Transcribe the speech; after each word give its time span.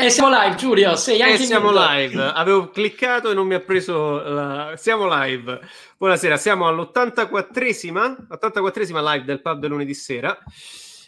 E 0.00 0.06
eh, 0.06 0.10
siamo 0.10 0.30
live, 0.30 0.56
Giulio. 0.56 0.96
Sei 0.96 1.20
anche 1.20 1.42
e 1.42 1.44
siamo 1.44 1.70
live. 1.74 2.22
Avevo 2.22 2.70
cliccato 2.70 3.30
e 3.30 3.34
non 3.34 3.46
mi 3.46 3.52
ha 3.52 3.60
preso. 3.60 4.22
La... 4.22 4.72
Siamo 4.76 5.06
live. 5.06 5.60
Buonasera, 5.98 6.38
siamo 6.38 6.66
all'84esima, 6.66 8.16
84esima 8.30 9.02
live 9.02 9.24
del 9.26 9.42
pub 9.42 9.60
del 9.60 9.68
lunedì 9.68 9.92
sera. 9.92 10.38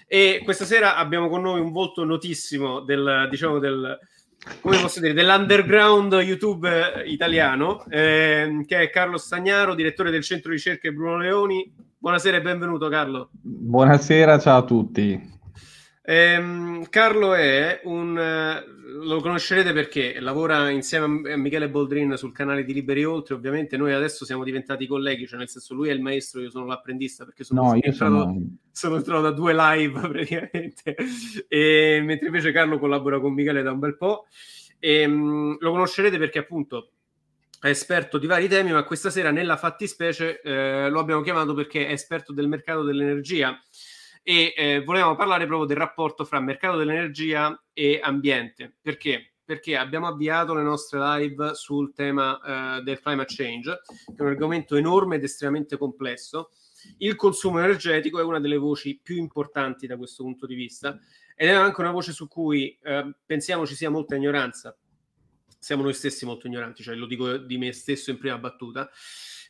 E 0.06 0.42
questa 0.44 0.66
sera 0.66 0.96
abbiamo 0.96 1.30
con 1.30 1.40
noi 1.40 1.60
un 1.60 1.72
volto 1.72 2.04
notissimo 2.04 2.80
del, 2.80 3.28
diciamo, 3.30 3.58
del, 3.58 3.98
come 4.60 4.78
posso 4.78 5.00
dire, 5.00 5.14
dell'underground 5.14 6.12
YouTube 6.12 7.02
italiano, 7.06 7.86
eh, 7.88 8.62
che 8.66 8.78
è 8.78 8.90
Carlo 8.90 9.16
Stagnaro, 9.16 9.74
direttore 9.74 10.10
del 10.10 10.22
centro 10.22 10.50
ricerche 10.50 10.92
Bruno 10.92 11.16
Leoni. 11.16 11.72
Buonasera 11.96 12.36
e 12.36 12.42
benvenuto, 12.42 12.90
Carlo. 12.90 13.30
Buonasera, 13.40 14.38
ciao 14.38 14.58
a 14.58 14.64
tutti. 14.64 15.40
Ehm, 16.04 16.88
Carlo 16.88 17.34
è 17.34 17.80
un 17.84 18.70
lo 19.02 19.20
conoscerete 19.20 19.72
perché 19.72 20.20
lavora 20.20 20.70
insieme 20.70 21.32
a 21.32 21.36
Michele 21.36 21.68
Boldrin 21.68 22.16
sul 22.16 22.32
canale 22.32 22.64
di 22.64 22.72
Liberi 22.72 23.04
Oltre. 23.04 23.34
Ovviamente, 23.34 23.76
noi 23.76 23.92
adesso 23.92 24.24
siamo 24.24 24.44
diventati 24.44 24.86
colleghi, 24.86 25.26
cioè 25.26 25.38
nel 25.38 25.48
senso, 25.48 25.74
lui 25.74 25.88
è 25.88 25.92
il 25.92 26.00
maestro, 26.00 26.40
io 26.40 26.50
sono 26.50 26.66
l'apprendista 26.66 27.24
perché 27.24 27.44
sono, 27.44 27.62
no, 27.62 27.74
entrato, 27.74 27.94
sono... 27.94 28.46
sono 28.70 28.96
entrato 28.96 29.22
da 29.22 29.30
due 29.30 29.54
live 29.54 30.00
praticamente. 30.08 30.96
E, 31.48 32.00
mentre 32.04 32.26
invece 32.26 32.52
Carlo 32.52 32.78
collabora 32.78 33.20
con 33.20 33.32
Michele 33.32 33.62
da 33.62 33.72
un 33.72 33.78
bel 33.78 33.96
po'. 33.96 34.26
E, 34.78 35.04
um, 35.04 35.56
lo 35.58 35.70
conoscerete 35.70 36.18
perché 36.18 36.38
appunto 36.38 36.90
è 37.60 37.68
esperto 37.68 38.18
di 38.18 38.26
vari 38.26 38.48
temi, 38.48 38.72
ma 38.72 38.82
questa 38.82 39.08
sera 39.08 39.30
nella 39.30 39.56
fattispecie 39.56 40.40
eh, 40.40 40.88
lo 40.90 40.98
abbiamo 40.98 41.22
chiamato 41.22 41.54
perché 41.54 41.86
è 41.86 41.92
esperto 41.92 42.32
del 42.32 42.48
mercato 42.48 42.82
dell'energia 42.82 43.56
e 44.22 44.54
eh, 44.56 44.82
volevamo 44.84 45.16
parlare 45.16 45.46
proprio 45.46 45.66
del 45.66 45.76
rapporto 45.76 46.24
fra 46.24 46.40
mercato 46.40 46.76
dell'energia 46.76 47.60
e 47.72 48.00
ambiente. 48.02 48.74
Perché? 48.80 49.34
Perché 49.44 49.76
abbiamo 49.76 50.06
avviato 50.06 50.54
le 50.54 50.62
nostre 50.62 51.00
live 51.00 51.54
sul 51.54 51.92
tema 51.92 52.78
eh, 52.78 52.82
del 52.82 53.00
climate 53.00 53.34
change, 53.34 53.80
che 54.06 54.14
è 54.16 54.22
un 54.22 54.28
argomento 54.28 54.76
enorme 54.76 55.16
ed 55.16 55.24
estremamente 55.24 55.76
complesso. 55.76 56.50
Il 56.98 57.16
consumo 57.16 57.58
energetico 57.58 58.18
è 58.20 58.24
una 58.24 58.40
delle 58.40 58.56
voci 58.56 58.98
più 59.00 59.16
importanti 59.16 59.86
da 59.86 59.96
questo 59.96 60.22
punto 60.22 60.46
di 60.46 60.54
vista 60.54 60.98
ed 61.34 61.48
è 61.48 61.52
anche 61.52 61.80
una 61.80 61.90
voce 61.90 62.12
su 62.12 62.28
cui 62.28 62.76
eh, 62.82 63.14
pensiamo 63.24 63.66
ci 63.66 63.74
sia 63.74 63.90
molta 63.90 64.16
ignoranza. 64.16 64.76
Siamo 65.58 65.82
noi 65.82 65.94
stessi 65.94 66.24
molto 66.24 66.48
ignoranti, 66.48 66.82
cioè 66.82 66.96
lo 66.96 67.06
dico 67.06 67.36
di 67.36 67.56
me 67.56 67.72
stesso 67.72 68.10
in 68.10 68.18
prima 68.18 68.38
battuta 68.38 68.90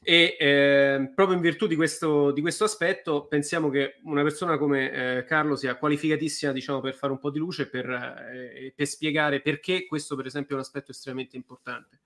e 0.03 0.37
eh, 0.39 1.13
proprio 1.15 1.37
in 1.37 1.43
virtù 1.43 1.67
di 1.67 1.77
questo, 1.77 2.33
di 2.33 2.41
questo, 2.41 2.65
aspetto 2.65 3.27
pensiamo 3.27 3.71
che 3.71 4.01
una 4.05 4.23
persona 4.23 4.59
come 4.59 4.91
eh, 4.91 5.25
Carlo 5.25 5.55
sia 5.55 5.77
qualificatissima 5.77 6.53
diciamo, 6.53 6.81
per 6.81 6.95
fare 6.95 7.13
un 7.13 7.19
po' 7.19 7.31
di 7.31 7.39
luce 7.39 7.69
per, 7.69 7.89
eh, 7.89 8.73
per 8.75 8.87
spiegare 8.87 9.41
perché 9.41 9.87
questo 9.87 10.17
per 10.17 10.27
esempio 10.27 10.57
è 10.57 10.59
un 10.59 10.65
aspetto 10.65 10.91
estremamente 10.91 11.37
importante. 11.37 12.01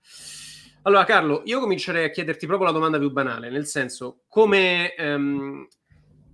Allora 0.83 1.05
Carlo, 1.05 1.41
io 1.45 1.59
comincerei 1.59 2.05
a 2.05 2.09
chiederti 2.09 2.45
proprio 2.45 2.67
la 2.67 2.73
domanda 2.73 2.99
più 2.99 3.11
banale, 3.11 3.49
nel 3.49 3.65
senso 3.65 4.23
come... 4.27 4.93
Ehm, 4.95 5.67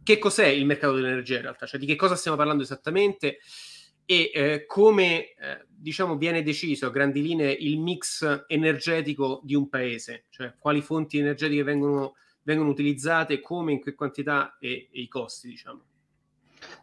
che 0.03 0.19
cos'è 0.19 0.47
il 0.47 0.65
mercato 0.65 0.95
dell'energia 0.95 1.37
in 1.37 1.43
realtà? 1.43 1.65
Cioè 1.65 1.79
di 1.79 1.85
che 1.85 1.95
cosa 1.95 2.17
stiamo 2.17 2.35
parlando 2.35 2.61
esattamente? 2.61 3.37
e 4.05 4.31
eh, 4.33 4.65
come 4.65 5.33
eh, 5.33 5.65
diciamo 5.83 6.15
viene 6.15 6.41
deciso 6.43 6.87
a 6.87 6.91
grandi 6.91 7.21
linee 7.21 7.51
il 7.51 7.77
mix 7.77 8.45
energetico 8.47 9.41
di 9.43 9.53
un 9.53 9.67
paese, 9.67 10.25
cioè 10.29 10.53
quali 10.57 10.81
fonti 10.81 11.17
energetiche 11.17 11.63
vengono, 11.63 12.13
vengono 12.43 12.69
utilizzate, 12.69 13.41
come, 13.41 13.73
in 13.73 13.81
che 13.81 13.93
quantità 13.93 14.57
e, 14.59 14.87
e 14.91 15.01
i 15.01 15.07
costi, 15.09 15.49
diciamo. 15.49 15.81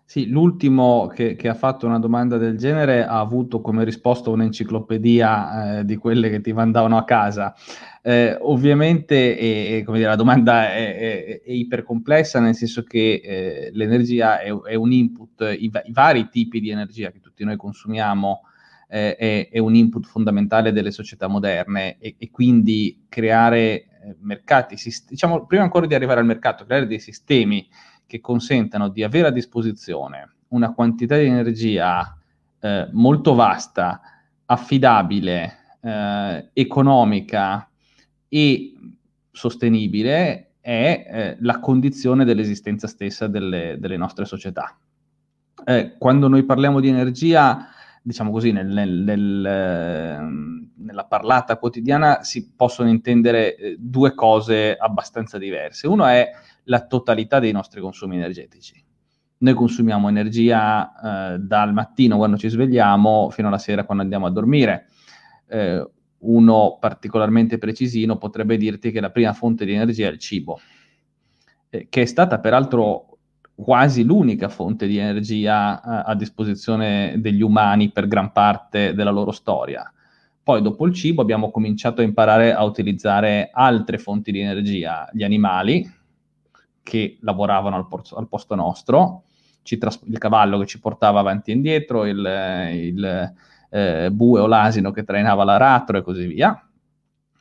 Sì, 0.05 0.29
l'ultimo 0.29 1.07
che, 1.07 1.35
che, 1.35 1.49
ha 1.49 1.55
fatto 1.55 1.87
una 1.87 1.99
domanda 1.99 2.37
del 2.37 2.59
genere 2.59 3.07
ha 3.07 3.19
avuto 3.19 3.63
come 3.63 3.85
risposta 3.85 4.29
un'enciclopedia 4.29 5.79
eh, 5.79 5.85
di 5.87 5.97
quelle 5.97 6.29
che 6.29 6.43
ti 6.43 6.53
mandavano 6.53 6.99
a 6.99 7.05
casa. 7.05 7.55
Eh, 8.03 8.37
ovviamente 8.41 9.39
è, 9.39 9.79
è, 9.79 9.93
dire, 9.93 10.09
la 10.09 10.17
domanda 10.17 10.71
è, 10.73 10.97
è, 10.97 11.43
è 11.43 11.51
ipercomplessa, 11.51 12.41
nel 12.41 12.55
senso 12.55 12.83
che 12.83 13.23
eh, 13.25 13.71
l'energia 13.73 14.41
è, 14.41 14.75
un 14.75 14.93
input, 14.93 15.41
i, 15.59 15.71
i, 15.85 15.93
vari 15.93 16.29
tipi 16.29 16.61
di 16.61 16.69
energia 16.69 17.11
che 17.11 17.21
tutti 17.21 17.45
noi 17.45 17.57
consumiamo 17.57 18.43
eh, 18.91 19.49
è, 19.51 19.59
un 19.59 19.75
input 19.77 20.05
fondamentale 20.05 20.73
delle 20.73 20.91
società 20.91 21.29
moderne 21.29 21.97
e, 21.99 22.17
e 22.19 22.31
quindi 22.31 23.07
creare 23.09 23.61
eh, 23.61 24.17
mercati, 24.21 24.77
diciamo, 25.09 25.47
prima 25.47 25.63
ancora 25.63 25.87
di 25.87 25.95
arrivare 25.95 26.21
al 26.21 26.27
mercato, 26.27 26.65
creare 26.65 26.87
dei 26.87 26.99
sistemi 26.99 27.69
che 28.07 28.21
consentano 28.21 28.89
di 28.89 29.05
avere 29.05 29.29
a 29.29 29.33
disposizione 29.33 30.35
una 30.49 30.75
quantità 30.75 31.17
di 31.17 31.27
energia 31.27 32.17
eh, 32.59 32.89
molto 32.91 33.35
vasta, 33.35 34.01
affidabile, 34.47 35.77
eh, 35.81 36.51
economica 36.53 37.69
e 38.29 38.75
sostenibile 39.31 40.55
è 40.61 41.07
eh, 41.07 41.37
la 41.41 41.61
condizione 41.61 42.25
dell'esistenza 42.25 42.89
stessa 42.89 43.29
delle, 43.29 43.77
delle 43.79 43.97
nostre 43.97 44.25
società. 44.25 44.77
Eh, 45.65 45.95
quando 45.99 46.27
noi 46.27 46.43
parliamo 46.45 46.81
di 46.81 46.89
energia, 46.89 47.69
diciamo 48.03 48.31
così, 48.31 48.53
nel, 48.53 48.67
nel, 48.67 48.91
nel, 48.91 49.45
ehm, 49.45 50.71
nella 50.79 51.05
parlata 51.05 51.57
quotidiana 51.57 52.23
si 52.23 52.53
possono 52.55 52.89
intendere 52.89 53.57
eh, 53.57 53.77
due 53.79 54.15
cose 54.15 54.77
abbastanza 54.77 55.39
diverse. 55.39 55.87
Uno 55.87 56.07
è 56.07 56.31
la 56.65 56.87
totalità 56.87 57.39
dei 57.39 57.53
nostri 57.53 57.81
consumi 57.81 58.17
energetici. 58.17 58.83
Noi 59.39 59.55
consumiamo 59.55 60.09
energia 60.09 61.35
eh, 61.35 61.39
dal 61.39 61.73
mattino 61.73 62.17
quando 62.17 62.37
ci 62.37 62.49
svegliamo 62.49 63.31
fino 63.31 63.49
alla 63.49 63.59
sera 63.59 63.85
quando 63.85 64.03
andiamo 64.03 64.27
a 64.27 64.31
dormire. 64.31 64.87
Eh, 65.49 65.91
uno 66.19 66.77
particolarmente 66.79 67.57
precisino 67.57 68.19
potrebbe 68.19 68.57
dirti 68.57 68.91
che 68.91 69.01
la 69.01 69.11
prima 69.11 69.33
fonte 69.33 69.65
di 69.65 69.73
energia 69.73 70.09
è 70.09 70.11
il 70.11 70.19
cibo, 70.19 70.61
eh, 71.71 71.87
che 71.89 72.03
è 72.03 72.05
stata 72.05 72.39
peraltro 72.41 73.10
quasi 73.63 74.05
l'unica 74.05 74.49
fonte 74.49 74.87
di 74.87 74.97
energia 74.97 75.81
eh, 75.81 76.11
a 76.11 76.15
disposizione 76.15 77.15
degli 77.19 77.43
umani 77.43 77.91
per 77.91 78.09
gran 78.09 78.33
parte 78.33 78.95
della 78.95 79.11
loro 79.11 79.33
storia. 79.33 79.93
Poi 80.43 80.63
dopo 80.63 80.87
il 80.87 80.95
cibo 80.95 81.23
abbiamo 81.23 81.51
cominciato 81.51 82.01
a 82.01 82.05
imparare 82.05 82.53
a 82.53 82.65
utilizzare 82.65 83.51
altre 83.53 83.99
fonti 83.99 84.33
di 84.33 84.41
energia, 84.41 85.09
gli 85.13 85.23
animali, 85.23 85.89
che 86.83 87.19
lavoravano 87.21 87.77
al, 87.77 87.87
por- 87.87 88.03
al 88.17 88.27
posto 88.27 88.55
nostro, 88.55 89.25
tras- 89.79 90.01
il 90.07 90.19
cavallo 90.19 90.59
che 90.59 90.67
ci 90.67 90.81
portava 90.81 91.21
avanti 91.21 91.51
e 91.51 91.55
indietro, 91.55 92.05
il, 92.07 92.19
il 92.73 93.35
eh, 93.71 94.11
bue 94.11 94.41
o 94.41 94.47
l'asino 94.47 94.91
che 94.91 95.05
trainava 95.05 95.45
l'aratro 95.45 95.99
e 95.99 96.03
così 96.03 96.27
via. 96.27 96.69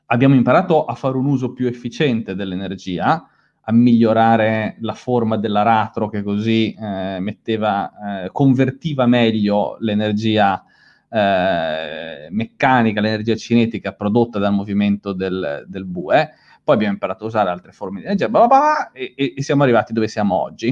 Abbiamo 0.07 0.35
imparato 0.35 0.85
a 0.85 0.93
fare 0.93 1.17
un 1.17 1.25
uso 1.25 1.53
più 1.53 1.67
efficiente 1.67 2.35
dell'energia, 2.35 3.27
a 3.69 3.71
migliorare 3.71 4.77
la 4.79 4.93
forma 4.93 5.37
dell'aratro 5.37 6.09
che 6.09 6.23
così 6.23 6.73
eh, 6.73 7.19
metteva, 7.19 8.23
eh, 8.25 8.31
convertiva 8.31 9.05
meglio 9.05 9.77
l'energia 9.79 10.63
eh, 11.07 12.27
meccanica, 12.31 12.99
l'energia 12.99 13.35
cinetica 13.35 13.93
prodotta 13.93 14.39
dal 14.39 14.53
movimento 14.53 15.13
del, 15.13 15.65
del 15.67 15.85
bue 15.85 16.31
poi 16.69 16.77
abbiamo 16.77 16.93
imparato 16.93 17.23
a 17.23 17.27
usare 17.27 17.49
altre 17.49 17.71
forme 17.71 17.99
di 17.99 18.05
energia, 18.05 18.29
blah 18.29 18.45
blah 18.45 18.59
blah, 18.59 18.91
e, 18.91 19.33
e, 19.35 19.41
siamo 19.41 19.63
arrivati 19.63 19.91
dove 19.91 20.07
siamo 20.07 20.35
oggi. 20.35 20.71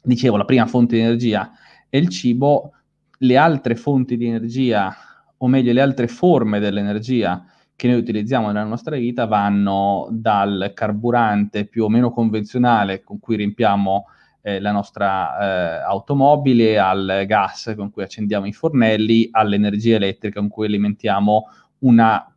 Dicevo, 0.00 0.36
la 0.36 0.44
prima 0.44 0.66
fonte 0.66 0.94
di 0.94 1.02
energia 1.02 1.50
è 1.88 1.96
il 1.96 2.08
cibo, 2.08 2.72
le 3.18 3.36
altre 3.36 3.74
fonti 3.74 4.16
di 4.16 4.28
energia, 4.28 4.94
o 5.36 5.48
meglio 5.48 5.72
le 5.72 5.80
altre 5.80 6.06
forme 6.06 6.60
dell'energia 6.60 7.44
che 7.78 7.86
noi 7.86 7.98
utilizziamo 7.98 8.48
nella 8.48 8.64
nostra 8.64 8.96
vita 8.96 9.26
vanno 9.26 10.08
dal 10.10 10.72
carburante 10.74 11.64
più 11.64 11.84
o 11.84 11.88
meno 11.88 12.10
convenzionale 12.10 13.04
con 13.04 13.20
cui 13.20 13.36
riempiamo 13.36 14.06
eh, 14.42 14.58
la 14.58 14.72
nostra 14.72 15.38
eh, 15.38 15.82
automobile, 15.84 16.76
al 16.76 17.22
gas 17.24 17.72
con 17.76 17.92
cui 17.92 18.02
accendiamo 18.02 18.46
i 18.46 18.52
fornelli, 18.52 19.28
all'energia 19.30 19.94
elettrica 19.94 20.40
con 20.40 20.48
cui 20.48 20.66
alimentiamo 20.66 21.44
una 21.78 22.34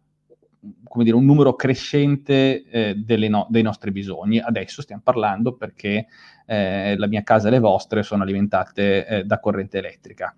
dire, 0.98 1.16
un 1.16 1.26
numero 1.26 1.56
crescente 1.56 2.64
eh, 2.70 3.28
no- 3.28 3.48
dei 3.50 3.64
nostri 3.64 3.90
bisogni. 3.90 4.38
Adesso 4.38 4.84
stiamo 4.84 5.02
parlando 5.04 5.56
perché 5.56 6.06
eh, 6.46 6.96
la 7.00 7.08
mia 7.08 7.24
casa 7.24 7.48
e 7.48 7.52
le 7.52 7.60
vostre 7.60 8.04
sono 8.04 8.22
alimentate 8.22 9.08
eh, 9.08 9.24
da 9.24 9.40
corrente 9.40 9.80
elettrica. 9.80 10.36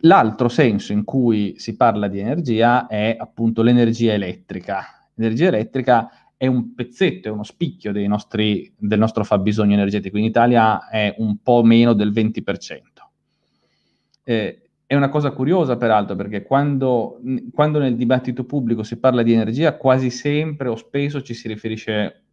L'altro 0.00 0.48
senso 0.48 0.92
in 0.92 1.04
cui 1.04 1.54
si 1.56 1.76
parla 1.76 2.08
di 2.08 2.18
energia 2.18 2.86
è 2.86 3.16
appunto 3.18 3.62
l'energia 3.62 4.12
elettrica. 4.12 5.08
L'energia 5.14 5.48
elettrica 5.48 6.10
è 6.36 6.46
un 6.46 6.74
pezzetto, 6.74 7.28
è 7.28 7.30
uno 7.30 7.44
spicchio 7.44 7.92
nostri, 8.06 8.72
del 8.76 8.98
nostro 8.98 9.24
fabbisogno 9.24 9.72
energetico. 9.72 10.18
In 10.18 10.24
Italia 10.24 10.88
è 10.88 11.14
un 11.18 11.38
po' 11.42 11.62
meno 11.62 11.94
del 11.94 12.12
20%. 12.12 12.80
Eh, 14.24 14.62
è 14.86 14.94
una 14.94 15.08
cosa 15.08 15.30
curiosa, 15.30 15.76
peraltro, 15.76 16.14
perché 16.16 16.42
quando, 16.42 17.18
quando, 17.52 17.78
nel 17.78 17.96
dibattito 17.96 18.44
pubblico 18.44 18.82
si 18.82 18.98
parla 18.98 19.22
di 19.22 19.32
energia, 19.32 19.76
quasi 19.76 20.10
sempre 20.10 20.68
o 20.68 20.76
spesso 20.76 21.22
ci 21.22 21.32
si 21.32 21.48
riferisce 21.48 22.24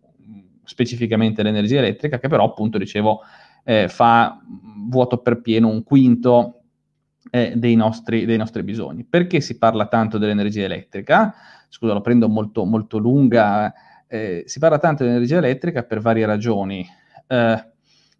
specificamente 0.64 1.42
all'energia 1.42 1.80
elettrica, 1.80 2.20
che 2.20 2.28
però, 2.28 2.44
appunto, 2.44 2.78
dicevo, 2.78 3.22
eh, 3.64 3.88
fa 3.88 4.42
vuoto 4.88 5.20
per 5.20 5.42
pieno 5.42 5.70
un 5.70 5.84
quinto 5.84 6.61
eh, 7.30 7.54
dei, 7.56 7.76
nostri, 7.76 8.26
dei, 8.26 8.38
nostri, 8.38 8.64
bisogni. 8.64 9.04
Perché 9.04 9.42
si 9.42 9.58
parla 9.58 9.88
tanto 9.88 10.18
dell'energia 10.18 10.64
elettrica? 10.64 11.34
Scusa, 11.70 11.94
lo 11.94 12.02
prendo 12.02 12.28
molto, 12.28 12.66
molto 12.66 12.98
lunga. 12.98 13.74
Eh, 14.08 14.44
si 14.46 14.60
parla 14.60 14.80
tanto 14.80 15.04
dell'energia 15.04 15.38
elettrica 15.38 15.84
per 15.84 16.00
varie 16.00 16.26
ragioni. 16.26 16.86
Eh, 17.28 17.66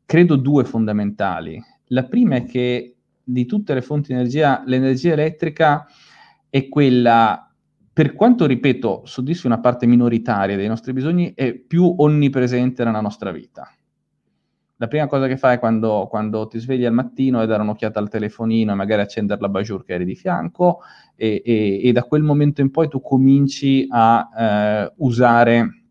credo 0.06 0.36
due 0.36 0.64
fondamentali. 0.64 1.62
La 1.88 2.04
prima 2.04 2.36
è 2.36 2.46
che 2.46 2.96
di 3.24 3.46
tutte 3.46 3.74
le 3.74 3.82
fonti 3.82 4.14
di 4.14 4.20
energia, 4.20 4.64
l'energia 4.66 5.14
elettrica 5.14 5.86
è 6.50 6.68
quella 6.68 7.52
per 7.94 8.14
quanto, 8.14 8.46
ripeto, 8.46 9.02
soddisfi 9.06 9.48
una 9.48 9.60
parte 9.60 9.86
minoritaria 9.86 10.56
dei 10.56 10.68
nostri 10.68 10.94
bisogni, 10.94 11.34
è 11.36 11.54
più 11.54 11.94
onnipresente 11.98 12.86
nella 12.86 13.02
nostra 13.02 13.32
vita. 13.32 13.70
La 14.82 14.88
prima 14.88 15.06
cosa 15.06 15.28
che 15.28 15.38
fai 15.38 15.60
quando, 15.60 16.08
quando 16.10 16.48
ti 16.48 16.58
svegli 16.58 16.86
al 16.86 16.92
mattino 16.92 17.40
è 17.40 17.46
dare 17.46 17.62
un'occhiata 17.62 18.00
al 18.00 18.10
telefonino 18.10 18.72
e 18.72 18.76
magari 18.76 19.04
accendere 19.04 19.40
la 19.40 19.48
bajour 19.48 19.84
che 19.84 19.94
eri 19.94 20.06
di 20.06 20.16
fianco 20.16 20.80
e, 21.16 21.44
e, 21.46 21.82
e 21.84 21.92
da 21.92 22.02
quel 22.02 22.24
momento 22.24 22.62
in 22.62 22.72
poi 22.72 22.88
tu 22.88 23.00
cominci 23.00 23.86
a 23.92 24.30
eh, 24.36 24.94
usare 24.98 25.84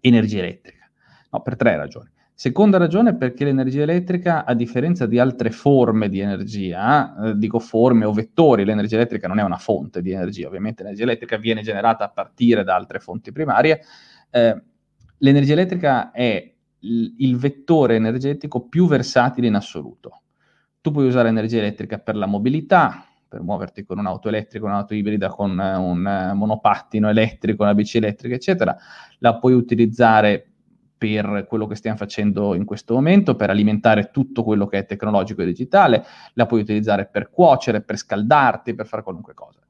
energia 0.00 0.38
elettrica. 0.38 0.90
No, 1.30 1.42
per 1.42 1.56
tre 1.56 1.76
ragioni. 1.76 2.08
Seconda 2.32 2.78
ragione 2.78 3.14
perché 3.16 3.44
l'energia 3.44 3.82
elettrica, 3.82 4.46
a 4.46 4.54
differenza 4.54 5.04
di 5.04 5.18
altre 5.18 5.50
forme 5.50 6.08
di 6.08 6.20
energia, 6.20 7.14
eh, 7.14 7.36
dico 7.36 7.58
forme 7.58 8.06
o 8.06 8.14
vettori, 8.14 8.64
l'energia 8.64 8.96
elettrica 8.96 9.28
non 9.28 9.40
è 9.40 9.42
una 9.42 9.58
fonte 9.58 10.00
di 10.00 10.10
energia, 10.10 10.46
ovviamente 10.46 10.82
l'energia 10.82 11.02
elettrica 11.02 11.36
viene 11.36 11.60
generata 11.60 12.04
a 12.04 12.08
partire 12.08 12.64
da 12.64 12.76
altre 12.76 12.98
fonti 12.98 13.30
primarie, 13.30 13.82
eh, 14.30 14.62
l'energia 15.18 15.52
elettrica 15.52 16.10
è 16.12 16.51
il 16.82 17.36
vettore 17.36 17.96
energetico 17.96 18.66
più 18.66 18.86
versatile 18.86 19.46
in 19.46 19.54
assoluto. 19.54 20.22
Tu 20.80 20.90
puoi 20.90 21.06
usare 21.06 21.28
energia 21.28 21.58
elettrica 21.58 21.98
per 21.98 22.16
la 22.16 22.26
mobilità, 22.26 23.06
per 23.28 23.40
muoverti 23.40 23.84
con 23.84 23.98
un'auto 23.98 24.28
elettrica, 24.28 24.64
un'auto 24.64 24.94
ibrida, 24.94 25.28
con 25.28 25.58
un 25.58 26.32
monopattino 26.34 27.08
elettrico, 27.08 27.62
una 27.62 27.74
bici 27.74 27.98
elettrica, 27.98 28.34
eccetera. 28.34 28.76
La 29.18 29.38
puoi 29.38 29.54
utilizzare 29.54 30.46
per 30.98 31.46
quello 31.48 31.66
che 31.66 31.74
stiamo 31.74 31.96
facendo 31.96 32.54
in 32.54 32.64
questo 32.64 32.94
momento, 32.94 33.34
per 33.34 33.50
alimentare 33.50 34.10
tutto 34.12 34.44
quello 34.44 34.66
che 34.66 34.78
è 34.78 34.86
tecnologico 34.86 35.42
e 35.42 35.46
digitale, 35.46 36.04
la 36.34 36.46
puoi 36.46 36.60
utilizzare 36.60 37.06
per 37.06 37.30
cuocere, 37.30 37.80
per 37.80 37.96
scaldarti, 37.96 38.74
per 38.74 38.86
fare 38.86 39.02
qualunque 39.02 39.34
cosa. 39.34 39.60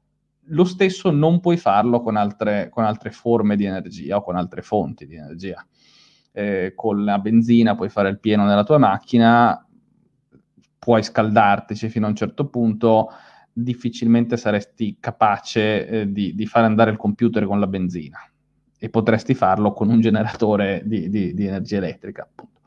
Lo 0.47 0.63
stesso 0.63 1.09
non 1.09 1.39
puoi 1.39 1.57
farlo 1.57 2.01
con 2.01 2.17
altre, 2.17 2.69
con 2.69 2.83
altre 2.83 3.11
forme 3.11 3.55
di 3.55 3.65
energia 3.65 4.17
o 4.17 4.21
con 4.21 4.35
altre 4.35 4.61
fonti 4.61 5.07
di 5.07 5.15
energia. 5.15 5.65
Eh, 6.35 6.73
con 6.75 7.03
la 7.03 7.19
benzina 7.19 7.75
puoi 7.75 7.89
fare 7.89 8.09
il 8.09 8.19
pieno 8.19 8.45
nella 8.45 8.63
tua 8.63 8.79
macchina, 8.79 9.65
puoi 10.79 11.03
scaldartici 11.03 11.89
fino 11.89 12.07
a 12.07 12.09
un 12.09 12.15
certo 12.15 12.47
punto, 12.47 13.09
difficilmente 13.53 14.35
saresti 14.35 14.97
capace 14.99 15.87
eh, 15.87 16.11
di, 16.11 16.33
di 16.33 16.45
fare 16.47 16.65
andare 16.65 16.91
il 16.91 16.97
computer 16.97 17.45
con 17.45 17.59
la 17.59 17.67
benzina 17.67 18.19
e 18.77 18.89
potresti 18.89 19.33
farlo 19.33 19.71
con 19.71 19.89
un 19.89 20.01
generatore 20.01 20.81
di, 20.83 21.07
di, 21.09 21.33
di 21.33 21.45
energia 21.45 21.77
elettrica. 21.77 22.23
Appunto. 22.23 22.59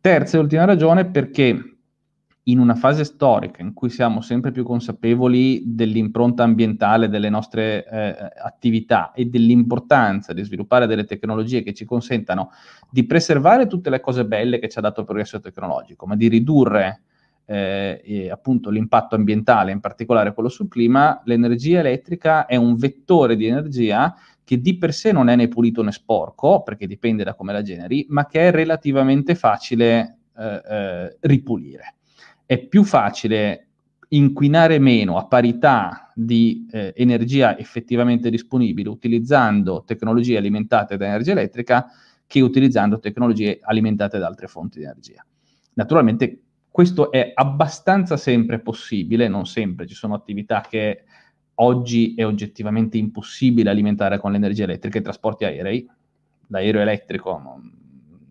Terza 0.00 0.36
e 0.36 0.40
ultima 0.40 0.64
ragione 0.64 1.04
perché 1.04 1.71
in 2.44 2.58
una 2.58 2.74
fase 2.74 3.04
storica 3.04 3.62
in 3.62 3.72
cui 3.72 3.88
siamo 3.88 4.20
sempre 4.20 4.50
più 4.50 4.64
consapevoli 4.64 5.62
dell'impronta 5.64 6.42
ambientale 6.42 7.08
delle 7.08 7.28
nostre 7.28 7.86
eh, 7.86 8.16
attività 8.42 9.12
e 9.12 9.26
dell'importanza 9.26 10.32
di 10.32 10.42
sviluppare 10.42 10.86
delle 10.86 11.04
tecnologie 11.04 11.62
che 11.62 11.72
ci 11.72 11.84
consentano 11.84 12.50
di 12.90 13.06
preservare 13.06 13.68
tutte 13.68 13.90
le 13.90 14.00
cose 14.00 14.24
belle 14.24 14.58
che 14.58 14.68
ci 14.68 14.78
ha 14.78 14.82
dato 14.82 15.00
il 15.00 15.06
progresso 15.06 15.38
tecnologico, 15.38 16.06
ma 16.06 16.16
di 16.16 16.26
ridurre 16.26 17.02
eh, 17.44 18.28
appunto 18.30 18.70
l'impatto 18.70 19.14
ambientale, 19.14 19.72
in 19.72 19.80
particolare 19.80 20.32
quello 20.32 20.48
sul 20.48 20.68
clima, 20.68 21.20
l'energia 21.24 21.80
elettrica 21.80 22.46
è 22.46 22.56
un 22.56 22.76
vettore 22.76 23.36
di 23.36 23.46
energia 23.46 24.14
che 24.44 24.60
di 24.60 24.76
per 24.76 24.92
sé 24.92 25.12
non 25.12 25.28
è 25.28 25.36
né 25.36 25.48
pulito 25.48 25.82
né 25.82 25.92
sporco, 25.92 26.62
perché 26.62 26.86
dipende 26.86 27.22
da 27.22 27.34
come 27.34 27.52
la 27.52 27.62
generi, 27.62 28.06
ma 28.08 28.26
che 28.26 28.48
è 28.48 28.50
relativamente 28.50 29.34
facile 29.34 30.18
eh, 30.36 30.62
eh, 30.68 31.16
ripulire. 31.20 31.94
È 32.44 32.58
più 32.58 32.84
facile 32.84 33.66
inquinare 34.08 34.78
meno 34.78 35.16
a 35.16 35.26
parità 35.26 36.12
di 36.14 36.66
eh, 36.70 36.92
energia 36.96 37.56
effettivamente 37.58 38.28
disponibile 38.30 38.90
utilizzando 38.90 39.84
tecnologie 39.86 40.36
alimentate 40.36 40.96
da 40.96 41.06
energia 41.06 41.32
elettrica 41.32 41.86
che 42.26 42.40
utilizzando 42.40 42.98
tecnologie 42.98 43.60
alimentate 43.62 44.18
da 44.18 44.26
altre 44.26 44.48
fonti 44.48 44.78
di 44.78 44.84
energia. 44.84 45.24
Naturalmente 45.74 46.40
questo 46.70 47.10
è 47.10 47.32
abbastanza 47.34 48.16
sempre 48.16 48.58
possibile, 48.60 49.28
non 49.28 49.46
sempre, 49.46 49.86
ci 49.86 49.94
sono 49.94 50.14
attività 50.14 50.62
che 50.62 51.04
oggi 51.56 52.14
è 52.14 52.24
oggettivamente 52.24 52.96
impossibile 52.96 53.70
alimentare 53.70 54.18
con 54.18 54.32
l'energia 54.32 54.64
elettrica 54.64 54.98
i 54.98 55.02
trasporti 55.02 55.44
aerei, 55.44 55.86
l'aereo 56.48 56.80
elettrico 56.80 57.38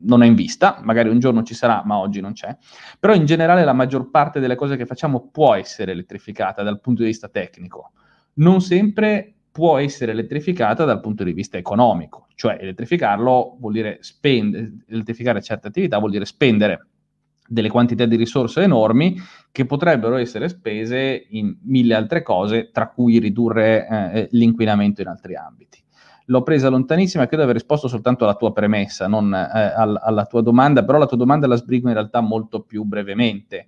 non 0.04 0.24
è 0.24 0.26
in 0.26 0.36
vista, 0.36 0.80
magari 0.84 1.10
un 1.10 1.20
giorno 1.20 1.44
ci 1.44 1.54
sarà, 1.54 1.82
ma 1.86 1.98
oggi 1.98 2.22
non 2.22 2.34
c'è, 2.34 2.56
però 3.00 3.14
in 3.14 3.26
generale 3.26 3.64
la 3.64 3.74
maggior 3.74 4.10
parte 4.10 4.40
delle 4.40 4.56
cose 4.56 4.78
che 4.78 4.86
facciamo 4.86 5.30
può 5.32 5.54
essere 5.54 5.92
elettrificata 5.92 6.64
dal 6.64 6.80
punto 6.80 7.02
di 7.02 7.08
vista 7.08 7.28
tecnico, 7.28 7.92
non 8.36 8.62
sempre 8.62 9.34
può 9.52 9.78
essere 9.78 10.14
elettrificata 10.14 10.86
dal 10.86 11.02
punto 11.02 11.24
di 11.24 11.34
vista 11.34 11.58
economico, 11.58 12.28
cioè 12.36 12.58
elettrificarlo 12.60 13.58
vuol 13.60 13.74
dire 13.74 13.98
spendere, 14.02 14.72
elettrificare 14.88 15.42
certe 15.42 15.68
attività 15.68 16.00
vuol 16.00 16.12
dire 16.12 16.26
spendere 16.26 16.88
delle 17.52 17.70
quantità 17.70 18.06
di 18.06 18.16
risorse 18.16 18.62
enormi 18.62 19.18
che 19.52 19.66
potrebbero 19.66 20.16
essere 20.16 20.48
spese 20.48 21.26
in 21.32 21.58
mille 21.64 21.96
altre 21.96 22.24
cose, 22.24 22.70
tra 22.72 22.88
cui 22.88 23.20
ridurre 23.20 23.88
eh, 23.88 24.28
l'inquinamento 24.32 25.02
in 25.02 25.08
altri 25.08 25.36
ambiti. 25.36 25.84
L'ho 26.26 26.44
presa 26.44 26.70
lontanissima, 26.70 27.26
credo 27.26 27.44
di 27.44 27.50
aver 27.50 27.56
risposto 27.62 27.88
soltanto 27.88 28.24
alla 28.24 28.36
tua 28.36 28.54
premessa, 28.54 29.08
non 29.08 29.34
eh, 29.34 29.74
alla, 29.76 30.02
alla 30.02 30.26
tua 30.26 30.42
domanda, 30.42 30.84
però 30.84 30.98
la 30.98 31.08
tua 31.08 31.18
domanda 31.18 31.48
la 31.48 31.56
sbrigo 31.56 31.88
in 31.88 31.94
realtà 31.94 32.22
molto 32.22 32.62
più 32.62 32.84
brevemente 32.84 33.68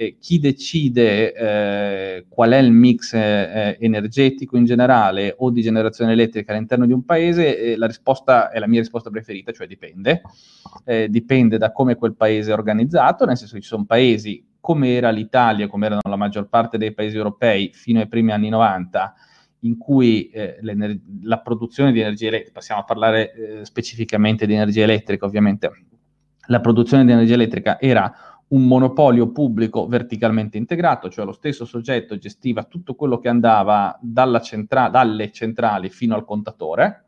eh, 0.00 0.16
chi 0.18 0.38
decide 0.38 1.34
eh, 1.34 2.26
qual 2.26 2.52
è 2.52 2.56
il 2.56 2.72
mix 2.72 3.12
eh, 3.12 3.76
energetico 3.78 4.56
in 4.56 4.64
generale 4.64 5.34
o 5.36 5.50
di 5.50 5.60
generazione 5.60 6.12
elettrica 6.12 6.52
all'interno 6.52 6.86
di 6.86 6.94
un 6.94 7.04
paese, 7.04 7.58
eh, 7.58 7.76
la 7.76 7.86
risposta 7.86 8.50
è 8.50 8.58
la 8.58 8.66
mia 8.66 8.80
risposta 8.80 9.10
preferita, 9.10 9.52
cioè 9.52 9.66
dipende. 9.66 10.22
Eh, 10.86 11.10
dipende 11.10 11.58
da 11.58 11.70
come 11.70 11.96
quel 11.96 12.14
paese 12.14 12.50
è 12.50 12.54
organizzato, 12.54 13.26
nel 13.26 13.36
senso 13.36 13.56
che 13.56 13.60
ci 13.60 13.68
sono 13.68 13.84
paesi 13.84 14.42
come 14.58 14.94
era 14.94 15.10
l'Italia, 15.10 15.66
come 15.66 15.84
erano 15.84 16.00
la 16.08 16.16
maggior 16.16 16.48
parte 16.48 16.78
dei 16.78 16.94
paesi 16.94 17.16
europei 17.16 17.70
fino 17.74 18.00
ai 18.00 18.08
primi 18.08 18.32
anni 18.32 18.48
90, 18.48 19.14
in 19.60 19.76
cui 19.76 20.30
eh, 20.30 20.58
la 21.22 21.40
produzione 21.40 21.92
di 21.92 22.00
energia 22.00 22.28
elettrica, 22.28 22.52
passiamo 22.54 22.80
a 22.80 22.84
parlare 22.84 23.32
eh, 23.32 23.64
specificamente 23.64 24.46
di 24.46 24.54
energia 24.54 24.82
elettrica 24.82 25.26
ovviamente, 25.26 25.70
la 26.46 26.60
produzione 26.60 27.04
di 27.04 27.12
energia 27.12 27.34
elettrica 27.34 27.80
era 27.80 28.12
un 28.48 28.66
monopolio 28.66 29.30
pubblico 29.30 29.86
verticalmente 29.86 30.56
integrato, 30.56 31.08
cioè 31.08 31.24
lo 31.24 31.32
stesso 31.32 31.64
soggetto 31.64 32.18
gestiva 32.18 32.64
tutto 32.64 32.94
quello 32.94 33.18
che 33.18 33.28
andava 33.28 33.98
centra- 34.42 34.88
dalle 34.88 35.30
centrali 35.30 35.88
fino 35.88 36.14
al 36.14 36.24
contatore 36.24 37.04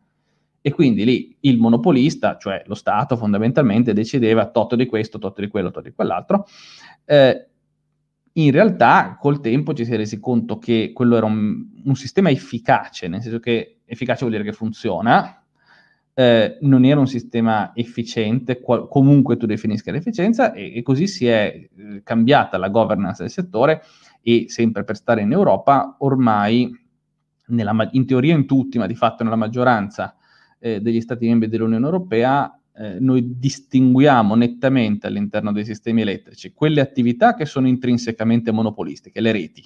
e 0.61 0.71
quindi 0.73 1.05
lì 1.05 1.37
il 1.41 1.59
monopolista, 1.59 2.37
cioè 2.39 2.63
lo 2.67 2.77
Stato 2.77 3.17
fondamentalmente, 3.17 3.93
decideva 3.93 4.49
tot 4.51 4.77
di 4.77 4.87
questo, 4.87 5.19
tot 5.19 5.41
di 5.41 5.49
quello, 5.49 5.73
tot 5.73 5.83
di 5.83 5.93
quell'altro. 5.93 6.47
Eh, 7.05 7.49
in 8.35 8.51
realtà 8.51 9.17
col 9.21 9.41
tempo 9.41 9.75
ci 9.75 9.85
si 9.85 9.93
è 9.93 9.97
resi 9.97 10.19
conto 10.19 10.59
che 10.59 10.93
quello 10.95 11.17
era 11.17 11.27
un, 11.27 11.67
un 11.85 11.95
sistema 11.95 12.31
efficace, 12.31 13.09
nel 13.09 13.21
senso 13.21 13.41
che 13.41 13.81
efficace 13.85 14.21
vuol 14.21 14.33
dire 14.33 14.45
che 14.45 14.53
funziona, 14.57 15.43
eh, 16.15 16.59
non 16.61 16.85
era 16.85 17.01
un 17.01 17.07
sistema 17.07 17.73
efficiente, 17.75 18.61
qual- 18.61 18.89
comunque 18.89 19.37
tu 19.37 19.47
definisca 19.47 19.91
l'efficienza, 19.91 20.53
e, 20.53 20.77
e 20.77 20.83
così 20.83 21.07
si 21.07 21.27
è 21.27 21.69
eh, 21.77 22.03
cambiata 22.03 22.57
la 22.59 22.69
governance 22.69 23.23
del 23.23 23.31
settore 23.31 23.83
e 24.23 24.47
sempre 24.49 24.85
per 24.85 24.97
stare 24.97 25.23
in 25.23 25.33
Europa, 25.33 25.97
ormai 25.99 26.71
nella, 27.47 27.89
in 27.93 28.07
teoria 28.07 28.35
in 28.35 28.47
tutti, 28.47 28.79
ma 28.79 28.87
di 28.87 28.95
fatto 28.95 29.25
nella 29.25 29.37
maggioranza 29.37 30.17
eh, 30.59 30.81
degli 30.81 31.01
Stati 31.01 31.27
membri 31.27 31.49
dell'Unione 31.49 31.85
Europea, 31.85 32.57
eh, 32.75 32.99
noi 32.99 33.39
distinguiamo 33.39 34.35
nettamente 34.35 35.07
all'interno 35.07 35.53
dei 35.53 35.65
sistemi 35.65 36.01
elettrici 36.01 36.53
quelle 36.55 36.81
attività 36.81 37.35
che 37.35 37.45
sono 37.45 37.69
intrinsecamente 37.69 38.51
monopolistiche, 38.51 39.21
le 39.21 39.33
reti, 39.33 39.65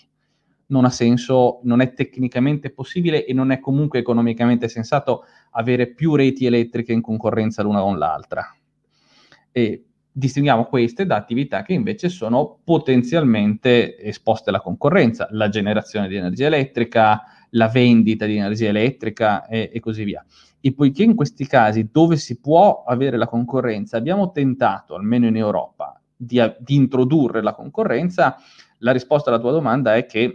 non 0.68 0.84
ha 0.84 0.90
senso, 0.90 1.60
non 1.62 1.80
è 1.80 1.92
tecnicamente 1.92 2.70
possibile 2.70 3.24
e 3.24 3.32
non 3.32 3.52
è 3.52 3.60
comunque 3.60 4.00
economicamente 4.00 4.68
sensato 4.68 5.24
avere 5.50 5.92
più 5.92 6.14
reti 6.16 6.46
elettriche 6.46 6.92
in 6.92 7.00
concorrenza 7.00 7.62
l'una 7.62 7.80
con 7.80 7.98
l'altra. 7.98 8.52
E 9.52 9.84
distinguiamo 10.10 10.64
queste 10.64 11.06
da 11.06 11.16
attività 11.16 11.62
che 11.62 11.74
invece 11.74 12.08
sono 12.08 12.58
potenzialmente 12.64 13.98
esposte 13.98 14.48
alla 14.48 14.60
concorrenza, 14.60 15.28
la 15.30 15.48
generazione 15.48 16.08
di 16.08 16.16
energia 16.16 16.46
elettrica, 16.46 17.22
la 17.50 17.68
vendita 17.68 18.26
di 18.26 18.36
energia 18.36 18.68
elettrica 18.68 19.46
e, 19.46 19.70
e 19.72 19.78
così 19.78 20.04
via. 20.04 20.24
E 20.66 20.74
poiché 20.74 21.04
in 21.04 21.14
questi 21.14 21.46
casi 21.46 21.90
dove 21.92 22.16
si 22.16 22.40
può 22.40 22.82
avere 22.84 23.16
la 23.16 23.28
concorrenza 23.28 23.98
abbiamo 23.98 24.32
tentato, 24.32 24.96
almeno 24.96 25.28
in 25.28 25.36
Europa, 25.36 26.00
di, 26.16 26.42
di 26.58 26.74
introdurre 26.74 27.40
la 27.40 27.54
concorrenza, 27.54 28.36
La 28.78 28.90
risposta 28.90 29.30
alla 29.30 29.38
tua 29.38 29.52
domanda 29.52 29.94
è 29.94 30.06
che 30.06 30.32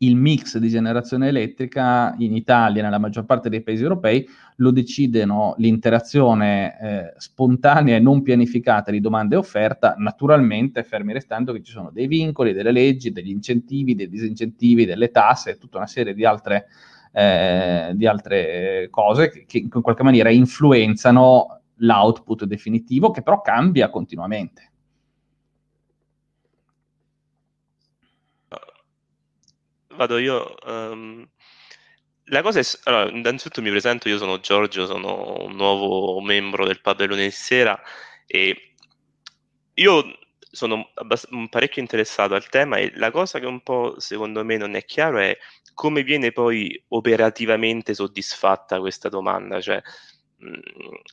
il 0.00 0.14
mix 0.14 0.58
di 0.58 0.68
generazione 0.68 1.28
elettrica 1.28 2.14
in 2.18 2.34
Italia, 2.34 2.82
nella 2.82 2.98
maggior 2.98 3.24
parte 3.24 3.48
dei 3.48 3.62
paesi 3.62 3.82
europei, 3.82 4.28
lo 4.56 4.70
decidono 4.70 5.54
l'interazione 5.56 6.78
eh, 6.78 7.14
spontanea 7.16 7.96
e 7.96 8.00
non 8.00 8.20
pianificata 8.20 8.90
di 8.90 9.00
domanda 9.00 9.36
e 9.36 9.38
offerta, 9.38 9.94
naturalmente 9.96 10.82
fermi 10.82 11.14
restando 11.14 11.54
che 11.54 11.62
ci 11.62 11.72
sono 11.72 11.90
dei 11.90 12.08
vincoli, 12.08 12.52
delle 12.52 12.72
leggi, 12.72 13.10
degli 13.10 13.30
incentivi, 13.30 13.94
dei 13.94 14.10
disincentivi, 14.10 14.84
delle 14.84 15.10
tasse 15.10 15.52
e 15.52 15.56
tutta 15.56 15.78
una 15.78 15.86
serie 15.86 16.12
di 16.12 16.26
altre, 16.26 16.66
eh, 17.16 17.92
di 17.94 18.06
altre 18.06 18.88
cose 18.90 19.30
che, 19.30 19.46
che 19.46 19.58
in 19.58 19.82
qualche 19.82 20.02
maniera 20.02 20.30
influenzano 20.30 21.62
l'output 21.76 22.44
definitivo, 22.44 23.10
che 23.10 23.22
però 23.22 23.40
cambia 23.40 23.88
continuamente. 23.88 24.72
vado 29.96 30.18
io. 30.18 30.54
Um, 30.66 31.26
la 32.24 32.42
cosa 32.42 32.60
è, 32.60 32.64
allora, 32.84 33.10
innanzitutto 33.10 33.62
mi 33.62 33.70
presento, 33.70 34.08
io 34.08 34.18
sono 34.18 34.38
Giorgio, 34.40 34.86
sono 34.86 35.44
un 35.44 35.54
nuovo 35.54 36.20
membro 36.20 36.66
del 36.66 36.80
pabellone 36.80 37.22
di 37.22 37.30
sera 37.30 37.80
e 38.26 38.74
io 39.74 40.18
sono 40.56 40.90
abbast- 40.94 41.28
parecchio 41.48 41.82
interessato 41.82 42.34
al 42.34 42.48
tema 42.48 42.78
e 42.78 42.92
la 42.96 43.10
cosa 43.10 43.38
che 43.38 43.46
un 43.46 43.60
po' 43.62 44.00
secondo 44.00 44.44
me 44.44 44.56
non 44.56 44.74
è 44.74 44.84
chiaro 44.84 45.18
è 45.18 45.36
come 45.74 46.02
viene 46.02 46.32
poi 46.32 46.82
operativamente 46.88 47.94
soddisfatta 47.94 48.80
questa 48.80 49.08
domanda, 49.08 49.60
cioè 49.60 49.80
mh, 50.38 50.58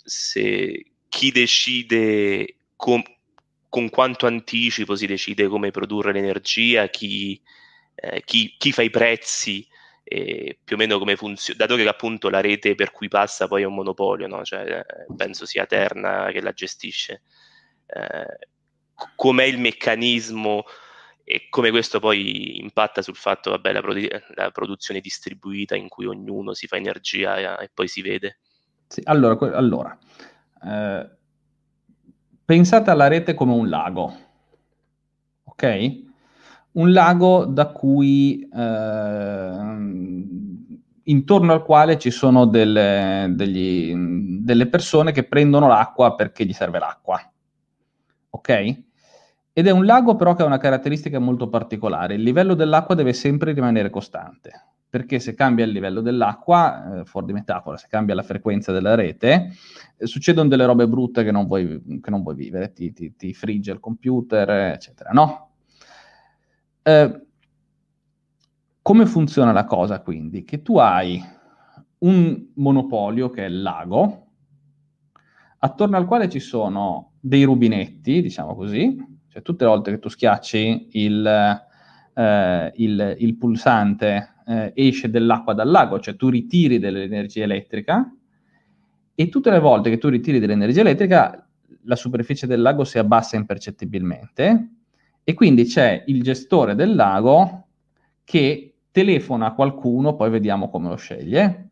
se 0.03 0.85
chi 1.09 1.31
decide 1.31 2.55
com- 2.75 3.03
con 3.69 3.89
quanto 3.89 4.25
anticipo 4.25 4.95
si 4.95 5.05
decide 5.05 5.47
come 5.47 5.71
produrre 5.71 6.13
l'energia, 6.13 6.87
chi 6.87 7.41
eh, 7.95 8.23
chi, 8.25 8.55
chi, 8.57 8.71
fa 8.71 8.81
i 8.81 8.89
prezzi 8.89 9.67
e 10.03 10.59
più 10.63 10.75
o 10.75 10.79
meno 10.79 10.99
come 10.99 11.15
funziona, 11.15 11.57
dato 11.57 11.75
che 11.75 11.87
appunto 11.87 12.29
la 12.29 12.41
rete 12.41 12.75
per 12.75 12.91
cui 12.91 13.07
passa 13.07 13.47
poi 13.47 13.61
è 13.63 13.65
un 13.65 13.75
monopolio, 13.75 14.27
no? 14.27 14.43
cioè, 14.43 14.79
eh, 14.79 14.85
penso 15.15 15.45
sia 15.45 15.65
Terna 15.65 16.29
che 16.31 16.41
la 16.41 16.51
gestisce. 16.51 17.21
Eh, 17.87 18.47
com'è 19.15 19.43
il 19.43 19.59
meccanismo 19.59 20.63
e 21.23 21.47
come 21.49 21.69
questo 21.69 21.99
poi 21.99 22.59
impatta 22.59 23.01
sul 23.01 23.15
fatto, 23.15 23.51
vabbè, 23.51 23.71
la, 23.71 23.81
produ- 23.81 24.23
la 24.35 24.51
produzione 24.51 24.99
distribuita 24.99 25.75
in 25.75 25.87
cui 25.87 26.05
ognuno 26.05 26.53
si 26.53 26.67
fa 26.67 26.75
energia 26.75 27.37
e, 27.37 27.63
e 27.65 27.71
poi 27.73 27.87
si 27.87 28.01
vede. 28.01 28.39
Sì, 28.87 29.01
allora, 29.05 29.55
allora 29.55 29.97
eh, 30.63 31.09
pensate 32.45 32.89
alla 32.89 33.07
rete 33.07 33.33
come 33.33 33.53
un 33.53 33.69
lago, 33.69 34.17
ok? 35.43 36.01
un 36.73 36.91
lago 36.91 37.45
da 37.45 37.67
cui 37.67 38.47
eh, 38.51 39.57
intorno 41.03 41.53
al 41.53 41.63
quale 41.63 41.99
ci 41.99 42.09
sono 42.09 42.45
delle, 42.45 43.27
degli, 43.31 43.93
delle 43.95 44.67
persone 44.67 45.11
che 45.11 45.23
prendono 45.23 45.67
l'acqua 45.67 46.15
perché 46.15 46.45
gli 46.45 46.53
serve 46.53 46.79
l'acqua. 46.79 47.21
Ok? 48.43 48.81
Ed 49.53 49.67
è 49.67 49.71
un 49.71 49.85
lago 49.85 50.15
però 50.15 50.33
che 50.33 50.41
ha 50.41 50.45
una 50.45 50.57
caratteristica 50.57 51.17
molto 51.19 51.47
particolare. 51.47 52.15
Il 52.15 52.23
livello 52.23 52.55
dell'acqua 52.55 52.93
deve 52.93 53.13
sempre 53.13 53.53
rimanere 53.53 53.89
costante, 53.89 54.51
perché 54.89 55.19
se 55.19 55.33
cambia 55.33 55.63
il 55.63 55.71
livello 55.71 56.01
dell'acqua, 56.01 56.99
eh, 57.01 57.05
fuori 57.05 57.27
di 57.27 57.33
metafora, 57.33 57.77
se 57.77 57.87
cambia 57.87 58.15
la 58.15 58.23
frequenza 58.23 58.73
della 58.73 58.95
rete, 58.95 59.53
eh, 59.95 60.05
succedono 60.05 60.49
delle 60.49 60.65
robe 60.65 60.87
brutte 60.89 61.23
che 61.23 61.31
non 61.31 61.47
vuoi, 61.47 61.99
che 62.01 62.09
non 62.09 62.21
vuoi 62.21 62.35
vivere, 62.35 62.73
ti, 62.73 62.91
ti, 62.91 63.15
ti 63.15 63.33
frigge 63.33 63.71
il 63.71 63.79
computer, 63.79 64.49
eccetera, 64.49 65.11
no? 65.11 65.51
Eh, 66.81 67.21
come 68.81 69.05
funziona 69.05 69.53
la 69.53 69.63
cosa 69.63 70.01
quindi? 70.01 70.43
Che 70.43 70.61
tu 70.61 70.77
hai 70.77 71.23
un 71.99 72.47
monopolio 72.55 73.29
che 73.29 73.45
è 73.45 73.47
il 73.47 73.61
lago, 73.61 74.27
attorno 75.59 75.95
al 75.95 76.05
quale 76.05 76.27
ci 76.27 76.41
sono 76.41 77.12
dei 77.25 77.43
rubinetti, 77.43 78.21
diciamo 78.21 78.53
così, 78.53 78.97
cioè 79.29 79.41
tutte 79.41 79.63
le 79.63 79.69
volte 79.69 79.91
che 79.91 79.99
tu 79.99 80.09
schiacci 80.09 80.89
il, 80.91 81.25
eh, 82.13 82.71
il, 82.75 83.15
il 83.17 83.37
pulsante 83.37 84.33
eh, 84.45 84.73
esce 84.75 85.09
dell'acqua 85.09 85.53
dal 85.53 85.69
lago, 85.69 86.01
cioè 86.01 86.17
tu 86.17 86.27
ritiri 86.27 86.79
dell'energia 86.79 87.43
elettrica 87.43 88.13
e 89.15 89.29
tutte 89.29 89.51
le 89.51 89.59
volte 89.59 89.89
che 89.89 89.97
tu 89.97 90.09
ritiri 90.09 90.39
dell'energia 90.39 90.81
elettrica 90.81 91.47
la 91.83 91.95
superficie 91.95 92.45
del 92.45 92.61
lago 92.61 92.83
si 92.83 92.97
abbassa 92.97 93.37
impercettibilmente 93.37 94.69
e 95.23 95.33
quindi 95.33 95.63
c'è 95.63 96.03
il 96.07 96.21
gestore 96.23 96.75
del 96.75 96.93
lago 96.93 97.67
che 98.25 98.79
telefona 98.91 99.45
a 99.45 99.53
qualcuno, 99.53 100.17
poi 100.17 100.29
vediamo 100.29 100.69
come 100.69 100.89
lo 100.89 100.97
sceglie, 100.97 101.69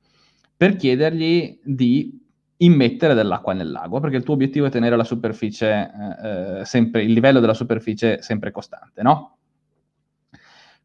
per 0.56 0.78
chiedergli 0.78 1.60
di 1.62 2.21
immettere 2.62 3.14
dell'acqua 3.14 3.54
nel 3.54 3.80
perché 4.00 4.18
il 4.18 4.24
tuo 4.24 4.34
obiettivo 4.34 4.66
è 4.66 4.70
tenere 4.70 4.96
la 4.96 5.04
superficie, 5.04 5.92
eh, 6.22 6.60
eh 6.60 6.66
sempre, 6.66 7.04
il 7.04 7.12
livello 7.12 7.40
della 7.40 7.54
superficie 7.54 8.22
sempre 8.22 8.52
costante, 8.52 9.02
no? 9.02 9.38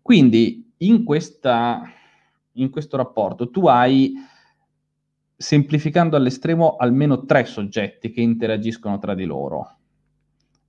Quindi 0.00 0.72
in, 0.78 1.04
questa, 1.04 1.82
in 2.52 2.70
questo 2.70 2.96
rapporto 2.96 3.50
tu 3.50 3.66
hai, 3.66 4.14
semplificando 5.36 6.16
all'estremo, 6.16 6.76
almeno 6.76 7.24
tre 7.24 7.44
soggetti 7.44 8.10
che 8.10 8.20
interagiscono 8.20 8.98
tra 8.98 9.14
di 9.14 9.24
loro. 9.24 9.76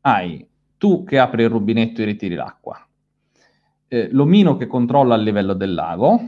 Hai 0.01 0.45
tu 0.77 1.03
che 1.03 1.19
apri 1.19 1.43
il 1.43 1.49
rubinetto 1.49 2.01
e 2.01 2.05
ritiri 2.05 2.35
l'acqua, 2.35 2.85
eh, 3.87 4.09
l'omino 4.11 4.57
che 4.57 4.67
controlla 4.67 5.15
il 5.15 5.23
livello 5.23 5.53
del 5.53 5.73
lago 5.73 6.19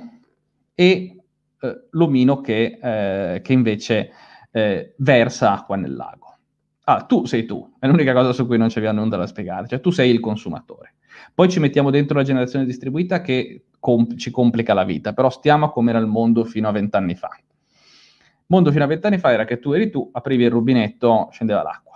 e 0.73 1.23
eh, 1.59 1.87
l'omino 1.91 2.41
che, 2.41 2.79
eh, 2.81 3.41
che 3.41 3.53
invece 3.53 4.11
eh, 4.51 4.93
versa 4.97 5.53
acqua 5.53 5.75
nel 5.75 5.95
lago. 5.95 6.37
Ah, 6.85 7.03
tu 7.03 7.25
sei 7.25 7.45
tu, 7.45 7.75
è 7.79 7.87
l'unica 7.87 8.13
cosa 8.13 8.33
su 8.33 8.47
cui 8.47 8.57
non 8.57 8.69
ci 8.69 8.79
abbiamo 8.79 9.03
nulla 9.03 9.17
da 9.17 9.27
spiegare, 9.27 9.67
cioè 9.67 9.79
tu 9.79 9.91
sei 9.91 10.09
il 10.11 10.19
consumatore. 10.19 10.95
Poi 11.33 11.49
ci 11.49 11.59
mettiamo 11.59 11.91
dentro 11.91 12.17
la 12.17 12.23
generazione 12.23 12.65
distribuita 12.65 13.21
che 13.21 13.65
com- 13.79 14.15
ci 14.17 14.31
complica 14.31 14.73
la 14.73 14.83
vita, 14.83 15.13
però 15.13 15.29
stiamo 15.29 15.65
a 15.65 15.71
come 15.71 15.91
era 15.91 15.99
il 15.99 16.07
mondo 16.07 16.43
fino 16.45 16.67
a 16.67 16.71
vent'anni 16.71 17.15
fa. 17.15 17.29
Il 17.37 18.45
mondo 18.47 18.71
fino 18.71 18.83
a 18.83 18.87
vent'anni 18.87 19.19
fa 19.19 19.31
era 19.31 19.45
che 19.45 19.59
tu 19.59 19.71
eri 19.71 19.91
tu, 19.91 20.09
aprivi 20.11 20.43
il 20.43 20.49
rubinetto, 20.49 21.29
scendeva 21.31 21.61
l'acqua 21.61 21.89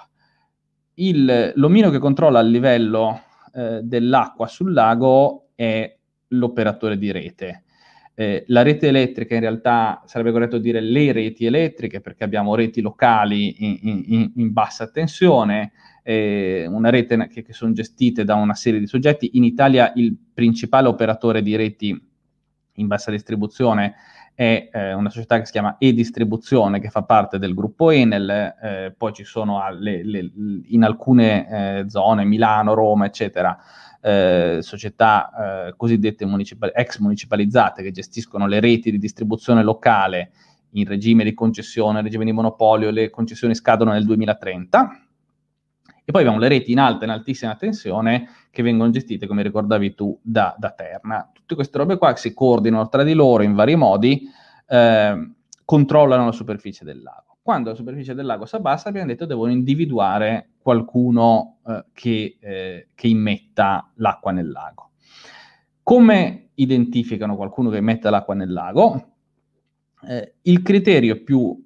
il, 0.95 1.53
l'omino 1.55 1.89
che 1.89 1.99
controlla 1.99 2.39
il 2.39 2.49
livello 2.49 3.21
eh, 3.53 3.79
dell'acqua 3.81 4.47
sul 4.47 4.73
lago 4.73 5.49
è 5.55 5.97
l'operatore 6.29 6.97
di 6.97 7.11
rete. 7.11 7.62
Eh, 8.15 8.43
la 8.47 8.61
rete 8.61 8.89
elettrica 8.89 9.33
in 9.33 9.41
realtà 9.41 10.03
sarebbe 10.05 10.31
corretto 10.31 10.59
dire 10.59 10.79
le 10.81 11.11
reti 11.11 11.45
elettriche 11.45 11.99
perché 11.99 12.23
abbiamo 12.23 12.53
reti 12.53 12.79
locali 12.79 13.55
in, 13.65 14.03
in, 14.05 14.31
in 14.35 14.53
bassa 14.53 14.87
tensione, 14.87 15.71
eh, 16.03 16.67
una 16.69 16.91
rete 16.91 17.27
che, 17.27 17.41
che, 17.41 17.53
sono 17.53 17.73
gestite 17.73 18.23
da 18.23 18.35
una 18.35 18.53
serie 18.53 18.79
di 18.79 18.85
soggetti. 18.85 19.31
In 19.33 19.43
Italia 19.43 19.91
il 19.95 20.15
principale 20.33 20.87
operatore 20.87 21.41
di 21.41 21.55
reti 21.55 22.11
in 22.73 22.87
bassa 22.87 23.09
distribuzione 23.09 23.95
è 24.35 24.69
eh, 24.71 24.93
una 24.93 25.09
società 25.09 25.39
che 25.39 25.45
si 25.45 25.51
chiama 25.51 25.77
E-Distribuzione, 25.77 26.79
che 26.79 26.89
fa 26.89 27.03
parte 27.03 27.37
del 27.37 27.53
gruppo 27.53 27.91
Enel, 27.91 28.29
eh, 28.29 28.93
poi 28.97 29.13
ci 29.13 29.23
sono 29.23 29.61
alle, 29.61 30.03
le, 30.03 30.31
in 30.67 30.83
alcune 30.83 31.47
eh, 31.79 31.89
zone, 31.89 32.25
Milano, 32.25 32.73
Roma, 32.73 33.05
eccetera, 33.05 33.57
eh, 34.03 34.57
società 34.59 35.67
eh, 35.67 35.75
cosiddette 35.77 36.25
municipal- 36.25 36.73
ex 36.75 36.97
municipalizzate 36.99 37.81
che 37.81 37.91
gestiscono 37.91 38.47
le 38.47 38.59
reti 38.59 38.91
di 38.91 38.97
distribuzione 38.97 39.63
locale 39.63 40.31
in 40.71 40.85
regime 40.85 41.23
di 41.23 41.33
concessione, 41.33 42.01
regime 42.01 42.25
di 42.25 42.33
monopolio, 42.33 42.89
le 42.89 43.09
concessioni 43.09 43.55
scadono 43.55 43.91
nel 43.91 44.05
2030. 44.05 44.99
E 46.05 46.11
poi 46.11 46.21
abbiamo 46.21 46.39
le 46.39 46.49
reti 46.49 46.71
in 46.73 46.79
alta 46.79 47.03
e 47.03 47.05
in 47.05 47.11
altissima 47.11 47.55
tensione 47.55 48.27
che 48.51 48.61
vengono 48.61 48.89
gestite, 48.89 49.25
come 49.25 49.41
ricordavi 49.41 49.93
tu, 49.95 50.19
da, 50.21 50.53
da 50.57 50.71
Terna. 50.71 51.29
Tutte 51.31 51.55
queste 51.55 51.77
robe 51.77 51.97
qua 51.97 52.13
si 52.17 52.33
coordinano 52.33 52.89
tra 52.89 53.03
di 53.03 53.13
loro 53.13 53.43
in 53.43 53.53
vari 53.53 53.75
modi, 53.75 54.21
eh, 54.67 55.31
controllano 55.63 56.25
la 56.25 56.31
superficie 56.33 56.83
del 56.83 57.01
lago. 57.01 57.32
Quando 57.43 57.71
la 57.71 57.75
superficie 57.75 58.13
del 58.13 58.25
lago 58.25 58.45
si 58.45 58.55
abbassa, 58.55 58.87
abbiamo 58.87 59.07
detto 59.07 59.25
devono 59.25 59.51
individuare 59.51 60.51
qualcuno 60.61 61.57
eh, 61.67 61.83
che, 61.91 62.37
eh, 62.39 62.87
che 62.95 63.07
immetta 63.09 63.91
l'acqua 63.95 64.31
nel 64.31 64.49
lago. 64.49 64.91
Come 65.83 66.51
identificano 66.53 67.35
qualcuno 67.35 67.69
che 67.69 67.79
immetta 67.79 68.09
l'acqua 68.09 68.33
nel 68.33 68.49
lago? 68.49 69.09
Eh, 70.07 70.35
il 70.43 70.61
criterio 70.61 71.21
più, 71.21 71.61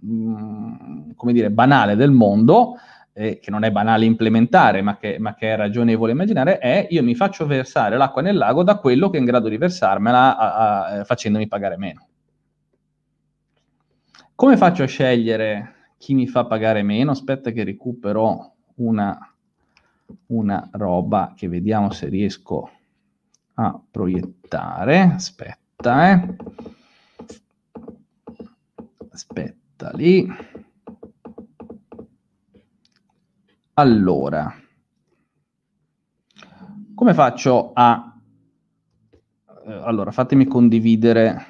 mh, 0.00 0.12
mm, 0.12 1.10
come 1.16 1.32
dire, 1.32 1.50
banale 1.50 1.96
del 1.96 2.10
mondo 2.10 2.74
eh, 3.14 3.38
che 3.38 3.50
non 3.50 3.64
è 3.64 3.70
banale 3.70 4.04
implementare, 4.04 4.82
ma 4.82 4.98
che, 4.98 5.18
ma 5.18 5.34
che, 5.34 5.54
è 5.54 5.56
ragionevole 5.56 6.12
immaginare, 6.12 6.58
è 6.58 6.88
io 6.90 7.02
mi 7.02 7.14
faccio 7.14 7.46
versare 7.46 7.96
l'acqua 7.96 8.20
nel 8.20 8.36
lago 8.36 8.62
da 8.62 8.76
quello 8.76 9.08
che 9.08 9.16
è 9.16 9.20
in 9.20 9.24
grado 9.24 9.48
di 9.48 9.56
versarmela 9.56 10.36
a, 10.36 10.54
a, 10.54 10.84
a, 10.98 11.04
facendomi 11.04 11.48
pagare 11.48 11.78
meno. 11.78 12.06
Come 14.36 14.56
faccio 14.56 14.84
a 14.84 14.86
scegliere 14.86 15.94
chi 15.98 16.14
mi 16.14 16.28
fa 16.28 16.46
pagare 16.46 16.82
meno? 16.84 17.10
Aspetta 17.10 17.50
che 17.50 17.64
recupero 17.64 18.52
una 18.76 19.18
una 20.26 20.68
roba 20.72 21.32
che 21.34 21.48
vediamo 21.48 21.90
se 21.90 22.08
riesco 22.08 22.70
a 23.54 23.80
proiettare. 23.90 25.00
Aspetta, 25.00 26.10
eh. 26.10 26.36
Aspetta 29.10 29.90
lì. 29.94 30.28
Allora, 33.78 34.54
come 36.94 37.14
faccio 37.14 37.72
a... 37.74 38.18
Eh, 39.66 39.72
allora, 39.72 40.10
fatemi 40.10 40.46
condividere 40.46 41.44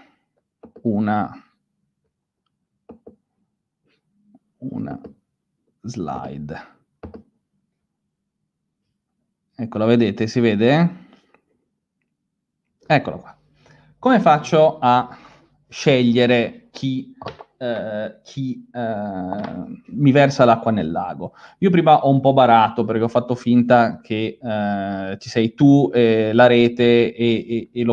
una, 0.83 1.31
una 4.59 5.01
slide. 5.83 6.75
Ecco, 9.59 9.79
la 9.79 9.87
vedete? 9.87 10.27
Si 10.27 10.41
vede? 10.41 11.05
Eccola 12.87 13.17
qua. 13.17 13.37
Come 13.99 14.21
faccio 14.21 14.79
a 14.79 15.17
scegliere 15.69 16.69
chi, 16.71 17.17
eh, 17.57 18.21
chi 18.23 18.69
eh, 18.71 19.41
mi 19.87 20.13
versa 20.13 20.45
l'acqua 20.45 20.71
nel 20.71 20.91
lago? 20.91 21.33
Io 21.59 21.71
prima 21.71 22.05
ho 22.05 22.11
un 22.11 22.21
po' 22.21 22.33
barato 22.33 22.85
perché 22.85 23.03
ho 23.03 23.09
fatto 23.09 23.35
finta 23.35 24.01
che 24.01 24.39
eh, 24.41 25.17
ci 25.19 25.29
sei 25.29 25.55
tu, 25.55 25.91
la 25.93 26.47
rete 26.47 27.15
e, 27.15 27.71
e, 27.73 27.85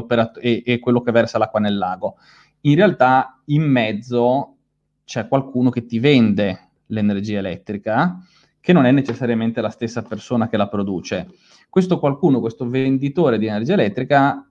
e, 0.41 0.63
e 0.65 0.79
quello 0.79 1.01
che 1.01 1.11
versa 1.11 1.37
l'acqua 1.37 1.59
nel 1.59 1.77
lago. 1.77 2.17
In 2.61 2.75
realtà 2.75 3.41
in 3.45 3.63
mezzo 3.63 4.52
c'è 5.03 5.27
qualcuno 5.27 5.69
che 5.69 5.85
ti 5.85 5.99
vende 5.99 6.69
l'energia 6.87 7.39
elettrica 7.39 8.19
che 8.59 8.71
non 8.71 8.85
è 8.85 8.91
necessariamente 8.91 9.59
la 9.59 9.69
stessa 9.69 10.03
persona 10.03 10.47
che 10.47 10.55
la 10.55 10.69
produce. 10.69 11.31
Questo 11.69 11.99
qualcuno, 11.99 12.39
questo 12.39 12.69
venditore 12.69 13.37
di 13.37 13.47
energia 13.47 13.73
elettrica, 13.73 14.47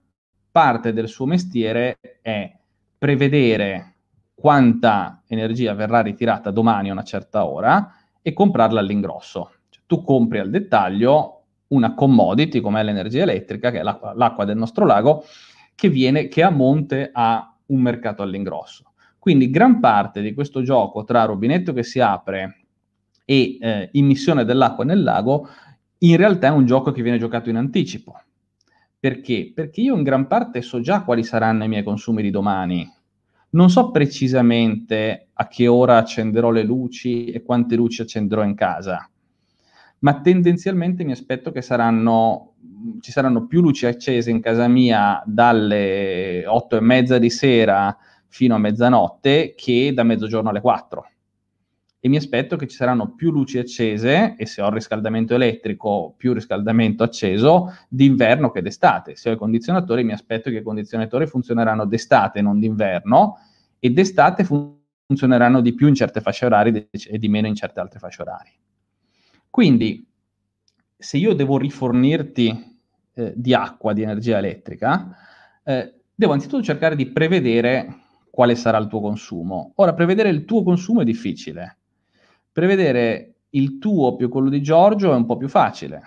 parte 0.51 0.93
del 0.93 1.07
suo 1.07 1.25
mestiere 1.25 1.97
è 2.21 2.55
prevedere 2.95 3.95
quanta 4.35 5.23
energia 5.27 5.73
verrà 5.73 6.01
ritirata 6.01 6.51
domani 6.51 6.89
a 6.89 6.91
una 6.91 7.03
certa 7.03 7.45
ora 7.45 7.91
e 8.21 8.33
comprarla 8.33 8.79
all'ingrosso. 8.79 9.51
Cioè, 9.69 9.83
tu 9.87 10.03
compri 10.03 10.37
al 10.37 10.51
dettaglio 10.51 11.43
una 11.69 11.95
commodity 11.95 12.59
come 12.61 12.83
l'energia 12.83 13.23
elettrica, 13.23 13.71
che 13.71 13.79
è 13.79 13.83
l'acqua, 13.83 14.13
l'acqua 14.13 14.45
del 14.45 14.57
nostro 14.57 14.85
lago, 14.85 15.23
che, 15.73 15.89
viene, 15.89 16.27
che 16.27 16.43
a 16.43 16.51
monte 16.51 17.09
ha 17.11 17.57
un 17.65 17.81
mercato 17.81 18.21
all'ingrosso. 18.21 18.92
Quindi 19.23 19.49
gran 19.49 19.79
parte 19.79 20.19
di 20.19 20.33
questo 20.33 20.63
gioco 20.63 21.05
tra 21.05 21.23
rubinetto 21.23 21.71
che 21.71 21.83
si 21.83 22.01
apre 22.01 22.65
e 23.23 23.57
eh, 23.57 23.87
immissione 23.93 24.43
dell'acqua 24.43 24.83
nel 24.83 25.01
lago, 25.01 25.47
in 25.99 26.17
realtà 26.17 26.47
è 26.47 26.49
un 26.49 26.65
gioco 26.65 26.91
che 26.91 27.01
viene 27.01 27.17
giocato 27.17 27.49
in 27.49 27.55
anticipo. 27.55 28.19
Perché? 28.99 29.53
Perché 29.55 29.79
io 29.79 29.95
in 29.95 30.03
gran 30.03 30.27
parte 30.27 30.61
so 30.61 30.81
già 30.81 31.03
quali 31.03 31.23
saranno 31.23 31.63
i 31.63 31.69
miei 31.69 31.83
consumi 31.83 32.21
di 32.21 32.31
domani. 32.31 32.85
Non 33.51 33.69
so 33.69 33.91
precisamente 33.91 35.29
a 35.31 35.47
che 35.47 35.67
ora 35.67 35.99
accenderò 35.99 36.51
le 36.51 36.63
luci 36.63 37.27
e 37.27 37.43
quante 37.43 37.77
luci 37.77 38.01
accenderò 38.01 38.43
in 38.43 38.55
casa, 38.55 39.09
ma 39.99 40.19
tendenzialmente 40.19 41.05
mi 41.05 41.13
aspetto 41.13 41.53
che 41.53 41.61
saranno, 41.61 42.55
ci 42.99 43.13
saranno 43.13 43.47
più 43.47 43.61
luci 43.61 43.85
accese 43.85 44.31
in 44.31 44.41
casa 44.41 44.67
mia 44.67 45.23
dalle 45.25 46.45
otto 46.45 46.75
e 46.75 46.81
mezza 46.81 47.17
di 47.19 47.29
sera 47.29 47.97
fino 48.33 48.55
a 48.55 48.57
mezzanotte 48.57 49.53
che 49.55 49.91
da 49.93 50.01
mezzogiorno 50.01 50.49
alle 50.49 50.59
4 50.59 51.07
e 51.99 52.09
mi 52.09 52.15
aspetto 52.17 52.55
che 52.55 52.65
ci 52.67 52.75
saranno 52.75 53.13
più 53.13 53.29
luci 53.29 53.59
accese 53.59 54.33
e 54.35 54.47
se 54.47 54.63
ho 54.63 54.67
il 54.69 54.73
riscaldamento 54.73 55.35
elettrico 55.35 56.15
più 56.17 56.33
riscaldamento 56.33 57.03
acceso 57.03 57.71
d'inverno 57.87 58.49
che 58.49 58.63
d'estate. 58.63 59.15
Se 59.15 59.29
ho 59.29 59.33
i 59.33 59.37
condizionatori 59.37 60.03
mi 60.03 60.13
aspetto 60.13 60.49
che 60.49 60.57
i 60.57 60.63
condizionatori 60.63 61.27
funzioneranno 61.27 61.85
d'estate 61.85 62.41
non 62.41 62.59
d'inverno 62.59 63.37
e 63.77 63.91
d'estate 63.91 64.43
fun- 64.43 64.77
funzioneranno 65.05 65.61
di 65.61 65.75
più 65.75 65.87
in 65.87 65.93
certe 65.93 66.19
fasce 66.19 66.45
orarie 66.45 66.89
e 66.91 67.17
di 67.19 67.29
meno 67.29 67.45
in 67.45 67.53
certe 67.53 67.79
altre 67.79 67.99
fasce 67.99 68.23
orarie. 68.23 68.53
Quindi 69.47 70.05
se 70.97 71.17
io 71.17 71.35
devo 71.35 71.59
rifornirti 71.59 72.79
eh, 73.13 73.33
di 73.35 73.53
acqua, 73.53 73.93
di 73.93 74.01
energia 74.01 74.39
elettrica, 74.39 75.15
eh, 75.63 75.93
devo 76.15 76.33
anzitutto 76.33 76.63
cercare 76.63 76.95
di 76.95 77.05
prevedere 77.05 78.01
quale 78.33 78.55
sarà 78.55 78.79
il 78.79 78.87
tuo 78.87 78.99
consumo. 78.99 79.73
Ora, 79.75 79.93
prevedere 79.93 80.29
il 80.29 80.45
tuo 80.45 80.63
consumo 80.63 81.01
è 81.01 81.05
difficile 81.05 81.77
Prevedere 82.53 83.33
il 83.49 83.79
tuo 83.79 84.15
più 84.15 84.29
quello 84.29 84.49
di 84.49 84.61
Giorgio 84.61 85.11
è 85.11 85.15
un 85.15 85.25
po' 85.25 85.37
più 85.37 85.49
facile. 85.49 86.01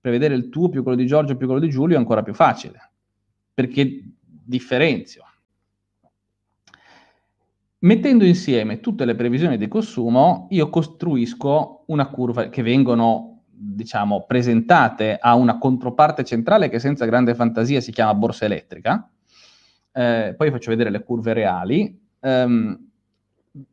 Prevedere 0.00 0.34
il 0.34 0.48
tuo 0.48 0.70
più 0.70 0.82
quello 0.82 0.96
di 0.96 1.06
Giorgio 1.06 1.36
più 1.36 1.44
quello 1.44 1.60
di 1.60 1.68
Giulio 1.68 1.96
è 1.96 1.98
ancora 1.98 2.22
più 2.22 2.32
facile, 2.32 2.90
perché 3.52 4.02
differenzio. 4.22 5.22
Mettendo 7.80 8.24
insieme 8.24 8.80
tutte 8.80 9.04
le 9.04 9.14
previsioni 9.14 9.58
di 9.58 9.68
consumo, 9.68 10.46
io 10.50 10.70
costruisco 10.70 11.84
una 11.88 12.08
curva 12.08 12.48
che 12.48 12.62
vengono, 12.62 13.42
diciamo, 13.50 14.24
presentate 14.24 15.18
a 15.20 15.34
una 15.34 15.58
controparte 15.58 16.24
centrale 16.24 16.70
che 16.70 16.78
senza 16.78 17.04
grande 17.04 17.34
fantasia 17.34 17.82
si 17.82 17.92
chiama 17.92 18.14
borsa 18.14 18.46
elettrica. 18.46 19.10
Eh, 19.92 20.34
poi 20.36 20.50
faccio 20.50 20.70
vedere 20.70 20.90
le 20.90 21.02
curve 21.02 21.32
reali. 21.32 21.98
Um, 22.20 22.88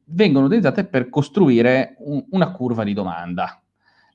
vengono 0.05 0.45
utilizzate 0.45 0.85
per 0.85 1.09
costruire 1.09 1.95
un, 1.99 2.25
una 2.31 2.51
curva 2.51 2.83
di 2.83 2.93
domanda. 2.93 3.61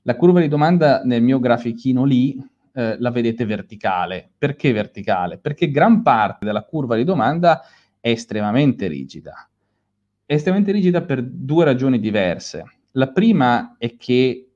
La 0.03 0.15
curva 0.15 0.41
di 0.41 0.47
domanda 0.47 1.01
nel 1.03 1.21
mio 1.21 1.39
grafichino 1.39 2.03
lì 2.03 2.37
eh, 2.73 2.97
la 2.99 3.11
vedete 3.11 3.45
verticale. 3.45 4.29
Perché 4.37 4.71
verticale? 4.71 5.37
Perché 5.37 5.71
gran 5.71 6.01
parte 6.01 6.45
della 6.45 6.63
curva 6.63 6.95
di 6.95 7.03
domanda 7.03 7.61
è 7.99 8.09
estremamente 8.09 8.87
rigida. 8.87 9.47
È 10.25 10.33
estremamente 10.33 10.71
rigida 10.71 11.01
per 11.01 11.23
due 11.23 11.63
ragioni 11.63 11.99
diverse. 11.99 12.65
La 12.91 13.07
prima 13.09 13.75
è 13.77 13.95
che 13.95 14.49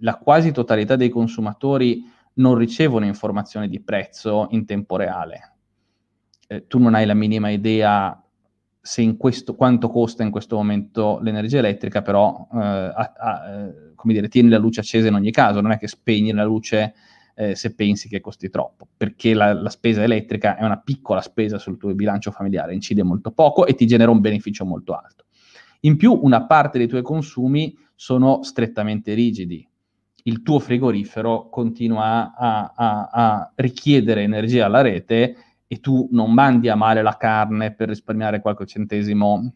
la 0.00 0.16
quasi 0.16 0.52
totalità 0.52 0.96
dei 0.96 1.08
consumatori 1.08 2.02
non 2.34 2.56
ricevono 2.56 3.04
informazioni 3.04 3.68
di 3.68 3.80
prezzo 3.80 4.46
in 4.50 4.64
tempo 4.64 4.96
reale. 4.96 5.57
Eh, 6.48 6.66
tu 6.66 6.78
non 6.78 6.94
hai 6.94 7.06
la 7.06 7.14
minima 7.14 7.50
idea 7.50 8.20
questo, 9.18 9.54
quanto 9.54 9.90
costa 9.90 10.22
in 10.22 10.30
questo 10.30 10.56
momento 10.56 11.18
l'energia 11.20 11.58
elettrica, 11.58 12.00
però 12.00 12.48
eh, 12.52 12.58
a, 12.58 13.12
a, 13.16 13.50
eh, 13.50 13.92
come 13.94 14.14
dire, 14.14 14.28
tieni 14.28 14.48
la 14.48 14.58
luce 14.58 14.80
accesa 14.80 15.08
in 15.08 15.14
ogni 15.14 15.30
caso, 15.30 15.60
non 15.60 15.72
è 15.72 15.78
che 15.78 15.88
spegni 15.88 16.32
la 16.32 16.44
luce 16.44 16.94
eh, 17.34 17.54
se 17.54 17.74
pensi 17.74 18.08
che 18.08 18.20
costi 18.20 18.48
troppo, 18.48 18.88
perché 18.96 19.34
la, 19.34 19.52
la, 19.52 19.68
spesa 19.68 20.02
elettrica 20.02 20.56
è 20.56 20.64
una 20.64 20.78
piccola 20.78 21.20
spesa 21.20 21.58
sul 21.58 21.76
tuo 21.76 21.94
bilancio 21.94 22.30
familiare, 22.30 22.72
incide 22.72 23.02
molto 23.02 23.30
poco 23.30 23.66
e 23.66 23.74
ti 23.74 23.86
genera 23.86 24.10
un 24.10 24.20
beneficio 24.20 24.64
molto 24.64 24.94
alto. 24.94 25.26
In 25.80 25.96
più, 25.96 26.18
una 26.22 26.46
parte 26.46 26.78
dei 26.78 26.88
tuoi 26.88 27.02
consumi 27.02 27.76
sono 27.94 28.42
strettamente 28.42 29.14
rigidi. 29.14 29.66
Il 30.24 30.42
tuo 30.42 30.58
frigorifero 30.58 31.48
continua 31.48 32.34
a, 32.34 32.72
a 32.74 33.52
richiedere 33.54 34.22
energia 34.22 34.66
alla 34.66 34.80
rete 34.80 35.36
e 35.68 35.80
tu 35.80 36.08
non 36.10 36.32
mandi 36.32 36.70
a 36.70 36.74
male 36.74 37.02
la 37.02 37.16
carne 37.18 37.74
per 37.74 37.88
risparmiare 37.88 38.40
qualche 38.40 38.64
centesimo 38.64 39.52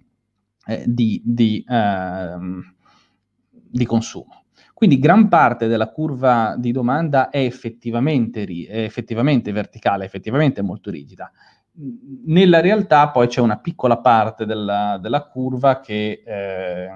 eh, 0.66 0.84
di, 0.86 1.20
di, 1.24 1.64
ehm, 1.66 2.74
di, 3.50 3.86
consumo. 3.86 4.44
Quindi 4.74 4.98
gran 4.98 5.28
parte 5.28 5.68
della 5.68 5.90
curva 5.90 6.54
di 6.58 6.70
domanda 6.70 7.30
è 7.30 7.38
effettivamente, 7.38 8.44
è 8.44 8.82
effettivamente 8.82 9.52
verticale, 9.52 10.04
effettivamente 10.04 10.60
molto 10.60 10.90
rigida. 10.90 11.32
Nella 12.26 12.60
realtà 12.60 13.08
poi 13.08 13.28
c'è 13.28 13.40
una 13.40 13.58
piccola 13.58 13.98
parte 13.98 14.44
della, 14.44 14.98
della 15.00 15.24
curva 15.24 15.80
che, 15.80 16.22
eh, 16.26 16.88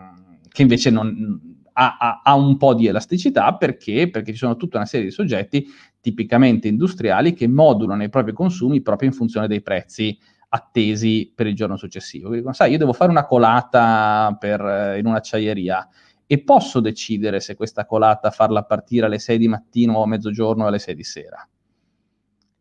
che 0.47 0.63
invece 0.63 0.91
non, 0.91 1.57
ha, 1.73 1.97
ha, 1.99 2.21
ha, 2.23 2.35
un 2.35 2.57
po' 2.59 2.75
di 2.75 2.87
elasticità 2.87 3.55
perché? 3.55 4.11
perché 4.11 4.33
ci 4.33 4.39
sono 4.39 4.57
tutta 4.57 4.77
una 4.77 4.87
serie 4.87 5.07
di 5.07 5.13
soggetti 5.13 5.67
tipicamente 6.01 6.69
industriali 6.69 7.33
che 7.33 7.49
modulano 7.49 8.03
i 8.03 8.09
propri 8.09 8.33
consumi 8.33 8.81
proprio 8.81 9.09
in 9.09 9.15
funzione 9.15 9.49
dei 9.49 9.63
prezzi 9.63 10.17
attesi 10.49 11.33
per 11.35 11.47
il 11.47 11.55
giorno 11.55 11.77
successivo. 11.77 12.29
Quindi, 12.29 12.55
sai, 12.55 12.73
io 12.73 12.79
devo 12.79 12.93
fare 12.93 13.11
una 13.11 13.27
colata 13.27 14.37
per, 14.39 14.61
eh, 14.61 14.99
in 14.99 15.07
un'acciaieria 15.07 15.89
e 16.27 16.43
posso 16.43 16.81
decidere 16.81 17.41
se 17.41 17.55
questa 17.55 17.87
colata 17.87 18.31
farla 18.31 18.65
partire 18.65 19.07
alle 19.07 19.19
6 19.19 19.39
di 19.39 19.49
mattino 19.49 19.95
o 19.95 20.03
a 20.03 20.07
mezzogiorno 20.07 20.65
o 20.65 20.67
alle 20.67 20.79
6 20.79 20.95
di 20.95 21.05
sera. 21.05 21.49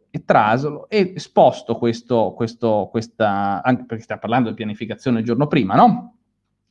E 0.10 0.24
trasolo 0.24 0.88
e 0.89 1.13
sposto 1.17 1.78
questo, 1.78 2.34
questo, 2.36 2.88
questa, 2.89 3.62
anche 3.62 3.86
perché 3.86 4.04
stiamo 4.04 4.21
parlando 4.21 4.50
di 4.50 4.56
pianificazione 4.56 5.19
il 5.19 5.26
giorno 5.26 5.48
prima, 5.48 5.76
no? 5.76 6.15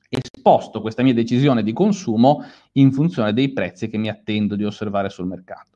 e 0.08 0.20
sposto 0.22 0.80
questa 0.80 1.02
mia 1.02 1.14
decisione 1.14 1.62
di 1.62 1.72
consumo 1.72 2.44
in 2.72 2.92
funzione 2.92 3.32
dei 3.32 3.52
prezzi 3.52 3.88
che 3.88 3.98
mi 3.98 4.08
attendo 4.08 4.54
di 4.54 4.64
osservare 4.64 5.08
sul 5.08 5.26
mercato. 5.26 5.73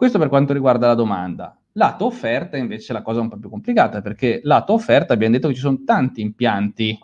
Questo 0.00 0.18
per 0.18 0.30
quanto 0.30 0.54
riguarda 0.54 0.86
la 0.86 0.94
domanda. 0.94 1.54
Lato 1.72 2.06
offerta 2.06 2.56
invece 2.56 2.94
la 2.94 3.02
cosa 3.02 3.18
è 3.18 3.20
un 3.20 3.28
po' 3.28 3.36
più 3.36 3.50
complicata 3.50 4.00
perché 4.00 4.40
lato 4.44 4.72
offerta 4.72 5.12
abbiamo 5.12 5.34
detto 5.34 5.48
che 5.48 5.52
ci 5.52 5.60
sono 5.60 5.82
tanti 5.84 6.22
impianti 6.22 6.98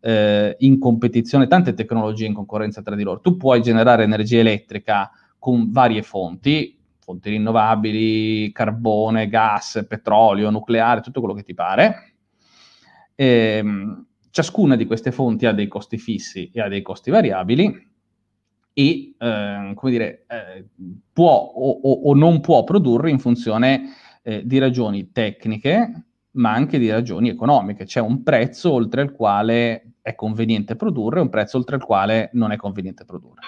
eh, 0.00 0.56
in 0.60 0.78
competizione, 0.78 1.46
tante 1.46 1.74
tecnologie 1.74 2.24
in 2.24 2.32
concorrenza 2.32 2.80
tra 2.80 2.94
di 2.94 3.02
loro. 3.02 3.20
Tu 3.20 3.36
puoi 3.36 3.60
generare 3.60 4.04
energia 4.04 4.38
elettrica 4.38 5.10
con 5.38 5.70
varie 5.70 6.00
fonti, 6.00 6.74
fonti 7.00 7.28
rinnovabili, 7.28 8.50
carbone, 8.50 9.28
gas, 9.28 9.84
petrolio, 9.86 10.48
nucleare, 10.48 11.02
tutto 11.02 11.20
quello 11.20 11.34
che 11.34 11.42
ti 11.42 11.52
pare. 11.52 12.14
E, 13.14 13.26
ehm, 13.58 14.06
ciascuna 14.30 14.74
di 14.74 14.86
queste 14.86 15.12
fonti 15.12 15.44
ha 15.44 15.52
dei 15.52 15.68
costi 15.68 15.98
fissi 15.98 16.50
e 16.50 16.62
ha 16.62 16.68
dei 16.68 16.80
costi 16.80 17.10
variabili 17.10 17.87
e 18.78 19.12
eh, 19.18 19.72
come 19.74 19.90
dire, 19.90 20.24
eh, 20.28 20.64
può 21.12 21.32
o, 21.32 21.80
o, 21.82 21.92
o, 22.04 22.14
non 22.14 22.38
può 22.38 22.62
produrre 22.62 23.10
in 23.10 23.18
funzione 23.18 23.88
eh, 24.22 24.46
di 24.46 24.58
ragioni 24.58 25.10
tecniche, 25.10 26.04
ma 26.32 26.52
anche 26.52 26.78
di 26.78 26.88
ragioni 26.88 27.28
economiche. 27.28 27.86
C'è 27.86 27.98
un 27.98 28.22
prezzo 28.22 28.70
oltre 28.70 29.02
il 29.02 29.10
quale 29.10 29.94
è 30.00 30.14
conveniente 30.14 30.76
produrre 30.76 31.18
e 31.18 31.22
un 31.22 31.28
prezzo 31.28 31.56
oltre 31.56 31.74
il 31.74 31.82
quale 31.82 32.30
non 32.34 32.52
è 32.52 32.56
conveniente 32.56 33.04
produrre. 33.04 33.40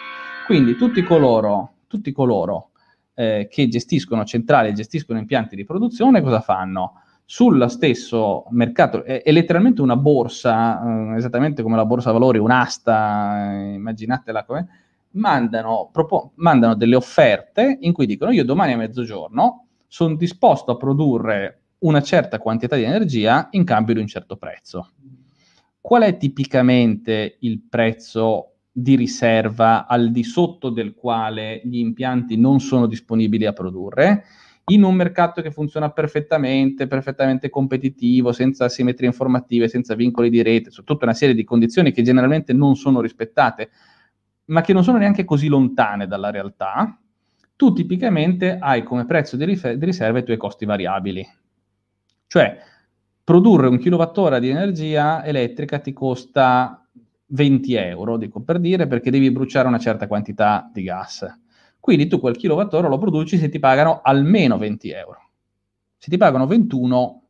Quindi 0.47 0.75
tutti 0.75 1.01
coloro, 1.05 1.75
tutti 1.87 2.11
coloro 2.11 2.71
eh, 3.15 3.47
che 3.49 3.69
gestiscono 3.69 4.25
centrali 4.25 4.71
e 4.71 4.73
gestiscono 4.73 5.21
impianti 5.21 5.55
di 5.55 5.65
produzione 5.65 6.23
cosa 6.23 6.41
fanno? 6.41 7.03
Sullo 7.25 7.69
stesso 7.69 8.47
mercato, 8.51 9.05
è, 9.05 9.23
è 9.23 9.31
letteralmente 9.31 9.81
una 9.81 9.95
borsa, 9.95 11.13
eh, 11.13 11.19
esattamente 11.19 11.63
come 11.63 11.77
la 11.77 11.87
borsa 11.87 12.11
valori, 12.11 12.39
un'asta, 12.39 13.53
eh, 13.53 13.75
immaginatela 13.75 14.45
come 14.45 14.69
mandano, 15.13 15.89
propo- 15.93 16.33
mandano 16.37 16.75
delle 16.75 16.95
offerte 16.95 17.79
in 17.81 17.93
cui 17.93 18.07
dicono 18.07 18.31
io 18.31 18.45
domani 18.45 18.73
a 18.73 18.77
mezzogiorno 18.77 19.67
sono 19.87 20.15
disposto 20.15 20.73
a 20.73 20.77
produrre 20.77 21.63
una 21.81 22.03
certa 22.03 22.39
quantità 22.39 22.77
di 22.77 22.83
energia 22.83 23.49
in 23.53 23.65
cambio 23.65 23.95
di 23.95 24.01
un 24.01 24.07
certo 24.07 24.37
prezzo. 24.37 24.91
Qual 25.81 26.03
è 26.03 26.17
tipicamente 26.17 27.39
il 27.41 27.63
prezzo 27.69 28.53
di 28.71 28.95
riserva 28.97 29.87
al 29.87 30.11
di 30.11 30.23
sotto 30.23 30.71
del 30.71 30.95
quale 30.95 31.61
gli 31.65 31.79
impianti 31.79 32.37
non 32.37 32.61
sono 32.61 32.87
disponibili 32.87 33.47
a 33.47 33.53
produrre? 33.53 34.25
In 34.67 34.85
un 34.85 34.95
mercato 34.95 35.43
che 35.43 35.51
funziona 35.51 35.91
perfettamente, 35.91 36.87
perfettamente 36.87 37.49
competitivo, 37.49 38.31
senza 38.31 38.69
simmetrie 38.69 39.09
informative, 39.09 39.67
senza 39.67 39.95
vincoli 39.95 40.31
di 40.31 40.43
rete, 40.43 40.71
su 40.71 40.85
tutta 40.85 41.07
una 41.07 41.15
serie 41.15 41.35
di 41.35 41.43
condizioni 41.43 41.91
che 41.91 42.03
generalmente 42.03 42.53
non 42.53 42.77
sono 42.77 43.01
rispettate 43.01 43.71
ma 44.51 44.61
che 44.61 44.73
non 44.73 44.85
sono 44.85 44.99
neanche 44.99 45.25
così 45.25 45.49
lontane 45.49 46.07
dalla 46.07 46.31
realtà, 46.31 46.99
tu 47.57 47.73
tipicamente 47.73 48.59
hai 48.59 48.83
come 48.83 49.05
prezzo 49.05 49.37
di, 49.37 49.45
rifer- 49.45 49.77
di 49.77 49.85
riserva 49.85 50.19
i 50.19 50.25
tuoi 50.25 50.37
costi 50.37 50.65
variabili. 50.65 51.27
Cioè, 52.27 52.59
produrre 53.23 53.69
un 53.69 53.79
kilowattora 53.79 54.39
di 54.39 54.49
energia 54.49 55.25
elettrica 55.25 55.79
ti 55.79 55.93
costa 55.93 56.85
20 57.27 57.75
euro, 57.75 58.17
dico 58.17 58.41
per 58.41 58.59
dire, 58.59 58.87
perché 58.87 59.11
devi 59.11 59.31
bruciare 59.31 59.69
una 59.69 59.79
certa 59.79 60.07
quantità 60.07 60.69
di 60.73 60.83
gas. 60.83 61.27
Quindi 61.79 62.09
tu 62.09 62.19
quel 62.19 62.37
kilowattora 62.37 62.89
lo 62.89 62.99
produci 62.99 63.39
se 63.39 63.49
ti 63.49 63.59
pagano 63.59 64.01
almeno 64.03 64.59
20 64.59 64.91
euro. 64.91 65.31
Se 65.97 66.11
ti 66.11 66.17
pagano 66.17 66.47
21, 66.47 67.23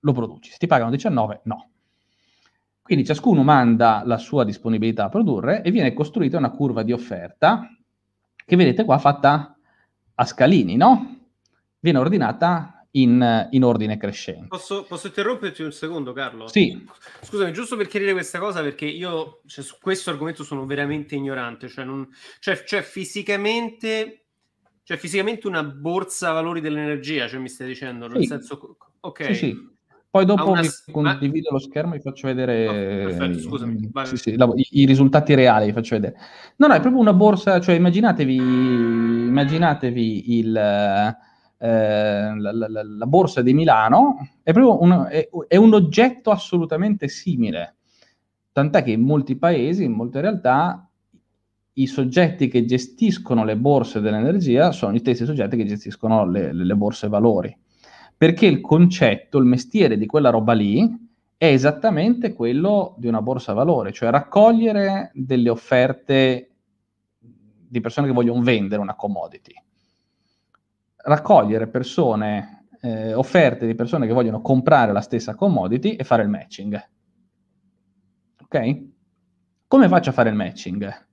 lo 0.00 0.12
produci. 0.12 0.50
Se 0.50 0.56
ti 0.58 0.66
pagano 0.66 0.90
19, 0.90 1.40
no. 1.44 1.71
Quindi 2.82 3.04
ciascuno 3.04 3.42
manda 3.42 4.02
la 4.04 4.18
sua 4.18 4.44
disponibilità 4.44 5.04
a 5.04 5.08
produrre 5.08 5.62
e 5.62 5.70
viene 5.70 5.92
costruita 5.92 6.38
una 6.38 6.50
curva 6.50 6.82
di 6.82 6.92
offerta 6.92 7.68
che 8.44 8.56
vedete 8.56 8.84
qua 8.84 8.98
fatta 8.98 9.56
a 10.14 10.24
scalini, 10.24 10.76
no? 10.76 11.30
Viene 11.78 11.98
ordinata 11.98 12.82
in, 12.92 13.48
in 13.50 13.64
ordine 13.64 13.96
crescente. 13.96 14.48
Posso, 14.48 14.84
posso, 14.84 15.06
interromperti 15.06 15.62
un 15.62 15.72
secondo, 15.72 16.12
Carlo? 16.12 16.48
Sì. 16.48 16.84
Scusami, 17.20 17.52
giusto 17.52 17.76
per 17.76 17.86
chiarire 17.86 18.12
questa 18.12 18.38
cosa, 18.38 18.62
perché 18.62 18.84
io 18.84 19.42
cioè, 19.46 19.64
su 19.64 19.76
questo 19.80 20.10
argomento 20.10 20.44
sono 20.44 20.66
veramente 20.66 21.14
ignorante. 21.14 21.68
Cioè, 21.68 21.84
non, 21.84 22.08
cioè, 22.40 22.62
cioè 22.64 22.82
fisicamente, 22.82 24.26
cioè, 24.82 24.96
fisicamente 24.96 25.46
una 25.46 25.62
borsa 25.62 26.32
valori 26.32 26.60
dell'energia, 26.60 27.28
cioè 27.28 27.40
mi 27.40 27.48
stai 27.48 27.68
dicendo? 27.68 28.08
Nel 28.08 28.22
sì. 28.22 28.26
senso, 28.26 28.76
ok. 29.00 29.24
Sì, 29.26 29.34
sì. 29.34 29.70
Poi 30.12 30.26
dopo 30.26 30.50
una... 30.50 30.60
vi 30.60 30.68
condivido 30.92 31.48
lo 31.52 31.58
schermo 31.58 31.94
e 31.94 31.96
vi 31.96 32.02
faccio 32.02 32.26
vedere 32.26 32.66
no, 32.66 33.06
perfetto, 33.06 33.38
scusami, 33.38 33.90
sì, 34.02 34.16
sì, 34.18 34.36
la, 34.36 34.46
i, 34.54 34.66
i, 34.72 34.84
risultati 34.84 35.34
reali, 35.34 35.64
vi 35.64 35.72
faccio 35.72 35.94
vedere. 35.94 36.18
No, 36.56 36.66
no, 36.66 36.74
è 36.74 36.80
proprio 36.80 37.00
una 37.00 37.14
borsa, 37.14 37.58
cioè 37.60 37.76
immaginatevi, 37.76 38.36
immaginatevi 38.36 40.36
il, 40.36 40.54
eh, 40.54 41.16
la, 41.56 42.36
la, 42.36 42.68
la, 42.68 43.06
borsa 43.06 43.40
di 43.40 43.54
Milano, 43.54 44.16
è 44.42 44.52
proprio 44.52 44.82
un, 44.82 45.06
è, 45.08 45.30
è 45.48 45.56
un 45.56 45.72
oggetto 45.72 46.30
assolutamente 46.30 47.08
simile, 47.08 47.76
tant'è 48.52 48.82
che 48.82 48.90
in 48.90 49.00
molti 49.00 49.36
paesi, 49.36 49.84
in 49.84 49.92
molte 49.92 50.20
realtà, 50.20 50.90
i 51.72 51.86
soggetti 51.86 52.48
che 52.48 52.66
gestiscono 52.66 53.46
le 53.46 53.56
borse 53.56 54.02
dell'energia 54.02 54.72
sono 54.72 54.92
gli 54.92 54.98
stessi 54.98 55.24
soggetti 55.24 55.56
che 55.56 55.64
gestiscono 55.64 56.26
le, 56.26 56.52
le 56.52 56.74
borse 56.74 57.08
valori 57.08 57.60
perché 58.22 58.46
il 58.46 58.60
concetto, 58.60 59.38
il 59.38 59.46
mestiere 59.46 59.98
di 59.98 60.06
quella 60.06 60.30
roba 60.30 60.52
lì 60.52 60.88
è 61.36 61.46
esattamente 61.46 62.34
quello 62.34 62.94
di 62.96 63.08
una 63.08 63.20
borsa 63.20 63.52
valore, 63.52 63.90
cioè 63.90 64.10
raccogliere 64.10 65.10
delle 65.12 65.48
offerte 65.48 66.50
di 67.18 67.80
persone 67.80 68.06
che 68.06 68.12
vogliono 68.12 68.40
vendere 68.40 68.80
una 68.80 68.94
commodity, 68.94 69.52
raccogliere 70.98 71.66
persone, 71.66 72.68
eh, 72.80 73.12
offerte 73.12 73.66
di 73.66 73.74
persone 73.74 74.06
che 74.06 74.12
vogliono 74.12 74.40
comprare 74.40 74.92
la 74.92 75.00
stessa 75.00 75.34
commodity 75.34 75.96
e 75.96 76.04
fare 76.04 76.22
il 76.22 76.28
matching. 76.28 76.80
Ok? 78.40 78.82
Come 79.66 79.88
faccio 79.88 80.10
a 80.10 80.12
fare 80.12 80.28
il 80.28 80.36
matching? 80.36 81.06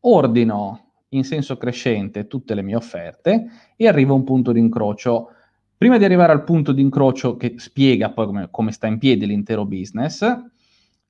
Ordino 0.00 0.92
in 1.08 1.24
senso 1.24 1.58
crescente 1.58 2.26
tutte 2.26 2.54
le 2.54 2.62
mie 2.62 2.76
offerte 2.76 3.48
e 3.76 3.86
arrivo 3.86 4.14
a 4.14 4.16
un 4.16 4.24
punto 4.24 4.50
di 4.50 4.60
incrocio 4.60 5.28
Prima 5.76 5.98
di 5.98 6.04
arrivare 6.04 6.32
al 6.32 6.44
punto 6.44 6.72
di 6.72 6.80
incrocio 6.80 7.36
che 7.36 7.54
spiega 7.58 8.10
poi 8.10 8.26
come, 8.26 8.48
come 8.50 8.72
sta 8.72 8.86
in 8.86 8.98
piedi 8.98 9.26
l'intero 9.26 9.64
business, 9.66 10.22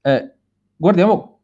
eh, 0.01 0.35
guardiamo 0.77 1.39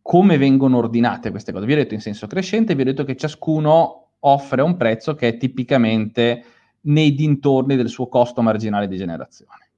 come 0.00 0.38
vengono 0.38 0.78
ordinate 0.78 1.30
queste 1.30 1.52
cose. 1.52 1.66
Vi 1.66 1.72
ho 1.72 1.76
detto 1.76 1.94
in 1.94 2.00
senso 2.00 2.26
crescente, 2.26 2.74
vi 2.74 2.82
ho 2.82 2.84
detto 2.84 3.04
che 3.04 3.16
ciascuno 3.16 4.10
offre 4.20 4.62
un 4.62 4.76
prezzo 4.76 5.14
che 5.14 5.28
è 5.28 5.36
tipicamente 5.36 6.44
nei 6.82 7.14
dintorni 7.14 7.76
del 7.76 7.88
suo 7.88 8.08
costo 8.08 8.42
marginale 8.42 8.86
di 8.88 8.96
generazione. 8.96 9.70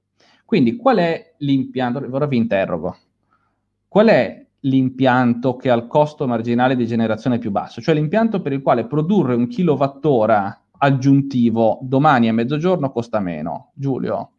Quindi 0.45 0.75
qual 0.75 0.97
è 0.97 1.35
l'impianto? 1.39 2.07
Ora 2.09 2.27
vi 2.27 2.37
interrogo. 2.37 2.97
Qual 3.87 4.07
è 4.07 4.45
l'impianto 4.61 5.55
che 5.55 5.69
ha 5.69 5.75
il 5.75 5.87
costo 5.87 6.27
marginale 6.27 6.75
di 6.75 6.85
generazione 6.85 7.39
più 7.39 7.51
basso? 7.51 7.81
Cioè 7.81 7.95
l'impianto 7.95 8.41
per 8.41 8.53
il 8.53 8.61
quale 8.61 8.85
produrre 8.85 9.33
un 9.35 9.47
kilowattora 9.47 10.58
aggiuntivo 10.79 11.79
domani 11.81 12.27
a 12.27 12.33
mezzogiorno 12.33 12.91
costa 12.91 13.19
meno. 13.19 13.71
Giulio? 13.75 14.31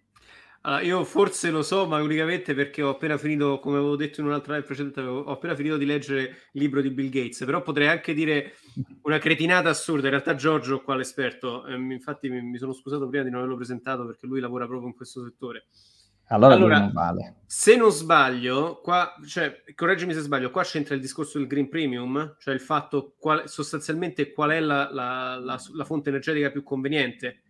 Allora, 0.62 0.82
io 0.82 1.04
forse 1.04 1.50
lo 1.50 1.62
so, 1.62 1.86
ma 1.86 2.02
unicamente 2.02 2.54
perché 2.54 2.82
ho 2.82 2.90
appena 2.90 3.16
finito, 3.16 3.60
come 3.60 3.78
avevo 3.78 3.96
detto 3.96 4.20
in 4.20 4.26
un'altra 4.26 4.54
live 4.54 4.66
precedente, 4.66 5.00
ho 5.00 5.24
appena 5.24 5.54
finito 5.54 5.78
di 5.78 5.86
leggere 5.86 6.20
il 6.52 6.60
libro 6.60 6.82
di 6.82 6.90
Bill 6.90 7.08
Gates, 7.08 7.44
però 7.46 7.62
potrei 7.62 7.88
anche 7.88 8.12
dire 8.12 8.56
una 9.02 9.18
cretinata 9.18 9.70
assurda. 9.70 10.04
In 10.04 10.10
realtà 10.10 10.34
Giorgio 10.34 10.82
qua 10.82 10.96
l'esperto, 10.96 11.64
eh, 11.64 11.74
infatti 11.74 12.28
mi, 12.28 12.42
mi, 12.42 12.58
sono 12.58 12.74
scusato 12.74 13.08
prima 13.08 13.24
di 13.24 13.30
non 13.30 13.38
averlo 13.38 13.56
presentato 13.56 14.04
perché 14.04 14.26
lui 14.26 14.40
lavora 14.40 14.66
proprio 14.66 14.88
in 14.88 14.94
questo 14.94 15.24
settore. 15.24 15.68
Allora, 16.32 16.54
allora 16.54 16.78
non 16.78 16.92
vale. 16.92 17.34
Se 17.46 17.76
non 17.76 17.90
sbaglio, 17.90 18.80
qua, 18.82 19.14
cioè, 19.26 19.62
correggimi 19.74 20.14
se 20.14 20.20
sbaglio, 20.20 20.50
qua 20.50 20.62
c'entra 20.62 20.94
il 20.94 21.00
discorso 21.00 21.38
del 21.38 21.48
green 21.48 21.68
premium, 21.68 22.36
cioè 22.38 22.54
il 22.54 22.60
fatto 22.60 23.14
qual, 23.18 23.48
sostanzialmente 23.48 24.32
qual 24.32 24.50
è 24.50 24.60
la, 24.60 24.88
la, 24.92 25.36
la, 25.36 25.60
la 25.74 25.84
fonte 25.84 26.10
energetica 26.10 26.50
più 26.50 26.62
conveniente. 26.62 27.40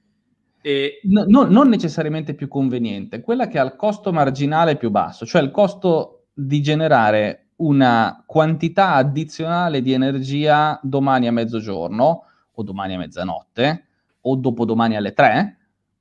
E... 0.62 1.00
No, 1.04 1.24
no, 1.28 1.42
non 1.44 1.68
necessariamente 1.68 2.34
più 2.34 2.48
conveniente, 2.48 3.20
quella 3.20 3.48
che 3.48 3.58
ha 3.58 3.64
il 3.64 3.76
costo 3.76 4.12
marginale 4.12 4.76
più 4.76 4.90
basso, 4.90 5.26
cioè 5.26 5.42
il 5.42 5.50
costo 5.50 6.28
di 6.32 6.62
generare 6.62 7.48
una 7.56 8.22
quantità 8.24 8.94
addizionale 8.94 9.82
di 9.82 9.92
energia 9.92 10.80
domani 10.82 11.26
a 11.26 11.32
mezzogiorno 11.32 12.24
o 12.50 12.62
domani 12.62 12.94
a 12.94 12.98
mezzanotte 12.98 13.86
o 14.22 14.36
dopodomani 14.36 14.96
alle 14.96 15.12
tre 15.12 15.58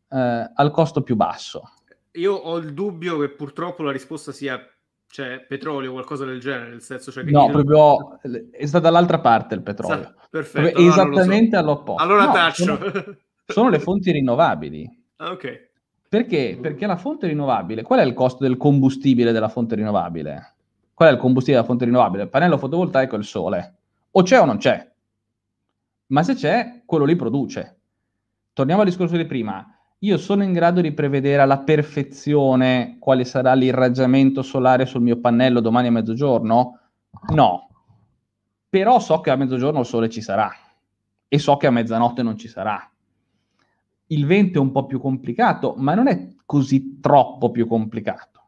eh, 0.10 0.52
al 0.54 0.72
costo 0.72 1.04
più 1.04 1.18
basso 1.18 1.74
io 2.20 2.34
ho 2.34 2.58
il 2.58 2.74
dubbio 2.74 3.18
che 3.20 3.30
purtroppo 3.30 3.84
la 3.84 3.92
risposta 3.92 4.32
sia 4.32 4.60
cioè, 5.12 5.44
petrolio 5.48 5.90
o 5.90 5.94
qualcosa 5.94 6.26
del 6.26 6.40
genere, 6.40 6.70
nel 6.70 6.82
senso 6.82 7.12
cioè, 7.12 7.24
che 7.24 7.32
No, 7.32 7.50
proprio 7.50 8.20
è 8.52 8.66
stata 8.66 8.86
dall'altra 8.86 9.20
parte 9.20 9.56
il 9.56 9.64
petrolio. 9.64 10.04
Sa- 10.04 10.28
perfetto. 10.30 10.78
Allora 10.78 10.92
esattamente 10.92 11.56
so. 11.56 11.64
all'opposto. 11.64 12.04
Allora 12.04 12.26
no, 12.26 12.32
taccio. 12.32 12.64
Sono, 12.64 13.18
sono, 13.46 13.70
le 13.70 13.80
fonti 13.80 14.12
rinnovabili. 14.12 14.98
Ah, 15.22 15.32
ok. 15.32 15.68
Perché? 16.08 16.58
Perché 16.62 16.86
la 16.86 16.96
fonte 16.96 17.28
rinnovabile, 17.28 17.82
qual 17.82 18.00
è 18.00 18.04
il 18.04 18.14
costo 18.14 18.46
del 18.46 18.56
combustibile 18.56 19.34
della 19.34 19.50
fonte 19.50 19.76
rinnovabile? 19.76 20.54
Qual 20.94 21.10
è 21.10 21.12
il 21.12 21.18
combustibile 21.18 21.58
della 21.58 21.68
fonte 21.68 21.84
rinnovabile? 21.84 22.24
Il 22.24 22.30
pannello 22.30 22.58
fotovoltaico 22.58 23.16
e 23.16 23.18
il 23.18 23.26
sole. 23.26 23.76
O 24.12 24.22
c'è 24.24 24.40
o 24.40 24.46
non 24.46 24.60
c'è. 24.60 24.90
Ma 26.08 26.24
se 26.24 26.36
c'è, 26.36 26.84
quello 26.86 27.04
lì 27.04 27.18
produce. 27.18 27.80
Torniamo 28.54 28.80
al 28.80 28.88
discorso 28.88 29.18
di 29.18 29.26
prima 29.26 29.79
io 30.00 30.18
sono 30.18 30.44
in 30.44 30.54
grado 30.54 30.80
di 30.80 30.94
prevedere 30.94 31.42
alla 31.42 31.60
perfezione 31.60 32.98
quale 33.00 33.26
sarà 33.26 33.54
l'irraggiamento 33.54 34.42
solare 34.42 34.86
sul 34.86 35.02
mio 35.02 35.20
pannello 35.20 35.60
domani 35.60 35.88
a 35.88 35.92
mezzogiorno? 35.92 36.80
No. 37.34 37.70
Però 38.70 39.00
so 39.00 39.20
che 39.20 39.30
a 39.30 39.36
mezzogiorno 39.36 39.82
il 39.82 39.86
sole 39.86 40.10
ci 40.10 40.22
sarà. 40.22 40.50
e 41.32 41.38
so 41.38 41.58
che 41.58 41.68
a 41.68 41.72
mezzanotte 41.72 42.24
non 42.24 42.38
ci 42.38 42.48
sarà. 42.48 42.90
Il 44.08 44.26
vento 44.26 44.58
è 44.58 44.62
un 44.62 44.72
po' 44.72 44.88
più 44.88 45.00
complicato, 45.00 45.76
ma 45.78 45.94
non 45.94 46.08
è 46.08 46.30
così 46.46 47.00
troppo 47.00 47.52
più 47.52 47.68
complicato. 47.68 48.42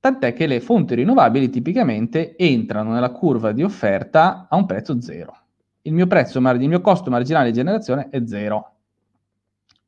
Tant'è 0.00 0.32
che 0.32 0.48
le 0.48 0.60
fonti 0.60 0.96
rinnovabili 0.96 1.48
tipicamente 1.48 2.36
entrano 2.36 2.92
nella 2.92 3.12
curva 3.12 3.52
di 3.52 3.62
offerta 3.62 4.48
a 4.48 4.56
un 4.56 4.66
prezzo 4.66 5.00
zero. 5.00 5.36
Il 5.82 5.92
mio, 5.92 6.08
prezzo, 6.08 6.40
il 6.40 6.68
mio 6.68 6.80
costo 6.80 7.10
marginale 7.10 7.46
di 7.46 7.52
generazione 7.52 8.08
è 8.08 8.26
zero. 8.26 8.71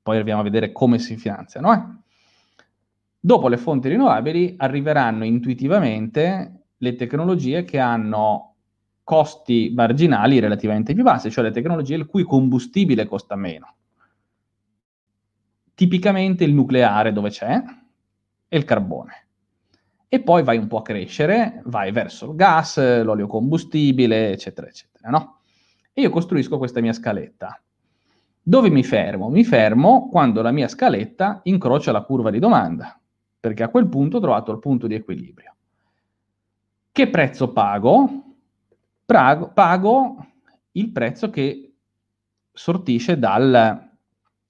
Poi 0.04 0.16
arriviamo 0.16 0.42
a 0.42 0.44
vedere 0.44 0.70
come 0.70 0.98
si 0.98 1.16
finanziano. 1.16 1.72
Eh? 1.72 1.82
Dopo 3.18 3.48
le 3.48 3.56
fonti 3.56 3.88
rinnovabili 3.88 4.54
arriveranno 4.58 5.24
intuitivamente 5.24 6.66
le 6.76 6.94
tecnologie 6.94 7.64
che 7.64 7.78
hanno 7.78 8.56
costi 9.02 9.72
marginali 9.74 10.40
relativamente 10.40 10.92
più 10.92 11.02
bassi, 11.02 11.30
cioè 11.30 11.44
le 11.44 11.52
tecnologie 11.52 11.94
il 11.94 12.04
cui 12.04 12.22
combustibile 12.22 13.06
costa 13.06 13.34
meno. 13.34 13.76
Tipicamente 15.74 16.44
il 16.44 16.52
nucleare 16.52 17.10
dove 17.10 17.30
c'è 17.30 17.62
e 18.46 18.56
il 18.58 18.64
carbone. 18.66 19.26
E 20.06 20.20
poi 20.20 20.42
vai 20.42 20.58
un 20.58 20.66
po' 20.66 20.80
a 20.80 20.82
crescere, 20.82 21.62
vai 21.64 21.92
verso 21.92 22.28
il 22.28 22.36
gas, 22.36 22.76
l'olio 23.02 23.26
combustibile, 23.26 24.32
eccetera, 24.32 24.66
eccetera, 24.66 25.08
no? 25.08 25.40
E 25.94 26.02
io 26.02 26.10
costruisco 26.10 26.58
questa 26.58 26.82
mia 26.82 26.92
scaletta. 26.92 27.58
Dove 28.46 28.68
mi 28.68 28.84
fermo? 28.84 29.30
Mi 29.30 29.42
fermo 29.42 30.10
quando 30.10 30.42
la 30.42 30.50
mia 30.50 30.68
scaletta 30.68 31.40
incrocia 31.44 31.92
la 31.92 32.02
curva 32.02 32.28
di 32.28 32.38
domanda, 32.38 33.00
perché 33.40 33.62
a 33.62 33.70
quel 33.70 33.88
punto 33.88 34.18
ho 34.18 34.20
trovato 34.20 34.52
il 34.52 34.58
punto 34.58 34.86
di 34.86 34.94
equilibrio. 34.94 35.54
Che 36.92 37.08
prezzo 37.08 37.52
pago? 37.54 38.22
Prago, 39.06 39.48
pago 39.48 40.26
il 40.72 40.90
prezzo 40.90 41.30
che 41.30 41.72
sortisce 42.52 43.18
dal, 43.18 43.90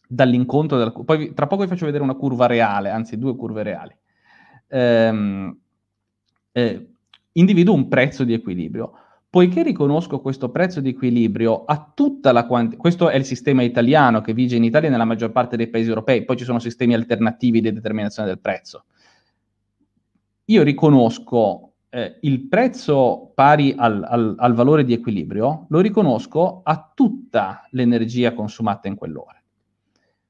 dall'incontro 0.09 0.77
della. 0.77 0.91
Poi 0.91 1.33
tra 1.33 1.47
poco 1.47 1.63
vi 1.63 1.69
faccio 1.69 1.87
vedere 1.87 2.03
una 2.03 2.15
curva 2.15 2.47
reale, 2.47 2.91
anzi 2.91 3.17
due 3.17 3.37
curve 3.37 3.63
reali. 3.63 3.97
Ehm, 4.67 5.57
eh, 6.51 6.89
individuo 7.33 7.75
un 7.75 7.87
prezzo 7.87 8.25
di 8.25 8.33
equilibrio. 8.33 8.93
Poiché 9.35 9.65
riconosco 9.65 10.21
questo 10.21 10.49
prezzo 10.51 10.81
di 10.81 10.91
equilibrio 10.91 11.65
a 11.65 11.91
tutta 11.93 12.31
la 12.31 12.47
quantità, 12.47 12.81
questo 12.81 13.09
è 13.09 13.17
il 13.17 13.25
sistema 13.25 13.63
italiano 13.63 14.21
che 14.21 14.33
vige 14.33 14.55
in 14.55 14.63
Italia 14.63 14.87
e 14.87 14.93
nella 14.93 15.05
maggior 15.05 15.33
parte 15.33 15.57
dei 15.57 15.67
paesi 15.67 15.89
europei, 15.89 16.25
poi 16.25 16.37
ci 16.37 16.45
sono 16.45 16.61
sistemi 16.61 16.95
alternativi 16.95 17.61
di 17.61 17.73
determinazione 17.73 18.29
del 18.29 18.39
prezzo. 18.39 18.85
Io 20.45 20.63
riconosco 20.63 21.73
eh, 21.89 22.19
il 22.21 22.47
prezzo 22.47 23.33
pari 23.35 23.75
al, 23.77 24.07
al, 24.09 24.37
al, 24.39 24.55
valore 24.55 24.85
di 24.85 24.93
equilibrio 24.93 25.67
lo 25.69 25.81
riconosco 25.81 26.61
a 26.63 26.93
tutta 26.95 27.67
l'energia 27.71 28.35
consumata 28.35 28.87
in 28.87 28.95
quell'ora. 28.95 29.43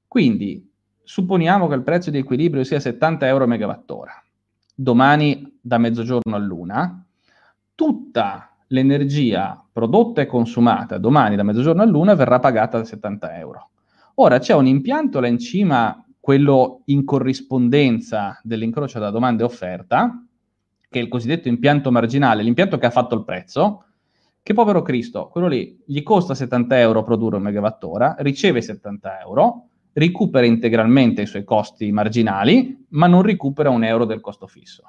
Quindi 0.08 0.66
supponiamo 1.02 1.68
che 1.68 1.74
il 1.74 1.82
prezzo 1.82 2.10
di 2.10 2.16
equilibrio 2.16 2.64
sia 2.64 2.80
70 2.80 3.26
euro 3.26 3.46
megawattora. 3.46 4.24
Domani 4.74 5.58
da 5.60 5.76
mezzogiorno 5.76 6.34
a 6.34 6.38
luna, 6.38 7.04
tutta 7.74 8.48
l'energia 8.74 9.64
prodotta 9.72 10.20
e 10.20 10.26
consumata 10.26 10.98
domani 10.98 11.36
da 11.36 11.44
mezzogiorno 11.44 11.82
a 11.82 11.86
luna 11.86 12.14
verrà 12.14 12.40
pagata 12.40 12.78
da 12.78 12.84
70 12.84 13.38
euro. 13.38 13.70
Ora 14.16 14.38
c'è 14.40 14.54
un 14.54 14.66
impianto 14.66 15.20
là 15.20 15.28
in 15.28 15.38
cima, 15.38 16.04
quello 16.18 16.82
in 16.86 17.04
corrispondenza 17.04 18.38
dell'incrocio 18.42 18.98
tra 18.98 19.10
domanda 19.10 19.42
e 19.42 19.46
offerta, 19.46 20.26
che 20.88 20.98
è 20.98 21.02
il 21.02 21.08
cosiddetto 21.08 21.48
impianto 21.48 21.92
marginale, 21.92 22.42
l'impianto 22.42 22.76
che 22.78 22.86
ha 22.86 22.90
fatto 22.90 23.14
il 23.14 23.24
prezzo, 23.24 23.84
che 24.42 24.54
povero 24.54 24.82
Cristo, 24.82 25.28
quello 25.28 25.46
lì 25.46 25.80
gli 25.86 26.02
costa 26.02 26.34
70 26.34 26.78
euro 26.78 27.02
produrre 27.02 27.36
un 27.36 27.42
megawattora, 27.42 28.16
riceve 28.18 28.60
70 28.60 29.20
euro, 29.20 29.68
recupera 29.92 30.44
integralmente 30.44 31.22
i 31.22 31.26
suoi 31.26 31.44
costi 31.44 31.90
marginali, 31.92 32.86
ma 32.90 33.06
non 33.06 33.22
recupera 33.22 33.70
un 33.70 33.84
euro 33.84 34.04
del 34.04 34.20
costo 34.20 34.46
fisso. 34.46 34.82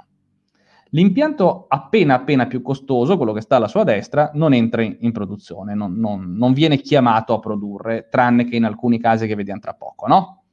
L'impianto 0.96 1.66
appena 1.68 2.16
appena 2.16 2.48
più 2.48 2.62
costoso, 2.62 3.18
quello 3.18 3.34
che 3.34 3.42
sta 3.42 3.58
alla 3.58 3.68
sua 3.68 3.84
destra, 3.84 4.32
non 4.34 4.54
entra 4.54 4.82
in, 4.82 4.96
in 5.02 5.12
produzione, 5.12 5.76
non, 5.76 5.96
non, 5.96 6.38
non, 6.38 6.54
viene 6.54 6.78
chiamato 6.78 7.34
a 7.34 7.40
produrre, 7.40 8.08
tranne 8.10 8.46
che 8.46 8.56
in 8.56 8.64
alcuni 8.64 8.98
casi 8.98 9.28
che 9.28 9.36
vediamo 9.36 9.60
tra 9.60 9.74
poco, 9.74 10.08
no? 10.08 10.44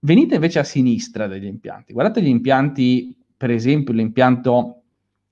Venite 0.00 0.34
invece 0.34 0.58
a 0.58 0.64
sinistra 0.64 1.28
degli 1.28 1.46
impianti. 1.46 1.92
Guardate 1.92 2.20
gli 2.20 2.26
impianti 2.26 3.16
per 3.36 3.52
esempio 3.52 3.94
l'impianto 3.94 4.82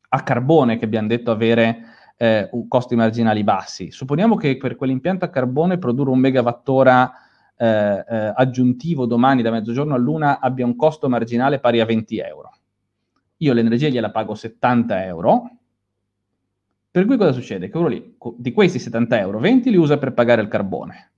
a 0.09 0.23
carbone 0.23 0.79
che 0.79 0.85
abbiamo 0.85 1.09
detto 1.09 1.33
avere 1.33 1.79
eh, 2.17 2.49
costi 2.69 2.95
marginali 2.95 3.43
bassi. 3.43 3.91
Supponiamo 3.91 4.37
che 4.37 4.57
per 4.57 4.77
quell'impianto 4.77 5.25
a 5.25 5.31
carbone 5.31 5.79
produrre 5.79 6.11
un 6.11 6.19
megawattora 6.21 7.13
eh, 7.57 7.67
eh, 8.09 8.33
aggiuntivo 8.37 9.07
domani 9.07 9.43
da 9.43 9.51
mezzogiorno 9.51 9.95
a 9.95 9.99
luna 9.99 10.39
abbia 10.39 10.65
un 10.65 10.77
costo 10.77 11.09
marginale 11.09 11.59
pari 11.59 11.81
a 11.81 11.85
20 11.85 12.19
euro. 12.19 12.53
Io 13.43 13.53
l'energia 13.55 13.89
gliela 13.89 14.11
pago 14.11 14.35
70 14.35 15.05
euro, 15.05 15.51
per 16.91 17.07
cui 17.07 17.17
cosa 17.17 17.33
succede? 17.33 17.67
Che 17.67 17.73
quello 17.73 17.89
lì, 17.89 18.17
di 18.37 18.53
questi 18.53 18.79
70 18.79 19.19
euro, 19.19 19.39
20 19.39 19.71
li 19.71 19.77
usa 19.77 19.97
per 19.97 20.13
pagare 20.13 20.43
il 20.43 20.49
carbone, 20.49 21.13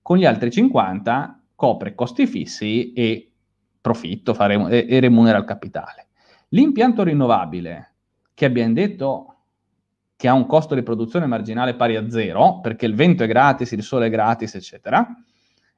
con 0.00 0.16
gli 0.16 0.24
altri 0.24 0.50
50 0.50 1.42
copre 1.56 1.94
costi 1.94 2.26
fissi 2.26 2.92
e 2.92 3.32
profitto 3.80 4.34
fare, 4.34 4.54
e, 4.68 4.86
e 4.88 5.00
remunera 5.00 5.38
il 5.38 5.44
capitale. 5.44 6.08
L'impianto 6.50 7.02
rinnovabile, 7.02 7.94
che 8.34 8.44
abbiamo 8.44 8.74
detto 8.74 9.34
che 10.14 10.28
ha 10.28 10.34
un 10.34 10.46
costo 10.46 10.74
di 10.76 10.82
produzione 10.82 11.26
marginale 11.26 11.74
pari 11.74 11.96
a 11.96 12.08
zero, 12.08 12.60
perché 12.60 12.86
il 12.86 12.94
vento 12.94 13.24
è 13.24 13.26
gratis, 13.26 13.72
il 13.72 13.82
sole 13.82 14.06
è 14.06 14.10
gratis, 14.10 14.54
eccetera, 14.54 15.04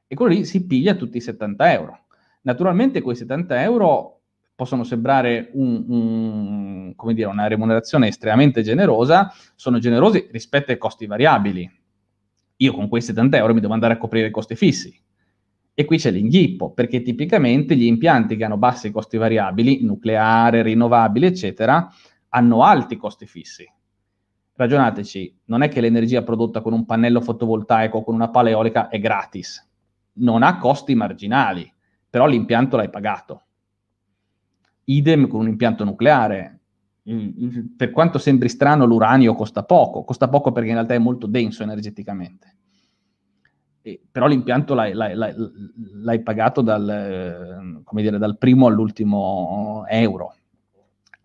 e 0.07 0.15
quello 0.15 0.35
lì 0.35 0.45
si 0.45 0.67
piglia 0.67 0.95
tutti 0.95 1.17
i 1.17 1.23
70 1.23 1.73
euro. 1.73 2.05
Naturalmente 2.43 3.01
quei 3.01 3.17
70 3.17 3.63
euro 3.63 4.18
possono 4.59 4.83
sembrare 4.83 5.51
un, 5.53 5.85
un, 6.97 7.15
dire, 7.15 7.29
una 7.29 7.47
remunerazione 7.47 8.09
estremamente 8.09 8.63
generosa, 8.63 9.33
sono 9.55 9.79
generosi 9.79 10.27
rispetto 10.33 10.73
ai 10.73 10.79
costi 10.79 11.07
variabili. 11.07 11.71
Io 12.57 12.73
con 12.73 12.89
quei 12.89 13.01
70 13.01 13.37
euro 13.37 13.55
mi 13.55 13.61
devo 13.61 13.75
andare 13.75 13.95
a 13.95 13.99
coprire 13.99 14.27
i 14.27 14.33
costi 14.33 14.57
fissi. 14.57 14.93
E 15.75 15.85
qui 15.85 15.99
c'è 15.99 16.11
l'inghippo, 16.11 16.73
perché 16.73 17.03
tipicamente 17.03 17.77
gli 17.77 17.85
impianti 17.85 18.35
che 18.35 18.43
hanno 18.43 18.57
bassi 18.57 18.91
costi 18.91 19.17
variabili, 19.17 19.85
nucleare, 19.85 20.63
rinnovabili, 20.63 21.27
eccetera, 21.27 21.89
hanno 22.31 22.65
alti 22.65 22.97
costi 22.97 23.27
fissi. 23.27 23.65
Ragionateci, 24.55 25.43
non 25.45 25.63
è 25.63 25.69
che 25.69 25.81
l'energia 25.81 26.25
prodotta 26.25 26.63
con 26.63 26.73
un 26.73 26.85
pannello 26.85 27.21
fotovoltaico 27.21 27.99
o 27.99 28.03
con 28.03 28.17
una 28.17 28.31
pala 28.31 28.51
eolica 28.51 28.89
è 28.89 28.99
gratis, 28.99 29.65
non 30.15 30.43
ha 30.43 30.59
costi 30.59 30.97
marginali, 30.97 31.73
però 32.11 32.27
l'impianto 32.27 32.77
l'hai 32.77 32.91
pagato. 32.91 33.43
Idem 34.89 35.27
con 35.27 35.41
un 35.41 35.49
impianto 35.49 35.85
nucleare. 35.85 36.61
Per 37.77 37.91
quanto 37.91 38.19
sembri 38.19 38.49
strano, 38.49 38.85
l'uranio 38.85 39.35
costa 39.35 39.65
poco, 39.65 40.05
costa 40.05 40.29
poco 40.29 40.53
perché 40.53 40.69
in 40.69 40.75
realtà 40.75 40.95
è 40.95 40.99
molto 40.99 41.27
denso 41.27 41.63
energeticamente 41.63 42.57
però 44.11 44.27
l'impianto 44.27 44.75
l'hai, 44.75 44.93
l'hai, 44.93 45.15
l'hai, 45.15 45.35
l'hai 46.03 46.23
pagato 46.23 46.61
dal, 46.61 47.83
dire, 47.93 48.19
dal, 48.19 48.37
primo 48.37 48.67
all'ultimo 48.67 49.85
euro. 49.89 50.35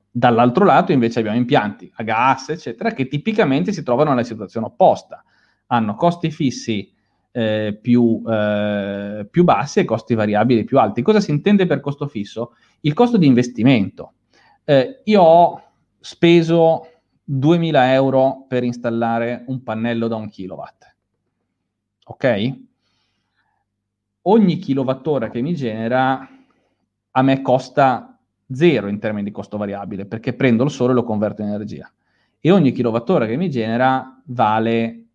Dall'altro 0.10 0.64
lato 0.64 0.92
invece 0.92 1.20
abbiamo 1.20 1.38
impianti 1.38 1.92
a 1.96 2.04
gas, 2.04 2.50
eccetera, 2.50 2.92
che 2.92 3.08
tipicamente 3.08 3.72
si 3.74 3.84
trovano 3.84 4.12
nella 4.12 4.24
situazione 4.24 4.68
opposta. 4.68 5.24
Hanno 5.68 5.96
costi 5.96 6.30
fissi 6.30 6.94
eh, 7.34 7.78
più, 7.82 8.24
eh, 8.26 9.28
più 9.30 9.44
bassi 9.44 9.82
e 9.82 9.86
costi 9.86 10.14
variabili 10.14 10.64
più 10.64 10.80
alti. 10.80 11.02
Cosa 11.02 11.20
si 11.20 11.32
intende 11.32 11.66
per 11.66 11.82
costo 11.82 12.08
fisso? 12.08 12.56
Il 12.82 12.94
costo 12.94 13.18
di 13.18 13.28
investimento. 13.28 14.14
Eh, 14.64 15.02
io 15.04 15.22
ho 15.22 15.62
speso 16.00 16.88
2000 17.26 17.94
euro 17.94 18.46
per 18.48 18.64
installare 18.64 19.44
un 19.48 19.62
pannello 19.64 20.08
da 20.08 20.16
un 20.16 20.30
kilowatt 20.30 20.94
ok? 22.06 22.54
Ogni 24.24 24.58
kilowattora 24.58 25.30
che 25.30 25.42
mi 25.42 25.54
genera 25.56 26.28
a 27.16 27.22
me 27.22 27.42
costa 27.42 28.18
zero 28.52 28.88
in 28.88 29.00
termini 29.00 29.24
di 29.24 29.32
costo 29.32 29.58
variabile, 29.58 30.06
perché 30.06 30.34
prendo 30.34 30.64
il 30.64 30.72
sole 30.72 30.92
e 30.92 30.96
lo 30.96 31.04
converto 31.04 31.42
in 31.42 31.50
energia. 31.50 31.92
E 32.40 32.52
ogni 32.52 32.72
kilowattora 32.72 33.26
che 33.26 33.36
mi 33.36 33.50
genera 33.50 34.22
vale, 34.26 35.06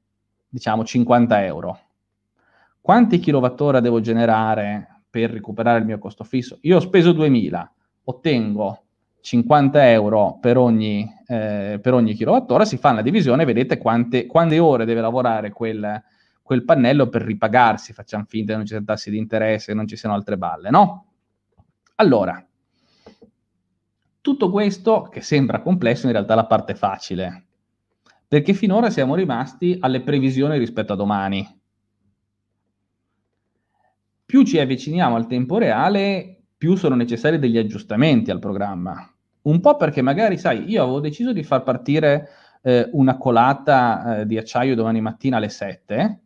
diciamo, 0.48 0.84
50 0.84 1.44
euro. 1.44 1.78
Quanti 2.88 3.18
kilowattora 3.18 3.80
devo 3.80 4.00
generare 4.00 5.02
per 5.10 5.30
recuperare 5.30 5.78
il 5.78 5.84
mio 5.84 5.98
costo 5.98 6.24
fisso? 6.24 6.56
Io 6.62 6.76
ho 6.76 6.80
speso 6.80 7.12
2000, 7.12 7.74
ottengo 8.04 8.84
50 9.20 9.90
euro 9.90 10.38
per 10.40 10.56
ogni, 10.56 11.06
eh, 11.26 11.78
per 11.82 11.92
ogni 11.92 12.14
kilowattora, 12.14 12.64
si 12.64 12.78
fa 12.78 12.92
una 12.92 13.02
divisione, 13.02 13.44
vedete 13.44 13.76
quante, 13.76 14.24
quante 14.24 14.58
ore 14.58 14.86
deve 14.86 15.02
lavorare 15.02 15.50
quel, 15.50 16.02
quel 16.40 16.64
pannello 16.64 17.10
per 17.10 17.24
ripagarsi, 17.24 17.92
facciamo 17.92 18.24
finta 18.26 18.52
che 18.52 18.56
non 18.56 18.64
ci 18.64 18.70
siano 18.70 18.86
tassi 18.86 19.10
di 19.10 19.18
interesse, 19.18 19.72
che 19.72 19.74
non 19.74 19.86
ci 19.86 19.96
siano 19.96 20.14
altre 20.14 20.38
balle, 20.38 20.70
no? 20.70 21.08
Allora, 21.96 22.42
tutto 24.22 24.50
questo 24.50 25.02
che 25.02 25.20
sembra 25.20 25.60
complesso 25.60 26.06
in 26.06 26.12
realtà 26.12 26.32
è 26.32 26.36
la 26.36 26.46
parte 26.46 26.74
facile, 26.74 27.48
perché 28.26 28.54
finora 28.54 28.88
siamo 28.88 29.14
rimasti 29.14 29.76
alle 29.78 30.00
previsioni 30.00 30.56
rispetto 30.56 30.94
a 30.94 30.96
domani. 30.96 31.56
Più 34.28 34.42
ci 34.42 34.58
avviciniamo 34.58 35.16
al 35.16 35.26
tempo 35.26 35.56
reale, 35.56 36.42
più 36.58 36.74
sono 36.74 36.94
necessari 36.94 37.38
degli 37.38 37.56
aggiustamenti 37.56 38.30
al 38.30 38.40
programma. 38.40 39.10
Un 39.44 39.60
po' 39.60 39.76
perché 39.76 40.02
magari, 40.02 40.36
sai, 40.36 40.68
io 40.68 40.82
avevo 40.82 41.00
deciso 41.00 41.32
di 41.32 41.42
far 41.42 41.62
partire 41.62 42.28
eh, 42.60 42.90
una 42.92 43.16
colata 43.16 44.18
eh, 44.18 44.26
di 44.26 44.36
acciaio 44.36 44.74
domani 44.74 45.00
mattina 45.00 45.38
alle 45.38 45.48
7, 45.48 46.20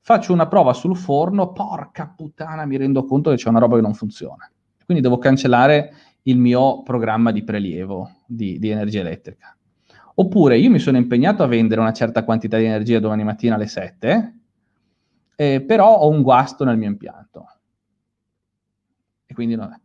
faccio 0.00 0.32
una 0.32 0.46
prova 0.46 0.72
sul 0.74 0.96
forno, 0.96 1.50
porca 1.50 2.14
puttana, 2.16 2.64
mi 2.66 2.76
rendo 2.76 3.04
conto 3.04 3.30
che 3.30 3.36
c'è 3.36 3.48
una 3.48 3.58
roba 3.58 3.74
che 3.74 3.82
non 3.82 3.94
funziona. 3.94 4.48
Quindi 4.84 5.02
devo 5.02 5.18
cancellare 5.18 5.92
il 6.22 6.38
mio 6.38 6.84
programma 6.84 7.32
di 7.32 7.42
prelievo 7.42 8.12
di, 8.26 8.60
di 8.60 8.68
energia 8.68 9.00
elettrica. 9.00 9.56
Oppure 10.14 10.56
io 10.56 10.70
mi 10.70 10.78
sono 10.78 10.98
impegnato 10.98 11.42
a 11.42 11.48
vendere 11.48 11.80
una 11.80 11.92
certa 11.92 12.22
quantità 12.22 12.58
di 12.58 12.66
energia 12.66 13.00
domani 13.00 13.24
mattina 13.24 13.56
alle 13.56 13.66
7, 13.66 14.39
eh, 15.40 15.62
però 15.62 15.96
ho 15.96 16.08
un 16.10 16.20
guasto 16.20 16.64
nel 16.64 16.76
mio 16.76 16.88
impianto. 16.88 17.46
E 19.24 19.32
quindi 19.32 19.54
non 19.54 19.72
è. 19.72 19.80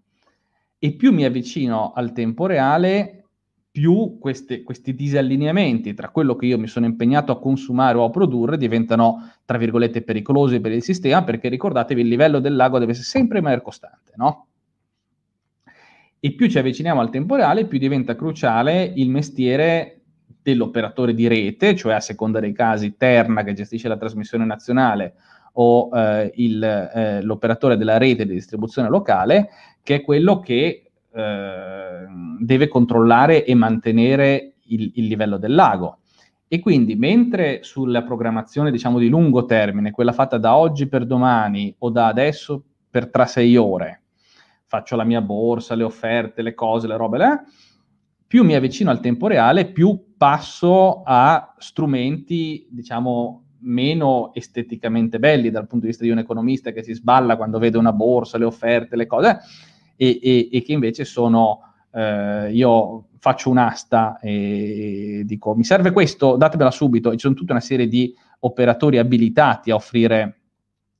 E 0.77 0.91
più 0.95 1.13
mi 1.13 1.23
avvicino 1.23 1.93
al 1.93 2.11
tempo 2.11 2.45
reale, 2.45 3.23
più 3.71 4.17
queste, 4.19 4.63
questi 4.63 4.93
disallineamenti 4.93 5.93
tra 5.93 6.09
quello 6.09 6.35
che 6.35 6.47
io 6.47 6.59
mi 6.59 6.67
sono 6.67 6.85
impegnato 6.85 7.31
a 7.31 7.39
consumare 7.39 7.97
o 7.97 8.03
a 8.03 8.09
produrre 8.09 8.57
diventano, 8.57 9.31
tra 9.45 9.57
virgolette, 9.57 10.01
pericolosi 10.01 10.59
per 10.59 10.73
il 10.73 10.83
sistema, 10.83 11.23
perché 11.23 11.47
ricordatevi, 11.47 12.01
il 12.01 12.09
livello 12.09 12.39
del 12.41 12.57
lago 12.57 12.77
deve 12.77 12.93
sempre 12.93 13.37
rimanere 13.37 13.61
costante, 13.61 14.11
no? 14.17 14.47
E 16.19 16.33
più 16.33 16.49
ci 16.49 16.59
avviciniamo 16.59 16.99
al 16.99 17.09
tempo 17.09 17.35
reale, 17.35 17.65
più 17.65 17.79
diventa 17.79 18.17
cruciale 18.17 18.91
il 18.93 19.09
mestiere 19.09 20.01
dell'operatore 20.41 21.13
di 21.13 21.29
rete, 21.29 21.77
cioè 21.77 21.93
a 21.93 22.01
seconda 22.01 22.41
dei 22.41 22.51
casi 22.51 22.97
Terna 22.97 23.43
che 23.43 23.53
gestisce 23.53 23.87
la 23.87 23.97
trasmissione 23.97 24.43
nazionale 24.43 25.15
o 25.57 25.89
eh, 25.93 26.31
il, 26.35 26.63
eh, 26.63 27.21
l'operatore 27.21 27.77
della 27.77 27.97
rete 27.97 28.25
di 28.25 28.33
distribuzione 28.33 28.89
locale, 28.89 29.49
che 29.83 29.95
è 29.95 30.01
quello 30.01 30.39
che 30.39 30.91
eh, 31.13 32.05
deve 32.39 32.67
controllare 32.67 33.45
e 33.45 33.53
mantenere 33.53 34.55
il, 34.67 34.91
il, 34.95 35.05
livello 35.05 35.37
del 35.37 35.53
lago. 35.53 35.99
E 36.47 36.59
quindi 36.59 36.95
mentre 36.95 37.63
sulla 37.63 38.03
programmazione 38.03 38.71
diciamo 38.71 38.99
di 38.99 39.07
lungo 39.07 39.45
termine, 39.45 39.91
quella 39.91 40.11
fatta 40.11 40.37
da 40.37 40.55
oggi 40.55 40.87
per 40.87 41.05
domani 41.05 41.73
o 41.79 41.89
da 41.89 42.07
adesso 42.07 42.63
per 42.89 43.09
tra 43.09 43.25
sei 43.25 43.55
ore, 43.55 44.01
faccio 44.65 44.95
la 44.95 45.03
mia 45.03 45.21
borsa, 45.21 45.75
le 45.75 45.83
offerte, 45.83 46.41
le 46.41 46.53
cose, 46.53 46.87
le 46.87 46.97
robe, 46.97 47.17
le, 47.17 47.43
più 48.27 48.43
mi 48.43 48.55
avvicino 48.55 48.89
al 48.89 48.99
tempo 48.99 49.27
reale, 49.27 49.71
più 49.71 50.15
passo 50.17 51.03
a 51.03 51.53
strumenti, 51.57 52.67
diciamo, 52.69 53.44
meno 53.59 54.31
esteticamente 54.33 55.19
belli 55.19 55.49
dal 55.49 55.67
punto 55.67 55.85
di 55.85 55.91
vista 55.91 56.03
di 56.03 56.11
un 56.11 56.19
economista 56.19 56.71
che 56.71 56.83
si 56.83 56.93
sballa 56.93 57.37
quando 57.37 57.59
vede 57.59 57.77
una 57.77 57.93
borsa, 57.93 58.37
le 58.37 58.45
offerte, 58.45 58.95
le 58.95 59.07
cose, 59.07 59.39
e, 59.95 60.19
e, 60.21 60.49
e 60.51 60.61
che 60.61 60.73
invece 60.73 61.05
sono, 61.05 61.61
eh, 61.91 62.51
io 62.51 63.07
faccio 63.17 63.49
un'asta 63.49 64.19
e 64.19 65.23
dico 65.25 65.55
mi 65.55 65.63
serve 65.63 65.91
questo, 65.91 66.35
datemela 66.35 66.71
subito, 66.71 67.09
e 67.09 67.13
ci 67.13 67.19
sono 67.19 67.33
tutta 67.33 67.53
una 67.53 67.61
serie 67.61 67.87
di 67.87 68.13
operatori 68.39 68.97
abilitati 68.97 69.71
a 69.71 69.75
offrire 69.75 70.41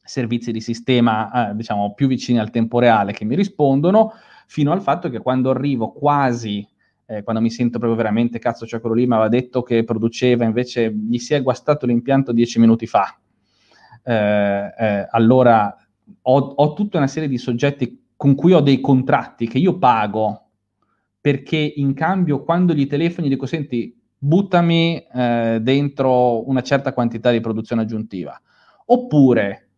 servizi 0.02 0.52
di 0.52 0.62
sistema, 0.62 1.50
eh, 1.50 1.56
diciamo, 1.56 1.94
più 1.94 2.08
vicini 2.08 2.40
al 2.40 2.52
tempo 2.52 2.80
reale 2.80 3.12
che 3.12 3.26
mi 3.26 3.36
rispondono, 3.36 4.14
fino 4.48 4.72
al 4.72 4.82
fatto 4.82 5.10
che 5.10 5.20
quando 5.20 5.50
arrivo 5.50 5.92
quasi 5.92 6.68
eh, 7.06 7.24
quando 7.24 7.42
mi 7.42 7.50
sento 7.50 7.78
proprio 7.78 7.98
veramente, 7.98 8.40
cazzo, 8.40 8.66
cioè 8.66 8.80
quello 8.80 8.96
lì 8.96 9.06
mi 9.06 9.14
aveva 9.14 9.30
detto 9.30 9.62
che 9.62 9.84
produceva, 9.84 10.46
invece 10.46 10.92
gli 10.92 11.18
si 11.18 11.34
è 11.34 11.42
guastato 11.42 11.86
l'impianto 11.86 12.32
dieci 12.32 12.60
minuti 12.60 12.88
fa. 12.88 13.18
Eh, 14.04 14.74
eh, 14.78 15.08
allora 15.10 15.76
ho, 16.22 16.38
ho, 16.38 16.74
tutta 16.74 16.98
una 16.98 17.08
serie 17.08 17.30
di 17.30 17.38
soggetti 17.38 18.06
con 18.16 18.36
cui 18.36 18.54
ho 18.54 18.62
dei 18.62 18.80
contratti 18.80 19.48
che 19.48 19.58
io 19.58 19.78
pago 19.78 20.50
perché 21.20 21.58
in 21.58 21.94
cambio 21.96 22.44
quando 22.44 22.74
gli 22.74 22.86
telefoni 22.86 23.30
dico 23.30 23.48
senti 23.48 24.00
buttami 24.16 25.08
eh, 25.12 25.60
dentro 25.62 26.48
una 26.48 26.62
certa 26.62 26.94
quantità 26.94 27.32
di 27.32 27.40
produzione 27.40 27.82
aggiuntiva 27.82 28.40
oppure 28.86 29.70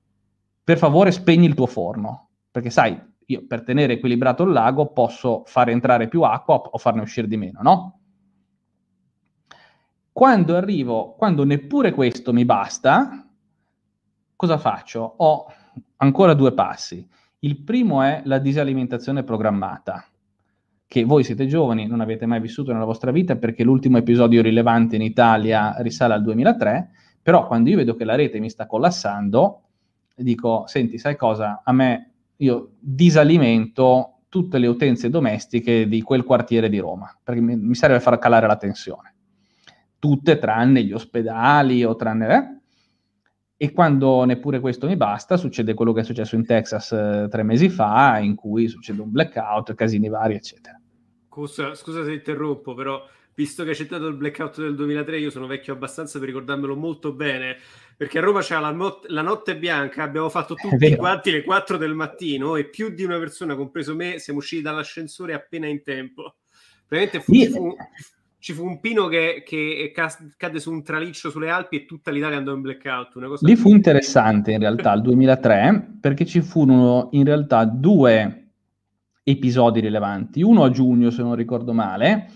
per 0.62 0.78
favore 0.78 1.12
spegni 1.12 1.46
il 1.46 1.54
tuo 1.54 1.68
forno 1.68 2.32
perché 2.52 2.70
sai 2.70 3.00
io 3.28 3.46
per 3.48 3.64
tenere 3.64 3.94
equilibrato 3.94 4.44
il 4.44 4.52
lago 4.52 4.88
posso 4.88 5.44
fare 5.46 5.72
entrare 5.72 6.08
più 6.08 6.24
acqua 6.24 6.56
o 6.56 6.78
farne 6.78 7.02
uscire 7.02 7.28
di 7.28 7.38
meno 7.38 7.60
no? 7.62 8.00
quando 10.12 10.56
arrivo 10.56 11.14
quando 11.14 11.44
neppure 11.44 11.92
questo 11.92 12.34
mi 12.34 12.44
basta 12.44 13.26
cosa 14.36 14.58
faccio? 14.58 15.14
ho 15.18 15.46
ancora 15.98 16.34
due 16.34 16.54
passi 16.54 17.08
il 17.42 17.62
primo 17.62 18.02
è 18.02 18.24
la 18.26 18.40
disalimentazione 18.40 19.24
programmata, 19.24 20.04
che 20.88 21.04
voi 21.04 21.24
siete 21.24 21.46
giovani, 21.46 21.86
non 21.86 22.02
avete 22.02 22.26
mai 22.26 22.40
vissuto 22.40 22.74
nella 22.74 22.86
vostra 22.86 23.12
vita 23.12 23.36
perché 23.36 23.64
l'ultimo 23.64 23.98
episodio 23.98 24.42
rilevante 24.42 24.96
in 24.96 25.04
Italia 25.04 25.76
risale 25.80 26.16
al 26.16 26.24
2003, 26.24 26.90
però 27.22 27.46
quando 27.46 27.70
io 27.70 27.78
vedo 27.78 27.96
che 27.96 28.06
la 28.06 28.16
rete 28.16 28.40
mi 28.40 28.50
sta 28.50 28.66
collassando, 28.66 29.62
dico, 30.16 30.64
senti, 30.66 30.98
sai 30.98 31.16
cosa? 31.16 31.62
A 31.64 31.72
me, 31.72 32.14
io 32.38 32.72
disalimento 32.80 34.20
tutte 34.30 34.58
le 34.58 34.68
utenze 34.68 35.10
domestiche 35.10 35.88
di 35.88 36.02
quel 36.02 36.24
quartiere 36.24 36.70
di 36.70 36.80
Roma, 36.80 37.16
perché 37.24 37.42
mi, 37.42 37.56
mi 37.56 37.76
serve 37.76 38.00
far 38.00 38.20
calare 38.20 38.48
la 38.48 38.58
tensione. 38.58 39.16
Tutte 40.00 40.38
tranne 40.38 40.84
gli 40.84 40.92
ospedali 40.92 41.84
o 41.84 41.96
tranne... 41.96 42.36
Eh? 42.36 42.56
E 43.60 43.72
quando 43.72 44.24
neppure 44.24 44.60
questo 44.60 44.86
mi 44.86 44.96
basta, 44.96 45.36
succede 45.36 45.74
quello 45.74 45.92
che 45.92 46.02
è 46.02 46.04
successo 46.04 46.36
in 46.36 46.46
Texas 46.46 46.92
eh, 46.92 47.28
tre 47.28 47.42
mesi 47.42 47.70
fa, 47.70 48.20
in 48.20 48.36
cui 48.36 48.68
succede 48.68 49.02
un 49.02 49.10
blackout, 49.10 49.74
casini 49.74 50.10
vari, 50.10 50.36
eccetera. 50.36 50.80
Scusa, 51.28 51.74
scusa 51.74 52.04
se 52.04 52.14
interrompo, 52.14 52.76
però 52.76 53.02
visto 53.38 53.64
che 53.64 53.70
hai 53.70 53.76
citato 53.76 54.08
il 54.08 54.16
blackout 54.16 54.60
del 54.60 54.74
2003, 54.74 55.20
io 55.20 55.30
sono 55.30 55.46
vecchio 55.46 55.74
abbastanza 55.74 56.18
per 56.18 56.28
ricordarmelo 56.28 56.76
molto 56.76 57.14
bene, 57.14 57.58
perché 57.96 58.18
a 58.18 58.22
Roma 58.22 58.42
c'era 58.42 58.62
la, 58.62 58.72
not- 58.72 59.06
la 59.10 59.22
notte 59.22 59.56
bianca, 59.56 60.02
abbiamo 60.02 60.28
fatto 60.30 60.56
tutti 60.56 60.96
quanti 60.96 61.30
le 61.30 61.44
4 61.44 61.78
del 61.78 61.94
mattino 61.94 62.56
e 62.56 62.66
più 62.66 62.90
di 62.90 63.04
una 63.04 63.20
persona, 63.20 63.56
compreso 63.56 63.94
me, 63.94 64.18
siamo 64.18 64.40
usciti 64.40 64.64
dall'ascensore 64.64 65.34
appena 65.34 65.68
in 65.68 65.84
tempo. 65.84 66.38
Veramente 66.88 67.20
fu, 67.20 67.32
fu, 67.46 67.76
ci 68.40 68.54
fu 68.54 68.66
un 68.66 68.80
pino 68.80 69.06
che, 69.06 69.44
che 69.46 69.94
cadde 70.36 70.60
su 70.60 70.72
un 70.72 70.82
traliccio 70.82 71.30
sulle 71.30 71.52
Alpi 71.52 71.76
e 71.76 71.86
tutta 71.86 72.10
l'Italia 72.10 72.38
andò 72.38 72.56
in 72.56 72.62
blackout. 72.62 73.14
Una 73.16 73.28
cosa 73.28 73.46
Lì 73.46 73.56
fu 73.56 73.70
interessante 73.70 74.52
in 74.52 74.60
realtà 74.60 74.94
il 74.94 75.02
2003 75.04 75.98
perché 76.02 76.26
ci 76.26 76.42
furono 76.42 77.10
in 77.12 77.24
realtà 77.24 77.66
due 77.66 78.48
episodi 79.22 79.80
rilevanti. 79.80 80.42
Uno 80.42 80.64
a 80.64 80.72
giugno, 80.72 81.12
se 81.12 81.22
non 81.22 81.36
ricordo 81.36 81.72
male, 81.72 82.32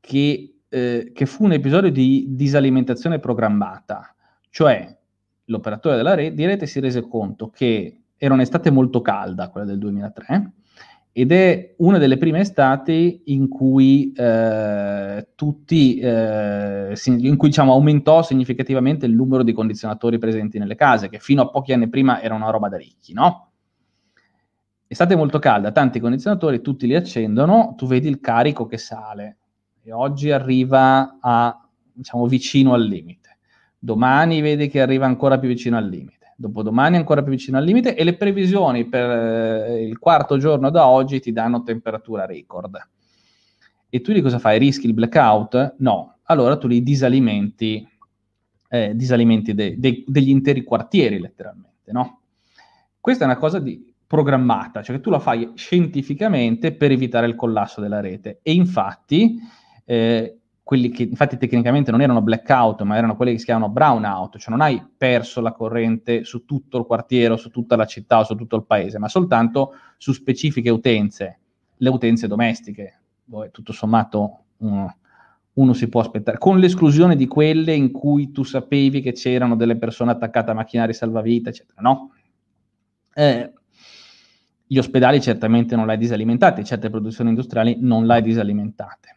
che, 0.00 0.60
eh, 0.68 1.10
che 1.14 1.26
fu 1.26 1.44
un 1.44 1.52
episodio 1.52 1.90
di 1.90 2.26
disalimentazione 2.30 3.18
programmata, 3.18 4.14
cioè 4.50 4.96
l'operatore 5.44 5.96
della 5.96 6.14
rete, 6.14 6.34
di 6.34 6.46
rete 6.46 6.66
si 6.66 6.80
rese 6.80 7.02
conto 7.02 7.50
che 7.50 8.00
era 8.16 8.34
un'estate 8.34 8.70
molto 8.70 9.00
calda, 9.00 9.48
quella 9.48 9.66
del 9.66 9.78
2003, 9.78 10.52
ed 11.12 11.32
è 11.32 11.74
una 11.78 11.98
delle 11.98 12.16
prime 12.16 12.40
estati 12.40 13.22
in 13.26 13.48
cui 13.48 14.12
eh, 14.12 15.28
tutti 15.34 15.98
eh, 15.98 16.94
in 17.06 17.36
cui 17.36 17.48
diciamo, 17.48 17.72
aumentò 17.72 18.22
significativamente 18.22 19.06
il 19.06 19.14
numero 19.14 19.42
di 19.42 19.52
condizionatori 19.52 20.18
presenti 20.18 20.58
nelle 20.58 20.76
case, 20.76 21.08
che 21.08 21.18
fino 21.18 21.42
a 21.42 21.50
pochi 21.50 21.72
anni 21.72 21.88
prima 21.88 22.20
era 22.20 22.34
una 22.34 22.50
roba 22.50 22.68
da 22.68 22.76
ricchi, 22.76 23.12
no? 23.14 23.50
Estate 24.86 25.16
molto 25.16 25.38
calda, 25.38 25.72
tanti 25.72 26.00
condizionatori, 26.00 26.60
tutti 26.60 26.86
li 26.86 26.94
accendono, 26.94 27.74
tu 27.76 27.86
vedi 27.86 28.08
il 28.08 28.20
carico 28.20 28.66
che 28.66 28.78
sale 28.78 29.38
e 29.88 29.92
oggi 29.92 30.30
arriva 30.30 31.16
a 31.18 31.66
diciamo 31.90 32.26
vicino 32.26 32.74
al 32.74 32.84
limite. 32.84 33.38
Domani 33.78 34.42
vedi 34.42 34.68
che 34.68 34.82
arriva 34.82 35.06
ancora 35.06 35.38
più 35.38 35.48
vicino 35.48 35.78
al 35.78 35.88
limite 35.88 36.16
dopodomani 36.40 36.94
ancora 36.94 37.20
più 37.22 37.32
vicino 37.32 37.58
al 37.58 37.64
limite 37.64 37.96
e 37.96 38.04
le 38.04 38.14
previsioni 38.14 38.84
per 38.84 39.10
eh, 39.10 39.82
il 39.84 39.98
quarto 39.98 40.36
giorno 40.36 40.70
da 40.70 40.86
oggi 40.86 41.18
ti 41.18 41.32
danno 41.32 41.64
temperatura 41.64 42.26
record. 42.26 42.76
E 43.88 44.00
tu 44.02 44.12
di 44.12 44.20
cosa 44.20 44.38
fai? 44.38 44.58
Rischi 44.58 44.86
il 44.86 44.94
blackout? 44.94 45.76
No. 45.78 46.18
Allora 46.24 46.56
tu 46.56 46.68
li 46.68 46.82
disalimenti, 46.82 47.84
eh, 48.68 48.94
disalimenti 48.94 49.52
de- 49.52 49.76
de- 49.78 50.04
degli 50.06 50.28
interi 50.28 50.62
quartieri 50.62 51.18
letteralmente, 51.18 51.90
no? 51.90 52.20
Questa 53.00 53.24
è 53.24 53.26
una 53.26 53.38
cosa 53.38 53.58
di, 53.58 53.88
programmata, 54.08 54.82
cioè 54.82 54.96
che 54.96 55.02
tu 55.02 55.10
la 55.10 55.18
fai 55.18 55.52
scientificamente 55.54 56.72
per 56.72 56.90
evitare 56.90 57.26
il 57.26 57.34
collasso 57.34 57.80
della 57.82 58.00
rete. 58.00 58.40
E 58.42 58.52
infatti 58.52 59.38
eh, 59.90 60.36
quelli 60.62 60.90
che 60.90 61.04
infatti 61.04 61.38
tecnicamente 61.38 61.90
non 61.90 62.02
erano 62.02 62.20
blackout, 62.20 62.82
ma 62.82 62.98
erano 62.98 63.16
quelli 63.16 63.32
che 63.32 63.38
si 63.38 63.46
chiamano 63.46 63.70
brownout, 63.72 64.36
cioè 64.36 64.50
non 64.50 64.60
hai 64.60 64.86
perso 64.98 65.40
la 65.40 65.52
corrente 65.52 66.24
su 66.24 66.44
tutto 66.44 66.76
il 66.76 66.84
quartiere, 66.84 67.38
su 67.38 67.48
tutta 67.48 67.74
la 67.74 67.86
città 67.86 68.22
su 68.22 68.34
tutto 68.34 68.56
il 68.56 68.66
paese, 68.66 68.98
ma 68.98 69.08
soltanto 69.08 69.72
su 69.96 70.12
specifiche 70.12 70.68
utenze, 70.68 71.38
le 71.74 71.88
utenze 71.88 72.26
domestiche, 72.26 73.00
dove 73.24 73.50
tutto 73.50 73.72
sommato 73.72 74.44
un, 74.58 74.86
uno 75.54 75.72
si 75.72 75.88
può 75.88 76.02
aspettare, 76.02 76.36
con 76.36 76.58
l'esclusione 76.58 77.16
di 77.16 77.26
quelle 77.26 77.72
in 77.72 77.90
cui 77.90 78.30
tu 78.30 78.42
sapevi 78.42 79.00
che 79.00 79.12
c'erano 79.12 79.56
delle 79.56 79.78
persone 79.78 80.10
attaccate 80.10 80.50
a 80.50 80.54
macchinari 80.54 80.92
salvavita, 80.92 81.48
eccetera, 81.48 81.80
no? 81.80 82.12
Eh, 83.14 83.52
gli 84.66 84.76
ospedali 84.76 85.18
certamente 85.22 85.76
non 85.76 85.86
l'hai 85.86 85.96
disalimentati, 85.96 86.62
certe 86.62 86.90
produzioni 86.90 87.30
industriali 87.30 87.78
non 87.80 88.04
l'hai 88.04 88.20
disalimentate. 88.20 89.16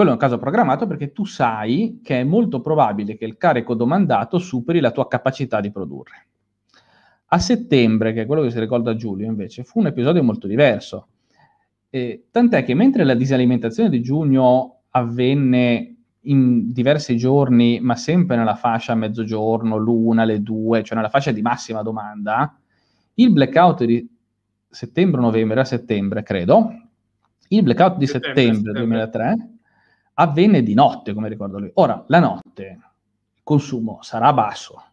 Quello 0.00 0.14
è 0.14 0.18
un 0.18 0.26
caso 0.26 0.38
programmato 0.38 0.86
perché 0.86 1.12
tu 1.12 1.26
sai 1.26 2.00
che 2.02 2.20
è 2.20 2.24
molto 2.24 2.62
probabile 2.62 3.18
che 3.18 3.26
il 3.26 3.36
carico 3.36 3.74
domandato 3.74 4.38
superi 4.38 4.80
la 4.80 4.92
tua 4.92 5.06
capacità 5.06 5.60
di 5.60 5.70
produrre. 5.70 6.26
A 7.26 7.38
settembre, 7.38 8.14
che 8.14 8.22
è 8.22 8.26
quello 8.26 8.40
che 8.40 8.50
si 8.50 8.58
ricorda 8.58 8.96
Giulio, 8.96 9.26
invece, 9.26 9.62
fu 9.62 9.78
un 9.78 9.88
episodio 9.88 10.22
molto 10.22 10.46
diverso. 10.46 11.08
Eh, 11.90 12.28
tant'è 12.30 12.64
che 12.64 12.72
mentre 12.72 13.04
la 13.04 13.12
disalimentazione 13.12 13.90
di 13.90 14.00
giugno 14.00 14.84
avvenne 14.88 15.96
in 16.20 16.72
diversi 16.72 17.18
giorni, 17.18 17.78
ma 17.80 17.94
sempre 17.94 18.36
nella 18.36 18.54
fascia 18.54 18.94
mezzogiorno, 18.94 19.76
l'una, 19.76 20.24
le 20.24 20.40
due, 20.40 20.82
cioè 20.82 20.96
nella 20.96 21.10
fascia 21.10 21.30
di 21.30 21.42
massima 21.42 21.82
domanda, 21.82 22.58
il 23.16 23.30
blackout 23.30 23.84
di 23.84 24.08
settembre-novembre, 24.66 25.56
era 25.56 25.64
settembre 25.66 26.22
credo, 26.22 26.72
il 27.48 27.62
blackout 27.62 27.98
di 27.98 28.06
settembre, 28.06 28.54
settembre, 28.54 28.72
2003 28.72 29.58
avvenne 30.20 30.62
di 30.62 30.74
notte, 30.74 31.14
come 31.14 31.28
ricordo 31.28 31.58
lui. 31.58 31.70
Ora, 31.74 32.04
la 32.08 32.18
notte, 32.18 32.78
il 33.34 33.40
consumo 33.42 33.98
sarà 34.02 34.32
basso. 34.32 34.84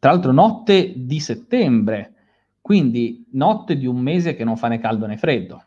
Tra 0.00 0.10
l'altro 0.10 0.32
notte 0.32 0.92
di 0.96 1.20
settembre, 1.20 2.14
quindi 2.60 3.26
notte 3.32 3.76
di 3.76 3.86
un 3.86 3.98
mese 3.98 4.34
che 4.34 4.44
non 4.44 4.56
fa 4.56 4.68
né 4.68 4.78
caldo 4.78 5.06
né 5.06 5.16
freddo. 5.16 5.64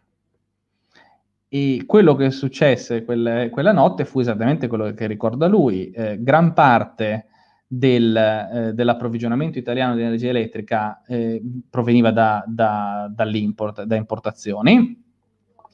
E 1.48 1.84
quello 1.86 2.16
che 2.16 2.32
successe 2.32 3.04
quelle, 3.04 3.50
quella 3.50 3.74
notte 3.74 4.06
fu 4.06 4.20
esattamente 4.20 4.68
quello 4.68 4.94
che 4.94 5.08
ricorda 5.08 5.48
lui. 5.48 5.90
Eh, 5.92 6.22
gran 6.22 6.54
parte 6.54 7.28
del, 7.66 8.16
eh, 8.16 8.74
dell'approvvigionamento 8.74 9.58
italiano 9.58 9.96
di 9.96 10.02
energia 10.02 10.30
elettrica 10.30 11.02
eh, 11.08 11.42
proveniva 11.70 12.12
da, 12.12 12.44
da, 12.46 13.10
dall'import, 13.14 13.84
da 13.84 13.96
importazioni. 13.96 15.01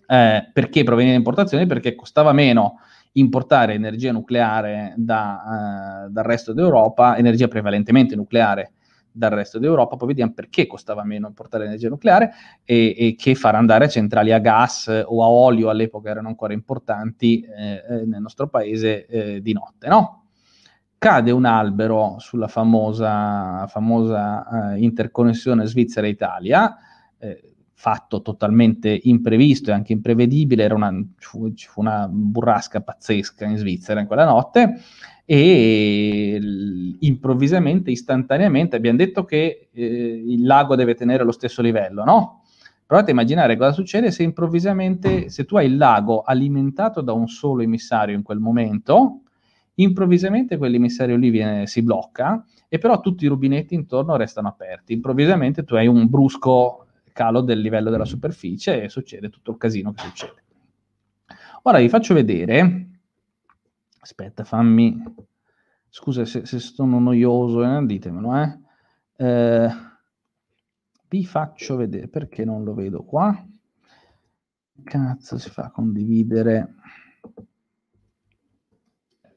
Eh, 0.10 0.50
perché 0.54 0.84
proveniva 0.84 1.14
da 1.14 1.20
importazioni? 1.20 1.66
Perché 1.66 1.94
costava 1.94 2.32
meno 2.32 2.80
importare 3.14 3.74
energia 3.74 4.12
nucleare 4.12 4.94
da, 4.96 6.06
uh, 6.06 6.12
dal 6.12 6.24
resto 6.24 6.54
d'Europa, 6.54 7.18
energia 7.18 7.48
prevalentemente 7.48 8.16
nucleare 8.16 8.72
dal 9.12 9.32
resto 9.32 9.58
d'Europa, 9.58 9.96
poi 9.96 10.10
vediamo 10.10 10.34
perché 10.34 10.68
costava 10.68 11.04
meno 11.04 11.28
importare 11.28 11.66
energia 11.66 11.90
nucleare 11.90 12.32
e, 12.64 12.96
e 12.96 13.16
che 13.18 13.34
far 13.34 13.56
andare 13.56 13.90
centrali 13.90 14.32
a 14.32 14.38
gas 14.38 14.88
o 15.06 15.24
a 15.24 15.28
olio, 15.28 15.70
all'epoca 15.70 16.10
erano 16.12 16.28
ancora 16.28 16.54
importanti 16.54 17.42
eh, 17.42 17.84
eh, 17.90 18.06
nel 18.06 18.22
nostro 18.22 18.48
paese 18.48 19.08
eh, 19.08 19.42
di 19.42 19.54
notte, 19.54 19.88
no? 19.88 20.22
Cade 21.00 21.32
un 21.32 21.46
albero 21.46 22.16
sulla 22.20 22.48
famosa, 22.48 23.68
famosa 23.68 24.74
eh, 24.74 24.80
interconnessione 24.80 25.66
Svizzera-Italia, 25.66 26.76
eh, 27.20 27.57
fatto 27.80 28.24
totalmente 28.24 29.00
imprevisto 29.04 29.70
e 29.70 29.74
anche 29.74 29.94
imprevedibile, 29.94 30.64
era 30.64 30.74
una, 30.74 30.92
ci 31.54 31.68
fu 31.68 31.82
una 31.82 32.08
burrasca 32.12 32.82
pazzesca 32.82 33.46
in 33.46 33.56
Svizzera 33.56 34.00
in 34.00 34.08
quella 34.08 34.26
notte 34.26 34.82
e 35.26 36.40
improvvisamente, 37.00 37.92
istantaneamente 37.92 38.76
abbiamo 38.76 38.98
detto 38.98 39.26
che 39.26 39.70
eh, 39.72 39.84
il 39.84 40.44
lago 40.44 40.76
deve 40.76 40.96
tenere 40.96 41.24
lo 41.24 41.32
stesso 41.32 41.62
livello, 41.62 42.04
no? 42.04 42.42
Provate 42.84 43.12
a 43.12 43.14
immaginare 43.14 43.56
cosa 43.56 43.74
succede 43.74 44.10
se 44.10 44.24
improvvisamente, 44.24 45.30
se 45.30 45.46
tu 45.46 45.56
hai 45.58 45.68
il 45.68 45.78
lago 45.78 46.24
alimentato 46.24 47.02
da 47.02 47.14
un 47.14 47.28
solo 47.28 47.62
emissario 47.62 48.16
in 48.16 48.24
quel 48.24 48.40
momento, 48.40 49.22
improvvisamente 49.76 50.58
quell'emissario 50.58 51.16
lì 51.16 51.30
viene, 51.30 51.68
si 51.68 51.84
blocca 51.84 52.44
e 52.68 52.80
però 52.80 53.00
tutti 53.02 53.26
i 53.26 53.28
rubinetti 53.28 53.76
intorno 53.76 54.16
restano 54.16 54.48
aperti. 54.48 54.94
Improvvisamente 54.94 55.64
tu 55.64 55.76
hai 55.76 55.86
un 55.86 56.10
brusco 56.10 56.87
calo 57.18 57.42
del 57.42 57.62
livello 57.62 57.90
della 57.90 58.06
superficie 58.06 58.84
e 58.84 58.90
succede 58.90 59.32
tutto 59.32 59.50
il 59.50 59.58
casino 59.58 59.92
che 59.92 60.04
succede. 60.04 60.44
Ora 61.64 61.80
vi 61.80 61.90
faccio 61.90 62.14
vedere, 62.14 62.90
aspetta, 64.02 64.44
fammi, 64.44 65.04
scusa 65.90 66.26
se, 66.26 66.46
se 66.46 66.60
sono 66.60 67.00
noioso, 67.00 67.64
eh, 67.64 67.84
ditemelo, 67.88 68.38
eh. 68.38 68.60
eh. 69.16 69.70
Vi 71.10 71.26
faccio 71.26 71.76
vedere, 71.76 72.08
perché 72.08 72.46
non 72.46 72.64
lo 72.64 72.76
vedo 72.76 73.04
qua? 73.04 73.44
Cazzo 74.84 75.40
si 75.40 75.50
fa 75.50 75.72
condividere? 75.72 76.76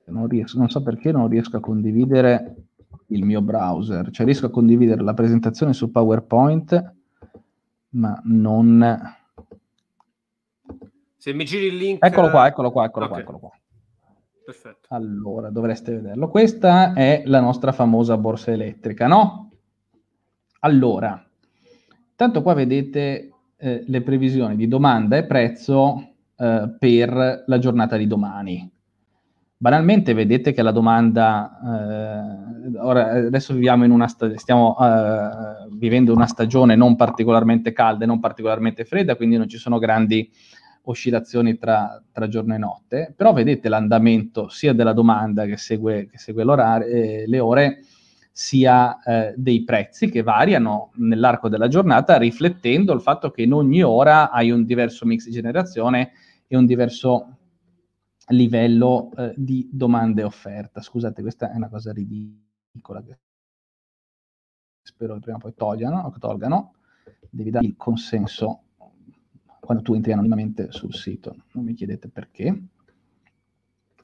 Non, 0.05 0.26
riesco, 0.26 0.59
non 0.59 0.68
so 0.68 0.83
perché 0.83 1.12
non 1.12 1.28
riesco 1.28 1.57
a 1.57 1.61
condividere 1.61 2.57
il 3.07 3.24
mio 3.24 3.41
browser, 3.41 4.11
cioè 4.11 4.26
riesco 4.26 4.47
a 4.47 4.51
condividere 4.51 5.03
la 5.03 5.14
presentazione 5.14 5.72
su 5.72 5.91
PowerPoint, 5.91 6.99
ma 7.91 8.20
non... 8.24 9.16
Se 11.16 11.32
mi 11.32 11.45
giri 11.45 11.66
il 11.66 11.76
link... 11.76 12.05
Eccolo 12.05 12.30
qua, 12.30 12.47
eccolo 12.47 12.70
qua, 12.70 12.84
eccolo 12.86 13.05
okay. 13.07 13.16
qua, 13.16 13.22
eccolo 13.22 13.38
qua. 13.38 13.51
Perfetto. 14.45 14.88
Allora, 14.95 15.51
dovreste 15.51 15.93
vederlo. 15.93 16.28
Questa 16.28 16.93
è 16.93 17.22
la 17.26 17.41
nostra 17.41 17.72
famosa 17.72 18.16
borsa 18.16 18.51
elettrica, 18.51 19.07
no? 19.07 19.53
Allora, 20.61 21.24
tanto 22.16 22.43
qua 22.43 22.55
vedete 22.55 23.32
eh, 23.57 23.84
le 23.86 24.03
previsioni 24.03 24.57
di 24.57 24.66
domanda 24.66 25.16
e 25.16 25.24
prezzo 25.26 26.14
eh, 26.36 26.74
per 26.78 27.45
la 27.47 27.59
giornata 27.59 27.97
di 27.97 28.07
domani. 28.07 28.70
Banalmente 29.63 30.15
vedete 30.15 30.55
che 30.55 30.63
la 30.63 30.71
domanda, 30.71 31.61
eh, 32.73 32.79
ora 32.79 33.11
adesso 33.11 33.53
viviamo 33.53 33.85
in 33.85 33.91
una 33.91 34.09
sta- 34.09 34.35
stiamo 34.39 34.75
eh, 34.81 35.69
vivendo 35.73 36.15
una 36.15 36.27
stagione 36.27 36.77
non 36.77 36.97
particolarmente 36.97 37.75
calda 37.75 38.05
e 38.05 38.07
non 38.07 38.21
particolarmente 38.21 38.87
fredda, 38.87 39.17
quindi 39.17 39.37
non 39.37 39.51
ci 39.51 39.59
sono 39.59 39.77
grandi 39.77 40.31
oscillazioni 40.85 41.59
tra, 41.59 42.03
tra 42.11 42.27
giorno 42.27 42.55
e 42.55 42.57
notte, 42.57 43.13
però 43.15 43.35
vedete 43.35 43.69
l'andamento 43.69 44.49
sia 44.49 44.73
della 44.73 44.95
domanda 44.95 45.45
che 45.45 45.59
segue, 45.59 46.09
che 46.11 46.17
segue 46.17 46.43
eh, 46.43 47.25
le 47.27 47.39
ore, 47.39 47.81
sia 48.33 48.99
eh, 49.03 49.35
dei 49.37 49.63
prezzi 49.65 50.09
che 50.09 50.23
variano 50.23 50.93
nell'arco 50.95 51.51
della 51.51 51.69
giornata, 51.69 52.17
riflettendo 52.17 52.95
il 52.95 53.03
fatto 53.03 53.31
che 53.31 53.43
in 53.43 53.53
ogni 53.53 53.83
ora 53.83 54.31
hai 54.31 54.53
un 54.53 54.65
diverso 54.65 55.05
mix 55.05 55.27
di 55.27 55.33
generazione 55.33 56.13
e 56.47 56.57
un 56.57 56.65
diverso 56.65 57.39
livello 58.31 59.11
eh, 59.16 59.35
di 59.37 59.68
domanda 59.72 60.22
e 60.22 60.24
offerta. 60.24 60.81
Scusate, 60.81 61.22
questa 61.22 61.53
è 61.53 61.57
una 61.57 61.68
cosa 61.68 61.93
ridicola 61.93 63.03
spero 64.83 65.14
che 65.14 65.20
prima 65.20 65.37
o 65.37 65.41
poi 65.41 65.55
togliano, 65.55 66.12
tolgano. 66.18 66.74
Devi 67.31 67.51
dare 67.51 67.66
il 67.66 67.76
consenso 67.76 68.62
quando 69.61 69.83
tu 69.83 69.95
entri 69.95 70.12
anonimamente 70.12 70.72
sul 70.72 70.95
sito. 70.95 71.37
Non 71.53 71.64
mi 71.64 71.74
chiedete 71.74 72.09
perché. 72.09 72.62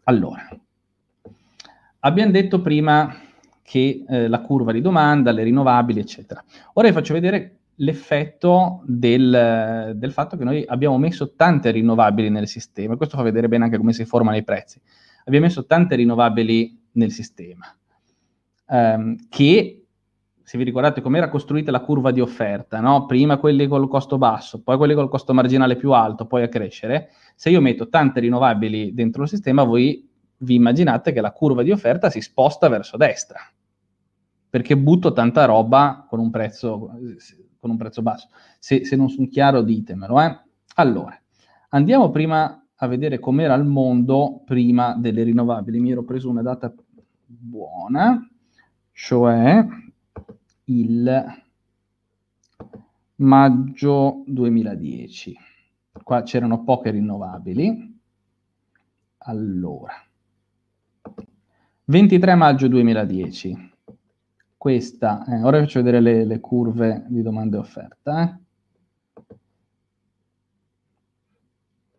Allora, 0.04 0.48
abbiamo 2.00 2.30
detto 2.30 2.60
prima 2.62 3.14
che 3.62 4.04
eh, 4.08 4.28
la 4.28 4.40
curva 4.40 4.70
di 4.70 4.80
domanda, 4.80 5.32
le 5.32 5.42
rinnovabili, 5.42 5.98
eccetera. 5.98 6.42
Ora 6.74 6.86
vi 6.86 6.94
faccio 6.94 7.14
vedere 7.14 7.58
l'effetto 7.76 8.82
del, 8.84 9.92
del, 9.94 10.12
fatto 10.12 10.36
che 10.36 10.44
noi 10.44 10.64
abbiamo 10.66 10.98
messo 10.98 11.34
tante 11.34 11.70
rinnovabili 11.70 12.30
nel 12.30 12.48
sistema. 12.48 12.96
Questo 12.96 13.16
fa 13.16 13.22
vedere 13.22 13.48
bene 13.48 13.64
anche 13.64 13.76
come 13.76 13.92
si 13.92 14.04
formano 14.04 14.36
i 14.36 14.44
prezzi. 14.44 14.80
Abbiamo 15.24 15.46
messo 15.46 15.66
tante 15.66 15.96
rinnovabili 15.96 16.84
nel 16.92 17.10
sistema, 17.10 17.66
ehm, 18.68 19.28
che, 19.28 19.86
se 20.42 20.58
vi 20.58 20.64
ricordate 20.64 21.00
com'era 21.00 21.28
costruita 21.28 21.70
la 21.70 21.80
curva 21.80 22.12
di 22.12 22.20
offerta, 22.20 22.80
no? 22.80 23.06
prima 23.06 23.36
quelli 23.36 23.66
col 23.66 23.88
costo 23.88 24.18
basso, 24.18 24.62
poi 24.62 24.76
quelli 24.76 24.94
col 24.94 25.08
costo 25.08 25.34
marginale 25.34 25.76
più 25.76 25.92
alto, 25.92 26.26
poi 26.26 26.44
a 26.44 26.48
crescere, 26.48 27.10
se 27.34 27.50
io 27.50 27.60
metto 27.60 27.88
tante 27.88 28.20
rinnovabili 28.20 28.94
dentro 28.94 29.24
il 29.24 29.28
sistema, 29.28 29.64
voi 29.64 30.08
vi 30.38 30.54
immaginate 30.54 31.12
che 31.12 31.20
la 31.20 31.32
curva 31.32 31.62
di 31.62 31.70
offerta 31.70 32.08
si 32.08 32.20
sposta 32.20 32.68
verso 32.68 32.96
destra, 32.96 33.40
perché 34.48 34.76
butto 34.76 35.12
tanta 35.12 35.44
roba 35.44 36.06
con 36.08 36.18
un 36.18 36.30
prezzo 36.30 36.90
con 37.66 37.70
un 37.70 37.76
prezzo 37.76 38.02
basso. 38.02 38.28
Se, 38.60 38.84
se 38.84 38.96
non 38.96 39.08
sono 39.10 39.26
chiaro 39.26 39.62
ditemelo. 39.62 40.20
Eh? 40.20 40.40
Allora, 40.76 41.20
andiamo 41.70 42.10
prima 42.10 42.64
a 42.76 42.86
vedere 42.86 43.18
com'era 43.18 43.54
il 43.54 43.64
mondo 43.64 44.42
prima 44.44 44.94
delle 44.94 45.24
rinnovabili. 45.24 45.80
Mi 45.80 45.90
ero 45.90 46.04
preso 46.04 46.30
una 46.30 46.42
data 46.42 46.72
buona, 47.26 48.28
cioè 48.92 49.66
il 50.64 51.24
maggio 53.16 54.22
2010. 54.26 55.36
Qua 56.02 56.22
c'erano 56.22 56.62
poche 56.62 56.90
rinnovabili. 56.90 57.94
Allora, 59.28 59.92
23 61.84 62.34
maggio 62.36 62.68
2010 62.68 63.74
questa, 64.66 65.24
eh, 65.26 65.44
ora 65.44 65.58
vi 65.58 65.64
faccio 65.64 65.80
vedere 65.80 66.00
le, 66.00 66.24
le, 66.24 66.40
curve 66.40 67.04
di 67.06 67.22
domanda 67.22 67.56
e 67.56 67.60
offerta. 67.60 68.40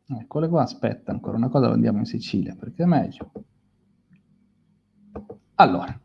Eh. 0.09 0.15
Eccole 0.19 0.49
qua, 0.49 0.63
aspetta 0.63 1.13
ancora 1.13 1.37
una 1.37 1.47
cosa, 1.47 1.69
andiamo 1.69 1.99
in 1.99 2.05
Sicilia 2.05 2.57
perché 2.59 2.83
è 2.83 2.85
meglio. 2.85 3.31
Allora, 5.55 5.97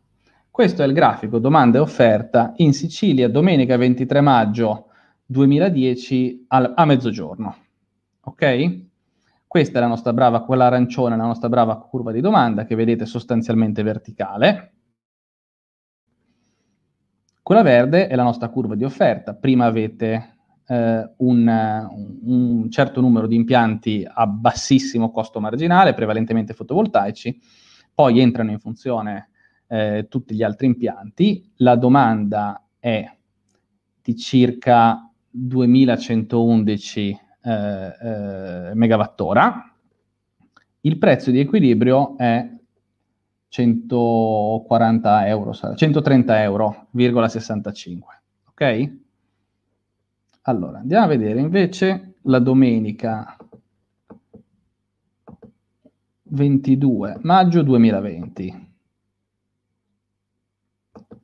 questo 0.49 0.83
è 0.83 0.85
il 0.85 0.93
grafico 0.93 1.37
domanda 1.37 1.79
e 1.79 1.81
offerta 1.81 2.53
in 2.55 2.71
Sicilia 2.71 3.27
domenica 3.27 3.75
23 3.75 4.21
maggio 4.21 4.85
2010 5.25 6.45
al, 6.47 6.71
a 6.77 6.85
mezzogiorno. 6.85 7.57
Ok? 8.21 8.81
Questa 9.45 9.79
è 9.79 9.81
la 9.81 9.87
nostra 9.87 10.13
brava, 10.13 10.45
quella 10.45 10.67
arancione, 10.67 11.17
la 11.17 11.25
nostra 11.25 11.49
brava 11.49 11.75
curva 11.75 12.13
di 12.13 12.21
domanda 12.21 12.63
che 12.63 12.75
vedete 12.75 13.05
sostanzialmente 13.05 13.83
verticale. 13.83 14.72
Quella 17.43 17.61
verde 17.61 18.07
è 18.07 18.15
la 18.15 18.23
nostra 18.23 18.47
curva 18.47 18.73
di 18.73 18.85
offerta. 18.85 19.35
Prima 19.35 19.65
avete 19.65 20.37
eh, 20.65 21.11
un, 21.17 21.89
un, 22.23 22.71
certo 22.71 23.01
numero 23.01 23.27
di 23.27 23.35
impianti 23.35 24.07
a 24.09 24.25
bassissimo 24.25 25.11
costo 25.11 25.41
marginale, 25.41 25.93
prevalentemente 25.93 26.53
fotovoltaici, 26.53 27.37
poi 27.93 28.21
entrano 28.21 28.51
in 28.51 28.59
funzione 28.59 29.31
eh, 29.67 30.07
tutti 30.09 30.35
gli 30.35 30.41
altri 30.41 30.67
impianti, 30.67 31.51
la 31.57 31.75
domanda 31.75 32.65
è 32.79 33.05
di 34.01 34.15
circa 34.15 35.11
2111 35.29 37.19
eh, 37.41 37.51
eh, 37.51 38.71
megawattora, 38.73 39.75
il 40.79 40.97
prezzo 40.97 41.29
di 41.29 41.41
equilibrio 41.41 42.15
è 42.17 42.52
140 43.53 45.27
euro, 45.27 45.53
130 45.53 46.41
euro, 46.41 46.87
65, 47.27 48.21
ok? 48.49 48.97
Allora, 50.41 50.79
andiamo 50.79 51.05
a 51.05 51.07
vedere 51.07 51.39
invece 51.39 52.15
la 52.23 52.39
domenica 52.39 53.37
22 56.23 57.19
maggio 57.21 57.61
2020. 57.61 58.71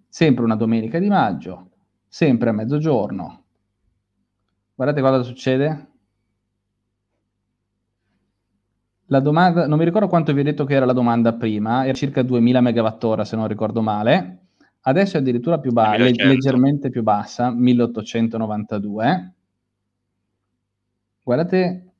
Sempre 0.07 0.43
una 0.43 0.55
domenica 0.55 0.99
di 0.99 1.07
maggio, 1.07 1.71
sempre 2.07 2.49
a 2.49 2.53
mezzogiorno. 2.53 3.43
Guardate 4.75 5.01
cosa 5.01 5.23
succede. 5.23 5.87
La 9.11 9.19
domanda, 9.19 9.65
non 9.65 9.79
mi 9.79 9.85
ricordo 9.85 10.07
quanto 10.07 10.33
vi 10.33 10.41
ho 10.41 10.43
detto 10.43 10.65
che 10.65 10.75
era 10.75 10.85
la 10.85 10.93
domanda 10.93 11.33
prima, 11.33 11.83
era 11.83 11.93
circa 11.93 12.21
2000 12.21 12.61
MWh 12.61 13.21
se 13.21 13.35
non 13.35 13.47
ricordo 13.47 13.81
male. 13.81 14.37
Adesso 14.81 15.17
è 15.17 15.19
addirittura 15.19 15.59
più 15.59 15.71
bassa, 15.71 15.97
leg- 15.97 16.21
leggermente 16.21 16.89
più 16.91 17.01
bassa, 17.01 17.49
1892. 17.49 19.33
Guardate 21.23 21.91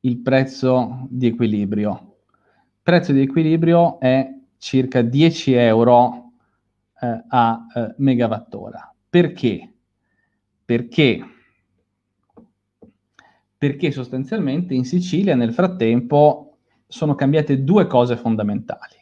il 0.00 0.18
prezzo 0.18 1.06
di 1.10 1.26
equilibrio. 1.26 2.16
Il 2.30 2.80
prezzo 2.82 3.12
di 3.12 3.20
equilibrio 3.20 4.00
è 4.00 4.26
circa 4.56 5.02
10 5.02 5.52
euro 5.52 6.32
eh, 6.98 7.24
a 7.28 7.66
eh, 7.74 7.94
megawattora. 7.98 8.94
Perché? 9.08 9.70
Perché? 10.64 11.24
Perché 13.62 13.92
sostanzialmente 13.92 14.74
in 14.74 14.84
Sicilia 14.84 15.36
nel 15.36 15.52
frattempo 15.52 16.56
sono 16.88 17.14
cambiate 17.14 17.62
due 17.62 17.86
cose 17.86 18.16
fondamentali. 18.16 18.96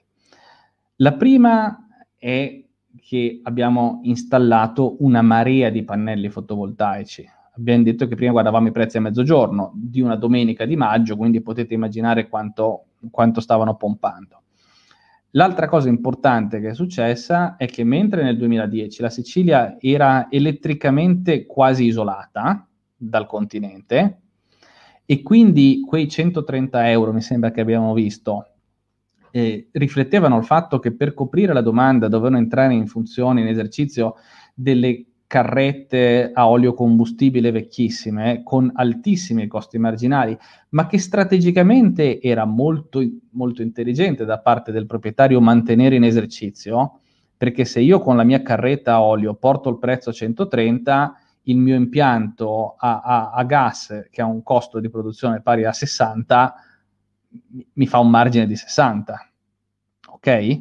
La 0.96 1.14
prima 1.14 1.88
è 2.18 2.62
che 3.00 3.40
abbiamo 3.42 4.00
installato 4.02 5.02
una 5.02 5.22
marea 5.22 5.70
di 5.70 5.82
pannelli 5.82 6.28
fotovoltaici. 6.28 7.26
Abbiamo 7.56 7.84
detto 7.84 8.06
che 8.06 8.16
prima 8.16 8.32
guardavamo 8.32 8.68
i 8.68 8.70
prezzi 8.70 8.98
a 8.98 9.00
mezzogiorno 9.00 9.72
di 9.74 10.02
una 10.02 10.16
domenica 10.16 10.66
di 10.66 10.76
maggio, 10.76 11.16
quindi 11.16 11.40
potete 11.40 11.72
immaginare 11.72 12.28
quanto, 12.28 12.88
quanto 13.10 13.40
stavano 13.40 13.76
pompando. 13.76 14.42
L'altra 15.30 15.68
cosa 15.68 15.88
importante 15.88 16.60
che 16.60 16.68
è 16.68 16.74
successa 16.74 17.56
è 17.56 17.64
che 17.64 17.82
mentre 17.82 18.22
nel 18.22 18.36
2010 18.36 19.00
la 19.00 19.08
Sicilia 19.08 19.78
era 19.80 20.30
elettricamente 20.30 21.46
quasi 21.46 21.86
isolata 21.86 22.68
dal 22.94 23.24
continente 23.24 24.18
e 25.10 25.22
quindi 25.22 25.82
quei 25.84 26.08
130 26.08 26.88
euro, 26.88 27.12
mi 27.12 27.20
sembra 27.20 27.50
che 27.50 27.60
abbiamo 27.60 27.92
visto, 27.94 28.46
eh, 29.32 29.68
riflettevano 29.72 30.38
il 30.38 30.44
fatto 30.44 30.78
che 30.78 30.94
per 30.94 31.14
coprire 31.14 31.52
la 31.52 31.62
domanda 31.62 32.06
dovevano 32.06 32.36
entrare 32.36 32.74
in 32.74 32.86
funzione, 32.86 33.40
in 33.40 33.48
esercizio, 33.48 34.14
delle 34.54 35.06
carrette 35.26 36.30
a 36.32 36.48
olio 36.48 36.74
combustibile 36.74 37.50
vecchissime 37.50 38.42
con 38.44 38.70
altissimi 38.72 39.48
costi 39.48 39.78
marginali, 39.78 40.38
ma 40.68 40.86
che 40.86 40.98
strategicamente 40.98 42.20
era 42.20 42.44
molto, 42.44 43.02
molto 43.30 43.62
intelligente 43.62 44.24
da 44.24 44.38
parte 44.38 44.70
del 44.70 44.86
proprietario 44.86 45.40
mantenere 45.40 45.96
in 45.96 46.04
esercizio, 46.04 47.00
perché 47.36 47.64
se 47.64 47.80
io 47.80 47.98
con 47.98 48.16
la 48.16 48.22
mia 48.22 48.42
carretta 48.42 48.92
a 48.92 49.02
olio 49.02 49.34
porto 49.34 49.70
il 49.70 49.80
prezzo 49.80 50.10
a 50.10 50.12
130, 50.12 51.14
il 51.50 51.58
mio 51.58 51.76
impianto 51.76 52.74
a, 52.78 53.00
a, 53.00 53.30
a 53.30 53.44
gas, 53.44 54.08
che 54.10 54.22
ha 54.22 54.26
un 54.26 54.42
costo 54.42 54.80
di 54.80 54.88
produzione 54.88 55.40
pari 55.40 55.64
a 55.64 55.72
60, 55.72 56.54
mi 57.74 57.86
fa 57.86 57.98
un 57.98 58.10
margine 58.10 58.46
di 58.46 58.56
60. 58.56 59.30
Ok? 60.08 60.60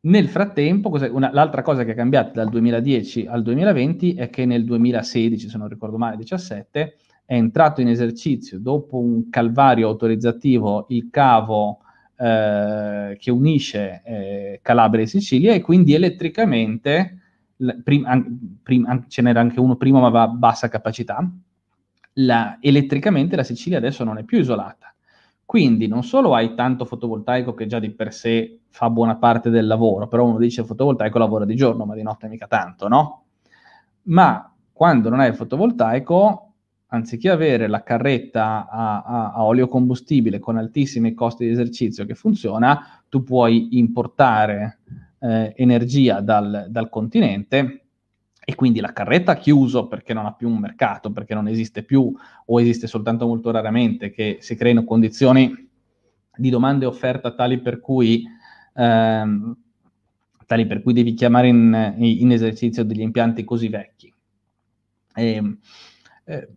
Nel 0.00 0.28
frattempo, 0.28 0.90
una, 1.10 1.30
l'altra 1.32 1.62
cosa 1.62 1.84
che 1.84 1.92
è 1.92 1.94
cambiata 1.94 2.30
dal 2.30 2.48
2010 2.48 3.26
al 3.26 3.42
2020 3.42 4.14
è 4.14 4.30
che 4.30 4.46
nel 4.46 4.64
2016, 4.64 5.48
se 5.48 5.58
non 5.58 5.68
ricordo 5.68 5.98
male, 5.98 6.16
17, 6.16 6.96
è 7.24 7.34
entrato 7.34 7.80
in 7.80 7.88
esercizio 7.88 8.58
dopo 8.58 8.98
un 8.98 9.28
calvario 9.28 9.88
autorizzativo 9.88 10.86
il 10.88 11.08
cavo 11.10 11.80
eh, 12.16 13.16
che 13.18 13.30
unisce 13.30 14.02
eh, 14.04 14.60
Calabria 14.62 15.02
e 15.02 15.08
Sicilia 15.08 15.52
e 15.52 15.60
quindi 15.60 15.94
elettricamente, 15.94 17.27
prima, 17.82 18.24
prim, 18.62 19.04
ce 19.08 19.22
n'era 19.22 19.40
anche 19.40 19.60
uno 19.60 19.76
prima 19.76 20.00
ma 20.00 20.06
aveva 20.06 20.28
bassa 20.28 20.68
capacità, 20.68 21.28
la, 22.14 22.58
elettricamente 22.60 23.36
la 23.36 23.44
Sicilia 23.44 23.78
adesso 23.78 24.04
non 24.04 24.18
è 24.18 24.24
più 24.24 24.38
isolata 24.38 24.92
quindi 25.48 25.86
non 25.86 26.04
solo 26.04 26.34
hai 26.34 26.54
tanto 26.54 26.84
fotovoltaico 26.84 27.54
che 27.54 27.64
già 27.64 27.78
di 27.78 27.88
per 27.88 28.12
sé 28.12 28.64
fa 28.68 28.90
buona 28.90 29.16
parte 29.16 29.48
del 29.48 29.66
lavoro, 29.66 30.06
però 30.06 30.26
uno 30.26 30.36
dice 30.36 30.60
il 30.60 30.66
fotovoltaico 30.66 31.16
lavora 31.16 31.46
di 31.46 31.56
giorno, 31.56 31.86
ma 31.86 31.94
di 31.94 32.02
notte 32.02 32.28
mica 32.28 32.46
tanto, 32.46 32.86
no? 32.86 33.24
Ma 34.02 34.54
quando 34.70 35.08
non 35.08 35.20
hai 35.20 35.28
il 35.28 35.34
fotovoltaico, 35.34 36.52
anziché 36.88 37.30
avere 37.30 37.66
la 37.66 37.82
carretta 37.82 38.68
a, 38.68 39.02
a, 39.02 39.32
a 39.32 39.44
olio 39.44 39.68
combustibile 39.68 40.38
con 40.38 40.58
altissimi 40.58 41.14
costi 41.14 41.46
di 41.46 41.52
esercizio 41.52 42.04
che 42.04 42.14
funziona, 42.14 43.02
tu 43.08 43.22
puoi 43.22 43.78
importare 43.78 44.80
eh, 45.20 45.52
energia 45.56 46.20
dal, 46.20 46.66
dal 46.68 46.88
continente 46.88 47.82
e 48.48 48.54
quindi 48.54 48.80
la 48.80 48.94
carretta 48.94 49.32
ha 49.32 49.36
chiuso 49.36 49.88
perché 49.88 50.14
non 50.14 50.24
ha 50.24 50.32
più 50.32 50.48
un 50.48 50.58
mercato, 50.58 51.12
perché 51.12 51.34
non 51.34 51.48
esiste 51.48 51.82
più 51.82 52.10
o 52.46 52.60
esiste 52.60 52.86
soltanto 52.86 53.26
molto 53.26 53.50
raramente, 53.50 54.10
che 54.10 54.38
si 54.40 54.56
creino 54.56 54.84
condizioni 54.84 55.68
di 56.34 56.48
domanda 56.48 56.84
e 56.84 56.88
offerta 56.88 57.34
tali 57.34 57.60
per 57.60 57.78
cui, 57.78 58.24
ehm, 58.74 59.56
tali 60.46 60.66
per 60.66 60.82
cui 60.82 60.94
devi 60.94 61.12
chiamare 61.12 61.48
in, 61.48 61.94
in, 61.98 62.32
esercizio 62.32 62.84
degli 62.84 63.02
impianti 63.02 63.44
così 63.44 63.68
vecchi. 63.68 64.10
E, 65.14 65.32
ehm, 65.32 65.58
eh, 66.24 66.48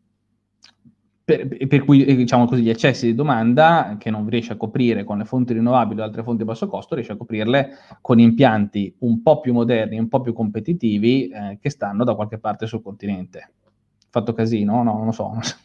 per, 1.37 1.67
per, 1.67 1.83
cui 1.83 2.03
eh, 2.03 2.15
diciamo 2.15 2.45
così, 2.45 2.61
gli 2.61 2.69
eccessi 2.69 3.05
di 3.05 3.15
domanda 3.15 3.95
che 3.99 4.09
non 4.09 4.27
riesce 4.27 4.53
a 4.53 4.57
coprire 4.57 5.03
con 5.03 5.17
le 5.17 5.25
fonti 5.25 5.53
rinnovabili 5.53 6.01
o 6.01 6.03
altre 6.03 6.23
fonti 6.23 6.41
a 6.41 6.45
basso 6.45 6.67
costo, 6.67 6.95
riesce 6.95 7.13
a 7.13 7.17
coprirle 7.17 7.77
con 8.01 8.19
impianti 8.19 8.93
un 8.99 9.21
po' 9.21 9.39
più 9.39 9.53
moderni, 9.53 9.97
un 9.97 10.07
po' 10.07 10.21
più 10.21 10.33
competitivi 10.33 11.29
eh, 11.29 11.57
che 11.61 11.69
stanno 11.69 12.03
da 12.03 12.15
qualche 12.15 12.37
parte 12.37 12.67
sul 12.67 12.81
continente. 12.81 13.51
Fatto 14.09 14.33
casino? 14.33 14.83
No, 14.83 14.93
non 14.93 15.05
lo 15.05 15.11
so. 15.11 15.29
Non 15.29 15.43
so. 15.43 15.55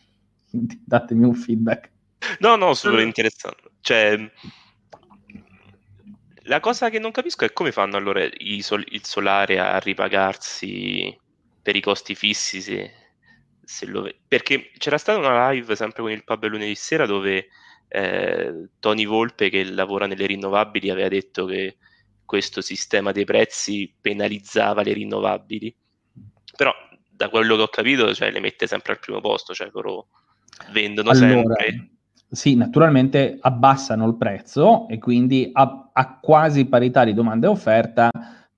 Datemi 0.49 1.25
un 1.25 1.35
feedback. 1.35 1.91
No, 2.41 2.57
no, 2.57 2.73
super 2.75 3.01
interessante. 3.01 3.71
Cioè, 3.81 4.31
la 6.43 6.61
cosa 6.61 6.91
che 6.91 6.99
non 6.99 7.11
capisco 7.11 7.45
è 7.45 7.53
come 7.53 7.73
fanno 7.73 7.97
allora 7.97 8.21
sol- 8.61 8.87
il 8.89 9.05
solare 9.05 9.59
a 9.59 9.79
ripagarsi 9.79 11.17
per 11.61 11.77
i 11.77 11.81
costi 11.81 12.15
fissi 12.15 12.61
se 12.61 12.91
lo 13.87 14.09
perché 14.29 14.71
c'era 14.79 14.99
stata 14.99 15.19
una 15.19 15.51
live 15.51 15.75
sempre 15.75 16.03
con 16.03 16.11
il 16.11 16.25
pub 16.25 16.47
lunedì 16.47 16.75
sera 16.75 17.07
dove 17.07 17.49
eh, 17.89 18.69
Tony 18.79 19.07
Volpe 19.07 19.49
che 19.49 19.65
lavora 19.65 20.07
nelle 20.07 20.27
rinnovabili 20.27 20.91
aveva 20.91 21.09
detto 21.09 21.47
che 21.47 21.77
questo 22.25 22.61
sistema 22.61 23.13
dei 23.13 23.25
prezzi 23.25 23.93
penalizzava 24.01 24.83
le 24.83 24.93
rinnovabili. 24.93 25.75
Però 26.57 26.73
da 27.09 27.29
quello 27.29 27.57
che 27.57 27.63
ho 27.63 27.69
capito 27.69 28.13
cioè, 28.15 28.31
le 28.31 28.41
mette 28.41 28.67
sempre 28.67 28.93
al 28.93 29.01
primo 29.01 29.21
posto 29.21 29.55
cioè 29.55 29.71
loro 29.73 30.09
vendono 30.71 31.11
allora, 31.11 31.55
sempre. 31.57 31.91
sì, 32.31 32.55
naturalmente 32.57 33.39
abbassano 33.41 34.07
il 34.07 34.17
prezzo 34.17 34.87
e 34.89 34.99
quindi 34.99 35.51
a, 35.53 35.91
a 35.93 36.19
quasi 36.19 36.67
parità 36.67 37.05
di 37.05 37.15
domanda 37.15 37.47
e 37.47 37.51
offerta 37.51 38.11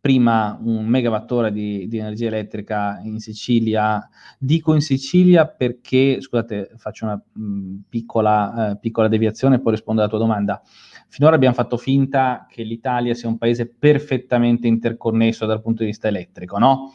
prima 0.08 0.58
un 0.62 0.86
megawattora 0.86 1.50
di, 1.50 1.86
di, 1.86 1.98
energia 1.98 2.28
elettrica 2.28 2.98
in 3.04 3.20
Sicilia. 3.20 4.08
Dico 4.38 4.72
in 4.72 4.80
Sicilia 4.80 5.46
perché, 5.46 6.22
scusate, 6.22 6.70
faccio 6.76 7.04
una 7.04 7.22
mh, 7.30 7.80
piccola, 7.90 8.70
eh, 8.70 8.78
piccola 8.78 9.06
deviazione 9.06 9.56
e 9.56 9.60
poi 9.60 9.72
rispondo 9.72 10.00
alla 10.00 10.08
tua 10.08 10.18
domanda. 10.18 10.62
Finora 11.08 11.34
abbiamo 11.36 11.54
fatto 11.54 11.76
finta 11.76 12.46
che 12.48 12.62
l'Italia 12.62 13.12
sia 13.12 13.28
un 13.28 13.36
paese 13.36 13.66
perfettamente 13.66 14.66
interconnesso 14.66 15.44
dal 15.44 15.60
punto 15.60 15.82
di 15.82 15.90
vista 15.90 16.08
elettrico, 16.08 16.56
no? 16.56 16.94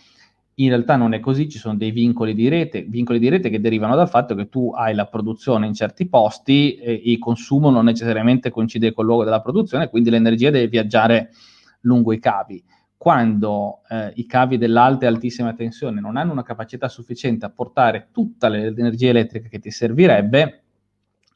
In 0.55 0.69
realtà 0.69 0.95
non 0.95 1.13
è 1.13 1.19
così, 1.19 1.47
ci 1.47 1.59
sono 1.59 1.75
dei 1.75 1.91
vincoli 1.91 2.33
di 2.33 2.47
rete, 2.47 2.81
vincoli 2.81 3.19
di 3.19 3.29
rete 3.29 3.51
che 3.51 3.61
derivano 3.61 3.95
dal 3.95 4.09
fatto 4.09 4.33
che 4.33 4.49
tu 4.49 4.71
hai 4.73 4.95
la 4.95 5.05
produzione 5.05 5.67
in 5.67 5.75
certi 5.75 6.07
posti 6.07 6.77
e 6.77 6.99
il 7.05 7.19
consumo 7.19 7.69
non 7.69 7.85
necessariamente 7.85 8.49
coincide 8.49 8.91
con 8.91 9.03
il 9.03 9.11
luogo 9.11 9.23
della 9.23 9.41
produzione, 9.41 9.89
quindi 9.89 10.09
l'energia 10.09 10.49
deve 10.49 10.67
viaggiare 10.67 11.29
lungo 11.81 12.11
i 12.11 12.19
cavi. 12.19 12.63
Quando 13.03 13.81
eh, 13.89 14.13
i 14.15 14.25
cavi 14.25 14.57
dell'alta 14.57 15.03
e 15.03 15.09
altissima 15.09 15.53
tensione 15.53 15.99
non 15.99 16.15
hanno 16.15 16.31
una 16.31 16.41
capacità 16.41 16.87
sufficiente 16.87 17.45
a 17.45 17.49
portare 17.49 18.07
tutta 18.13 18.47
l'energia 18.47 19.09
elettrica 19.09 19.49
che 19.49 19.59
ti 19.59 19.71
servirebbe, 19.71 20.63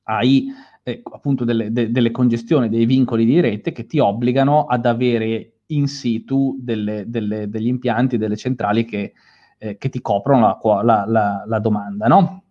hai 0.03 0.47
eh, 0.81 1.01
appunto 1.03 1.43
delle, 1.43 1.69
de, 1.73 1.91
delle 1.91 2.11
congestioni, 2.11 2.69
dei 2.69 2.85
vincoli 2.85 3.25
di 3.25 3.41
rete 3.41 3.73
che 3.73 3.85
ti 3.85 3.99
obbligano 3.99 4.63
ad 4.63 4.85
avere 4.85 5.55
in 5.65 5.89
situ 5.89 6.55
delle, 6.57 7.03
delle, 7.05 7.49
degli 7.49 7.67
impianti, 7.67 8.17
delle 8.17 8.37
centrali 8.37 8.85
che, 8.85 9.11
eh, 9.57 9.77
che 9.77 9.89
ti 9.89 9.99
coprono 9.99 10.57
la, 10.63 10.81
la, 10.83 11.03
la, 11.05 11.43
la 11.45 11.59
domanda, 11.59 12.07
no? 12.07 12.43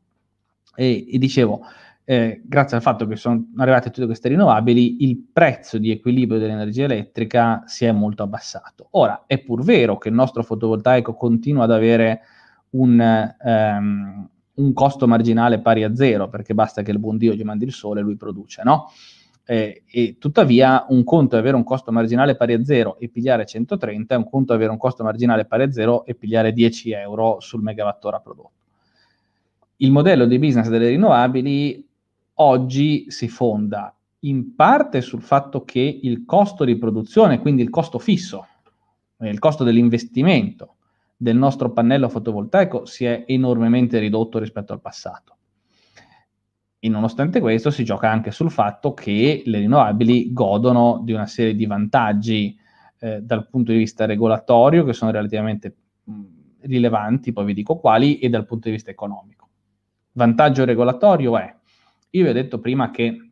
E, 0.74 1.06
e 1.10 1.16
dicevo, 1.16 1.62
eh, 2.08 2.40
grazie 2.44 2.76
al 2.76 2.84
fatto 2.84 3.04
che 3.08 3.16
sono 3.16 3.48
arrivate 3.56 3.90
tutte 3.90 4.06
queste 4.06 4.28
rinnovabili, 4.28 5.02
il 5.02 5.26
prezzo 5.32 5.76
di 5.76 5.90
equilibrio 5.90 6.38
dell'energia 6.38 6.84
elettrica 6.84 7.64
si 7.66 7.84
è 7.84 7.90
molto 7.90 8.22
abbassato. 8.22 8.86
Ora, 8.92 9.24
è 9.26 9.38
pur 9.38 9.64
vero 9.64 9.98
che 9.98 10.08
il 10.08 10.14
nostro 10.14 10.44
fotovoltaico 10.44 11.14
continua 11.14 11.64
ad 11.64 11.72
avere 11.72 12.20
un, 12.70 13.34
um, 13.42 14.28
un 14.54 14.72
costo 14.72 15.08
marginale 15.08 15.60
pari 15.60 15.82
a 15.82 15.96
zero, 15.96 16.28
perché 16.28 16.54
basta 16.54 16.82
che 16.82 16.92
il 16.92 17.00
buon 17.00 17.16
Dio 17.16 17.34
gli 17.34 17.42
mandi 17.42 17.64
il 17.64 17.72
sole 17.72 17.98
e 17.98 18.02
lui 18.04 18.14
produce, 18.14 18.62
no? 18.62 18.88
Eh, 19.44 19.82
e 19.90 20.16
tuttavia 20.20 20.86
un 20.88 21.02
conto 21.02 21.34
è 21.34 21.40
avere 21.40 21.56
un 21.56 21.64
costo 21.64 21.90
marginale 21.90 22.36
pari 22.36 22.52
a 22.52 22.64
zero 22.64 23.00
e 23.00 23.08
pigliare 23.08 23.44
130, 23.46 24.14
è 24.14 24.16
un 24.16 24.28
conto 24.28 24.52
è 24.52 24.56
avere 24.56 24.70
un 24.70 24.78
costo 24.78 25.02
marginale 25.02 25.44
pari 25.44 25.64
a 25.64 25.72
zero 25.72 26.04
e 26.04 26.14
pigliare 26.14 26.52
10 26.52 26.92
euro 26.92 27.40
sul 27.40 27.62
megawattora 27.62 28.20
prodotto. 28.20 28.50
Il 29.78 29.90
modello 29.90 30.24
di 30.24 30.38
business 30.38 30.68
delle 30.68 30.88
rinnovabili 30.88 31.85
oggi 32.36 33.10
si 33.10 33.28
fonda 33.28 33.94
in 34.20 34.54
parte 34.54 35.00
sul 35.00 35.22
fatto 35.22 35.64
che 35.64 36.00
il 36.02 36.24
costo 36.24 36.64
di 36.64 36.76
produzione, 36.76 37.38
quindi 37.38 37.62
il 37.62 37.70
costo 37.70 37.98
fisso, 37.98 38.46
il 39.20 39.38
costo 39.38 39.64
dell'investimento 39.64 40.76
del 41.16 41.36
nostro 41.36 41.72
pannello 41.72 42.08
fotovoltaico 42.08 42.84
si 42.84 43.04
è 43.04 43.24
enormemente 43.26 43.98
ridotto 43.98 44.38
rispetto 44.38 44.72
al 44.72 44.80
passato. 44.80 45.36
E 46.78 46.88
nonostante 46.88 47.40
questo 47.40 47.70
si 47.70 47.84
gioca 47.84 48.10
anche 48.10 48.30
sul 48.30 48.50
fatto 48.50 48.92
che 48.92 49.42
le 49.46 49.58
rinnovabili 49.58 50.32
godono 50.32 51.00
di 51.02 51.12
una 51.12 51.26
serie 51.26 51.54
di 51.54 51.66
vantaggi 51.66 52.56
eh, 52.98 53.20
dal 53.22 53.48
punto 53.48 53.72
di 53.72 53.78
vista 53.78 54.04
regolatorio 54.04 54.84
che 54.84 54.92
sono 54.92 55.10
relativamente 55.10 55.74
mh, 56.04 56.22
rilevanti, 56.60 57.32
poi 57.32 57.46
vi 57.46 57.54
dico 57.54 57.76
quali, 57.76 58.18
e 58.18 58.28
dal 58.28 58.44
punto 58.44 58.68
di 58.68 58.74
vista 58.74 58.90
economico. 58.90 59.48
Vantaggio 60.12 60.64
regolatorio 60.64 61.38
è, 61.38 61.54
io 62.10 62.22
vi 62.22 62.28
ho 62.28 62.32
detto 62.32 62.60
prima 62.60 62.90
che 62.90 63.30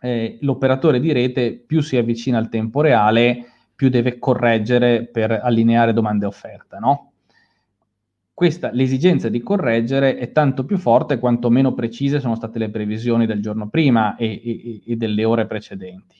eh, 0.00 0.38
l'operatore 0.40 1.00
di 1.00 1.12
rete 1.12 1.52
più 1.54 1.80
si 1.80 1.96
avvicina 1.96 2.38
al 2.38 2.48
tempo 2.48 2.80
reale, 2.80 3.46
più 3.74 3.88
deve 3.88 4.18
correggere 4.18 5.06
per 5.06 5.32
allineare 5.32 5.92
domanda 5.92 6.24
e 6.24 6.28
offerta, 6.28 6.78
no? 6.78 7.12
questa, 8.34 8.72
l'esigenza 8.72 9.28
di 9.28 9.40
correggere 9.40 10.16
è 10.16 10.32
tanto 10.32 10.64
più 10.64 10.76
forte 10.76 11.20
quanto 11.20 11.50
meno 11.50 11.72
precise 11.72 12.18
sono 12.18 12.34
state 12.34 12.58
le 12.58 12.68
previsioni 12.68 13.26
del 13.26 13.40
giorno 13.40 13.68
prima 13.68 14.16
e, 14.16 14.40
e, 14.44 14.82
e 14.84 14.96
delle 14.96 15.24
ore 15.24 15.46
precedenti. 15.46 16.16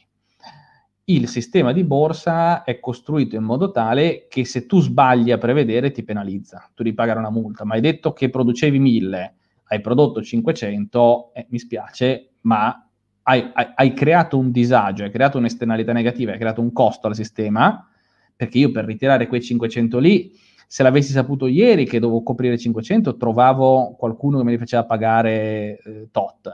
Il 1.06 1.28
sistema 1.28 1.72
di 1.72 1.82
borsa 1.82 2.62
è 2.62 2.78
costruito 2.78 3.34
in 3.34 3.42
modo 3.42 3.72
tale 3.72 4.26
che 4.28 4.44
se 4.44 4.64
tu 4.64 4.80
sbagli 4.80 5.32
a 5.32 5.38
prevedere 5.38 5.90
ti 5.90 6.04
penalizza, 6.04 6.70
tu 6.72 6.84
devi 6.84 6.94
pagare 6.94 7.18
una 7.18 7.30
multa, 7.30 7.64
ma 7.64 7.74
hai 7.74 7.80
detto 7.80 8.12
che 8.12 8.30
producevi 8.30 8.78
1000, 8.78 9.34
hai 9.74 9.80
prodotto 9.80 10.22
500, 10.22 11.32
eh, 11.34 11.46
mi 11.50 11.58
spiace, 11.58 12.34
ma 12.42 12.88
hai, 13.22 13.50
hai, 13.52 13.66
hai 13.74 13.92
creato 13.92 14.38
un 14.38 14.50
disagio, 14.50 15.04
hai 15.04 15.10
creato 15.10 15.38
un'esternalità 15.38 15.92
negativa, 15.92 16.32
hai 16.32 16.38
creato 16.38 16.60
un 16.60 16.72
costo 16.72 17.06
al 17.06 17.14
sistema, 17.14 17.88
perché 18.36 18.58
io 18.58 18.70
per 18.70 18.84
ritirare 18.84 19.26
quei 19.26 19.42
500 19.42 19.98
lì 19.98 20.32
se 20.66 20.82
l'avessi 20.82 21.12
saputo 21.12 21.46
ieri 21.46 21.84
che 21.84 22.00
dovevo 22.00 22.22
coprire 22.22 22.58
500, 22.58 23.16
trovavo 23.16 23.94
qualcuno 23.96 24.38
che 24.38 24.44
me 24.44 24.50
li 24.52 24.58
faceva 24.58 24.84
pagare 24.84 25.78
eh, 25.78 26.08
tot. 26.10 26.52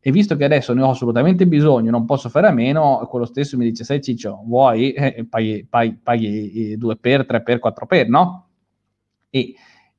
E 0.00 0.10
visto 0.10 0.36
che 0.36 0.44
adesso 0.44 0.74
ne 0.74 0.82
ho 0.82 0.90
assolutamente 0.90 1.46
bisogno, 1.46 1.90
non 1.90 2.04
posso 2.04 2.28
fare 2.28 2.48
a 2.48 2.52
meno, 2.52 3.06
quello 3.08 3.24
stesso 3.24 3.56
mi 3.56 3.64
dice, 3.64 3.84
sai 3.84 4.02
Ciccio, 4.02 4.42
vuoi? 4.44 4.92
Eh, 4.92 5.24
paghi, 5.28 5.66
paghi, 5.68 5.98
paghi 6.02 6.76
2 6.76 6.96
per, 6.96 7.26
3 7.26 7.42
per, 7.42 7.58
4 7.58 7.86
per, 7.86 8.08
no? 8.08 8.48
E, 9.30 9.54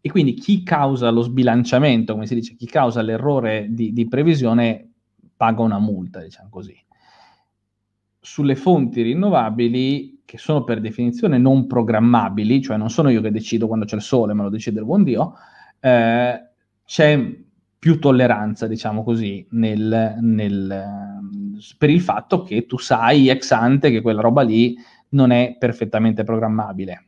e, 0.06 0.12
quindi 0.12 0.36
chi 0.36 0.62
causa 0.62 1.10
lo 1.10 1.22
sbilanciamento, 1.22 2.14
come 2.14 2.28
si 2.28 2.36
dice, 2.36 2.54
chi 2.54 2.68
causa 2.68 3.02
l'errore 3.02 3.66
di, 3.70 3.92
di 3.92 4.08
previsione 4.08 4.92
paga 5.36 5.64
una 5.64 5.80
multa, 5.80 6.22
diciamo 6.22 6.50
così. 6.50 6.78
Sulle 8.20 8.56
fonti 8.56 9.02
rinnovabili 9.02 10.22
che 10.24 10.38
sono 10.38 10.64
per 10.64 10.80
definizione 10.80 11.40
non 11.40 11.66
programmabili, 11.66 12.62
cioè 12.62 12.78
non 12.78 12.92
sono 12.92 13.10
io 13.10 13.20
che 13.20 13.32
decido 13.32 13.66
quando 13.66 13.86
c'è 13.86 13.96
il 13.96 14.04
sole, 14.04 14.34
ma 14.34 14.44
lo 14.44 14.50
decide 14.50 14.80
il 14.80 14.86
buon 14.86 15.04
Dio, 15.04 15.34
eh, 15.80 16.50
c'è 16.86 17.38
più 17.80 18.00
tolleranza, 18.00 18.68
diciamo 18.68 19.04
così, 19.04 19.44
nel, 19.52 20.18
nel, 20.22 20.86
per 21.80 21.90
il 21.90 22.02
fatto 22.02 22.44
che 22.44 22.68
tu 22.68 22.78
sai 22.78 23.30
ex 23.30 23.50
ante 23.52 23.90
che 23.90 24.02
quella 24.02 24.22
roba 24.22 24.44
lì 24.44 24.76
non 25.10 25.32
è 25.32 25.56
perfettamente 25.58 26.24
programmabile. 26.24 27.05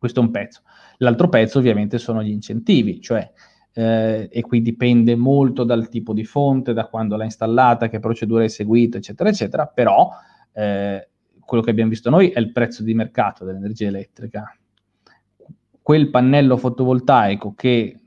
Questo 0.00 0.20
è 0.20 0.22
un 0.22 0.30
pezzo. 0.30 0.62
L'altro 0.96 1.28
pezzo 1.28 1.58
ovviamente 1.58 1.98
sono 1.98 2.22
gli 2.22 2.30
incentivi, 2.30 3.02
cioè 3.02 3.30
eh, 3.74 4.30
e 4.32 4.40
qui 4.40 4.62
dipende 4.62 5.14
molto 5.14 5.62
dal 5.62 5.90
tipo 5.90 6.14
di 6.14 6.24
fonte, 6.24 6.72
da 6.72 6.86
quando 6.86 7.16
l'ha 7.16 7.24
installata, 7.24 7.90
che 7.90 7.98
procedura 7.98 8.42
hai 8.42 8.48
seguito, 8.48 8.96
eccetera, 8.96 9.28
eccetera, 9.28 9.66
però 9.66 10.08
eh, 10.52 11.06
quello 11.38 11.62
che 11.62 11.68
abbiamo 11.68 11.90
visto 11.90 12.08
noi 12.08 12.30
è 12.30 12.38
il 12.38 12.50
prezzo 12.50 12.82
di 12.82 12.94
mercato 12.94 13.44
dell'energia 13.44 13.88
elettrica. 13.88 14.56
Quel 15.82 16.08
pannello 16.08 16.56
fotovoltaico 16.56 17.52
che 17.54 18.00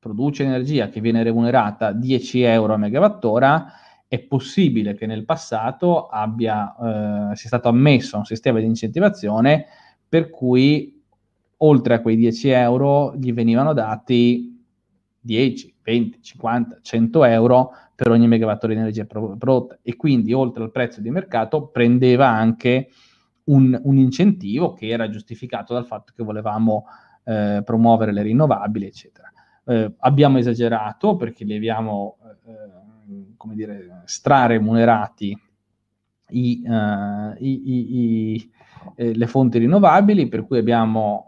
produce 0.00 0.42
energia 0.42 0.88
che 0.88 1.00
viene 1.00 1.22
remunerata 1.22 1.92
10 1.92 2.42
euro 2.42 2.74
a 2.74 2.78
megawattora, 2.78 3.72
è 4.08 4.18
possibile 4.18 4.94
che 4.94 5.06
nel 5.06 5.24
passato 5.24 6.08
abbia, 6.08 7.30
eh, 7.30 7.36
sia 7.36 7.48
stato 7.48 7.68
ammesso 7.68 8.16
un 8.16 8.24
sistema 8.24 8.58
di 8.58 8.64
incentivazione 8.64 9.66
per 10.08 10.30
cui 10.30 10.97
oltre 11.58 11.94
a 11.94 12.00
quei 12.00 12.16
10 12.16 12.48
euro 12.50 13.14
gli 13.16 13.32
venivano 13.32 13.72
dati 13.72 14.56
10, 15.20 15.74
20, 15.82 16.22
50, 16.22 16.78
100 16.82 17.24
euro 17.24 17.70
per 17.94 18.10
ogni 18.10 18.28
megawattora 18.28 18.72
di 18.72 18.78
energia 18.78 19.04
prodotta 19.04 19.78
e 19.82 19.96
quindi 19.96 20.32
oltre 20.32 20.62
al 20.62 20.70
prezzo 20.70 21.00
di 21.00 21.10
mercato 21.10 21.66
prendeva 21.66 22.28
anche 22.28 22.90
un, 23.44 23.78
un 23.82 23.96
incentivo 23.96 24.72
che 24.72 24.88
era 24.88 25.08
giustificato 25.08 25.74
dal 25.74 25.86
fatto 25.86 26.12
che 26.14 26.22
volevamo 26.22 26.84
eh, 27.24 27.62
promuovere 27.64 28.12
le 28.12 28.22
rinnovabili, 28.22 28.86
eccetera. 28.86 29.30
Eh, 29.64 29.94
abbiamo 29.98 30.38
esagerato 30.38 31.16
perché 31.16 31.44
li 31.44 31.56
abbiamo, 31.56 32.18
eh, 32.46 33.34
come 33.36 33.54
dire, 33.54 34.02
straremunerati 34.04 35.36
i, 36.30 36.62
uh, 36.64 37.34
i, 37.38 37.62
i, 37.64 38.50
eh, 38.96 39.14
le 39.14 39.26
fonti 39.26 39.58
rinnovabili, 39.58 40.28
per 40.28 40.46
cui 40.46 40.58
abbiamo 40.58 41.27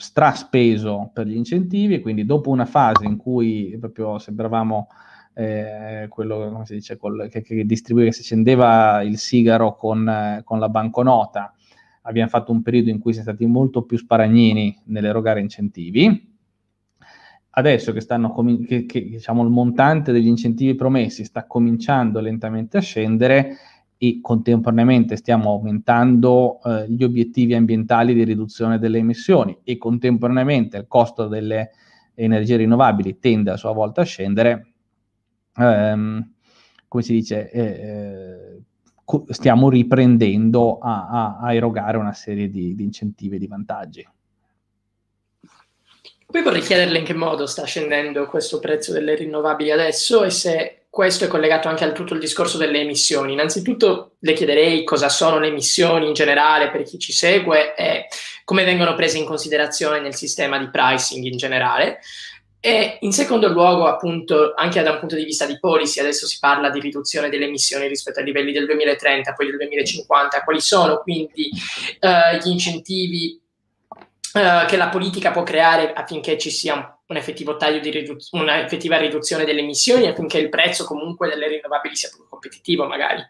straspeso 0.00 1.10
per 1.12 1.26
gli 1.26 1.36
incentivi 1.36 1.94
e 1.94 2.00
quindi 2.00 2.24
dopo 2.24 2.50
una 2.50 2.64
fase 2.64 3.04
in 3.04 3.16
cui 3.16 3.76
proprio 3.78 4.18
sembravamo 4.18 4.88
eh, 5.34 6.06
quello 6.08 6.50
come 6.50 6.64
si 6.64 6.74
dice, 6.74 6.96
col, 6.96 7.28
che, 7.30 7.42
che 7.42 7.64
distribuiva, 7.64 8.08
che 8.08 8.14
si 8.16 8.22
accendeva 8.22 9.02
il 9.02 9.18
sigaro 9.18 9.76
con, 9.76 10.08
eh, 10.08 10.40
con 10.44 10.58
la 10.58 10.68
banconota. 10.68 11.54
Abbiamo 12.02 12.30
fatto 12.30 12.50
un 12.50 12.62
periodo 12.62 12.88
in 12.88 12.98
cui 12.98 13.12
siamo 13.12 13.28
stati 13.28 13.46
molto 13.46 13.82
più 13.82 13.98
sparagnini 13.98 14.80
nell'erogare 14.86 15.40
incentivi. 15.40 16.28
Adesso 17.52 17.92
che, 17.92 18.00
stanno 18.00 18.30
com- 18.30 18.64
che, 18.64 18.86
che 18.86 19.04
diciamo, 19.04 19.42
il 19.42 19.50
montante 19.50 20.12
degli 20.12 20.28
incentivi 20.28 20.74
promessi 20.74 21.24
sta 21.24 21.46
cominciando 21.46 22.20
lentamente 22.20 22.78
a 22.78 22.80
scendere 22.80 23.56
e 24.02 24.20
contemporaneamente 24.22 25.14
stiamo 25.16 25.50
aumentando 25.50 26.58
eh, 26.64 26.88
gli 26.88 27.04
obiettivi 27.04 27.54
ambientali 27.54 28.14
di 28.14 28.24
riduzione 28.24 28.78
delle 28.78 28.96
emissioni 28.96 29.58
e 29.62 29.76
contemporaneamente 29.76 30.78
il 30.78 30.86
costo 30.88 31.28
delle 31.28 31.72
energie 32.14 32.56
rinnovabili 32.56 33.18
tende 33.18 33.50
a 33.50 33.58
sua 33.58 33.72
volta 33.72 34.00
a 34.00 34.04
scendere, 34.04 34.72
ehm, 35.54 36.32
come 36.88 37.02
si 37.02 37.12
dice, 37.12 37.50
eh, 37.50 37.62
eh, 37.62 38.62
co- 39.04 39.26
stiamo 39.28 39.68
riprendendo 39.68 40.78
a, 40.78 41.06
a, 41.06 41.38
a, 41.38 41.52
erogare 41.52 41.98
una 41.98 42.14
serie 42.14 42.48
di, 42.48 42.74
di 42.74 42.82
incentivi 42.82 43.36
e 43.36 43.38
di 43.38 43.46
vantaggi. 43.48 44.08
Poi 46.24 46.42
vorrei 46.42 46.62
chiederle 46.62 47.00
in 47.00 47.04
che 47.04 47.12
modo 47.12 47.44
sta 47.44 47.64
scendendo 47.64 48.24
questo 48.28 48.60
prezzo 48.60 48.92
delle 48.92 49.14
rinnovabili 49.14 49.70
adesso 49.70 50.24
e 50.24 50.30
se 50.30 50.79
questo 50.90 51.24
è 51.24 51.28
collegato 51.28 51.68
anche 51.68 51.84
al 51.84 51.92
tutto 51.92 52.14
il 52.14 52.20
discorso 52.20 52.58
delle 52.58 52.80
emissioni. 52.80 53.32
Innanzitutto 53.32 54.16
le 54.18 54.32
chiederei 54.32 54.82
cosa 54.82 55.08
sono 55.08 55.38
le 55.38 55.46
emissioni 55.46 56.08
in 56.08 56.14
generale 56.14 56.68
per 56.68 56.82
chi 56.82 56.98
ci 56.98 57.12
segue 57.12 57.76
e 57.76 58.08
come 58.44 58.64
vengono 58.64 58.96
prese 58.96 59.16
in 59.16 59.24
considerazione 59.24 60.00
nel 60.00 60.16
sistema 60.16 60.58
di 60.58 60.68
pricing 60.68 61.24
in 61.24 61.36
generale. 61.36 62.00
E 62.58 62.98
in 63.00 63.12
secondo 63.12 63.48
luogo, 63.48 63.86
appunto, 63.86 64.52
anche 64.54 64.82
da 64.82 64.90
un 64.90 64.98
punto 64.98 65.14
di 65.14 65.24
vista 65.24 65.46
di 65.46 65.58
policy, 65.60 66.00
adesso 66.00 66.26
si 66.26 66.38
parla 66.40 66.70
di 66.70 66.80
riduzione 66.80 67.30
delle 67.30 67.46
emissioni 67.46 67.86
rispetto 67.86 68.18
ai 68.18 68.26
livelli 68.26 68.52
del 68.52 68.66
2030, 68.66 69.32
poi 69.32 69.46
del 69.46 69.56
2050, 69.56 70.42
quali 70.42 70.60
sono 70.60 70.98
quindi 70.98 71.48
uh, 72.00 72.36
gli 72.36 72.50
incentivi 72.50 73.40
uh, 73.88 74.66
che 74.66 74.76
la 74.76 74.88
politica 74.88 75.30
può 75.30 75.42
creare 75.42 75.92
affinché 75.94 76.36
ci 76.36 76.50
sia 76.50 76.74
un, 76.74 76.86
un 77.10 77.16
effettivo 77.16 77.56
taglio 77.56 77.80
di 77.80 77.90
ridu- 77.90 78.28
una 78.32 78.62
effettiva 78.64 78.96
riduzione 78.96 79.44
delle 79.44 79.60
emissioni, 79.60 80.06
affinché 80.06 80.38
il 80.38 80.48
prezzo 80.48 80.84
comunque 80.84 81.28
delle 81.28 81.48
rinnovabili 81.48 81.94
sia 81.94 82.08
più 82.14 82.26
competitivo, 82.28 82.86
magari, 82.86 83.22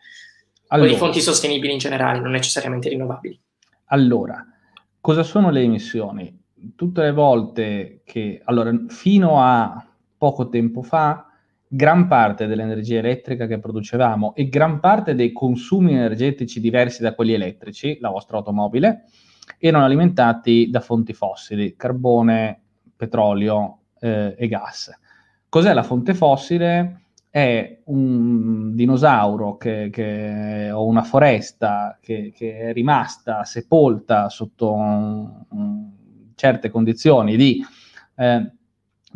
allora, 0.69 0.89
o 0.89 0.93
di 0.93 0.99
fonti 0.99 1.21
sostenibili 1.21 1.73
in 1.73 1.79
generale, 1.79 2.21
non 2.21 2.31
necessariamente 2.31 2.89
rinnovabili. 2.89 3.41
Allora, 3.87 4.47
cosa 5.01 5.23
sono 5.23 5.51
le 5.51 5.63
emissioni? 5.63 6.39
tutte 6.75 7.03
le 7.03 7.13
volte 7.13 8.03
che, 8.05 8.41
allora, 8.45 8.73
fino 8.89 9.41
a 9.43 9.85
poco 10.17 10.49
tempo 10.49 10.83
fa, 10.83 11.27
gran 11.67 12.09
parte 12.09 12.47
dell'energia 12.47 12.99
elettrica 12.99 13.47
che 13.47 13.59
producevamo 13.59 14.35
e 14.35 14.49
gran 14.49 14.81
parte 14.81 15.15
dei 15.15 15.33
consumi 15.33 15.93
energetici 15.93 16.61
diversi 16.61 17.03
da 17.03 17.15
quelli 17.15 17.33
elettrici, 17.33 17.99
la 18.01 18.11
vostra 18.11 18.39
automobile, 18.39 19.05
erano 19.59 19.85
alimentati 19.85 20.69
da 20.71 20.81
fonti 20.81 21.13
fossili, 21.13 21.77
carbone, 21.77 22.63
petrolio 23.01 23.79
eh, 23.99 24.35
e 24.37 24.47
gas. 24.47 24.91
Cos'è 25.49 25.73
la 25.73 25.83
fonte 25.83 26.13
fossile? 26.13 26.97
È 27.31 27.81
un 27.85 28.75
dinosauro 28.75 29.57
che, 29.57 29.89
che, 29.91 30.71
o 30.71 30.85
una 30.85 31.03
foresta 31.03 31.97
che, 32.01 32.33
che, 32.37 32.59
è 32.59 32.73
rimasta 32.73 33.45
sepolta 33.45 34.29
sotto 34.29 34.73
un, 34.73 35.45
un 35.51 35.91
certe 36.35 36.71
condizioni 36.71 37.37
di 37.37 37.65
eh, 38.17 38.53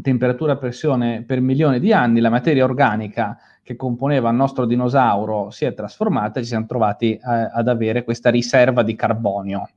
temperatura 0.00 0.52
e 0.52 0.58
pressione 0.58 1.24
per 1.24 1.40
milioni 1.40 1.80
di 1.80 1.92
anni, 1.92 2.20
la 2.20 2.30
materia 2.30 2.64
organica 2.64 3.36
che 3.62 3.76
componeva 3.76 4.30
il 4.30 4.36
nostro 4.36 4.64
dinosauro 4.64 5.50
si 5.50 5.64
è 5.64 5.74
trasformata 5.74 6.38
e 6.38 6.42
ci 6.42 6.48
siamo 6.48 6.66
trovati 6.66 7.14
eh, 7.14 7.20
ad 7.22 7.68
avere 7.68 8.04
questa 8.04 8.30
riserva 8.30 8.82
di 8.82 8.94
carbonio. 8.94 9.68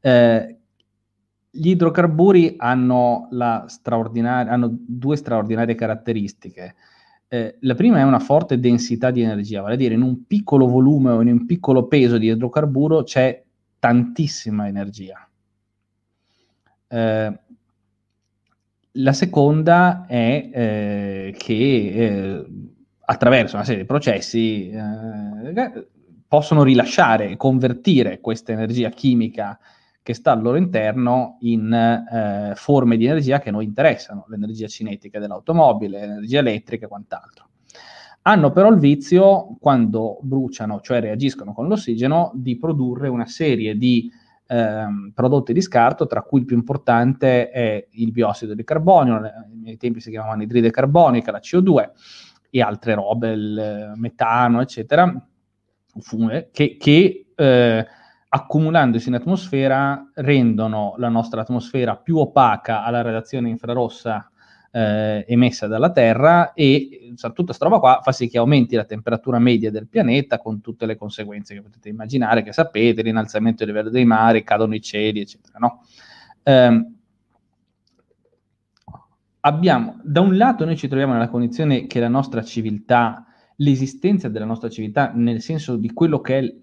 Eh, 0.00 0.59
gli 1.50 1.70
idrocarburi 1.70 2.54
hanno, 2.58 3.28
hanno, 3.30 4.76
due 4.86 5.16
straordinarie 5.16 5.74
caratteristiche. 5.74 6.76
Eh, 7.28 7.56
la 7.60 7.74
prima 7.74 7.98
è 7.98 8.02
una 8.02 8.20
forte 8.20 8.58
densità 8.58 9.10
di 9.10 9.22
energia, 9.22 9.60
vale 9.60 9.74
a 9.74 9.76
dire 9.76 9.94
in 9.94 10.02
un 10.02 10.26
piccolo 10.26 10.66
volume 10.66 11.10
o 11.10 11.20
in 11.22 11.28
un 11.28 11.46
piccolo 11.46 11.86
peso 11.86 12.18
di 12.18 12.28
idrocarburo 12.28 13.02
c'è 13.02 13.42
tantissima 13.78 14.68
energia. 14.68 15.28
Eh, 16.88 17.38
la 18.94 19.12
seconda 19.12 20.06
è 20.06 20.50
eh, 20.52 21.34
che 21.36 21.54
eh, 21.54 22.46
attraverso 23.00 23.56
una 23.56 23.64
serie 23.64 23.82
di 23.82 23.86
processi 23.86 24.70
eh, 24.70 25.86
possono 26.26 26.62
rilasciare 26.62 27.30
e 27.30 27.36
convertire 27.36 28.20
questa 28.20 28.52
energia 28.52 28.88
chimica 28.90 29.58
che 30.02 30.14
sta 30.14 30.32
al 30.32 30.40
loro 30.40 30.56
interno 30.56 31.36
in 31.40 31.72
eh, 31.72 32.54
forme 32.54 32.96
di 32.96 33.04
energia 33.04 33.38
che 33.38 33.50
noi 33.50 33.64
interessano, 33.64 34.24
l'energia 34.28 34.66
cinetica 34.66 35.18
dell'automobile, 35.18 36.00
l'energia 36.00 36.38
elettrica 36.38 36.86
e 36.86 36.88
quant'altro. 36.88 37.48
Hanno 38.22 38.50
però 38.50 38.70
il 38.70 38.78
vizio, 38.78 39.56
quando 39.60 40.18
bruciano, 40.22 40.80
cioè 40.80 41.00
reagiscono 41.00 41.52
con 41.52 41.68
l'ossigeno, 41.68 42.32
di 42.34 42.58
produrre 42.58 43.08
una 43.08 43.26
serie 43.26 43.76
di 43.76 44.10
ehm, 44.46 45.12
prodotti 45.14 45.52
di 45.52 45.60
scarto, 45.62 46.06
tra 46.06 46.22
cui 46.22 46.40
il 46.40 46.46
più 46.46 46.56
importante 46.56 47.50
è 47.50 47.86
il 47.92 48.10
biossido 48.10 48.54
di 48.54 48.64
carbonio, 48.64 49.20
nei 49.62 49.76
tempi 49.76 50.00
si 50.00 50.10
chiamava 50.10 50.32
anidride 50.32 50.70
carbonica, 50.70 51.30
la 51.30 51.40
CO2 51.40 51.90
e 52.50 52.60
altre 52.60 52.94
robe, 52.94 53.30
il 53.30 53.92
metano, 53.96 54.60
eccetera, 54.60 55.26
che, 56.52 56.76
che 56.78 57.26
eh, 57.34 57.86
accumulandosi 58.32 59.08
in 59.08 59.14
atmosfera 59.14 60.08
rendono 60.14 60.94
la 60.98 61.08
nostra 61.08 61.40
atmosfera 61.40 61.96
più 61.96 62.18
opaca 62.18 62.84
alla 62.84 63.02
radiazione 63.02 63.48
infrarossa 63.48 64.30
eh, 64.70 65.24
emessa 65.26 65.66
dalla 65.66 65.90
Terra 65.90 66.52
e 66.52 67.08
insomma, 67.08 67.34
tutta 67.34 67.48
questa 67.48 67.64
roba 67.64 67.80
qua 67.80 68.00
fa 68.04 68.12
sì 68.12 68.28
che 68.28 68.38
aumenti 68.38 68.76
la 68.76 68.84
temperatura 68.84 69.40
media 69.40 69.72
del 69.72 69.88
pianeta 69.88 70.38
con 70.38 70.60
tutte 70.60 70.86
le 70.86 70.96
conseguenze 70.96 71.54
che 71.54 71.62
potete 71.62 71.88
immaginare, 71.88 72.42
che 72.42 72.52
sapete, 72.52 73.02
l'innalzamento 73.02 73.64
del 73.64 73.74
livello 73.74 73.90
dei 73.90 74.04
mari, 74.04 74.44
cadono 74.44 74.76
i 74.76 74.80
cieli, 74.80 75.20
eccetera. 75.20 75.58
No? 75.58 75.82
Eh, 76.44 76.86
abbiamo, 79.40 79.98
da 80.04 80.20
un 80.20 80.36
lato 80.36 80.64
noi 80.64 80.76
ci 80.76 80.86
troviamo 80.86 81.14
nella 81.14 81.28
condizione 81.28 81.88
che 81.88 81.98
la 81.98 82.06
nostra 82.06 82.44
civiltà, 82.44 83.26
l'esistenza 83.56 84.28
della 84.28 84.44
nostra 84.44 84.68
civiltà, 84.68 85.10
nel 85.12 85.40
senso 85.40 85.76
di 85.76 85.92
quello 85.92 86.20
che 86.20 86.38
è 86.38 86.54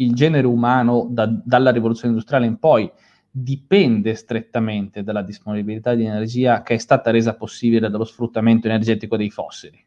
il 0.00 0.14
genere 0.14 0.46
umano 0.46 1.06
da, 1.10 1.26
dalla 1.26 1.70
rivoluzione 1.70 2.10
industriale 2.10 2.46
in 2.46 2.58
poi, 2.58 2.90
dipende 3.30 4.14
strettamente 4.14 5.02
dalla 5.02 5.22
disponibilità 5.22 5.94
di 5.94 6.04
energia 6.04 6.62
che 6.62 6.74
è 6.74 6.78
stata 6.78 7.10
resa 7.10 7.36
possibile 7.36 7.88
dallo 7.88 8.04
sfruttamento 8.04 8.66
energetico 8.66 9.16
dei 9.16 9.30
fossili. 9.30 9.84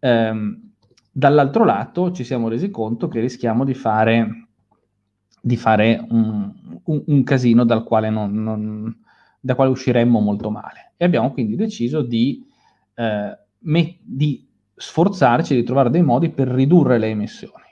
Ehm, 0.00 0.72
dall'altro 1.10 1.64
lato 1.64 2.12
ci 2.12 2.22
siamo 2.22 2.48
resi 2.48 2.70
conto 2.70 3.08
che 3.08 3.20
rischiamo 3.20 3.64
di 3.64 3.74
fare, 3.74 4.48
di 5.40 5.56
fare 5.56 6.04
un, 6.10 6.52
un, 6.84 7.02
un, 7.04 7.22
casino 7.24 7.64
dal 7.64 7.82
quale, 7.82 8.10
non, 8.10 8.32
non, 8.42 8.96
da 9.40 9.56
quale 9.56 9.70
usciremmo 9.70 10.20
molto 10.20 10.50
male 10.50 10.92
e 10.96 11.04
abbiamo 11.04 11.32
quindi 11.32 11.56
deciso 11.56 12.02
di, 12.02 12.46
eh, 12.94 13.38
me, 13.58 13.98
di 14.02 14.46
sforzarci 14.76 15.56
di 15.56 15.64
trovare 15.64 15.90
dei 15.90 16.02
modi 16.02 16.30
per 16.30 16.46
ridurre 16.46 16.98
le 16.98 17.08
emissioni. 17.08 17.66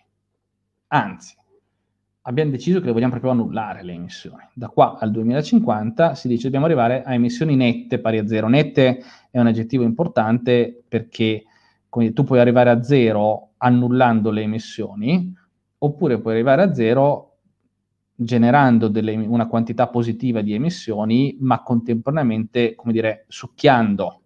Anzi, 0.89 1.35
abbiamo 2.23 2.51
deciso 2.51 2.81
che 2.81 2.87
le 2.87 2.93
vogliamo 2.93 3.13
proprio 3.13 3.33
annullare 3.33 3.83
le 3.83 3.93
emissioni. 3.93 4.49
Da 4.53 4.69
qua 4.69 4.99
al 4.99 5.11
2050 5.11 6.15
si 6.15 6.29
dice 6.29 6.43
che 6.43 6.45
dobbiamo 6.45 6.67
arrivare 6.67 7.03
a 7.03 7.15
emissioni 7.15 7.57
nette 7.57 7.99
pari 7.99 8.19
a 8.19 8.27
zero. 8.27 8.49
Nette 8.49 9.03
è 9.31 9.39
un 9.39 9.47
aggettivo 9.47 9.85
importante 9.85 10.83
perché 10.87 11.45
come, 11.89 12.13
tu 12.13 12.25
puoi 12.25 12.41
arrivare 12.41 12.71
a 12.71 12.83
zero 12.83 13.51
annullando 13.59 14.31
le 14.31 14.43
emissioni, 14.43 15.35
oppure 15.79 16.21
puoi 16.21 16.35
arrivare 16.35 16.63
a 16.63 16.75
zero 16.75 17.39
generando 18.15 18.89
delle, 18.89 19.15
una 19.15 19.47
quantità 19.47 19.89
positiva 19.89 20.41
di 20.41 20.55
emissioni, 20.55 21.37
ma 21.41 21.63
contemporaneamente, 21.63 22.75
come 22.75 22.93
dire, 22.93 23.25
succhiando 23.29 24.21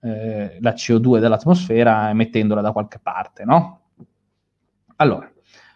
eh, 0.00 0.58
la 0.60 0.72
CO2 0.72 1.20
dall'atmosfera 1.20 2.10
e 2.10 2.14
mettendola 2.14 2.60
da 2.60 2.72
qualche 2.72 2.98
parte, 2.98 3.44
no? 3.44 3.80
Allora, 4.96 5.31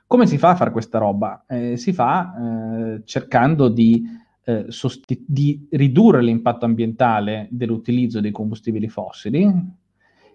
come 0.07 0.26
si 0.26 0.38
fa 0.38 0.50
a 0.50 0.54
fare 0.54 0.70
questa 0.70 0.98
roba? 0.98 1.44
Eh, 1.48 1.76
si 1.76 1.92
fa 1.92 2.34
eh, 2.94 3.02
cercando 3.04 3.68
di, 3.68 4.04
eh, 4.44 4.66
sosti- 4.68 5.24
di, 5.26 5.66
ridurre 5.70 6.22
l'impatto 6.22 6.64
ambientale 6.64 7.48
dell'utilizzo 7.50 8.20
dei 8.20 8.30
combustibili 8.30 8.88
fossili 8.88 9.52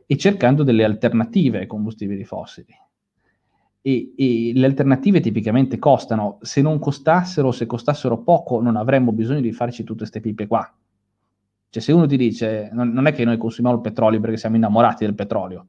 e 0.05 0.17
cercando 0.17 0.63
delle 0.63 0.84
alternative 0.84 1.59
ai 1.59 1.67
combustibili 1.67 2.26
fossili. 2.26 2.78
E, 3.84 4.13
e, 4.15 4.51
le 4.53 4.65
alternative 4.65 5.22
tipicamente 5.22 5.80
costano. 5.80 6.38
Se 6.41 6.61
non 6.61 6.78
costassero, 6.78 7.51
se 7.51 7.65
costassero 7.65 8.22
poco, 8.22 8.61
non 8.61 8.76
avremmo 8.76 9.13
bisogno 9.13 9.39
di 9.39 9.53
farci 9.53 9.84
tutte 9.84 9.99
queste 9.99 10.19
pipe 10.19 10.47
qua. 10.47 10.69
Cioè, 11.69 11.82
se 11.82 11.93
uno 11.93 12.05
ti 12.05 12.17
dice, 12.17 12.69
non, 12.74 12.89
non 12.89 13.07
è 13.07 13.13
che 13.13 13.24
noi 13.24 13.38
consumiamo 13.38 13.78
il 13.78 13.82
petrolio 13.82 14.19
perché 14.19 14.36
siamo 14.36 14.57
innamorati 14.57 15.05
del 15.05 15.15
petrolio, 15.15 15.67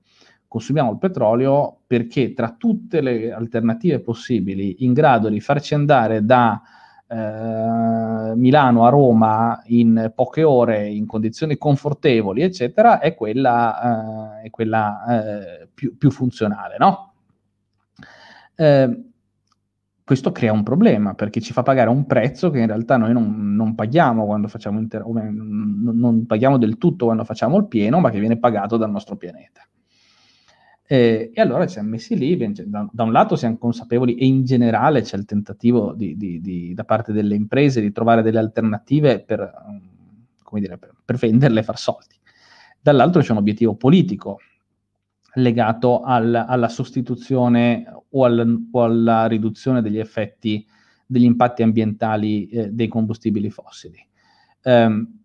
consumiamo 0.52 0.90
il 0.90 0.98
petrolio 0.98 1.78
perché 1.86 2.34
tra 2.34 2.54
tutte 2.58 3.00
le 3.00 3.32
alternative 3.32 4.00
possibili 4.00 4.84
in 4.84 4.92
grado 4.92 5.30
di 5.30 5.40
farci 5.40 5.72
andare 5.72 6.22
da 6.26 6.60
eh, 7.08 8.34
Milano 8.34 8.84
a 8.84 8.90
Roma 8.90 9.62
in 9.68 10.12
poche 10.14 10.42
ore, 10.42 10.90
in 10.90 11.06
condizioni 11.06 11.56
confortevoli, 11.56 12.42
eccetera, 12.42 12.98
è 12.98 13.14
quella, 13.14 14.40
eh, 14.40 14.46
è 14.48 14.50
quella 14.50 15.04
eh, 15.06 15.68
più, 15.72 15.96
più, 15.96 16.10
funzionale, 16.10 16.76
no? 16.78 17.14
Eh, 18.54 19.04
questo 20.04 20.32
crea 20.32 20.52
un 20.52 20.62
problema 20.62 21.14
perché 21.14 21.40
ci 21.40 21.54
fa 21.54 21.62
pagare 21.62 21.88
un 21.88 22.04
prezzo 22.04 22.50
che 22.50 22.58
in 22.58 22.66
realtà 22.66 22.98
noi 22.98 23.14
non, 23.14 23.54
non 23.54 23.74
paghiamo 23.74 24.26
quando 24.26 24.48
facciamo 24.48 24.78
inter- 24.80 25.06
non, 25.06 25.80
non 25.94 26.26
paghiamo 26.26 26.58
del 26.58 26.76
tutto 26.76 27.06
quando 27.06 27.24
facciamo 27.24 27.56
il 27.56 27.68
pieno, 27.68 28.00
ma 28.00 28.10
che 28.10 28.20
viene 28.20 28.38
pagato 28.38 28.76
dal 28.76 28.90
nostro 28.90 29.16
pianeta. 29.16 29.66
Eh, 30.92 31.30
e 31.32 31.40
allora 31.40 31.64
ci 31.64 31.72
siamo 31.72 31.88
messi 31.88 32.14
lì, 32.18 32.36
da, 32.36 32.86
da, 32.92 33.02
un 33.02 33.12
lato 33.12 33.34
siamo 33.34 33.56
consapevoli 33.56 34.14
e 34.16 34.26
in 34.26 34.44
generale 34.44 35.00
c'è 35.00 35.16
il 35.16 35.24
tentativo 35.24 35.94
di, 35.94 36.18
di, 36.18 36.38
di, 36.42 36.74
da 36.74 36.84
parte 36.84 37.14
delle 37.14 37.34
imprese 37.34 37.80
di 37.80 37.92
trovare 37.92 38.20
delle 38.20 38.38
alternative 38.38 39.20
per, 39.20 39.50
come 40.42 40.60
dire, 40.60 40.76
per, 40.76 40.92
per 41.02 41.16
venderle 41.16 41.60
e 41.60 41.62
far 41.62 41.78
soldi. 41.78 42.14
Dall'altro 42.78 43.22
c'è 43.22 43.30
un 43.30 43.38
obiettivo 43.38 43.74
politico 43.74 44.40
legato 45.36 46.02
al, 46.02 46.34
alla 46.34 46.68
sostituzione 46.68 47.86
o, 48.10 48.24
al, 48.26 48.66
o, 48.70 48.84
alla 48.84 49.24
riduzione 49.24 49.80
degli 49.80 49.98
effetti, 49.98 50.62
degli 51.06 51.24
impatti 51.24 51.62
ambientali 51.62 52.48
eh, 52.48 52.68
dei 52.68 52.88
combustibili 52.88 53.48
fossili. 53.48 54.06
Um, 54.64 55.21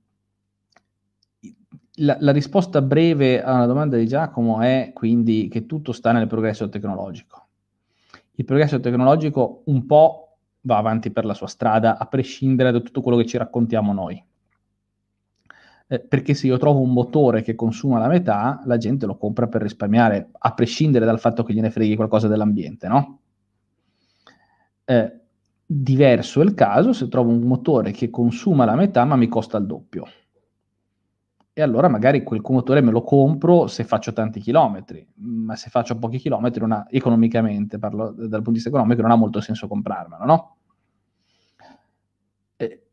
la, 2.00 2.18
la, 2.20 2.32
risposta 2.32 2.82
breve 2.82 3.41
alla 3.41 3.66
domanda 3.66 3.98
di 3.98 4.08
Giacomo 4.08 4.62
è 4.62 4.91
quindi 4.93 5.48
che 5.48 5.66
tutto 5.66 5.91
sta 5.91 6.12
nel 6.12 6.28
progresso 6.28 6.70
tecnologico. 6.70 7.45
Il 8.34 8.45
progresso 8.45 8.80
tecnologico 8.80 9.64
un 9.66 9.86
po' 9.86 10.38
va 10.62 10.78
avanti 10.78 11.12
per 11.12 11.26
la 11.26 11.34
sua 11.34 11.48
strada, 11.48 11.98
a 11.98 12.06
prescindere 12.06 12.72
da 12.72 12.80
tutto 12.80 13.02
quello 13.02 13.18
che 13.18 13.26
ci 13.26 13.38
raccontiamo 13.38 13.93
noi. 13.93 14.24
Eh, 15.89 16.00
perché 16.02 16.34
se 16.34 16.48
io 16.48 16.58
trovo 16.58 16.82
un 16.82 16.91
motore 16.91 17.41
che 17.41 17.56
consuma 17.56 17.98
la 17.98 18.08
metà, 18.08 18.62
la 18.66 18.78
gente 18.78 19.06
lo 19.06 19.16
compra 19.16 19.48
per 19.48 19.62
risparmiare, 19.62 20.30
a 20.38 20.54
prescindere 20.54 21.06
dal 21.06 21.20
fatto 21.20 21.43
che 21.43 21.54
gliene 21.54 21.72
freghi 21.72 21.95
qualcosa 21.95 22.28
dell'ambiente, 22.28 22.88
no? 22.88 23.20
Eh, 24.84 25.20
diverso 25.66 26.41
è 26.41 26.43
il 26.45 26.54
caso 26.54 26.93
se 26.93 27.08
trovo 27.08 27.32
un 27.32 27.41
motore 27.41 27.91
che 27.91 28.10
consuma 28.10 28.64
la 28.64 28.76
metà 28.76 29.04
ma 29.04 29.18
mi 29.18 29.28
costa 29.28 29.58
il 29.58 29.66
doppio 29.66 30.06
e 31.58 31.64
allora 31.64 31.88
magari 31.88 32.22
quel 32.22 32.43
motore 32.47 32.82
me 32.82 32.91
lo 32.91 33.01
compro 33.01 33.66
se 33.66 33.84
faccio 33.84 34.14
tanti 34.14 34.39
chilometri, 34.39 35.03
ma 35.16 35.55
se 35.55 35.72
faccio 35.72 35.97
pochi 35.97 36.20
chilometri, 36.20 36.64
ha, 36.66 36.86
economicamente, 36.88 37.80
parlo 37.80 38.12
dal 38.12 38.30
punto 38.30 38.49
di 38.51 38.55
vista 38.58 38.70
economico, 38.70 39.01
non 39.01 39.10
ha 39.10 39.16
molto 39.16 39.41
senso 39.41 39.68
comprarmelo, 39.68 40.24
no? 40.24 40.55
E 42.58 42.84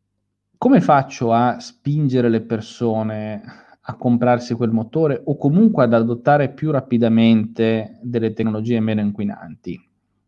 come 0.57 0.81
faccio 0.81 1.31
a 1.35 1.61
spingere 1.61 2.31
le 2.31 2.41
persone 2.41 3.43
a 3.83 3.97
comprarsi 3.97 4.55
quel 4.55 4.71
motore 4.71 5.21
o 5.23 5.37
comunque 5.37 5.85
ad 5.85 5.93
adottare 5.93 6.49
più 6.49 6.71
rapidamente 6.71 7.99
delle 8.01 8.33
tecnologie 8.33 8.81
meno 8.81 9.03
inquinanti? 9.03 9.79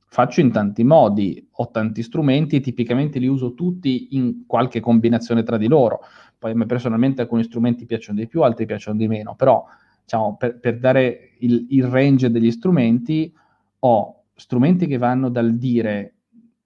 Faccio 0.08 0.40
in 0.40 0.52
tanti 0.52 0.84
modi, 0.84 1.48
ho 1.50 1.70
tanti 1.70 2.02
strumenti 2.02 2.56
e 2.56 2.60
tipicamente 2.60 3.18
li 3.18 3.28
uso 3.28 3.54
tutti 3.54 4.08
in 4.10 4.44
qualche 4.46 4.80
combinazione 4.80 5.42
tra 5.42 5.56
di 5.56 5.68
loro 5.68 6.00
poi 6.46 6.52
a 6.52 6.56
me 6.56 6.66
personalmente 6.66 7.22
alcuni 7.22 7.42
strumenti 7.42 7.86
piacciono 7.86 8.20
di 8.20 8.28
più, 8.28 8.42
altri 8.42 8.66
piacciono 8.66 8.96
di 8.96 9.08
meno, 9.08 9.34
però 9.34 9.64
diciamo, 10.02 10.36
per, 10.36 10.60
per 10.60 10.78
dare 10.78 11.30
il, 11.40 11.66
il 11.70 11.84
range 11.84 12.30
degli 12.30 12.52
strumenti 12.52 13.34
ho 13.80 14.22
strumenti 14.34 14.86
che 14.86 14.96
vanno 14.96 15.28
dal 15.28 15.56
dire 15.56 16.14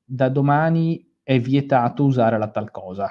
da 0.05 0.29
domani 0.29 1.09
è 1.23 1.41
vietato 1.41 2.05
usare 2.05 2.37
la 2.37 2.49
tal 2.49 2.71
cosa. 2.71 3.11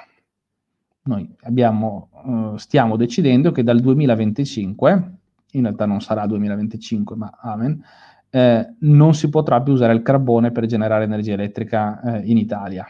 Noi 1.02 1.34
abbiamo, 1.40 2.10
uh, 2.24 2.56
stiamo 2.56 2.96
decidendo 2.96 3.50
che 3.50 3.64
dal 3.64 3.80
2025, 3.80 5.12
in 5.52 5.62
realtà 5.62 5.86
non 5.86 6.00
sarà 6.00 6.26
2025, 6.26 7.16
ma 7.16 7.36
amen, 7.40 7.82
eh, 8.30 8.74
non 8.80 9.14
si 9.14 9.28
potrà 9.28 9.60
più 9.60 9.72
usare 9.72 9.94
il 9.94 10.02
carbone 10.02 10.52
per 10.52 10.66
generare 10.66 11.02
energia 11.02 11.32
elettrica 11.32 12.00
eh, 12.00 12.30
in 12.30 12.36
Italia. 12.36 12.86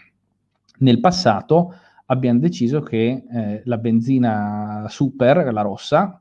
Nel 0.81 1.01
passato 1.01 1.75
abbiamo 2.11 2.41
deciso 2.41 2.81
che 2.81 3.25
eh, 3.33 3.63
la 3.65 3.79
benzina 3.79 4.85
super, 4.89 5.53
la 5.53 5.63
rossa, 5.63 6.21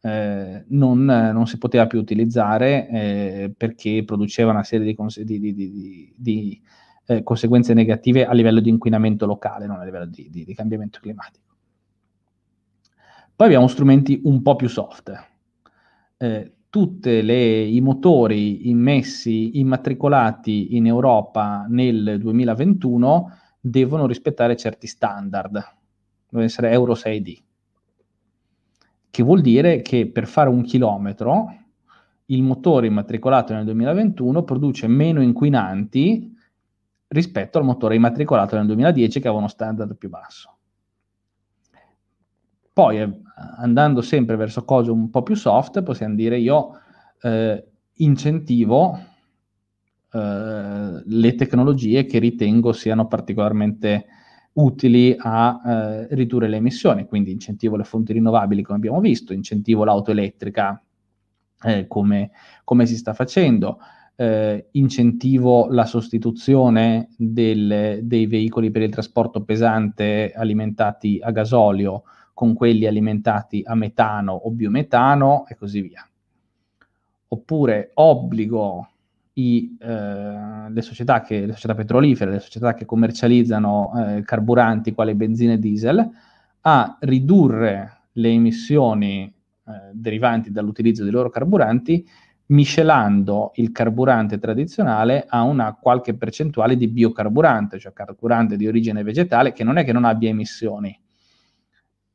eh, 0.00 0.64
non, 0.68 1.04
non, 1.04 1.46
si 1.46 1.58
poteva 1.58 1.86
più 1.86 1.98
utilizzare 1.98 2.88
eh, 2.88 3.54
perché 3.56 4.04
produceva 4.04 4.50
una 4.50 4.64
serie 4.64 4.86
di, 4.86 4.94
cons- 4.94 5.20
di, 5.20 5.40
di, 5.40 6.12
di 6.16 6.62
eh, 7.06 7.22
conseguenze 7.22 7.72
negative 7.72 8.26
a 8.26 8.32
livello 8.32 8.60
di 8.60 8.68
inquinamento 8.68 9.26
locale, 9.26 9.66
non 9.66 9.78
a 9.78 9.84
livello 9.84 10.06
di, 10.06 10.52
cambiamento 10.54 10.98
climatico. 11.00 11.46
Poi 13.34 13.46
abbiamo 13.46 13.68
strumenti 13.68 14.20
un 14.24 14.42
po' 14.42 14.56
più 14.56 14.68
soft. 14.68 15.12
Eh, 16.16 16.52
tutti 16.68 17.10
i 17.10 17.80
motori 17.80 18.68
immessi, 18.68 19.58
immatricolati 19.60 20.76
in 20.76 20.86
Europa 20.86 21.64
nel 21.68 22.18
2021 22.18 23.32
devono 23.70 24.06
rispettare 24.06 24.56
certi 24.56 24.86
standard, 24.86 25.52
devono 26.28 26.46
essere 26.46 26.70
Euro 26.70 26.94
6D, 26.94 27.36
che 29.10 29.22
vuol 29.22 29.40
dire 29.40 29.82
che 29.82 30.06
per 30.08 30.26
fare 30.26 30.48
un 30.48 30.62
chilometro 30.62 31.54
il 32.26 32.42
motore 32.42 32.86
immatricolato 32.86 33.54
nel 33.54 33.64
2021 33.64 34.42
produce 34.42 34.86
meno 34.86 35.22
inquinanti 35.22 36.36
rispetto 37.08 37.58
al 37.58 37.64
motore 37.64 37.94
immatricolato 37.94 38.56
nel 38.56 38.66
2010 38.66 39.20
che 39.20 39.26
aveva 39.26 39.40
uno 39.40 39.48
standard 39.48 39.96
più 39.96 40.10
basso. 40.10 40.56
Poi, 42.72 43.00
eh, 43.00 43.20
andando 43.56 44.02
sempre 44.02 44.36
verso 44.36 44.64
cose 44.64 44.90
un 44.90 45.10
po' 45.10 45.22
più 45.22 45.34
soft, 45.34 45.82
possiamo 45.82 46.14
dire 46.14 46.38
io 46.38 46.72
eh, 47.22 47.64
incentivo 47.94 48.98
eh, 50.12 51.02
le 51.04 51.34
tecnologie 51.34 52.06
che 52.06 52.18
ritengo 52.18 52.72
siano 52.72 53.06
particolarmente 53.06 54.06
utili 54.54 55.14
a 55.18 55.60
eh, 55.64 56.14
ridurre 56.14 56.48
le 56.48 56.56
emissioni, 56.56 57.06
quindi 57.06 57.30
incentivo 57.30 57.76
le 57.76 57.84
fonti 57.84 58.12
rinnovabili 58.12 58.62
come 58.62 58.78
abbiamo 58.78 59.00
visto, 59.00 59.32
incentivo 59.32 59.84
l'auto 59.84 60.10
elettrica 60.10 60.82
eh, 61.62 61.86
come, 61.86 62.30
come, 62.64 62.86
si 62.86 62.96
sta 62.96 63.14
facendo, 63.14 63.78
eh, 64.16 64.68
incentivo 64.72 65.68
la 65.70 65.84
sostituzione 65.84 67.08
del, 67.16 68.00
dei 68.02 68.26
veicoli 68.26 68.70
per 68.70 68.82
il 68.82 68.90
trasporto 68.90 69.44
pesante 69.44 70.32
alimentati 70.34 71.20
a 71.22 71.30
gasolio 71.30 72.02
con 72.34 72.54
quelli 72.54 72.86
alimentati 72.86 73.62
a 73.64 73.74
metano 73.74 74.32
o 74.32 74.50
biometano 74.50 75.46
e 75.48 75.56
così 75.56 75.80
via. 75.82 76.08
Oppure 77.30 77.90
obbligo 77.94 78.88
i, 79.38 79.76
eh, 79.80 80.70
le, 80.70 80.82
società 80.82 81.20
che, 81.22 81.46
le 81.46 81.52
società 81.52 81.74
petrolifere, 81.74 82.32
le 82.32 82.40
società 82.40 82.74
che 82.74 82.84
commercializzano 82.84 83.92
eh, 84.16 84.22
carburanti 84.22 84.92
quali 84.92 85.14
benzina 85.14 85.52
e 85.52 85.58
diesel, 85.58 86.10
a 86.62 86.96
ridurre 87.00 88.00
le 88.12 88.28
emissioni 88.28 89.22
eh, 89.24 89.72
derivanti 89.92 90.50
dall'utilizzo 90.50 91.04
dei 91.04 91.12
loro 91.12 91.30
carburanti 91.30 92.06
miscelando 92.46 93.52
il 93.56 93.72
carburante 93.72 94.38
tradizionale 94.38 95.26
a 95.28 95.42
una 95.42 95.74
qualche 95.74 96.14
percentuale 96.14 96.76
di 96.76 96.88
biocarburante, 96.88 97.78
cioè 97.78 97.92
carburante 97.92 98.56
di 98.56 98.66
origine 98.66 99.02
vegetale, 99.02 99.52
che 99.52 99.64
non 99.64 99.76
è 99.76 99.84
che 99.84 99.92
non 99.92 100.04
abbia 100.04 100.30
emissioni, 100.30 100.98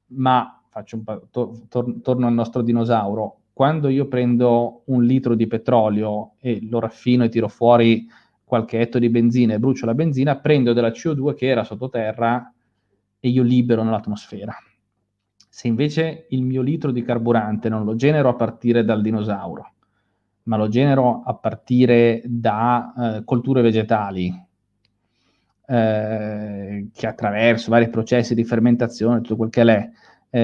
ma 0.08 0.60
po', 1.04 1.28
to- 1.30 1.66
tor- 1.70 2.02
torno 2.02 2.26
al 2.26 2.34
nostro 2.34 2.64
dinosauro, 2.64 3.43
quando 3.54 3.88
io 3.88 4.08
prendo 4.08 4.82
un 4.86 5.04
litro 5.04 5.36
di 5.36 5.46
petrolio 5.46 6.34
e 6.40 6.60
lo 6.64 6.80
raffino 6.80 7.24
e 7.24 7.30
tiro 7.30 7.48
fuori 7.48 8.08
qualche 8.44 8.80
etto 8.80 8.98
di 8.98 9.10
benzina 9.10 9.54
e 9.54 9.60
brucio 9.60 9.86
la 9.86 9.94
benzina, 9.94 10.38
prendo 10.38 10.74
della 10.74 10.90
CO2 10.90 11.36
che 11.36 11.48
era 11.48 11.64
sottoterra 11.64 12.52
e 13.20 13.30
io 13.30 13.44
libero 13.44 13.84
nell'atmosfera. 13.84 14.54
Se 15.50 15.68
invece 15.68 16.26
il 16.30 16.44
mio 16.44 16.64
litro 16.64 16.92
di 16.92 17.04
carburante 17.04 17.70
non 17.70 17.84
lo 17.84 17.96
genero 17.96 18.30
a 18.30 18.36
partire 18.36 18.84
dal 18.84 19.02
dinosauro, 19.02 19.74
ma 20.44 20.58
lo 20.58 20.68
genero 20.68 21.22
a 21.24 21.36
partire 21.36 22.24
da 22.26 22.94
eh, 23.18 23.24
colture 23.24 23.62
vegetali, 23.62 24.34
eh, 25.66 26.90
che 26.92 27.08
attraverso 27.08 27.70
vari 27.70 27.90
processi 27.90 28.34
di 28.34 28.44
fermentazione, 28.44 29.22
tutto 29.22 29.36
quel 29.36 29.50
che 29.50 29.62
è, 29.62 29.90
eh, 30.36 30.40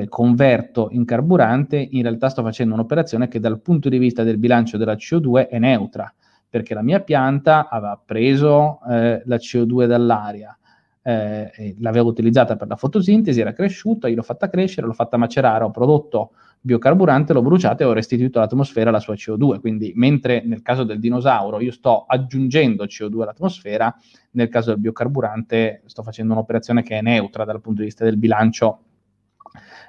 eh, 0.00 0.08
converto 0.08 0.88
in 0.92 1.04
carburante, 1.04 1.76
in 1.76 2.00
realtà 2.00 2.30
sto 2.30 2.42
facendo 2.42 2.72
un'operazione 2.72 3.28
che 3.28 3.40
dal 3.40 3.60
punto 3.60 3.90
di 3.90 3.98
vista 3.98 4.22
del 4.22 4.38
bilancio 4.38 4.78
della 4.78 4.94
CO2 4.94 5.48
è 5.48 5.58
neutra, 5.58 6.10
perché 6.48 6.72
la 6.72 6.80
mia 6.80 7.00
pianta 7.00 7.68
aveva 7.68 8.00
preso 8.02 8.80
eh, 8.88 9.20
la 9.22 9.36
CO2 9.36 9.84
dall'aria, 9.84 10.56
eh, 11.02 11.76
l'aveva 11.80 12.08
utilizzata 12.08 12.56
per 12.56 12.68
la 12.68 12.76
fotosintesi, 12.76 13.38
era 13.38 13.52
cresciuta, 13.52 14.08
io 14.08 14.16
l'ho 14.16 14.22
fatta 14.22 14.48
crescere, 14.48 14.86
l'ho 14.86 14.94
fatta 14.94 15.18
macerare, 15.18 15.64
ho 15.64 15.70
prodotto 15.70 16.30
biocarburante, 16.62 17.34
l'ho 17.34 17.42
bruciato 17.42 17.82
e 17.82 17.84
ho 17.84 17.92
restituito 17.92 18.38
all'atmosfera 18.38 18.90
la 18.90 18.98
sua 18.98 19.12
CO2. 19.12 19.60
Quindi, 19.60 19.92
mentre 19.94 20.42
nel 20.42 20.62
caso 20.62 20.84
del 20.84 21.00
dinosauro 21.00 21.60
io 21.60 21.70
sto 21.70 22.06
aggiungendo 22.08 22.84
CO2 22.84 23.20
all'atmosfera, 23.20 23.94
nel 24.30 24.48
caso 24.48 24.70
del 24.70 24.80
biocarburante 24.80 25.82
sto 25.84 26.02
facendo 26.02 26.32
un'operazione 26.32 26.82
che 26.82 26.96
è 26.96 27.02
neutra 27.02 27.44
dal 27.44 27.60
punto 27.60 27.80
di 27.80 27.88
vista 27.88 28.04
del 28.04 28.16
bilancio 28.16 28.78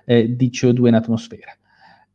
eh, 0.06 0.36
di 0.36 0.49
CO2 0.49 0.88
in 0.88 0.93
atmosfera. 0.93 1.51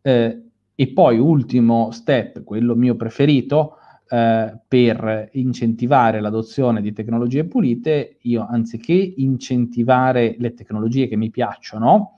Eh, 0.00 0.42
e 0.74 0.88
poi 0.88 1.18
ultimo 1.18 1.90
step, 1.90 2.42
quello 2.42 2.74
mio 2.74 2.96
preferito, 2.96 3.76
eh, 4.08 4.58
per 4.66 5.28
incentivare 5.32 6.20
l'adozione 6.20 6.80
di 6.80 6.92
tecnologie 6.92 7.44
pulite, 7.44 8.16
io 8.22 8.46
anziché 8.48 8.92
incentivare 8.92 10.36
le 10.38 10.54
tecnologie 10.54 11.06
che 11.06 11.16
mi 11.16 11.30
piacciono, 11.30 12.16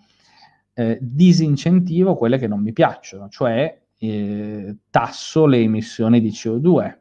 eh, 0.75 0.99
disincentivo 1.01 2.16
quelle 2.16 2.39
che 2.39 2.47
non 2.47 2.62
mi 2.62 2.73
piacciono, 2.73 3.29
cioè 3.29 3.79
eh, 3.99 4.77
tasso 4.89 5.47
le 5.47 5.59
emissioni 5.59 6.20
di 6.20 6.31
CO2, 6.31 6.97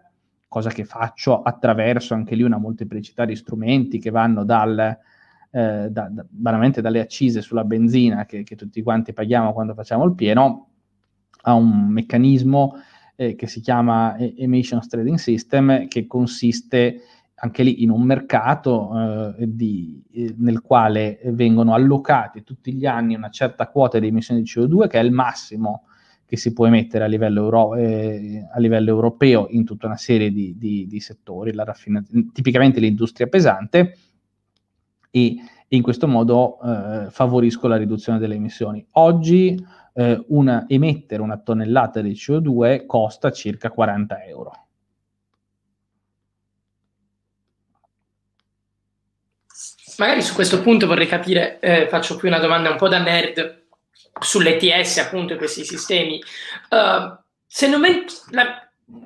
cosa 0.48 0.70
che 0.72 0.84
faccio 0.84 1.42
attraverso 1.42 2.14
anche 2.14 2.36
lì 2.36 2.44
una 2.44 2.58
molteplicità 2.58 3.24
di 3.24 3.36
strumenti 3.36 4.00
che 4.00 4.10
vanno 4.10 4.44
dal, 4.44 4.98
eh, 5.52 5.90
da, 5.90 6.08
da, 6.10 6.26
veramente 6.30 6.82
dalle 6.82 7.02
accise 7.02 7.42
sulla 7.42 7.64
benzina 7.64 8.26
che, 8.26 8.44
che, 8.44 8.56
tutti 8.56 8.82
quanti 8.82 9.14
paghiamo 9.14 9.54
quando 9.54 9.74
facciamo 9.74 10.06
il 10.06 10.16
pieno, 10.16 10.70
a 11.44 11.54
un 11.54 11.88
meccanismo 11.90 12.76
eh, 13.16 13.36
che 13.36 13.48
si 13.48 13.62
chiama 13.62 14.18
Emissions 14.18 14.88
Trading 14.88 15.18
System, 15.18 15.88
che 15.88 16.08
consiste 16.08 17.02
anche 17.44 17.64
lì 17.64 17.84
in 17.84 17.90
un 17.90 18.04
mercato 18.04 19.36
eh, 19.38 19.48
di, 19.48 20.04
eh, 20.14 20.36
nel 20.38 20.62
quale 20.62 21.20
vengono 21.26 21.74
allocati 21.74 22.44
tutti 22.44 22.72
gli 22.74 22.86
anni 22.86 23.16
una 23.16 23.30
certa 23.30 23.68
quota 23.68 23.98
di 23.98 24.08
emissioni 24.08 24.44
di 24.44 24.50
CO2 24.50 24.88
che 24.88 25.00
è 25.00 25.04
il 25.04 25.12
massimo 25.12 25.86
che 26.24 26.38
si 26.38 26.54
può 26.54 26.66
emettere 26.66 27.04
a 27.04 27.08
livello, 27.08 27.42
euro, 27.42 27.76
eh, 27.76 28.48
a 28.54 28.60
livello 28.60 28.90
europeo 28.90 29.48
in 29.50 29.66
tutta 29.66 29.88
una 29.88 29.98
serie 29.98 30.32
di, 30.32 30.56
di, 30.58 30.88
di 30.88 31.00
settori, 31.02 31.52
raffina- 31.54 32.02
tipicamente 32.32 32.80
l'industria 32.80 33.28
pesante, 33.28 33.98
e, 35.12 35.36
e 35.68 35.76
in 35.76 35.84
questo 35.84 36.08
modo 36.08 36.60
eh, 36.62 37.12
favorisco 37.12 37.68
la 37.68 37.78
riduzione 37.78 38.18
delle 38.18 38.36
emissioni. 38.36 38.86
Oggi 38.94 39.64
eh, 39.94 40.24
una, 40.30 40.66
emettere 40.68 41.22
una 41.22 41.38
tonnellata 41.38 42.02
di 42.02 42.14
CO2 42.14 42.86
costa 42.86 43.32
circa 43.32 43.70
40 43.70 44.24
euro. 44.26 44.66
Magari 49.98 50.22
su 50.24 50.34
questo 50.34 50.62
punto 50.62 50.88
vorrei 50.88 51.06
capire, 51.06 51.60
eh, 51.60 51.88
faccio 51.88 52.18
qui 52.18 52.28
una 52.28 52.40
domanda 52.40 52.72
un 52.72 52.78
po' 52.78 52.88
da 52.88 52.98
nerd, 52.98 53.66
sull'ETS, 54.20 54.98
appunto, 54.98 55.36
questi 55.36 55.64
sistemi. 55.64 56.20
Uh, 56.70 57.16
se 57.46 57.68
non 57.68 57.82
ven- 57.82 58.06
la, 58.32 58.44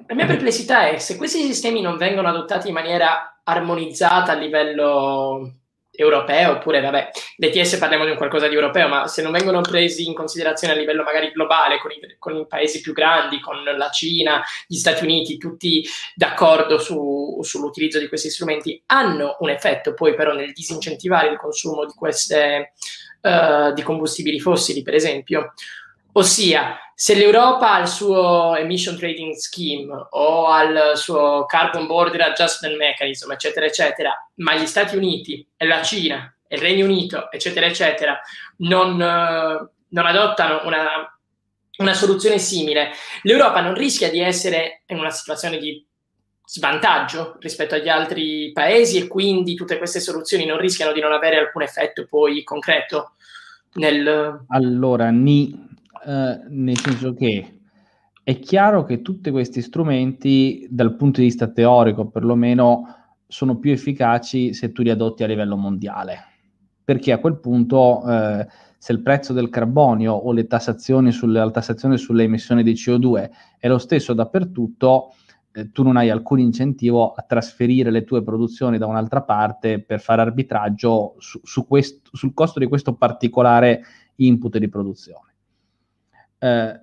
la 0.08 0.16
mia 0.16 0.26
perplessità 0.26 0.88
è 0.88 0.98
se 0.98 1.18
questi 1.18 1.42
sistemi 1.42 1.82
non 1.82 1.98
vengono 1.98 2.30
adottati 2.30 2.70
in 2.70 2.74
maniera 2.74 3.42
armonizzata 3.44 4.32
a 4.32 4.36
livello 4.36 5.65
europeo, 5.96 6.54
oppure 6.54 6.82
vabbè, 6.82 7.10
l'ETS 7.38 7.78
parliamo 7.78 8.06
di 8.06 8.12
un 8.12 8.18
qualcosa 8.18 8.48
di 8.48 8.56
europeo, 8.56 8.88
ma 8.88 9.08
se 9.08 9.22
non 9.22 9.32
vengono 9.32 9.62
presi 9.62 10.06
in 10.06 10.14
considerazione 10.14 10.74
a 10.74 10.78
livello 10.78 11.04
magari 11.04 11.32
globale 11.32 11.80
con 11.80 11.92
i, 11.92 12.00
con 12.18 12.36
i 12.36 12.46
paesi 12.48 12.82
più 12.82 12.94
grandi, 12.94 13.40
con 13.40 13.64
la 13.64 13.90
Cina, 13.90 14.44
gli 14.68 14.78
Stati 14.78 15.04
Uniti, 15.04 15.38
tutti 15.38 15.86
d'accordo 16.14 16.78
su, 16.78 17.40
sull'utilizzo 17.42 18.00
di 18.00 18.08
questi 18.08 18.30
strumenti, 18.30 18.82
hanno 18.88 19.38
un 19.40 19.50
effetto 19.50 19.94
poi 19.94 20.16
però 20.16 20.34
nel 20.34 20.54
disincentivare 20.54 21.30
il 21.30 21.38
consumo 21.38 21.86
di 21.86 21.94
queste 21.94 22.74
uh, 23.22 23.74
di 23.74 23.82
combustibili 23.82 24.40
fossili, 24.40 24.82
per 24.82 24.94
esempio. 24.94 25.54
Ossia, 26.18 26.78
se 26.94 27.14
l'Europa 27.14 27.74
ha 27.74 27.82
il 27.82 27.88
suo 27.88 28.56
emission 28.56 28.98
trading 28.98 29.34
scheme 29.34 29.94
o 30.12 30.48
ha 30.48 30.64
il 30.64 30.92
suo 30.96 31.46
carbon 31.46 31.88
border 31.88 32.22
adjustment 32.22 32.78
mechanism, 32.78 33.32
eccetera, 33.32 33.66
eccetera, 33.66 34.30
ma 34.36 34.56
gli 34.56 34.66
Stati 34.66 34.96
Uniti 34.96 35.46
e 35.58 35.66
la 35.66 35.82
Cina 35.82 36.34
e 36.48 36.56
il 36.56 36.62
Regno 36.62 36.86
Unito, 36.86 37.30
eccetera, 37.32 37.66
eccetera, 37.66 38.18
non, 38.60 38.94
uh, 38.94 39.70
non 39.90 40.06
adottano 40.06 40.62
una, 40.66 40.88
una 41.80 41.94
soluzione 41.94 42.40
simile, 42.40 42.92
l'Europa 43.24 43.60
non 43.60 43.74
rischia 43.74 44.10
di 44.10 44.22
essere 44.22 44.84
in 44.88 45.00
una 45.00 45.10
situazione 45.10 45.58
di 45.58 45.86
svantaggio 46.46 47.36
rispetto 47.42 47.76
agli 47.76 47.90
altri 47.90 48.54
paesi 48.54 49.00
e 49.00 49.08
quindi 49.08 49.56
tutte 49.56 49.78
queste 49.78 50.00
soluzioni 50.00 50.46
non 50.46 50.60
rischiano 50.60 50.94
di 50.94 51.02
non 51.02 51.12
avere 51.12 51.40
alcun 51.40 51.64
effetto 51.64 52.06
poi 52.08 52.42
concreto 52.44 53.16
nel... 53.74 54.46
Allora, 54.48 55.10
ni, 55.10 55.74
eh, 56.06 56.40
nel 56.50 56.78
senso 56.78 57.14
che 57.14 57.60
è 58.24 58.40
chiaro 58.40 58.84
che 58.84 59.02
tutti 59.02 59.32
questi 59.32 59.62
strumenti 59.62 60.68
dal 60.70 60.96
punto 60.96 61.20
di 61.20 61.28
vista 61.28 61.48
teorico 61.48 62.08
perlomeno 62.08 62.84
sono 63.28 63.58
più 63.58 63.72
efficaci 63.72 64.54
se 64.54 64.72
tu 64.72 64.82
li 64.84 64.90
adotti 64.90 65.24
a 65.24 65.28
livello 65.28 65.56
mondiale 65.56 66.34
perché 66.86 67.12
a 67.12 67.18
quel 67.18 67.40
punto 67.40 68.08
eh, 68.08 68.48
se 68.78 68.92
il 68.92 69.02
prezzo 69.02 69.34
del 69.34 69.50
carbonio 69.50 70.14
o 70.14 70.32
le 70.32 70.46
tassazioni 70.46 71.12
sulle, 71.12 71.40
la 71.40 71.50
tassazione 71.50 71.98
sulle 71.98 72.24
emissioni 72.24 72.62
di 72.62 72.74
CO2 72.74 73.30
è 73.58 73.68
lo 73.68 73.80
stesso 73.80 74.14
dappertutto, 74.14 75.14
eh, 75.52 75.72
tu 75.72 75.82
non 75.82 75.98
hai 75.98 76.12
alcun 76.12 76.38
incentivo 76.38 77.14
a 77.14 77.24
trasferire 77.24 77.90
le 77.90 78.04
tue 78.04 78.24
produzioni 78.24 78.78
da 78.78 78.86
un'altra 78.86 79.24
parte 79.24 79.82
per 79.82 80.00
fare 80.00 80.22
arbitraggio 80.22 81.16
su, 81.18 81.40
su 81.44 81.66
quest, 81.66 82.10
sul 82.12 82.36
costo 82.36 82.60
di 82.60 82.68
questo 82.68 82.94
particolare 82.94 83.82
input 84.18 84.60
di 84.60 84.70
produzione. 84.70 85.35
Eh, 86.38 86.80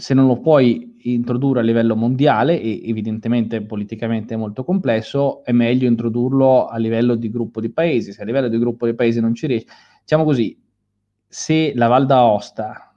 se 0.00 0.14
non 0.14 0.26
lo 0.26 0.40
puoi 0.40 0.96
introdurre 1.02 1.60
a 1.60 1.62
livello 1.62 1.94
mondiale, 1.94 2.60
e 2.60 2.80
evidentemente 2.88 3.62
politicamente 3.62 4.34
è 4.34 4.36
molto 4.36 4.64
complesso, 4.64 5.44
è 5.44 5.52
meglio 5.52 5.86
introdurlo 5.86 6.66
a 6.66 6.76
livello 6.78 7.14
di 7.14 7.30
gruppo 7.30 7.60
di 7.60 7.70
paesi. 7.70 8.12
Se 8.12 8.22
a 8.22 8.24
livello 8.24 8.48
di 8.48 8.58
gruppo 8.58 8.86
di 8.86 8.94
paesi 8.94 9.20
non 9.20 9.34
ci 9.34 9.46
riesci, 9.46 9.66
diciamo 10.00 10.24
così, 10.24 10.58
se 11.26 11.72
la 11.74 11.86
Val 11.86 12.06
d'Aosta 12.06 12.94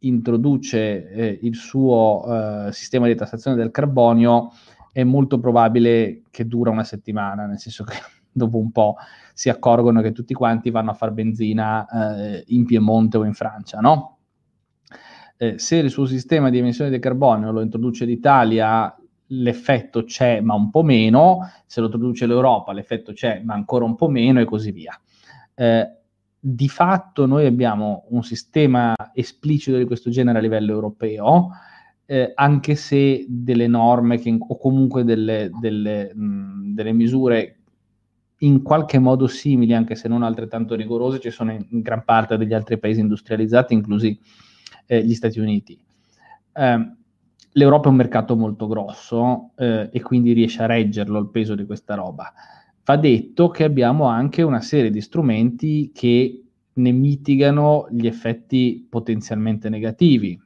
introduce 0.00 1.08
eh, 1.10 1.38
il 1.42 1.54
suo 1.54 2.24
eh, 2.66 2.72
sistema 2.72 3.06
di 3.06 3.14
tassazione 3.14 3.56
del 3.56 3.70
carbonio, 3.70 4.50
è 4.92 5.02
molto 5.02 5.38
probabile 5.40 6.22
che 6.30 6.46
dura 6.46 6.70
una 6.70 6.84
settimana, 6.84 7.46
nel 7.46 7.58
senso 7.58 7.84
che 7.84 7.96
dopo 8.30 8.58
un 8.58 8.70
po' 8.70 8.96
si 9.32 9.48
accorgono 9.48 10.00
che 10.02 10.12
tutti 10.12 10.34
quanti 10.34 10.70
vanno 10.70 10.90
a 10.90 10.94
fare 10.94 11.12
benzina 11.12 11.86
eh, 11.86 12.44
in 12.48 12.64
Piemonte 12.64 13.16
o 13.16 13.24
in 13.24 13.34
Francia, 13.34 13.80
no? 13.80 14.13
Eh, 15.44 15.58
se 15.58 15.76
il 15.76 15.90
suo 15.90 16.06
sistema 16.06 16.48
di 16.48 16.58
emissione 16.58 16.88
del 16.88 17.00
carbonio 17.00 17.52
lo 17.52 17.60
introduce 17.60 18.06
l'Italia, 18.06 18.94
l'effetto 19.28 20.04
c'è 20.04 20.40
ma 20.40 20.54
un 20.54 20.70
po' 20.70 20.82
meno, 20.82 21.50
se 21.66 21.80
lo 21.80 21.86
introduce 21.86 22.26
l'Europa 22.26 22.72
l'effetto 22.72 23.12
c'è 23.12 23.42
ma 23.44 23.52
ancora 23.52 23.84
un 23.84 23.94
po' 23.94 24.08
meno 24.08 24.40
e 24.40 24.46
così 24.46 24.70
via. 24.70 24.98
Eh, 25.54 25.96
di 26.40 26.68
fatto 26.68 27.26
noi 27.26 27.44
abbiamo 27.46 28.06
un 28.10 28.22
sistema 28.22 28.94
esplicito 29.12 29.76
di 29.76 29.84
questo 29.84 30.08
genere 30.08 30.38
a 30.38 30.40
livello 30.40 30.72
europeo, 30.72 31.50
eh, 32.06 32.32
anche 32.34 32.74
se 32.74 33.26
delle 33.28 33.66
norme 33.66 34.18
che, 34.18 34.34
o 34.38 34.56
comunque 34.56 35.04
delle, 35.04 35.50
delle, 35.60 36.14
mh, 36.14 36.74
delle, 36.74 36.92
misure 36.92 37.56
in 38.38 38.62
qualche 38.62 38.98
modo 38.98 39.26
simili, 39.26 39.74
anche 39.74 39.94
se 39.94 40.08
non 40.08 40.22
altrettanto 40.22 40.74
rigorose, 40.74 41.20
ci 41.20 41.30
sono 41.30 41.52
in, 41.52 41.64
in 41.70 41.80
gran 41.80 42.04
parte 42.04 42.36
degli 42.36 42.52
altri 42.52 42.78
paesi 42.78 43.00
industrializzati, 43.00 43.72
inclusi 43.72 44.18
eh, 44.86 45.04
gli 45.04 45.14
Stati 45.14 45.40
Uniti. 45.40 45.78
Eh, 46.52 46.92
L'Europa 47.56 47.86
è 47.86 47.90
un 47.90 47.96
mercato 47.96 48.36
molto 48.36 48.66
grosso 48.66 49.52
eh, 49.56 49.88
e 49.92 50.02
quindi 50.02 50.32
riesce 50.32 50.62
a 50.62 50.66
reggerlo 50.66 51.20
il 51.20 51.28
peso 51.30 51.54
di 51.54 51.64
questa 51.64 51.94
roba 51.94 52.32
va 52.84 52.96
detto 52.96 53.48
che 53.48 53.64
abbiamo 53.64 54.04
anche 54.04 54.42
una 54.42 54.60
serie 54.60 54.90
di 54.90 55.00
strumenti 55.00 55.90
che 55.92 56.42
ne 56.74 56.92
mitigano 56.92 57.86
gli 57.90 58.06
effetti 58.06 58.86
potenzialmente 58.88 59.68
negativi. 59.68 60.40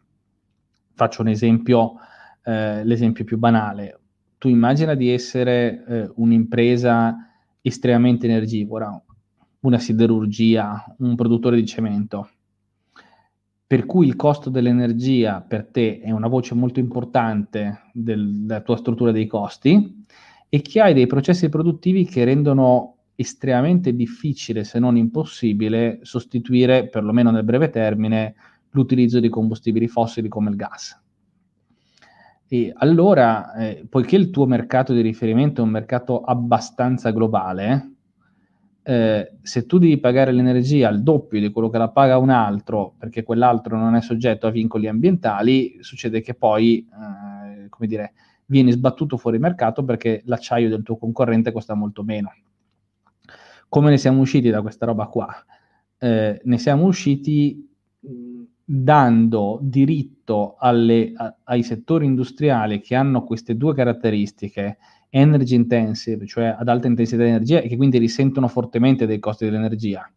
Faccio 0.95 1.23
un 1.23 1.29
esempio, 1.29 1.95
eh, 2.45 2.85
l'esempio 2.85 3.25
più 3.25 3.39
banale. 3.39 4.01
Tu 4.39 4.49
immagina 4.49 4.95
di 4.95 5.11
essere 5.11 5.85
eh, 5.85 6.11
un'impresa 6.17 7.17
estremamente 7.61 8.27
energivora, 8.27 9.01
una 9.61 9.79
siderurgia, 9.79 10.95
un 10.99 11.17
produttore 11.17 11.57
di 11.57 11.67
cemento, 11.67 12.29
per 13.69 13.85
cui 13.85 14.07
il 14.07 14.17
costo 14.17 14.49
dell'energia 14.49 15.43
per 15.43 15.67
te 15.67 16.01
è 16.01 16.11
una 16.11 16.27
voce 16.27 16.55
molto 16.55 16.81
importante 16.81 17.83
del, 17.93 18.47
della 18.47 18.63
tua 18.63 18.79
struttura 18.79 19.13
dei 19.13 19.27
costi 19.27 20.07
e 20.49 20.63
che 20.63 20.81
hai 20.81 20.95
dei 20.95 21.07
processi 21.07 21.51
produttivi 21.51 22.07
che 22.07 22.25
rendono 22.25 22.97
estremamente 23.15 23.95
difficile, 23.95 24.65
se 24.65 24.79
non 24.79 24.97
impossibile, 24.97 25.99
sostituire, 26.01 26.89
perlomeno 26.89 27.31
nel 27.31 27.45
breve 27.45 27.69
termine, 27.69 28.35
l'utilizzo 28.71 29.21
di 29.21 29.29
combustibili 29.29 29.87
fossili 29.87 30.29
come 30.29 30.49
il 30.49 30.57
gas. 30.57 30.99
E 32.49 32.73
allora, 32.75 33.53
eh, 33.53 33.85
poiché 33.87 34.17
il 34.17 34.31
tuo 34.31 34.47
mercato 34.47 34.95
di 34.95 35.03
riferimento 35.03 35.61
è 35.61 35.65
un 35.65 35.71
mercato 35.71 36.23
abbastanza 36.23 37.11
globale, 37.11 37.97
eh, 38.89 39.33
se 39.43 39.67
tu 39.67 39.77
devi 39.77 39.99
pagare 39.99 40.33
l'energia 40.33 40.89
al 40.89 41.03
doppio 41.03 41.39
di 41.39 41.51
quello 41.51 41.69
che 41.69 41.77
la 41.77 41.91
paga 41.91 42.17
un 42.17 42.31
altro, 42.31 42.95
perché 42.97 43.23
quell'altro 43.23 43.77
non 43.77 43.95
è 43.95 44.01
soggetto 44.01 44.47
a 44.47 44.51
vincoli 44.51 44.89
ambientali, 44.89 45.77
succede 45.81 46.23
che 46.23 46.33
poi, 46.33 46.89
eh, 46.89 47.69
come 47.69 47.87
dire, 47.87 48.15
vieni 48.47 48.71
sbattuto 48.71 49.19
fuori 49.19 49.39
mercato 49.39 49.85
perché 49.85 50.23
l'acciaio 50.25 50.71
del 50.71 50.83
tuo 50.83 50.97
concorrente 50.97 51.53
costa 51.53 51.75
molto 51.75 52.03
meno. 52.03 52.33
Come 53.69 53.91
ne 53.91 53.99
siamo 53.99 54.23
usciti 54.23 54.49
da 54.49 54.63
questa 54.63 54.87
roba 54.87 55.05
qua? 55.05 55.35
Eh, 55.99 56.41
ne 56.43 56.59
siamo 56.59 56.87
usciti 56.87 57.71
dando 58.65 59.59
diritto 59.61 60.57
alle, 60.59 61.13
a, 61.15 61.37
ai 61.45 61.63
settori 61.63 62.07
industriali 62.07 62.81
che 62.81 62.95
hanno 62.95 63.23
queste 63.25 63.55
due 63.55 63.75
caratteristiche, 63.75 64.79
energy 65.11 65.55
intensive, 65.55 66.27
cioè 66.27 66.55
ad 66.59 66.69
alta 66.69 66.87
intensità 66.87 67.23
di 67.23 67.29
energia 67.29 67.61
e 67.61 67.69
che 67.69 67.77
quindi 67.77 67.99
risentono 67.99 68.49
fortemente 68.49 69.07
dei 69.07 69.19
costi 69.19 69.45
dell'energia, 69.45 70.11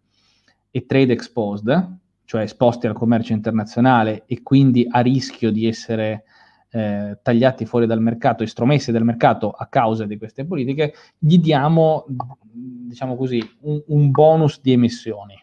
e 0.72 0.86
trade 0.86 1.14
exposed, 1.14 1.98
cioè 2.26 2.44
esposti 2.44 2.88
al 2.88 2.94
commercio 2.94 3.34
internazionale 3.34 4.24
e 4.26 4.42
quindi 4.42 4.88
a 4.90 5.02
rischio 5.02 5.52
di 5.52 5.68
essere 5.68 6.24
eh, 6.72 7.20
tagliati 7.22 7.66
fuori 7.66 7.86
dal 7.86 8.02
mercato, 8.02 8.44
estromessi 8.44 8.92
dal 8.92 9.04
mercato 9.04 9.52
a 9.52 9.68
causa 9.68 10.06
di 10.06 10.18
queste 10.18 10.46
politiche, 10.46 10.94
gli 11.18 11.38
diamo, 11.38 12.06
diciamo 12.88 13.18
così, 13.18 13.42
un, 13.62 13.84
un 13.88 14.12
bonus 14.12 14.62
di 14.62 14.72
emissioni. 14.72 15.36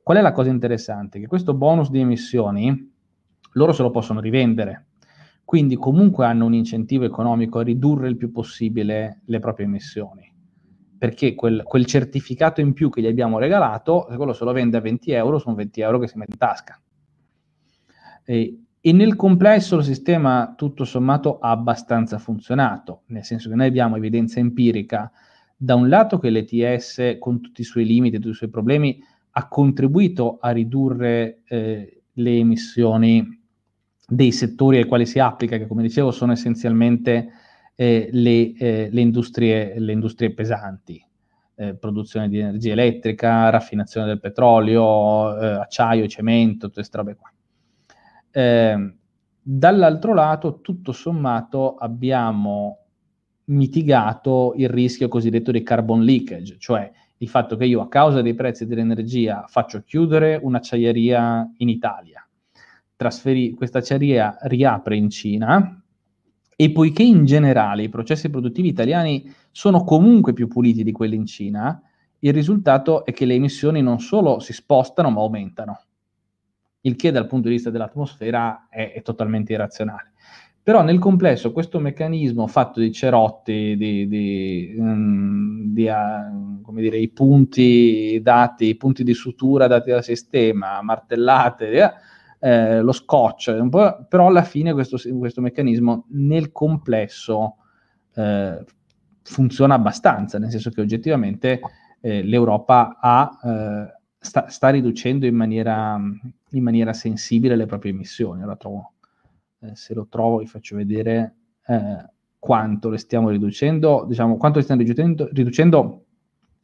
Qual 0.00 0.16
è 0.16 0.20
la 0.20 0.32
cosa 0.32 0.50
interessante? 0.50 1.18
Che 1.18 1.26
questo 1.26 1.54
bonus 1.54 1.90
di 1.90 2.00
emissioni 2.00 2.90
loro 3.54 3.72
se 3.72 3.82
lo 3.82 3.90
possono 3.90 4.20
rivendere, 4.20 4.86
quindi 5.44 5.76
comunque 5.76 6.24
hanno 6.26 6.46
un 6.46 6.54
incentivo 6.54 7.04
economico 7.04 7.58
a 7.58 7.62
ridurre 7.62 8.08
il 8.08 8.16
più 8.16 8.30
possibile 8.30 9.20
le 9.24 9.38
proprie 9.38 9.66
emissioni 9.66 10.32
perché 11.02 11.34
quel, 11.34 11.64
quel, 11.64 11.84
certificato 11.84 12.60
in 12.60 12.74
più 12.74 12.88
che 12.88 13.00
gli 13.00 13.08
abbiamo 13.08 13.40
regalato, 13.40 14.06
se 14.08 14.16
quello 14.16 14.32
se 14.32 14.44
lo 14.44 14.52
vende 14.52 14.76
a 14.76 14.80
20 14.80 15.10
euro, 15.10 15.40
sono 15.40 15.56
20 15.56 15.80
euro 15.80 15.98
che 15.98 16.06
si 16.06 16.16
mette 16.16 16.30
in 16.30 16.38
tasca. 16.38 16.80
E, 18.24 18.60
e 18.80 18.92
nel 18.92 19.16
complesso 19.16 19.78
il 19.78 19.82
sistema 19.82 20.54
tutto 20.56 20.84
sommato 20.84 21.40
ha 21.40 21.50
abbastanza 21.50 22.18
funzionato, 22.18 23.02
nel 23.06 23.24
senso 23.24 23.48
che 23.48 23.56
noi 23.56 23.66
abbiamo 23.66 23.96
evidenza 23.96 24.38
empirica 24.38 25.10
da 25.56 25.74
un 25.74 25.88
lato 25.88 26.20
che 26.20 26.30
l'ETS 26.30 27.16
con 27.18 27.40
tutti 27.40 27.62
i 27.62 27.64
suoi 27.64 27.84
limiti, 27.84 28.18
tutti 28.18 28.28
i 28.28 28.34
suoi 28.34 28.50
problemi, 28.50 29.02
ha 29.30 29.48
contribuito 29.48 30.38
a 30.40 30.50
ridurre 30.50 31.42
eh, 31.48 32.02
le 32.12 32.36
emissioni 32.36 33.41
dei 34.14 34.30
settori 34.30 34.76
ai 34.76 34.84
quali 34.84 35.06
si 35.06 35.18
applica, 35.18 35.56
che 35.56 35.66
come 35.66 35.80
dicevo 35.80 36.10
sono 36.10 36.32
essenzialmente 36.32 37.30
eh, 37.74 38.10
le, 38.12 38.52
eh, 38.52 38.88
le, 38.90 39.00
industrie, 39.00 39.78
le, 39.78 39.92
industrie, 39.92 40.34
pesanti, 40.34 41.02
eh, 41.54 41.74
produzione 41.74 42.28
di 42.28 42.38
energia 42.38 42.72
elettrica, 42.72 43.48
raffinazione 43.48 44.06
del 44.06 44.20
petrolio, 44.20 45.38
eh, 45.38 45.46
acciaio, 45.46 46.06
cemento, 46.08 46.66
tutte 46.66 46.80
queste 46.80 46.96
robe 46.98 47.16
qua. 47.16 47.32
Ehm, 48.32 48.96
dall'altro 49.40 50.12
lato, 50.12 50.60
tutto 50.60 50.92
sommato, 50.92 51.74
abbiamo 51.76 52.78
mitigato 53.44 54.52
il 54.56 54.68
rischio 54.68 55.08
cosiddetto 55.08 55.50
di 55.50 55.62
carbon 55.62 56.02
leakage, 56.02 56.56
cioè 56.58 56.90
il 57.16 57.28
fatto 57.28 57.56
che 57.56 57.64
io 57.64 57.80
a 57.80 57.88
causa 57.88 58.20
dei 58.20 58.34
prezzi 58.34 58.66
dell'energia 58.66 59.46
faccio 59.48 59.82
chiudere 59.82 60.38
un'acciaieria 60.40 61.52
in 61.56 61.68
Italia, 61.70 62.21
trasferi- 63.02 63.52
questa 63.54 63.78
acciaieria 63.78 64.36
riapre 64.42 64.96
in 64.96 65.10
Cina, 65.10 65.82
e 66.54 66.70
poiché 66.70 67.02
in 67.02 67.24
generale 67.24 67.82
i 67.82 67.88
processi 67.88 68.30
produttivi 68.30 68.68
italiani 68.68 69.28
sono 69.50 69.82
comunque 69.82 70.32
più 70.32 70.46
puliti 70.46 70.84
di 70.84 70.92
quelli 70.92 71.16
in 71.16 71.26
Cina, 71.26 71.82
il 72.20 72.32
risultato 72.32 73.04
è 73.04 73.12
che 73.12 73.24
le 73.24 73.34
emissioni 73.34 73.82
non 73.82 73.98
solo 73.98 74.38
si 74.38 74.52
spostano 74.52 75.10
ma 75.10 75.20
aumentano, 75.20 75.80
il 76.82 76.94
che 76.94 77.10
dal 77.10 77.26
punto 77.26 77.48
di 77.48 77.54
vista 77.54 77.70
dell'atmosfera 77.70 78.68
è, 78.70 78.92
è 78.92 79.02
totalmente 79.02 79.52
irrazionale. 79.52 80.12
Però 80.62 80.84
nel 80.84 81.00
complesso 81.00 81.50
questo 81.50 81.80
meccanismo 81.80 82.46
fatto 82.46 82.78
di 82.78 82.92
cerotti, 82.92 83.74
di, 83.76 84.06
di, 84.06 84.74
um, 84.78 85.72
di 85.72 85.88
uh, 85.88 86.62
come 86.62 86.80
dire, 86.80 86.98
i 86.98 87.08
punti 87.08 88.20
dati, 88.22 88.66
i 88.66 88.76
punti 88.76 89.02
di 89.02 89.14
sutura 89.14 89.66
dati 89.66 89.90
dal 89.90 90.04
sistema, 90.04 90.80
martellate, 90.80 91.92
eh, 92.44 92.80
lo 92.80 92.90
scotch, 92.90 93.56
però 94.08 94.26
alla 94.26 94.42
fine 94.42 94.72
questo, 94.72 94.98
questo 95.16 95.40
meccanismo 95.40 96.06
nel 96.08 96.50
complesso 96.50 97.58
eh, 98.14 98.64
funziona 99.22 99.74
abbastanza, 99.74 100.40
nel 100.40 100.50
senso 100.50 100.70
che 100.70 100.80
oggettivamente 100.80 101.60
eh, 102.00 102.24
l'Europa 102.24 102.98
ha, 103.00 103.30
eh, 103.44 104.00
sta, 104.18 104.48
sta, 104.48 104.70
riducendo 104.70 105.24
in 105.24 105.36
maniera, 105.36 105.96
in 106.50 106.62
maniera, 106.64 106.92
sensibile 106.92 107.54
le 107.54 107.66
proprie 107.66 107.92
emissioni. 107.92 108.42
Ora 108.42 108.56
trovo, 108.56 108.94
eh, 109.60 109.76
se 109.76 109.94
lo 109.94 110.08
trovo 110.10 110.38
vi 110.38 110.46
faccio 110.46 110.74
vedere 110.74 111.36
eh, 111.68 112.10
quanto 112.40 112.90
le 112.90 112.98
stiamo 112.98 113.30
riducendo, 113.30 114.04
diciamo, 114.08 114.36
quanto 114.36 114.58
le 114.58 114.64
stiamo 114.64 114.82
riducendo, 114.82 115.28
riducendo 115.30 116.06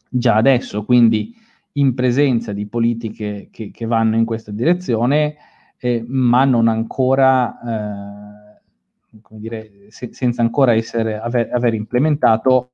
già 0.09 0.35
adesso, 0.35 0.85
quindi 0.85 1.33
in 1.75 1.95
presenza 1.95 2.53
di 2.53 2.67
politiche 2.67 3.47
che, 3.53 3.71
che 3.71 3.87
vanno 3.87 4.17
in 4.17 4.25
questa 4.25 4.51
direzione 4.51 5.37
eh, 5.79 6.05
ma 6.07 6.45
non 6.45 6.69
ancora, 6.69 7.61
eh, 7.61 9.21
come 9.23 9.41
dire, 9.41 9.71
se, 9.89 10.13
senza 10.13 10.43
ancora 10.43 10.75
essere, 10.75 11.19
aver, 11.19 11.53
aver 11.53 11.75
implementato 11.75 12.73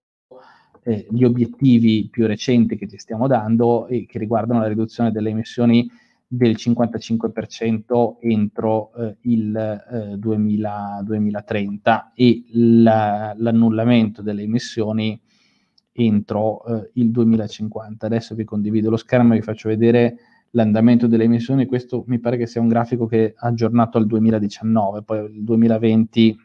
eh, 0.82 1.06
gli 1.10 1.24
obiettivi 1.24 2.08
più 2.10 2.26
recenti 2.26 2.76
che 2.76 2.88
ci 2.88 2.98
stiamo 2.98 3.26
dando 3.26 3.86
e 3.86 4.06
che 4.06 4.18
riguardano 4.18 4.60
la 4.60 4.68
riduzione 4.68 5.10
delle 5.10 5.30
emissioni 5.30 5.88
del 6.26 6.56
55% 6.58 8.16
entro 8.20 8.92
eh, 8.94 9.16
il 9.22 9.56
eh, 9.56 10.16
2000, 10.16 11.02
2030 11.04 12.12
e 12.14 12.44
la, 12.52 13.34
l'annullamento 13.36 14.20
delle 14.22 14.42
emissioni 14.42 15.20
entro 15.92 16.64
eh, 16.64 16.90
il 16.94 17.10
2050. 17.10 18.06
Adesso 18.06 18.34
vi 18.34 18.44
condivido 18.44 18.90
lo 18.90 18.96
schermo 18.96 19.34
e 19.34 19.36
vi 19.36 19.42
faccio 19.42 19.68
vedere 19.68 20.16
l'andamento 20.54 21.06
delle 21.06 21.24
emissioni, 21.24 21.66
questo 21.66 22.04
mi 22.06 22.18
pare 22.18 22.36
che 22.36 22.46
sia 22.46 22.60
un 22.60 22.68
grafico 22.68 23.06
che 23.06 23.26
è 23.26 23.34
aggiornato 23.36 23.98
al 23.98 24.06
2019, 24.06 25.02
poi 25.02 25.32
il 25.32 25.44
2020, 25.44 26.38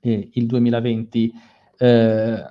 eh, 0.00 0.28
il 0.32 0.46
2020 0.46 1.32
eh, 1.78 2.42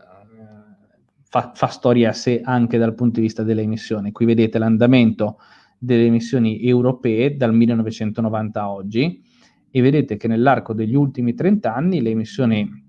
fa, 1.24 1.52
fa, 1.54 1.68
storia 1.68 2.10
a 2.10 2.14
sé 2.14 2.42
anche 2.44 2.78
dal 2.78 2.96
punto 2.96 3.16
di 3.16 3.26
vista 3.26 3.44
delle 3.44 3.62
emissioni. 3.62 4.12
Qui 4.12 4.26
vedete 4.26 4.58
l'andamento 4.58 5.38
delle 5.78 6.06
emissioni 6.06 6.62
europee 6.66 7.36
dal 7.36 7.54
1990 7.54 8.62
a 8.62 8.72
oggi 8.72 9.22
e 9.70 9.82
vedete 9.82 10.16
che 10.16 10.30
nell'arco 10.30 10.74
degli 10.74 10.96
ultimi 10.96 11.34
30 11.34 11.74
anni 11.74 12.02
le 12.02 12.12
emissioni 12.12 12.82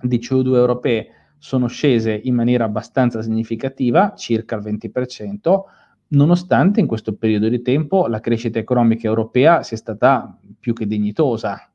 di 0.00 0.18
CO2 0.18 0.54
europee 0.54 1.08
sono 1.38 1.66
scese 1.66 2.18
in 2.24 2.34
maniera 2.34 2.64
abbastanza 2.64 3.20
significativa, 3.20 4.14
circa 4.14 4.56
il 4.56 4.62
20%, 4.62 5.62
nonostante 6.08 6.80
in 6.80 6.86
questo 6.86 7.14
periodo 7.14 7.48
di 7.48 7.62
tempo 7.62 8.06
la 8.06 8.20
crescita 8.20 8.58
economica 8.58 9.06
europea 9.06 9.62
sia 9.62 9.76
stata 9.76 10.38
più 10.60 10.72
che 10.72 10.86
dignitosa, 10.86 11.70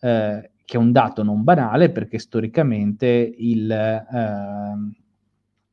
eh, 0.00 0.50
che 0.64 0.76
è 0.76 0.80
un 0.80 0.92
dato 0.92 1.22
non 1.22 1.44
banale 1.44 1.90
perché 1.90 2.18
storicamente, 2.18 3.06
il, 3.06 3.70
eh, 3.70 4.94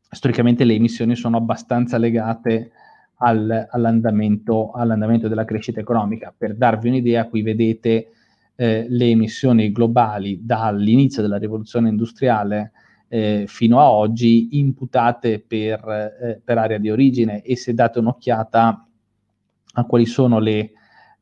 storicamente 0.09 0.63
le 0.63 0.73
emissioni 0.73 1.15
sono 1.15 1.37
abbastanza 1.37 1.97
legate 1.97 2.71
al, 3.17 3.67
all'andamento, 3.69 4.71
all'andamento, 4.71 5.27
della 5.27 5.45
crescita 5.45 5.79
economica. 5.79 6.33
Per 6.35 6.55
darvi 6.55 6.89
un'idea, 6.89 7.27
qui 7.27 7.41
vedete 7.41 8.09
eh, 8.55 8.85
le 8.89 9.05
emissioni 9.05 9.71
globali 9.71 10.41
dall'inizio 10.43 11.21
della 11.21 11.37
rivoluzione 11.37 11.89
industriale 11.89 12.71
eh, 13.13 13.43
fino 13.45 13.81
a 13.81 13.91
oggi 13.91 14.57
imputate 14.57 15.43
per, 15.45 15.85
eh, 15.85 16.41
per, 16.41 16.57
area 16.57 16.77
di 16.77 16.89
origine 16.89 17.41
e 17.41 17.57
se 17.57 17.73
date 17.73 17.99
un'occhiata 17.99 18.87
a 19.73 19.83
quali 19.83 20.05
sono 20.05 20.39
le, 20.39 20.71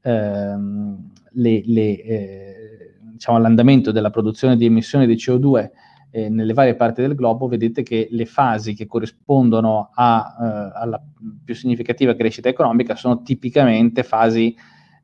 ehm, 0.01 1.11
le, 1.31 1.63
le 1.65 2.03
eh, 2.03 2.95
diciamo, 3.13 3.39
l'andamento 3.39 3.91
della 3.91 4.11
produzione 4.11 4.55
di 4.55 4.65
emissioni 4.65 5.07
di 5.07 5.15
CO2 5.15 5.69
eh, 6.11 6.29
nelle 6.29 6.53
varie 6.53 6.75
parti 6.75 7.01
del 7.01 7.15
globo, 7.15 7.47
vedete 7.47 7.81
che 7.81 8.07
le 8.11 8.25
fasi 8.27 8.75
che 8.75 8.85
corrispondono 8.85 9.89
a, 9.91 10.35
eh, 10.39 10.79
alla 10.79 11.03
più 11.43 11.55
significativa 11.55 12.13
crescita 12.13 12.49
economica 12.49 12.93
sono 12.93 13.23
tipicamente 13.23 14.03
fasi 14.03 14.55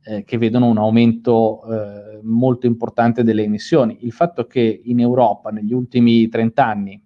eh, 0.06 0.24
che 0.24 0.38
vedono 0.38 0.68
un 0.68 0.78
aumento 0.78 1.64
eh, 1.66 2.20
molto 2.22 2.68
importante 2.68 3.24
delle 3.24 3.44
emissioni. 3.44 3.98
Il 4.02 4.12
fatto 4.12 4.46
che 4.46 4.82
in 4.84 5.00
Europa 5.00 5.50
negli 5.50 5.74
ultimi 5.74 6.28
30 6.30 6.66
anni 6.66 7.02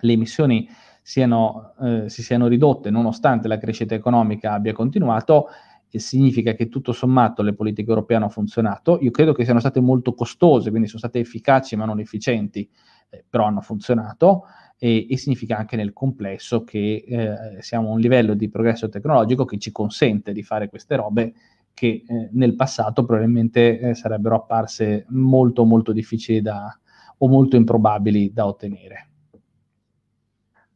le 0.00 0.12
emissioni 0.12 0.68
siano, 1.02 1.74
eh, 1.80 2.08
si 2.08 2.22
siano 2.22 2.48
ridotte 2.48 2.90
nonostante 2.90 3.48
la 3.48 3.58
crescita 3.58 3.94
economica 3.94 4.52
abbia 4.52 4.72
continuato, 4.72 5.46
significa 5.88 6.54
che 6.54 6.68
tutto 6.68 6.92
sommato 6.92 7.42
le 7.42 7.54
politiche 7.54 7.88
europee 7.88 8.16
hanno 8.16 8.28
funzionato. 8.28 8.98
Io 9.00 9.10
credo 9.10 9.32
che 9.32 9.44
siano 9.44 9.60
state 9.60 9.80
molto 9.80 10.14
costose, 10.14 10.70
quindi 10.70 10.88
sono 10.88 11.00
state 11.00 11.18
efficaci 11.18 11.76
ma 11.76 11.84
non 11.84 12.00
efficienti, 12.00 12.68
eh, 13.08 13.24
però 13.28 13.44
hanno 13.44 13.60
funzionato. 13.60 14.44
E, 14.82 15.06
e, 15.10 15.16
significa 15.18 15.58
anche 15.58 15.76
nel 15.76 15.92
complesso 15.92 16.64
che 16.64 17.04
eh, 17.06 17.60
siamo 17.60 17.90
a 17.90 17.92
un 17.92 18.00
livello 18.00 18.32
di 18.32 18.48
progresso 18.48 18.88
tecnologico 18.88 19.44
che 19.44 19.58
ci 19.58 19.70
consente 19.72 20.32
di 20.32 20.42
fare 20.42 20.70
queste 20.70 20.96
robe 20.96 21.34
che 21.80 22.04
eh, 22.06 22.28
nel 22.32 22.56
passato 22.56 23.06
probabilmente 23.06 23.80
eh, 23.80 23.94
sarebbero 23.94 24.34
apparse 24.36 25.06
molto 25.08 25.64
molto 25.64 25.92
difficili 25.92 26.42
da, 26.42 26.78
o 27.16 27.26
molto 27.26 27.56
improbabili 27.56 28.34
da 28.34 28.44
ottenere. 28.44 29.08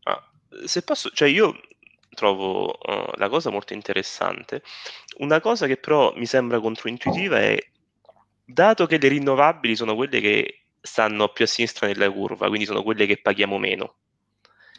Ah, 0.05 0.23
se 0.65 0.81
posso, 0.81 1.11
cioè 1.11 1.29
io 1.29 1.61
trovo 2.15 2.69
uh, 2.69 3.11
la 3.17 3.29
cosa 3.29 3.51
molto 3.51 3.75
interessante. 3.75 4.63
Una 5.19 5.41
cosa 5.41 5.67
che 5.67 5.77
però 5.77 6.15
mi 6.17 6.25
sembra 6.25 6.59
controintuitiva 6.59 7.39
è, 7.39 7.59
dato 8.43 8.87
che 8.87 8.97
le 8.97 9.09
rinnovabili 9.09 9.77
sono 9.77 9.95
quelle 9.95 10.21
che 10.21 10.65
stanno 10.81 11.29
più 11.29 11.45
a 11.45 11.49
sinistra 11.49 11.87
nella 11.87 12.11
curva, 12.11 12.49
quindi 12.49 12.65
sono 12.65 12.83
quelle 12.83 13.05
che 13.05 13.21
paghiamo 13.21 13.59
meno. 13.59 13.97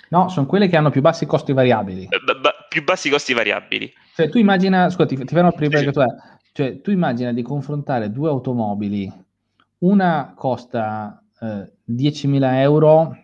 No, 0.09 0.27
sono 0.29 0.47
quelle 0.47 0.67
che 0.69 0.75
hanno 0.75 0.89
più 0.89 1.01
bassi 1.01 1.27
costi 1.27 1.53
variabili. 1.53 2.07
B- 2.07 2.39
b- 2.39 2.54
più 2.75 2.83
bassi 2.83 3.09
costi 3.09 3.33
variabili. 3.33 3.89
Cioè, 4.15 4.27
tu 4.27 4.37
immagina, 4.37 4.89
scusa, 4.89 5.05
ti, 5.05 5.15
ti 5.15 5.33
fermo 5.33 5.53
prima 5.53 5.79
perché 5.79 5.91
tu 5.93 6.01
è, 6.01 6.07
cioè, 6.51 6.81
tu 6.81 6.91
immagina 6.91 7.31
di 7.31 7.41
confrontare 7.41 8.11
due 8.11 8.27
automobili, 8.27 9.09
una 9.79 10.33
costa 10.35 11.23
eh, 11.39 11.71
10.000 11.89 12.53
euro 12.55 13.17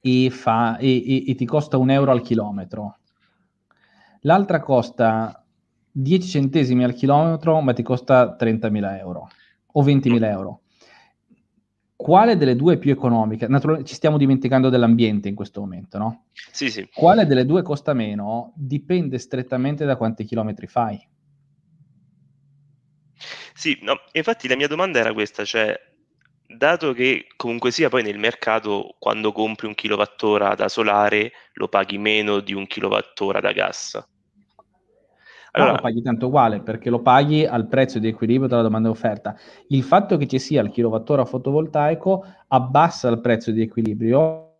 e, 0.00 0.30
fa, 0.30 0.78
e, 0.78 0.96
e, 0.96 1.30
e 1.30 1.34
ti 1.36 1.44
costa 1.44 1.76
un 1.76 1.90
euro 1.90 2.10
al 2.10 2.22
chilometro, 2.22 2.98
l'altra 4.22 4.58
costa 4.58 5.44
10 5.92 6.28
centesimi 6.28 6.82
al 6.82 6.94
chilometro, 6.94 7.60
ma 7.60 7.72
ti 7.72 7.84
costa 7.84 8.36
30.000 8.36 8.98
euro 8.98 9.28
o 9.74 9.84
20.000 9.84 10.24
euro. 10.24 10.60
Quale 11.96 12.36
delle 12.36 12.56
due 12.56 12.74
è 12.74 12.78
più 12.78 12.92
economica? 12.92 13.48
Naturalmente 13.48 13.88
ci 13.88 13.94
stiamo 13.94 14.18
dimenticando 14.18 14.68
dell'ambiente 14.68 15.28
in 15.28 15.34
questo 15.34 15.60
momento, 15.60 15.96
no? 15.96 16.26
Sì, 16.52 16.70
sì. 16.70 16.86
Quale 16.92 17.26
delle 17.26 17.46
due 17.46 17.62
costa 17.62 17.94
meno? 17.94 18.52
Dipende 18.54 19.18
strettamente 19.18 19.86
da 19.86 19.96
quanti 19.96 20.24
chilometri 20.24 20.66
fai. 20.66 21.08
Sì, 23.54 23.78
no, 23.80 23.98
infatti 24.12 24.46
la 24.46 24.56
mia 24.56 24.68
domanda 24.68 24.98
era 24.98 25.14
questa, 25.14 25.42
cioè, 25.46 25.74
dato 26.46 26.92
che 26.92 27.26
comunque 27.34 27.70
sia 27.70 27.88
poi 27.88 28.02
nel 28.02 28.18
mercato 28.18 28.94
quando 28.98 29.32
compri 29.32 29.66
un 29.66 29.74
kilowattora 29.74 30.54
da 30.54 30.68
solare 30.68 31.32
lo 31.54 31.68
paghi 31.68 31.96
meno 31.96 32.40
di 32.40 32.52
un 32.52 32.66
kilowattora 32.66 33.40
da 33.40 33.52
gas. 33.52 33.98
Allora, 35.56 35.70
no, 35.70 35.76
lo 35.76 35.82
paghi 35.82 36.02
tanto 36.02 36.26
uguale 36.26 36.60
perché 36.60 36.90
lo 36.90 37.00
paghi 37.00 37.46
al 37.46 37.66
prezzo 37.66 37.98
di 37.98 38.08
equilibrio 38.08 38.48
tra 38.48 38.60
domanda 38.60 38.88
e 38.88 38.90
offerta. 38.90 39.38
Il 39.68 39.82
fatto 39.82 40.18
che 40.18 40.26
ci 40.26 40.38
sia 40.38 40.60
il 40.60 40.70
kilowattora 40.70 41.24
fotovoltaico 41.24 42.24
abbassa 42.48 43.08
il 43.08 43.20
prezzo 43.20 43.50
di 43.52 43.62
equilibrio 43.62 44.58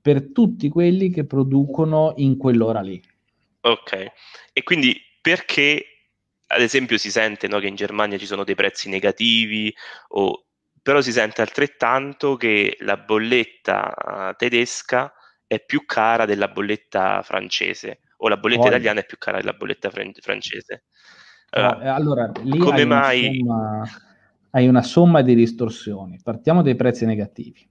per 0.00 0.32
tutti 0.32 0.68
quelli 0.70 1.10
che 1.10 1.26
producono 1.26 2.14
in 2.16 2.38
quell'ora 2.38 2.80
lì. 2.80 3.02
Ok, 3.60 4.12
e 4.52 4.62
quindi 4.62 4.98
perché 5.20 5.84
ad 6.46 6.62
esempio 6.62 6.96
si 6.96 7.10
sente 7.10 7.48
no, 7.48 7.58
che 7.58 7.66
in 7.66 7.74
Germania 7.74 8.16
ci 8.16 8.24
sono 8.24 8.44
dei 8.44 8.54
prezzi 8.54 8.88
negativi, 8.88 9.74
o, 10.08 10.46
però 10.80 11.02
si 11.02 11.12
sente 11.12 11.42
altrettanto 11.42 12.36
che 12.36 12.78
la 12.80 12.96
bolletta 12.96 14.34
tedesca 14.38 15.12
è 15.46 15.62
più 15.62 15.84
cara 15.84 16.24
della 16.24 16.48
bolletta 16.48 17.20
francese 17.20 18.00
o 18.18 18.28
la 18.28 18.36
bolletta 18.36 18.60
Poi. 18.60 18.70
italiana 18.70 19.00
è 19.00 19.06
più 19.06 19.18
cara 19.18 19.38
della 19.38 19.54
bolletta 19.54 19.90
fran- 19.90 20.12
francese. 20.20 20.84
Allora, 21.50 21.82
no, 21.82 21.94
allora 21.94 22.32
lì 22.42 22.58
come 22.58 22.80
hai 22.80 22.86
mai... 22.86 23.40
Una 23.40 23.84
somma, 23.86 23.88
hai 24.50 24.68
una 24.68 24.82
somma 24.82 25.22
di 25.22 25.34
distorsioni. 25.34 26.20
Partiamo 26.22 26.62
dai 26.62 26.74
prezzi 26.74 27.04
negativi, 27.04 27.68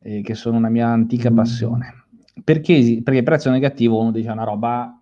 eh, 0.00 0.20
che 0.22 0.34
sono 0.34 0.56
una 0.56 0.68
mia 0.68 0.88
antica 0.88 1.30
mm. 1.30 1.36
passione. 1.36 2.04
Perché, 2.44 3.00
perché 3.02 3.18
il 3.18 3.24
prezzo 3.24 3.50
negativo 3.50 3.98
uno 3.98 4.10
dice 4.10 4.30
una 4.30 4.44
roba 4.44 5.00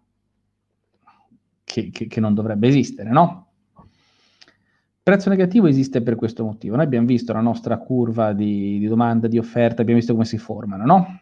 che, 1.65 1.91
che, 1.91 2.07
che 2.07 2.21
non 2.21 2.33
dovrebbe 2.33 2.69
esistere, 2.69 3.11
no? 3.11 3.49
Il 3.77 5.13
prezzo 5.13 5.31
negativo 5.31 5.67
esiste 5.67 6.01
per 6.01 6.15
questo 6.15 6.45
motivo. 6.45 6.77
Noi 6.77 6.85
abbiamo 6.85 7.07
visto 7.07 7.33
la 7.33 7.41
nostra 7.41 7.77
curva 7.79 8.33
di, 8.33 8.79
di 8.79 8.87
domanda, 8.87 9.27
di 9.27 9.37
offerta, 9.37 9.81
abbiamo 9.83 9.99
visto 9.99 10.15
come 10.15 10.27
si 10.27 10.39
formano, 10.39 10.85
no? 10.85 11.21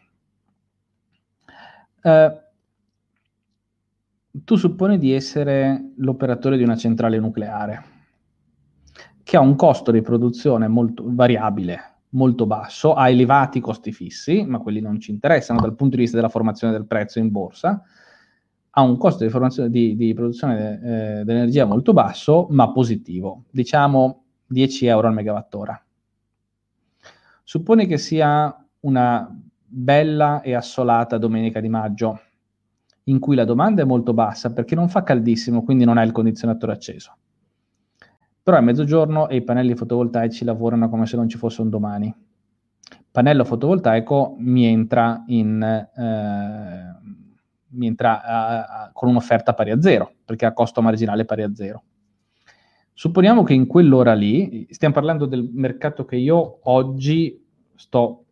Uh, 2.03 2.41
tu 4.45 4.57
supponi 4.57 4.99
di 4.99 5.13
essere 5.13 5.93
l'operatore 5.97 6.57
di 6.57 6.63
una 6.63 6.77
centrale 6.77 7.19
nucleare 7.19 7.85
che 9.23 9.37
ha 9.37 9.41
un 9.41 9.55
costo 9.57 9.91
di 9.91 10.03
produzione 10.03 10.69
molto 10.69 11.05
variabile, 11.07 11.81
molto 12.11 12.47
basso, 12.47 12.95
ha 12.95 13.09
elevati 13.09 13.61
costi 13.61 13.93
fissi, 13.93 14.45
ma 14.45 14.59
quelli 14.59 14.81
non 14.81 14.99
ci 15.01 15.11
interessano 15.11 15.61
dal 15.61 15.75
punto 15.75 15.97
di 15.97 16.03
vista 16.03 16.17
della 16.17 16.29
formazione 16.29 16.73
del 16.73 16.87
prezzo 16.87 17.19
in 17.19 17.31
borsa, 17.31 17.83
ha 18.75 18.83
un 18.83 18.97
costo 18.97 19.27
di, 19.27 19.69
di, 19.69 19.97
di 19.97 20.15
produzione 20.15 20.81
eh, 20.83 21.25
dell'energia 21.25 21.67
molto 21.67 21.93
basso, 21.93 22.47
ma 22.51 22.73
positivo, 22.73 23.45
diciamo 23.51 24.25
10 24.47 24.87
euro 24.87 25.09
al 25.09 25.15
megawattora. 25.15 25.85
Supponi 27.45 27.87
che 27.87 27.99
sia 27.99 28.67
una 28.81 29.29
bella 29.67 30.41
e 30.41 30.55
assolata 30.55 31.19
domenica 31.19 31.61
di 31.61 31.69
maggio, 31.69 32.21
in 33.05 33.19
cui 33.19 33.35
la 33.35 33.45
domanda 33.45 33.83
è 33.83 33.85
molto 33.85 34.13
bassa 34.13 34.53
perché 34.53 34.75
non 34.75 34.89
fa 34.89 35.03
caldissimo, 35.03 35.65
quindi 35.65 35.85
non 35.85 35.99
hai 35.99 36.07
il 36.07 36.13
condizionatore 36.13 36.73
acceso. 36.73 37.17
Però 38.43 38.57
è 38.57 38.61
mezzogiorno 38.61 39.29
e 39.29 39.37
i 39.37 39.43
pannelli 39.43 39.75
fotovoltaici 39.75 40.45
lavorano 40.45 40.89
come 40.89 41.07
se 41.07 41.17
non 41.17 41.29
ci 41.29 41.39
fosse 41.39 41.61
un 41.61 41.69
domani. 41.69 42.15
Pannello 43.11 43.45
fotovoltaico 43.45 44.37
mi 44.39 44.65
entra, 44.65 45.23
in, 45.27 45.63
eh, 45.63 46.97
mi 47.69 47.87
entra 47.87 48.23
a, 48.23 48.65
a, 48.65 48.91
con 48.93 49.11
un'offerta 49.11 49.55
pari 49.55 49.71
a 49.71 49.81
zero, 49.81 50.15
perché 50.25 50.47
ha 50.47 50.53
costo 50.53 50.81
marginale 50.83 51.25
pari 51.25 51.43
a 51.43 51.55
zero. 51.55 51.83
Supponiamo 52.95 53.43
che 53.43 53.55
in 53.55 53.67
quell'ora 53.67 54.15
lì, 54.15 54.67
stiamo 54.71 54.95
parlando 54.95 55.27
del 55.27 55.49
mercato 55.53 56.05
che 56.05 56.17
io 56.17 56.59
oggi 56.71 57.45
sto 57.75 58.25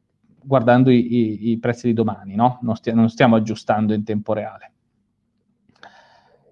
guardando 0.43 0.91
i, 0.91 1.15
i, 1.15 1.51
i 1.51 1.59
prezzi 1.59 1.87
di 1.89 1.93
domani, 1.93 2.35
no? 2.35 2.59
non, 2.62 2.77
stia, 2.77 2.95
non 2.95 3.09
stiamo 3.09 3.37
aggiustando 3.37 3.93
in 3.93 4.05
tempo 4.05 4.33
reale. 4.33 4.73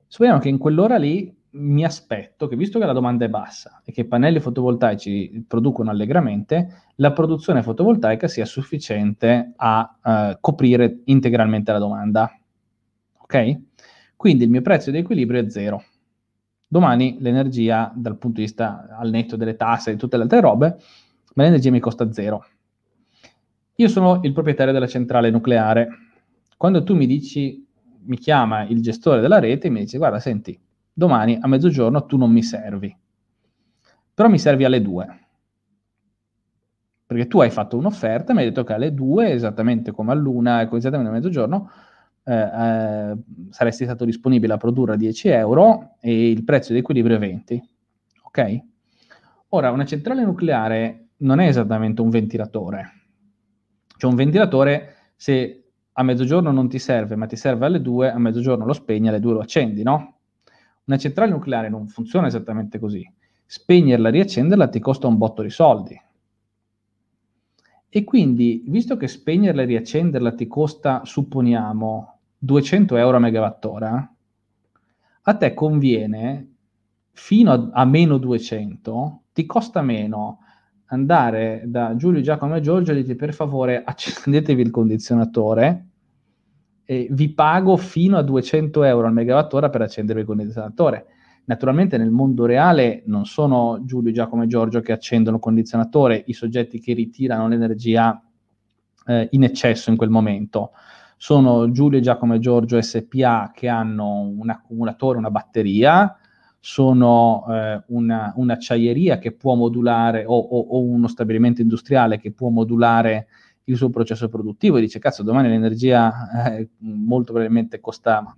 Supponiamo 0.07 0.41
che 0.41 0.49
in 0.49 0.59
quell'ora 0.59 0.97
lì 0.97 1.35
mi 1.51 1.85
aspetto 1.85 2.47
che, 2.47 2.57
visto 2.57 2.79
che 2.79 2.85
la 2.85 2.93
domanda 2.93 3.25
è 3.25 3.29
bassa 3.29 3.83
e 3.85 3.93
che 3.93 4.03
i 4.03 4.07
pannelli 4.07 4.41
fotovoltaici 4.41 5.45
producono 5.47 5.91
allegramente, 5.91 6.85
la 6.97 7.13
produzione 7.13 7.63
fotovoltaica 7.63 8.29
sia 8.29 8.45
sufficiente 8.45 9.53
a 9.57 9.99
uh, 10.03 10.37
coprire 10.41 11.01
integralmente 11.05 11.73
la 11.73 11.79
domanda. 11.79 12.31
Ok? 13.19 13.61
Quindi 14.17 14.45
il 14.45 14.51
mio 14.51 14.63
prezzo 14.63 14.91
di 14.91 14.99
equilibrio 14.99 15.41
è 15.41 15.49
zero. 15.49 15.85
Domani 16.67 17.17
l'energia, 17.21 17.93
dal 17.95 18.19
punto 18.19 18.41
di 18.41 18.47
vista 18.47 18.89
al 18.99 19.11
netto 19.11 19.37
delle 19.37 19.57
tasse 19.57 19.91
e 19.91 19.93
di 19.95 19.99
tutte 19.99 20.17
le 20.17 20.25
altre 20.25 20.41
robe, 20.41 20.77
ma 21.35 21.45
l'energia 21.45 21.71
mi 21.71 21.81
costa 21.81 22.13
zero. 22.13 22.45
Io 23.81 23.87
sono 23.87 24.19
il 24.25 24.33
proprietario 24.33 24.73
della 24.73 24.89
centrale 24.89 25.31
nucleare. 25.31 25.89
Quando 26.57 26.83
tu 26.83 26.97
mi 26.97 27.07
dici, 27.07 27.65
mi 28.07 28.17
chiama 28.17 28.65
il 28.65 28.83
gestore 28.83 29.21
della 29.21 29.39
rete 29.39 29.69
e 29.69 29.71
mi 29.71 29.79
dice, 29.79 29.99
guarda, 29.99 30.19
senti, 30.19 30.59
domani 30.93 31.39
a 31.41 31.47
mezzogiorno 31.47 32.05
tu 32.05 32.17
non 32.17 32.33
mi 32.33 32.43
servi, 32.43 32.95
però 34.13 34.29
mi 34.29 34.41
servi 34.41 34.65
alle 34.65 34.83
due. 34.83 35.07
Perché 37.07 37.29
tu 37.29 37.41
hai 37.41 37.51
fatto 37.51 37.77
un'offerta, 37.77 38.33
mi 38.33 38.41
hai 38.41 38.47
detto 38.47 38.65
che 38.65 38.73
alle 38.73 38.93
due, 38.93 39.31
esattamente 39.31 39.93
come 39.93 40.11
all'una, 40.11 40.61
ecco, 40.61 40.77
esattamente 40.77 41.11
a 41.11 41.15
mezzogiorno, 41.15 41.71
eh, 42.25 42.35
eh, 42.35 43.17
saresti 43.51 43.85
stato 43.85 44.05
disponibile 44.05 44.55
a 44.55 44.57
produrre 44.57 44.95
a 44.95 44.97
10 44.97 45.29
euro 45.29 45.95
e 46.01 46.31
il 46.31 46.43
prezzo 46.43 46.73
di 46.73 46.81
equilibrio 46.81 47.15
è 47.15 47.21
20. 47.21 47.63
Ok? 48.25 48.61
Ora, 49.51 49.71
una 49.71 49.85
centrale 49.85 50.25
nucleare 50.25 51.11
non 51.19 51.39
è 51.39 51.47
esattamente 51.47 52.01
un 52.01 52.11
ventilatore 52.11 52.98
cioè 53.99 54.11
un 54.11 54.17
ventilatore, 54.17 54.95
se 55.17 55.65
a 55.93 56.03
mezzogiorno 56.05 56.53
non 56.53 56.69
ti 56.69 56.79
serve, 56.79 57.17
ma 57.17 57.27
ti 57.27 57.37
serve 57.37 57.67
alle 57.67 57.83
due, 57.83 58.11
a 58.11 58.19
mezzogiorno 58.19 58.65
lo 58.65 58.73
spegni, 58.73 59.09
alle 59.09 59.19
due 59.19 59.33
lo 59.33 59.41
accendi, 59.41 59.83
no? 59.83 60.21
Una 60.85 60.97
centrale 60.97 61.33
nucleare 61.33 61.69
non 61.69 61.89
funziona 61.89 62.29
esattamente 62.29 62.79
così. 62.79 63.07
Spegnerla 63.45 64.09
riaccenderla 64.09 64.69
ti 64.69 64.79
costa 64.79 65.09
un 65.09 65.19
botto 65.19 65.43
di 65.43 65.51
soldi. 65.51 66.01
E 67.89 68.05
quindi, 68.05 68.63
visto 68.67 68.97
che 68.97 69.09
spegnerla 69.09 69.63
e 69.63 69.67
riaccenderla 69.67 70.33
ti 70.33 70.47
costa, 70.47 71.03
supponiamo, 71.05 72.19
200 72.39 72.97
euro 72.97 73.17
a 73.17 73.21
megawattora, 73.21 74.15
a 75.23 75.37
te 75.37 75.55
conviene, 75.55 76.55
fino 77.11 77.51
a, 77.53 77.69
a 77.73 77.85
meno 77.85 78.19
200, 78.19 79.23
ti 79.33 79.45
costa 79.45 79.83
meno 79.83 80.39
andare 80.89 81.63
da 81.67 81.97
Giulio, 81.97 82.21
Giacomo 82.21 82.57
e 82.57 82.61
Giorgio 82.61 82.93
e 82.93 82.97
dirgli 82.97 83.17
per 83.17 83.35
favore 83.35 83.83
accendetevi 83.85 84.63
il 84.63 84.71
condizionatore 84.71 85.87
e 86.85 87.09
vi 87.11 87.29
pago 87.31 87.77
fino 87.77 88.17
a 88.17 88.23
200 88.23 88.83
euro 88.85 89.07
al 89.07 89.13
megawattora 89.13 89.69
per 89.69 89.83
accendere 89.83 90.21
il 90.21 90.27
condizionatore. 90.27 91.07
Naturalmente 91.45 91.99
nel 91.99 92.11
mondo 92.11 92.47
reale 92.47 93.03
non 93.07 93.27
sono 93.27 93.81
Giulio, 93.85 94.13
Giacomo 94.13 94.43
e 94.43 94.47
Giorgio 94.47 94.81
che 94.81 94.93
accendono 94.93 95.37
il 95.37 95.43
condizionatore, 95.43 96.23
i 96.27 96.33
soggetti 96.33 96.79
che 96.79 96.95
ritirano 96.95 97.49
l'energia 97.49 98.23
eh, 99.07 99.29
in 99.33 99.45
eccesso 99.45 99.91
in 99.91 99.97
quel 99.97 100.11
momento. 100.11 100.73
Sono 101.17 101.71
Giulio, 101.71 102.01
Giacomo 102.01 102.35
e 102.35 102.39
Giorgio 102.39 102.81
SPA 102.81 103.51
che 103.55 103.69
hanno 103.69 104.21
un 104.21 104.49
accumulatore, 104.49 105.19
una 105.19 105.31
batteria, 105.31 106.18
sono 106.61 107.45
eh, 107.49 107.83
una, 107.89 108.33
un'acciaieria 108.35 109.19
che 109.19 109.33
può 109.33 109.55
modulare 109.55 110.25
o, 110.25 110.37
o, 110.37 110.59
o, 110.59 110.83
uno 110.83 111.07
stabilimento 111.07 111.61
industriale 111.61 112.19
che 112.19 112.33
può 112.33 112.49
modulare 112.49 113.29
il 113.65 113.77
suo 113.77 113.91
processo 113.91 114.29
produttivo 114.29 114.77
e 114.77 114.81
dice 114.81 114.99
cazzo 114.99 115.23
domani 115.23 115.49
l'energia 115.49 116.57
eh, 116.57 116.69
molto 116.79 117.33
probabilmente 117.33 117.81
costa, 117.81 118.37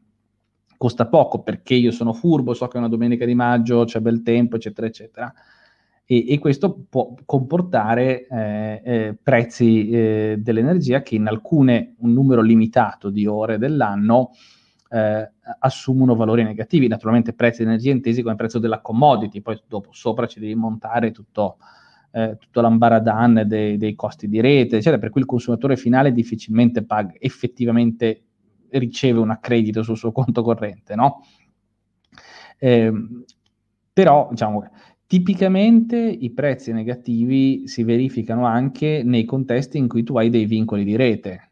costa, 0.76 1.06
poco 1.06 1.42
perché 1.42 1.74
io 1.74 1.92
sono 1.92 2.12
furbo, 2.12 2.52
so 2.52 2.66
che 2.66 2.76
è 2.76 2.80
una 2.80 2.88
domenica 2.88 3.24
di 3.24 3.34
maggio, 3.34 3.84
c'è 3.84 4.00
bel 4.00 4.22
tempo 4.22 4.56
eccetera 4.56 4.86
eccetera. 4.86 5.32
E, 6.04 6.32
e 6.32 6.38
questo 6.40 6.86
può 6.88 7.14
comportare 7.24 8.26
eh, 8.26 8.82
eh, 8.84 9.18
prezzi 9.22 9.88
eh, 9.88 10.36
dell'energia 10.38 11.02
che 11.02 11.14
in 11.14 11.28
alcune, 11.28 11.94
un 11.98 12.12
numero 12.12 12.42
limitato 12.42 13.10
di 13.10 13.26
ore 13.26 13.58
dell'anno, 13.58 14.32
eh, 14.90 15.30
assumono 15.60 16.16
valori 16.16 16.42
negativi. 16.42 16.88
Naturalmente 16.88 17.32
prezzi 17.32 17.62
di 17.62 17.68
energia 17.68 17.92
intesi 17.92 18.22
come 18.22 18.34
prezzo 18.34 18.58
della 18.58 18.80
commodity, 18.80 19.40
poi 19.40 19.60
dopo 19.66 19.90
sopra 19.92 20.26
ci 20.26 20.40
devi 20.40 20.54
montare 20.54 21.12
tutto, 21.12 21.58
eh, 22.10 22.36
tutto 22.38 22.60
l'ambaradan 22.60 23.44
dei, 23.46 23.76
dei, 23.76 23.94
costi 23.94 24.28
di 24.28 24.40
rete, 24.40 24.76
eccetera, 24.76 24.98
per 24.98 25.10
cui 25.10 25.20
il 25.20 25.26
consumatore 25.26 25.76
finale 25.76 26.12
difficilmente 26.12 26.84
paga, 26.84 27.12
effettivamente 27.18 28.24
riceve 28.70 29.20
un 29.20 29.30
accredito 29.30 29.82
sul 29.82 29.96
suo 29.96 30.12
conto 30.12 30.42
corrente, 30.42 30.94
no? 30.94 31.24
Eh, 32.58 32.92
però, 33.92 34.28
diciamo, 34.30 34.70
tipicamente 35.06 35.96
i 35.96 36.30
prezzi 36.30 36.72
negativi 36.72 37.66
si 37.66 37.82
verificano 37.82 38.44
anche 38.44 39.02
nei 39.04 39.24
contesti 39.24 39.78
in 39.78 39.88
cui 39.88 40.02
tu 40.02 40.16
hai 40.16 40.30
dei 40.30 40.46
vincoli 40.46 40.84
di 40.84 40.96
rete, 40.96 41.49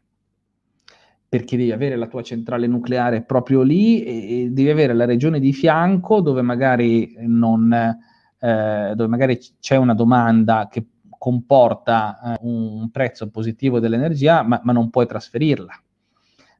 perché 1.29 1.55
devi 1.55 1.71
avere 1.71 1.95
la 1.95 2.07
tua 2.07 2.23
centrale 2.23 2.65
nucleare 2.65 3.21
proprio 3.21 3.61
lì 3.61 4.03
e, 4.03 4.41
e 4.41 4.49
devi 4.49 4.71
avere 4.71 4.93
la 4.93 5.05
regione 5.05 5.39
di 5.39 5.53
fianco 5.53 6.21
dove 6.21 6.41
magari, 6.41 7.15
non, 7.19 7.71
eh, 7.71 8.93
dove 8.95 9.07
magari 9.07 9.39
c'è 9.59 9.75
una 9.75 9.93
domanda 9.93 10.67
che 10.69 10.87
comporta 11.19 12.19
eh, 12.33 12.39
un 12.41 12.89
prezzo 12.89 13.29
positivo 13.29 13.79
dell'energia, 13.79 14.41
ma, 14.41 14.59
ma, 14.63 14.71
non 14.71 14.89
puoi 14.89 15.05
trasferirla. 15.05 15.71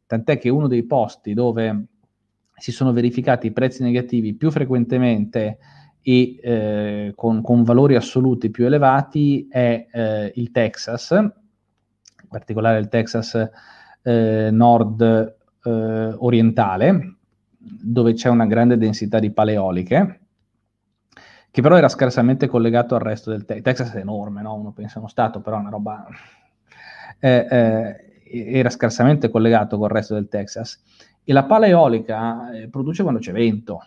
Tant'è 0.06 0.38
che 0.38 0.50
uno 0.50 0.68
dei 0.68 0.84
posti 0.84 1.34
dove 1.34 1.86
si 2.56 2.72
sono 2.72 2.92
verificati 2.94 3.48
i 3.48 3.52
prezzi 3.52 3.82
negativi 3.82 4.36
più 4.36 4.52
frequentemente 4.52 5.58
e 6.02 6.40
eh, 6.42 7.14
con, 7.16 7.42
con, 7.42 7.64
valori 7.64 7.96
assoluti 7.96 8.52
più 8.52 8.66
elevati 8.66 9.48
è 9.50 9.88
eh, 9.92 10.32
il 10.36 10.52
Texas, 10.52 11.10
in 11.12 11.32
particolare 12.28 12.80
il 12.80 12.88
Texas 12.88 13.50
eh, 14.02 14.50
nord 14.52 15.02
eh, 15.64 16.14
orientale, 16.18 17.18
dove 17.58 18.14
c'è 18.14 18.30
una 18.30 18.46
grande 18.46 18.78
densità 18.78 19.20
di 19.20 19.32
paleoliche, 19.32 20.20
che 21.52 21.62
però 21.62 21.76
era 21.78 21.90
scarsamente 21.90 22.48
collegato 22.48 22.96
al 22.96 23.02
resto 23.02 23.32
del 23.32 23.46
Texas. 23.46 23.64
Texas 23.64 23.94
è 23.96 24.00
enorme, 24.00 24.42
no? 24.42 24.56
uno 24.56 24.72
pensa 24.72 24.96
a 24.96 25.00
uno 25.00 25.08
stato, 25.08 25.42
però 25.42 25.58
è 25.58 25.60
una 25.60 25.70
roba... 25.70 26.08
Eh, 27.20 27.48
eh, 27.50 28.06
era 28.32 28.70
scarsamente 28.70 29.30
collegato 29.30 29.78
col 29.78 29.90
resto 29.90 30.14
del 30.14 30.28
Texas. 30.28 30.82
E 31.24 31.34
la 31.34 31.46
pala 31.46 31.68
eolica 31.68 32.52
eh, 32.52 32.70
produce 32.70 33.02
quando 33.02 33.20
c'è 33.20 33.32
vento. 33.32 33.80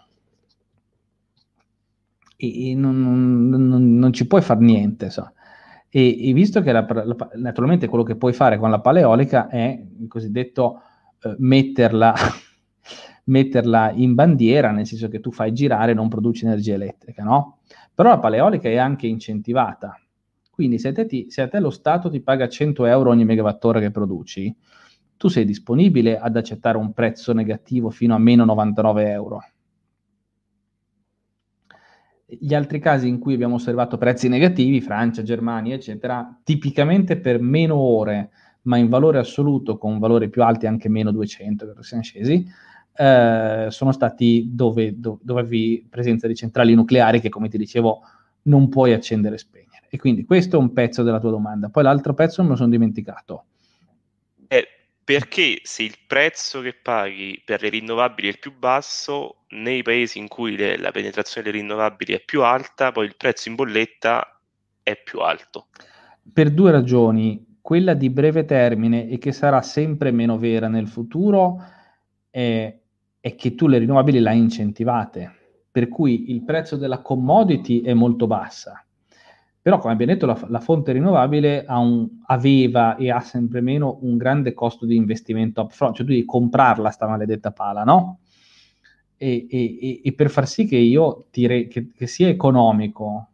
E, 2.36 2.70
e 2.70 2.74
non, 2.74 3.48
non, 3.48 3.98
non, 3.98 4.12
ci 4.12 4.26
puoi 4.26 4.42
fare 4.42 4.60
niente. 4.60 5.10
So. 5.10 5.32
E, 5.94 6.30
e 6.30 6.32
visto 6.32 6.62
che 6.62 6.72
la, 6.72 6.86
la, 6.88 7.30
naturalmente 7.34 7.86
quello 7.86 8.02
che 8.02 8.16
puoi 8.16 8.32
fare 8.32 8.56
con 8.56 8.70
la 8.70 8.80
paleolica 8.80 9.48
è 9.48 9.78
il 9.98 10.08
cosiddetto 10.08 10.80
eh, 11.20 11.36
metterla, 11.36 12.14
metterla 13.24 13.92
in 13.94 14.14
bandiera, 14.14 14.70
nel 14.70 14.86
senso 14.86 15.08
che 15.08 15.20
tu 15.20 15.30
fai 15.30 15.52
girare 15.52 15.92
e 15.92 15.94
non 15.94 16.08
produci 16.08 16.46
energia 16.46 16.72
elettrica, 16.72 17.22
no? 17.22 17.58
Però 17.94 18.08
la 18.08 18.18
paleolica 18.18 18.70
è 18.70 18.76
anche 18.76 19.06
incentivata. 19.06 20.00
Quindi 20.50 20.78
se 20.78 20.92
te, 20.92 21.04
ti, 21.04 21.30
se 21.30 21.42
a 21.42 21.48
te 21.48 21.60
lo 21.60 21.68
Stato 21.68 22.08
ti 22.08 22.22
paga 22.22 22.48
100 22.48 22.86
euro 22.86 23.10
ogni 23.10 23.26
megawattora 23.26 23.78
che 23.78 23.90
produci, 23.90 24.54
tu 25.18 25.28
sei 25.28 25.44
disponibile 25.44 26.18
ad 26.18 26.36
accettare 26.36 26.78
un 26.78 26.94
prezzo 26.94 27.34
negativo 27.34 27.90
fino 27.90 28.14
a 28.14 28.18
meno 28.18 28.46
99 28.46 29.10
euro 29.10 29.44
gli 32.40 32.54
altri 32.54 32.78
casi 32.78 33.08
in 33.08 33.18
cui 33.18 33.34
abbiamo 33.34 33.56
osservato 33.56 33.98
prezzi 33.98 34.28
negativi, 34.28 34.80
Francia, 34.80 35.22
Germania, 35.22 35.74
eccetera, 35.74 36.38
tipicamente 36.42 37.18
per 37.18 37.40
meno 37.40 37.76
ore, 37.76 38.30
ma 38.62 38.76
in 38.76 38.88
valore 38.88 39.18
assoluto 39.18 39.76
con 39.76 39.98
valori 39.98 40.28
più 40.28 40.42
alti, 40.42 40.66
anche 40.66 40.88
meno 40.88 41.10
200, 41.10 41.74
che 41.74 41.82
siamo 41.82 42.02
scesi, 42.02 42.46
eh, 42.94 43.66
sono 43.68 43.92
stati 43.92 44.50
dove, 44.52 44.98
dove, 44.98 45.18
dove 45.22 45.40
avevi 45.40 45.86
presenza 45.88 46.26
di 46.26 46.34
centrali 46.34 46.74
nucleari 46.74 47.20
che, 47.20 47.28
come 47.28 47.48
ti 47.48 47.58
dicevo, 47.58 48.00
non 48.42 48.68
puoi 48.68 48.92
accendere 48.92 49.34
e 49.34 49.38
spegnere. 49.38 49.86
E 49.88 49.98
quindi 49.98 50.24
questo 50.24 50.56
è 50.56 50.58
un 50.58 50.72
pezzo 50.72 51.02
della 51.02 51.20
tua 51.20 51.30
domanda. 51.30 51.68
Poi 51.68 51.82
l'altro 51.82 52.14
pezzo 52.14 52.42
me 52.42 52.50
lo 52.50 52.56
sono 52.56 52.70
dimenticato. 52.70 53.44
Perché 55.12 55.60
se 55.62 55.82
il 55.82 55.96
prezzo 56.06 56.62
che 56.62 56.72
paghi 56.72 57.42
per 57.44 57.60
le 57.60 57.68
rinnovabili 57.68 58.30
è 58.30 58.38
più 58.38 58.56
basso, 58.56 59.44
nei 59.50 59.82
paesi 59.82 60.18
in 60.18 60.26
cui 60.26 60.56
le, 60.56 60.78
la 60.78 60.90
penetrazione 60.90 61.46
delle 61.46 61.60
rinnovabili 61.60 62.14
è 62.14 62.22
più 62.24 62.42
alta, 62.42 62.92
poi 62.92 63.04
il 63.04 63.16
prezzo 63.16 63.50
in 63.50 63.54
bolletta 63.54 64.40
è 64.82 64.96
più 64.96 65.18
alto? 65.18 65.66
Per 66.32 66.50
due 66.50 66.70
ragioni. 66.70 67.58
Quella 67.60 67.92
di 67.92 68.08
breve 68.08 68.46
termine 68.46 69.06
e 69.06 69.18
che 69.18 69.32
sarà 69.32 69.60
sempre 69.60 70.12
meno 70.12 70.38
vera 70.38 70.68
nel 70.68 70.88
futuro 70.88 71.62
è, 72.30 72.74
è 73.20 73.34
che 73.34 73.54
tu 73.54 73.66
le 73.66 73.78
rinnovabili 73.78 74.18
le 74.18 74.30
hai 74.30 74.38
incentivate, 74.38 75.32
per 75.70 75.88
cui 75.88 76.30
il 76.30 76.42
prezzo 76.42 76.76
della 76.76 77.02
commodity 77.02 77.82
è 77.82 77.92
molto 77.92 78.26
bassa 78.26 78.82
però, 79.62 79.78
come 79.78 79.92
abbiamo 79.92 80.12
detto, 80.12 80.26
la, 80.26 80.38
la 80.48 80.58
fonte 80.58 80.90
rinnovabile 80.90 81.64
un, 81.68 82.08
aveva 82.26 82.96
e 82.96 83.12
ha 83.12 83.20
sempre 83.20 83.60
meno 83.60 83.98
un 84.02 84.16
grande 84.16 84.54
costo 84.54 84.86
di 84.86 84.96
investimento 84.96 85.62
upfront, 85.62 85.94
cioè 85.94 86.04
tu 86.04 86.10
devi 86.10 86.24
comprarla 86.24 86.90
sta 86.90 87.06
maledetta 87.06 87.52
pala, 87.52 87.84
no? 87.84 88.18
E, 89.16 89.46
e, 89.48 90.00
e 90.02 90.12
per 90.14 90.30
far 90.30 90.48
sì 90.48 90.66
che 90.66 90.76
io 90.76 91.26
tire, 91.30 91.68
che, 91.68 91.92
che 91.94 92.06
sia 92.08 92.26
economico 92.26 93.28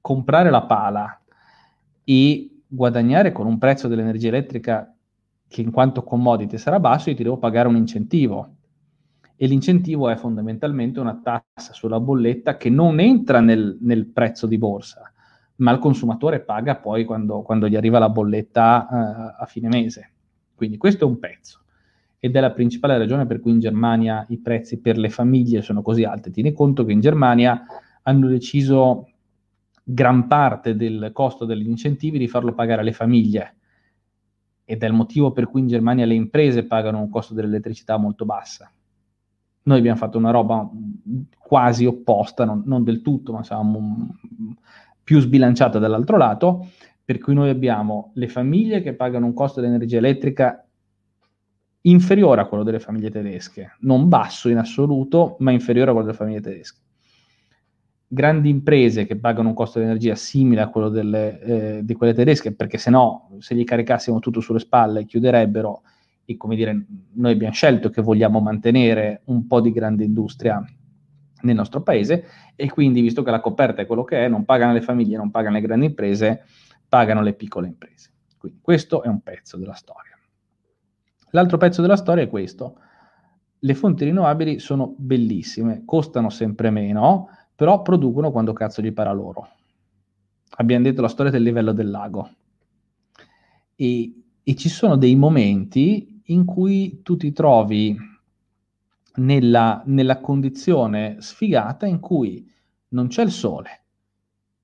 comprare 0.00 0.50
la 0.50 0.62
pala 0.62 1.20
e 2.04 2.60
guadagnare 2.64 3.32
con 3.32 3.48
un 3.48 3.58
prezzo 3.58 3.88
dell'energia 3.88 4.28
elettrica 4.28 4.94
che 5.48 5.60
in 5.60 5.72
quanto 5.72 6.04
commodity 6.04 6.56
sarà 6.56 6.78
basso, 6.78 7.10
io 7.10 7.16
ti 7.16 7.24
devo 7.24 7.38
pagare 7.38 7.66
un 7.66 7.74
incentivo. 7.74 8.54
E 9.34 9.46
l'incentivo 9.48 10.08
è 10.08 10.14
fondamentalmente 10.14 11.00
una 11.00 11.20
tassa 11.20 11.72
sulla 11.72 11.98
bolletta 11.98 12.56
che 12.56 12.70
non 12.70 13.00
entra 13.00 13.40
nel, 13.40 13.76
nel 13.80 14.06
prezzo 14.06 14.46
di 14.46 14.56
borsa, 14.56 15.12
ma 15.56 15.72
il 15.72 15.78
consumatore 15.78 16.40
paga 16.40 16.76
poi 16.76 17.04
quando, 17.04 17.42
quando 17.42 17.68
gli 17.68 17.76
arriva 17.76 17.98
la 17.98 18.08
bolletta 18.08 18.86
uh, 18.90 19.42
a 19.42 19.46
fine 19.46 19.68
mese. 19.68 20.10
Quindi 20.54 20.76
questo 20.76 21.04
è 21.04 21.08
un 21.08 21.18
pezzo 21.18 21.60
ed 22.18 22.34
è 22.34 22.40
la 22.40 22.52
principale 22.52 22.98
ragione 22.98 23.26
per 23.26 23.40
cui 23.40 23.52
in 23.52 23.60
Germania 23.60 24.24
i 24.28 24.38
prezzi 24.38 24.80
per 24.80 24.98
le 24.98 25.10
famiglie 25.10 25.62
sono 25.62 25.82
così 25.82 26.04
alti. 26.04 26.30
Tieni 26.30 26.52
conto 26.52 26.84
che 26.84 26.92
in 26.92 27.00
Germania 27.00 27.62
hanno 28.02 28.28
deciso 28.28 29.10
gran 29.82 30.26
parte 30.26 30.74
del 30.74 31.10
costo 31.12 31.44
degli 31.44 31.68
incentivi 31.68 32.18
di 32.18 32.26
farlo 32.26 32.54
pagare 32.54 32.80
alle 32.80 32.92
famiglie 32.92 33.54
ed 34.64 34.82
è 34.82 34.86
il 34.86 34.92
motivo 34.92 35.30
per 35.30 35.48
cui 35.48 35.60
in 35.60 35.68
Germania 35.68 36.06
le 36.06 36.14
imprese 36.14 36.64
pagano 36.64 36.98
un 36.98 37.08
costo 37.08 37.34
dell'elettricità 37.34 37.96
molto 37.96 38.24
bassa. 38.24 38.70
Noi 39.62 39.78
abbiamo 39.78 39.96
fatto 39.96 40.18
una 40.18 40.30
roba 40.30 40.68
quasi 41.38 41.86
opposta, 41.86 42.44
non, 42.44 42.62
non 42.66 42.82
del 42.82 43.02
tutto, 43.02 43.32
ma 43.32 43.44
siamo 43.44 44.08
più 45.06 45.20
sbilanciata 45.20 45.78
dall'altro 45.78 46.16
lato, 46.16 46.66
per 47.04 47.18
cui 47.18 47.32
noi 47.32 47.48
abbiamo 47.48 48.10
le 48.14 48.26
famiglie 48.26 48.82
che 48.82 48.92
pagano 48.92 49.26
un 49.26 49.34
costo 49.34 49.60
di 49.60 49.68
energia 49.68 49.98
elettrica 49.98 50.66
inferiore 51.82 52.40
a 52.40 52.46
quello 52.46 52.64
delle 52.64 52.80
famiglie 52.80 53.08
tedesche, 53.08 53.76
non 53.82 54.08
basso 54.08 54.48
in 54.48 54.58
assoluto, 54.58 55.36
ma 55.38 55.52
inferiore 55.52 55.90
a 55.90 55.92
quello 55.92 56.08
delle 56.08 56.18
famiglie 56.18 56.40
tedesche. 56.40 56.80
Grandi 58.08 58.48
imprese 58.48 59.06
che 59.06 59.16
pagano 59.16 59.50
un 59.50 59.54
costo 59.54 59.78
di 59.78 59.84
energia 59.84 60.16
simile 60.16 60.62
a 60.62 60.70
quello 60.70 60.88
delle, 60.88 61.40
eh, 61.40 61.84
di 61.84 61.94
quelle 61.94 62.12
tedesche, 62.12 62.52
perché 62.52 62.76
se 62.76 62.90
no, 62.90 63.30
se 63.38 63.54
gli 63.54 63.62
caricassimo 63.62 64.18
tutto 64.18 64.40
sulle 64.40 64.58
spalle, 64.58 65.04
chiuderebbero 65.04 65.82
e 66.24 66.36
come 66.36 66.56
dire, 66.56 66.84
noi 67.12 67.30
abbiamo 67.30 67.54
scelto 67.54 67.90
che 67.90 68.02
vogliamo 68.02 68.40
mantenere 68.40 69.20
un 69.26 69.46
po' 69.46 69.60
di 69.60 69.70
grande 69.70 70.02
industria 70.02 70.60
nel 71.42 71.54
nostro 71.54 71.82
paese 71.82 72.24
e 72.54 72.70
quindi, 72.70 73.00
visto 73.00 73.22
che 73.22 73.30
la 73.30 73.40
coperta 73.40 73.82
è 73.82 73.86
quello 73.86 74.04
che 74.04 74.24
è, 74.24 74.28
non 74.28 74.44
pagano 74.44 74.72
le 74.72 74.80
famiglie, 74.80 75.16
non 75.16 75.30
pagano 75.30 75.56
le 75.56 75.62
grandi 75.62 75.86
imprese, 75.86 76.44
pagano 76.88 77.22
le 77.22 77.34
piccole 77.34 77.66
imprese. 77.66 78.12
Quindi 78.38 78.60
questo 78.60 79.02
è 79.02 79.08
un 79.08 79.20
pezzo 79.20 79.56
della 79.56 79.74
storia. 79.74 80.16
L'altro 81.30 81.58
pezzo 81.58 81.82
della 81.82 81.96
storia 81.96 82.24
è 82.24 82.28
questo. 82.28 82.78
Le 83.58 83.74
fonti 83.74 84.04
rinnovabili 84.04 84.58
sono 84.58 84.94
bellissime, 84.96 85.82
costano 85.84 86.30
sempre 86.30 86.70
meno, 86.70 87.28
però 87.54 87.82
producono 87.82 88.30
quando 88.30 88.52
cazzo 88.52 88.80
gli 88.80 88.92
para 88.92 89.12
loro. 89.12 89.48
Abbiamo 90.58 90.84
detto 90.84 91.02
la 91.02 91.08
storia 91.08 91.32
del 91.32 91.42
livello 91.42 91.72
del 91.72 91.90
lago. 91.90 92.30
E, 93.74 94.22
e 94.42 94.54
ci 94.54 94.68
sono 94.68 94.96
dei 94.96 95.16
momenti 95.16 96.22
in 96.26 96.44
cui 96.44 97.00
tu 97.02 97.16
ti 97.16 97.32
trovi 97.32 97.96
nella, 99.16 99.82
nella 99.86 100.20
condizione 100.20 101.16
sfigata 101.20 101.86
in 101.86 102.00
cui 102.00 102.50
non 102.88 103.08
c'è 103.08 103.22
il 103.22 103.30
sole, 103.30 103.82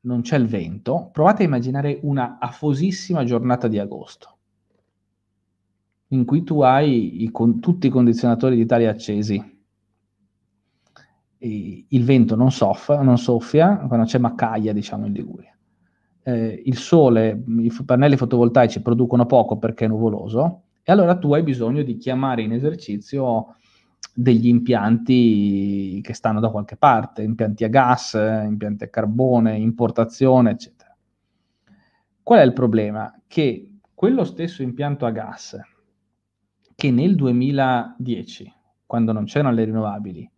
non 0.01 0.23
c'è 0.23 0.37
il 0.37 0.47
vento. 0.47 1.11
Provate 1.12 1.43
a 1.43 1.47
immaginare 1.47 1.99
una 2.03 2.39
afosissima 2.39 3.24
giornata 3.24 3.69
di 3.69 3.79
agosto 3.79 4.37
in 6.12 6.24
cui 6.24 6.43
tu 6.43 6.61
hai 6.61 7.23
i, 7.23 7.31
con, 7.31 7.59
tutti 7.61 7.87
i 7.87 7.91
condizionatori 7.91 8.57
d'Italia 8.57 8.91
accesi 8.91 9.51
il 11.45 12.05
vento 12.05 12.37
non, 12.37 12.53
soffia, 12.53 13.03
non 13.03 13.19
soffia 13.19 13.77
quando 13.89 14.07
c'è 14.07 14.19
maccaia, 14.19 14.73
diciamo, 14.73 15.07
in 15.07 15.12
Liguria. 15.12 15.53
Eh, 16.23 16.62
il 16.65 16.77
sole, 16.77 17.43
i 17.59 17.73
pannelli 17.85 18.16
fotovoltaici 18.16 18.81
producono 18.81 19.27
poco 19.27 19.59
perché 19.59 19.87
è 19.87 19.89
nuvoloso, 19.89 20.62
e 20.85 20.93
allora 20.93 21.16
tu 21.16 21.35
hai 21.35 21.43
bisogno 21.43 21.83
di 21.83 21.97
chiamare 21.97 22.43
in 22.43 22.53
esercizio 22.53 23.57
degli 24.15 24.49
impianti 24.49 26.01
che 26.03 26.12
stanno 26.12 26.41
da 26.41 26.51
qualche 26.51 26.77
parte, 26.77 27.23
impianti 27.23 27.65
a 27.65 27.69
gas, 27.69 28.15
impianti 28.15 28.85
a 28.85 28.89
carbone, 28.89 29.57
importazione, 29.57 30.51
eccetera. 30.51 30.95
Qual 32.23 32.39
è 32.39 32.43
il 32.43 32.53
problema? 32.53 33.12
Che 33.27 33.79
quello 33.95 34.24
stesso 34.24 34.62
impianto 34.62 35.07
a 35.07 35.11
gas 35.11 35.59
che 36.74 36.91
nel 36.91 37.15
2010, 37.15 38.53
quando 38.87 39.12
non 39.12 39.24
c'erano 39.24 39.55
le 39.55 39.65
rinnovabili, 39.65 40.31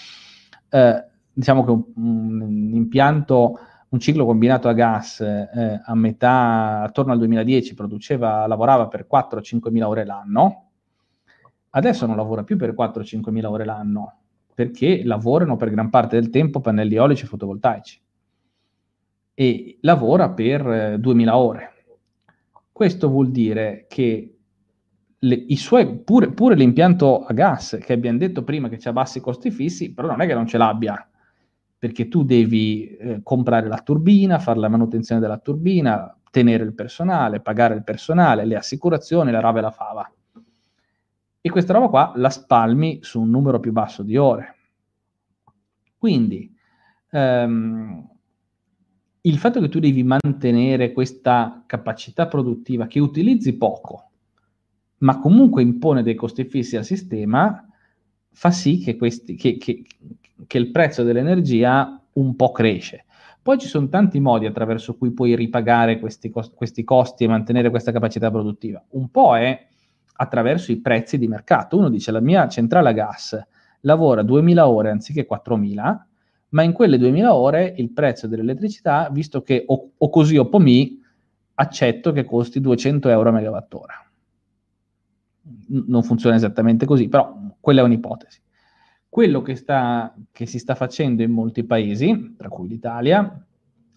Eh, 0.69 1.05
diciamo 1.33 1.65
che 1.65 1.71
un, 1.71 1.83
un, 1.95 2.71
impianto, 2.75 3.59
un 3.89 3.99
ciclo 3.99 4.27
combinato 4.27 4.69
a 4.69 4.73
gas 4.73 5.21
eh, 5.21 5.81
a 5.85 5.95
metà, 5.95 6.83
attorno 6.83 7.13
al 7.13 7.19
2010 7.19 7.75
produceva, 7.75 8.47
lavorava 8.47 8.89
per 8.89 9.07
4-5 9.11 9.71
mila 9.71 9.89
ore 9.89 10.05
l'anno, 10.05 10.71
adesso 11.71 12.07
non 12.07 12.17
lavora 12.17 12.45
più 12.45 12.57
per 12.57 12.75
4-5 12.75 13.31
mila 13.31 13.51
ore 13.51 13.65
l'anno, 13.65 14.17
perché 14.55 15.03
lavorano 15.05 15.57
per 15.57 15.71
gran 15.71 15.89
parte 15.89 16.21
del 16.21 16.31
tempo 16.31 16.61
pannelli 16.61 16.97
eolici 16.97 17.25
e 17.25 17.29
fotovoltaici. 17.29 18.01
E 19.35 19.79
lavora 19.81 20.31
per 20.31 20.71
eh, 20.71 20.99
2000 20.99 21.37
ore 21.37 21.72
questo 22.73 23.09
vuol 23.09 23.31
dire 23.31 23.85
che 23.89 24.37
le, 25.19 25.57
suoi, 25.57 25.99
pure, 25.99 26.33
pure, 26.33 26.57
l'impianto 26.57 27.23
a 27.23 27.33
gas, 27.33 27.79
che 27.81 27.93
abbiamo 27.93 28.19
detto 28.19 28.43
prima 28.43 28.69
che 28.69 28.79
c'ha 28.79 28.93
bassi 28.93 29.21
costi 29.21 29.51
fissi, 29.51 29.93
però 29.93 30.09
non 30.09 30.21
è 30.21 30.27
che 30.27 30.35
non 30.35 30.47
ce 30.47 30.59
l'abbia, 30.59 31.09
perché 31.79 32.09
tu 32.09 32.25
devi 32.25 32.97
eh, 32.97 33.21
comprare 33.23 33.69
la 33.69 33.79
turbina, 33.79 34.39
fare 34.39 34.59
la 34.59 34.69
manutenzione 34.69 35.21
della 35.21 35.39
turbina, 35.39 36.17
tenere 36.31 36.65
il 36.65 36.75
personale, 36.75 37.41
pagare 37.41 37.75
il 37.75 37.85
personale, 37.85 38.45
le 38.45 38.57
assicurazioni, 38.57 39.31
la 39.31 39.41
rava 39.41 39.59
e 39.59 39.63
la 39.63 39.71
fava. 39.71 40.13
E 41.41 41.51
questa 41.51 41.73
roba 41.73 41.89
qua 41.89 42.13
la 42.17 42.31
spalmi 42.31 43.01
su 43.03 43.21
un 43.21 43.31
numero 43.31 43.61
più 43.61 43.73
basso 43.73 44.03
di 44.03 44.17
ore. 44.17 44.57
Quindi, 45.99 46.53
ehm, 47.11 48.12
il 49.23 49.39
fatto 49.39 49.61
che 49.61 49.69
tu 49.69 49.79
devi 49.79 50.03
mantenere 50.03 50.93
questa 50.93 51.63
capacità 51.67 52.27
produttiva 52.27 52.87
che 52.87 52.99
utilizzi 52.99 53.57
poco, 53.57 54.11
ma 54.99 55.19
comunque 55.19 55.63
impone 55.63 56.03
dei 56.03 56.15
costi 56.15 56.45
fissi 56.45 56.77
al 56.77 56.85
sistema, 56.85 57.65
fa 58.31 58.51
sì 58.51 58.79
che, 58.79 58.97
questi, 58.97 59.37
che, 59.37 59.59
che, 59.59 59.85
che 60.47 60.59
il 60.59 60.71
prezzo 60.71 61.05
dell'energia 61.05 62.01
un 62.15 62.35
po' 62.35 62.51
cresce. 62.51 63.05
Poi 63.43 63.59
ci 63.59 63.69
sono 63.69 63.89
tanti 63.89 64.21
modi 64.21 64.47
attraverso 64.47 64.97
cui 64.97 65.13
puoi 65.13 65.35
ripagare 65.35 65.99
questi, 65.99 66.31
questi 66.31 66.85
costi 66.85 67.25
e 67.25 67.29
mantenere 67.29 67.71
questa 67.71 67.91
capacità 67.91 68.31
produttiva. 68.31 68.85
Un 68.91 69.11
po' 69.11 69.37
è 69.37 69.67
attraverso 70.15 70.71
i 70.71 70.81
prezzi 70.81 71.19
di 71.19 71.27
mercato. 71.27 71.77
Uno 71.77 71.89
dice 71.89 72.13
la 72.13 72.21
mia 72.21 72.47
centrale 72.49 72.91
a 72.91 72.93
gas 72.93 73.47
lavora 73.81 74.23
2000 74.23 74.69
ore 74.69 74.91
anziché 74.91 75.27
4000, 75.27 76.07
ma 76.53 76.63
in 76.63 76.73
quelle 76.73 76.99
2000 76.99 77.35
ore 77.35 77.75
il 77.77 77.91
prezzo 77.91 78.27
dell'elettricità, 78.27 79.09
visto 79.11 79.43
che 79.43 79.65
o, 79.67 79.93
o 79.97 80.09
così 80.11 80.37
o 80.37 80.49
pomì, 80.49 81.01
accetto 81.55 82.13
che 82.13 82.25
costi 82.25 82.61
200 82.61 83.09
euro 83.09 83.29
a 83.29 83.33
megawattora. 83.33 84.11
Non 85.69 86.03
funziona 86.03 86.37
esattamente 86.37 86.85
così, 86.87 87.09
però 87.09 87.35
quella 87.59 87.81
è 87.81 87.85
un'ipotesi. 87.85 88.41
Quello 89.09 89.43
che, 89.43 89.57
sta, 89.57 90.15
che 90.31 90.47
si 90.47 90.59
sta 90.59 90.75
facendo 90.75 91.23
in 91.23 91.31
molti 91.31 91.65
paesi, 91.65 92.35
tra 92.37 92.49
cui 92.49 92.69
l'Italia, 92.69 93.47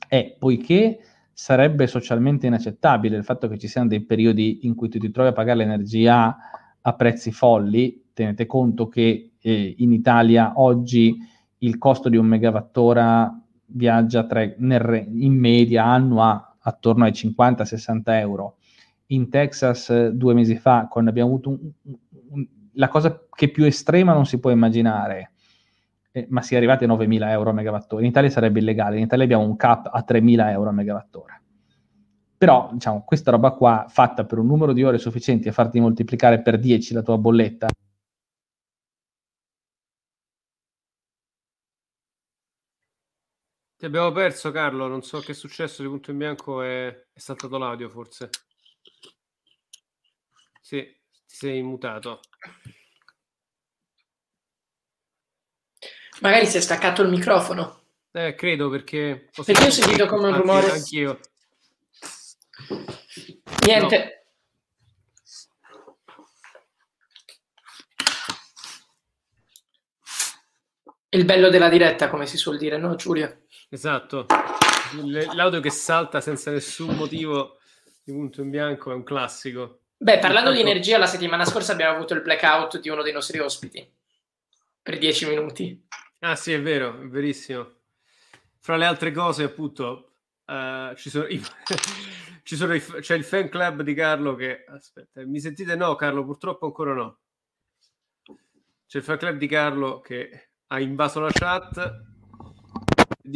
è 0.08 0.36
poiché 0.38 1.00
sarebbe 1.34 1.88
socialmente 1.88 2.48
inaccettabile 2.48 3.18
il 3.18 3.26
fatto 3.26 3.50
che 3.50 3.58
ci 3.58 3.68
siano 3.68 3.90
dei 3.90 4.02
periodi 4.02 4.60
in 4.64 4.76
cui 4.76 4.88
tu 4.88 4.98
ti 4.98 5.12
trovi 5.12 5.30
a 5.30 5.34
pagare 5.34 5.60
l'energia 5.60 6.38
a 6.80 6.94
prezzi 6.94 7.32
folli, 7.32 8.06
tenete 8.14 8.46
conto 8.46 8.88
che 8.88 9.32
eh, 9.40 9.76
in 9.78 9.92
Italia 9.92 10.54
oggi 10.56 11.18
il 11.66 11.78
costo 11.78 12.10
di 12.10 12.18
un 12.18 12.26
megawattora 12.26 13.42
viaggia 13.68 14.26
tra, 14.26 14.48
nel, 14.58 15.08
in 15.12 15.34
media 15.34 15.86
annua 15.86 16.56
attorno 16.60 17.06
ai 17.06 17.12
50-60 17.12 18.02
euro. 18.06 18.58
In 19.08 19.30
Texas 19.30 20.10
due 20.10 20.34
mesi 20.34 20.56
fa, 20.56 20.88
quando 20.90 21.10
abbiamo 21.10 21.30
avuto 21.30 21.50
un, 21.50 21.72
un, 22.30 22.48
la 22.74 22.88
cosa 22.88 23.26
che 23.30 23.50
più 23.50 23.66
estrema 23.66 24.14
non 24.14 24.26
si 24.26 24.40
può 24.40 24.50
immaginare, 24.50 25.32
eh, 26.12 26.26
ma 26.30 26.42
si 26.42 26.54
è 26.54 26.58
arrivati 26.58 26.86
a 26.86 26.88
9.000 26.88 27.30
euro 27.30 27.50
a 27.50 27.54
megawattora. 27.54 28.02
In 28.02 28.08
Italia 28.08 28.30
sarebbe 28.30 28.60
illegale, 28.60 28.98
in 28.98 29.04
Italia 29.04 29.26
abbiamo 29.26 29.44
un 29.44 29.56
cap 29.56 29.90
a 29.92 30.04
3.000 30.08 30.50
euro 30.50 30.70
a 30.70 30.74
megawattora. 30.74 31.40
Però, 32.38 32.70
diciamo, 32.74 33.04
questa 33.06 33.32
roba 33.32 33.52
qua, 33.52 33.86
fatta 33.88 34.26
per 34.26 34.40
un 34.40 34.48
numero 34.48 34.74
di 34.74 34.84
ore 34.84 34.98
sufficienti 34.98 35.48
a 35.48 35.52
farti 35.52 35.80
moltiplicare 35.80 36.42
per 36.42 36.60
10 36.60 36.94
la 36.94 37.02
tua 37.02 37.18
bolletta, 37.18 37.68
Ti 43.86 43.92
abbiamo 43.92 44.12
perso, 44.12 44.50
Carlo. 44.50 44.88
Non 44.88 45.04
so 45.04 45.20
che 45.20 45.34
è 45.34 45.36
successo 45.36 45.84
di 45.84 45.88
punto 45.88 46.10
in 46.10 46.18
bianco. 46.18 46.64
È, 46.64 46.88
è 46.88 47.20
saltato 47.20 47.60
l'audio, 47.60 47.88
forse. 47.88 48.32
Sì, 50.60 50.82
ti 51.28 51.36
sei 51.36 51.62
mutato. 51.62 52.22
Magari 56.22 56.48
si 56.48 56.58
è 56.58 56.62
staccato 56.62 57.04
il 57.04 57.10
microfono. 57.10 57.84
Eh, 58.10 58.34
credo 58.34 58.72
perché. 58.72 59.30
Ho 59.36 59.44
perché 59.44 59.68
ho 59.68 59.70
sentito 59.70 60.08
come 60.08 60.30
un 60.30 60.36
rumore. 60.36 60.72
Anch'io. 60.72 61.20
Niente. 63.68 64.26
No. 65.68 66.00
Il 71.10 71.24
bello 71.24 71.50
della 71.50 71.70
diretta, 71.70 72.10
come 72.10 72.26
si 72.26 72.36
suol 72.36 72.58
dire, 72.58 72.78
no, 72.78 72.96
Giulio? 72.96 73.45
Esatto, 73.70 74.26
l'audio 75.34 75.60
che 75.60 75.70
salta 75.70 76.22
senza 76.22 76.52
nessun 76.52 76.96
motivo 76.96 77.58
di 78.04 78.14
punto 78.14 78.42
in 78.42 78.50
bianco 78.50 78.92
è 78.92 78.94
un 78.94 79.04
classico. 79.04 79.80
Beh, 79.98 80.20
parlando 80.20 80.52
di 80.52 80.60
energia, 80.60 80.98
la 80.98 81.08
settimana 81.08 81.46
scorsa 81.46 81.72
abbiamo 81.72 81.96
avuto 81.96 82.14
il 82.14 82.22
blackout 82.22 82.80
di 82.80 82.90
uno 82.90 83.02
dei 83.02 83.14
nostri 83.14 83.40
ospiti 83.40 83.94
per 84.82 85.00
dieci 85.00 85.26
minuti. 85.28 85.88
Ah 86.20 86.36
sì, 86.36 86.54
è 86.54 86.62
vero, 86.62 87.02
è 87.02 87.08
verissimo. 87.08 87.74
Fra 88.60 88.78
le 88.78 88.86
altre 88.86 89.12
cose, 89.12 89.44
appunto, 89.44 90.14
uh, 90.46 90.94
ci 90.96 91.10
sono, 91.10 91.26
i, 91.26 91.42
ci 92.44 92.56
sono 92.56 92.76
i, 92.76 92.82
c'è 92.82 93.16
il 93.16 93.24
fan 93.24 93.50
club 93.50 93.82
di 93.82 93.94
Carlo 93.96 94.36
che... 94.36 94.64
Aspetta, 94.68 95.26
mi 95.26 95.40
sentite? 95.40 95.76
No, 95.76 95.96
Carlo, 95.96 96.24
purtroppo 96.24 96.66
ancora 96.66 96.94
no. 96.94 97.20
C'è 98.88 99.00
il 99.00 99.04
fan 99.04 99.18
club 99.18 99.38
di 99.38 99.48
Carlo 99.48 100.00
che 100.02 100.50
ha 100.68 100.80
invaso 100.80 101.20
la 101.20 101.32
chat 101.32 102.05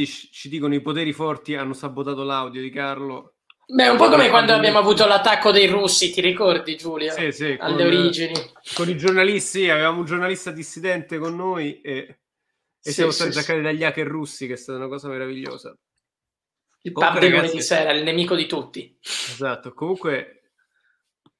ci 0.05 0.49
dicono 0.49 0.73
i 0.73 0.81
poteri 0.81 1.13
forti 1.13 1.55
hanno 1.55 1.73
sabotato 1.73 2.23
l'audio 2.23 2.61
di 2.61 2.69
Carlo. 2.69 3.35
Beh, 3.71 3.87
un 3.87 3.97
po' 3.97 4.09
come 4.09 4.29
quando 4.29 4.53
abbiamo 4.53 4.79
avuto 4.79 5.05
l'attacco 5.05 5.51
dei 5.51 5.67
russi, 5.67 6.11
ti 6.11 6.21
ricordi 6.21 6.75
Giulia? 6.75 7.11
Sì, 7.11 7.31
sì. 7.31 7.55
Alle 7.59 7.83
con, 7.83 7.85
origini. 7.85 8.33
Con 8.73 8.89
i 8.89 8.97
giornalisti, 8.97 9.69
avevamo 9.69 9.99
un 9.99 10.05
giornalista 10.05 10.49
dissidente 10.49 11.19
con 11.19 11.35
noi 11.35 11.79
e, 11.81 11.91
e 11.91 12.17
sì, 12.79 12.93
siamo 12.93 13.11
stati 13.11 13.31
sì, 13.31 13.37
attaccati 13.37 13.59
sì. 13.59 13.65
dagli 13.65 13.83
hacker 13.83 14.07
russi, 14.07 14.47
che 14.47 14.53
è 14.53 14.57
stata 14.57 14.79
una 14.79 14.87
cosa 14.87 15.07
meravigliosa. 15.07 15.77
Il 16.81 16.93
pub 16.93 17.51
di 17.51 17.61
sera, 17.61 17.91
il 17.91 18.03
nemico 18.03 18.35
di 18.35 18.47
tutti. 18.47 18.97
Esatto, 19.01 19.73
comunque 19.73 20.38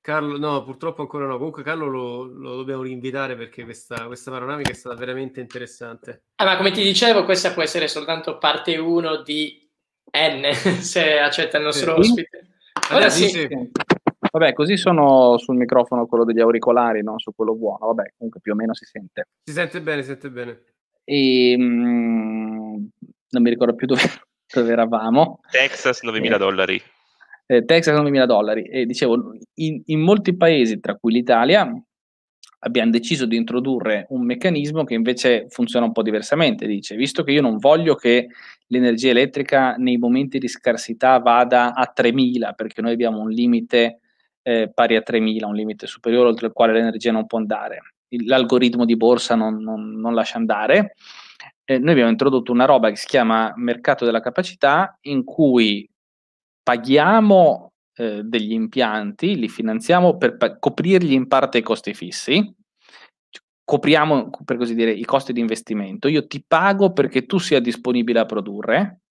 Carlo, 0.01 0.37
no, 0.37 0.63
purtroppo 0.63 1.01
ancora 1.01 1.25
no. 1.25 1.37
Comunque, 1.37 1.61
Carlo 1.61 1.87
lo, 1.87 2.23
lo 2.23 2.55
dobbiamo 2.55 2.83
rinvitare 2.83 3.35
perché 3.35 3.63
questa, 3.63 4.05
questa, 4.07 4.31
panoramica 4.31 4.71
è 4.71 4.73
stata 4.73 4.95
veramente 4.95 5.41
interessante. 5.41 6.23
Ah, 6.35 6.45
ma 6.45 6.57
come 6.57 6.71
ti 6.71 6.81
dicevo, 6.81 7.25
questa 7.25 7.51
può 7.51 7.61
essere 7.61 7.87
soltanto 7.87 8.37
parte 8.37 8.77
1 8.77 9.21
di 9.23 9.69
N, 10.17 10.53
se 10.79 11.19
accetta 11.19 11.57
il 11.57 11.63
nostro 11.63 12.01
sì. 12.01 12.09
ospite. 12.11 12.47
Ora 12.91 13.09
sì. 13.09 13.27
sì. 13.27 13.47
Vabbè, 14.31 14.53
così 14.53 14.77
sono 14.77 15.37
sul 15.37 15.55
microfono 15.55 16.05
quello 16.05 16.23
degli 16.23 16.39
auricolari, 16.39 17.03
non 17.03 17.19
su 17.19 17.33
quello 17.35 17.55
buono. 17.55 17.87
Vabbè, 17.87 18.13
comunque 18.17 18.39
più 18.41 18.53
o 18.53 18.55
meno 18.55 18.73
si 18.73 18.85
sente. 18.85 19.27
Si 19.43 19.53
sente 19.53 19.81
bene, 19.81 20.01
si 20.01 20.09
sente 20.09 20.29
bene. 20.29 20.63
E, 21.03 21.55
mm, 21.57 22.85
non 23.29 23.41
mi 23.41 23.49
ricordo 23.49 23.75
più 23.75 23.87
dove, 23.87 24.01
dove 24.53 24.71
eravamo. 24.71 25.41
Texas 25.51 26.03
9.000 26.03 26.33
eh. 26.33 26.37
dollari 26.37 26.83
eh, 27.51 27.65
Texas 27.65 27.97
9.000 27.97 28.25
dollari. 28.25 28.63
E 28.63 28.85
dicevo, 28.85 29.33
in, 29.55 29.81
in, 29.85 29.99
molti 30.01 30.35
paesi, 30.35 30.79
tra 30.79 30.95
cui 30.95 31.11
l'Italia, 31.11 31.71
abbiamo 32.59 32.91
deciso 32.91 33.25
di 33.25 33.35
introdurre 33.35 34.05
un 34.09 34.23
meccanismo 34.23 34.83
che 34.83 34.93
invece 34.93 35.47
funziona 35.49 35.87
un 35.87 35.91
po' 35.91 36.03
diversamente. 36.03 36.67
Dice, 36.67 36.95
visto 36.95 37.23
che 37.23 37.31
io 37.31 37.41
non 37.41 37.57
voglio 37.57 37.95
che 37.95 38.27
l'energia 38.67 39.09
elettrica 39.09 39.73
nei 39.77 39.97
momenti 39.97 40.37
di 40.37 40.47
scarsità 40.47 41.17
vada 41.17 41.73
a 41.73 41.91
3.000, 41.95 42.53
perché 42.53 42.81
noi 42.83 42.93
abbiamo 42.93 43.19
un 43.19 43.31
limite 43.31 44.01
eh, 44.43 44.71
pari 44.71 44.95
a 44.95 45.03
3.000, 45.03 45.45
un 45.45 45.55
limite 45.55 45.87
superiore 45.87 46.29
oltre 46.29 46.47
il 46.47 46.53
quale 46.53 46.73
l'energia 46.73 47.11
non 47.11 47.25
può 47.25 47.39
andare. 47.39 47.95
L'algoritmo 48.25 48.85
di 48.85 48.95
borsa 48.95 49.33
non, 49.33 49.57
non, 49.57 49.99
non 49.99 50.13
lascia 50.13 50.37
andare. 50.37 50.93
Eh, 51.65 51.79
noi 51.79 51.91
abbiamo 51.93 52.11
introdotto 52.11 52.51
una 52.51 52.65
roba 52.65 52.89
che 52.89 52.95
si 52.95 53.07
chiama 53.07 53.53
mercato 53.55 54.05
della 54.05 54.21
capacità, 54.21 54.99
in 55.01 55.23
cui 55.23 55.88
paghiamo 56.61 57.71
eh, 57.95 58.21
degli 58.23 58.53
impianti, 58.53 59.37
li 59.37 59.49
finanziamo 59.49 60.17
per 60.17 60.37
pa- 60.37 60.57
coprirgli 60.57 61.13
in 61.13 61.27
parte 61.27 61.59
i 61.59 61.63
costi 61.63 61.93
fissi, 61.93 62.55
copriamo 63.63 64.29
per 64.45 64.57
così 64.57 64.73
dire 64.73 64.91
i 64.91 65.05
costi 65.05 65.33
di 65.33 65.39
investimento, 65.39 66.07
io 66.07 66.25
ti 66.25 66.43
pago 66.45 66.91
perché 66.91 67.25
tu 67.25 67.37
sia 67.37 67.59
disponibile 67.59 68.19
a 68.19 68.25
produrre 68.25 69.01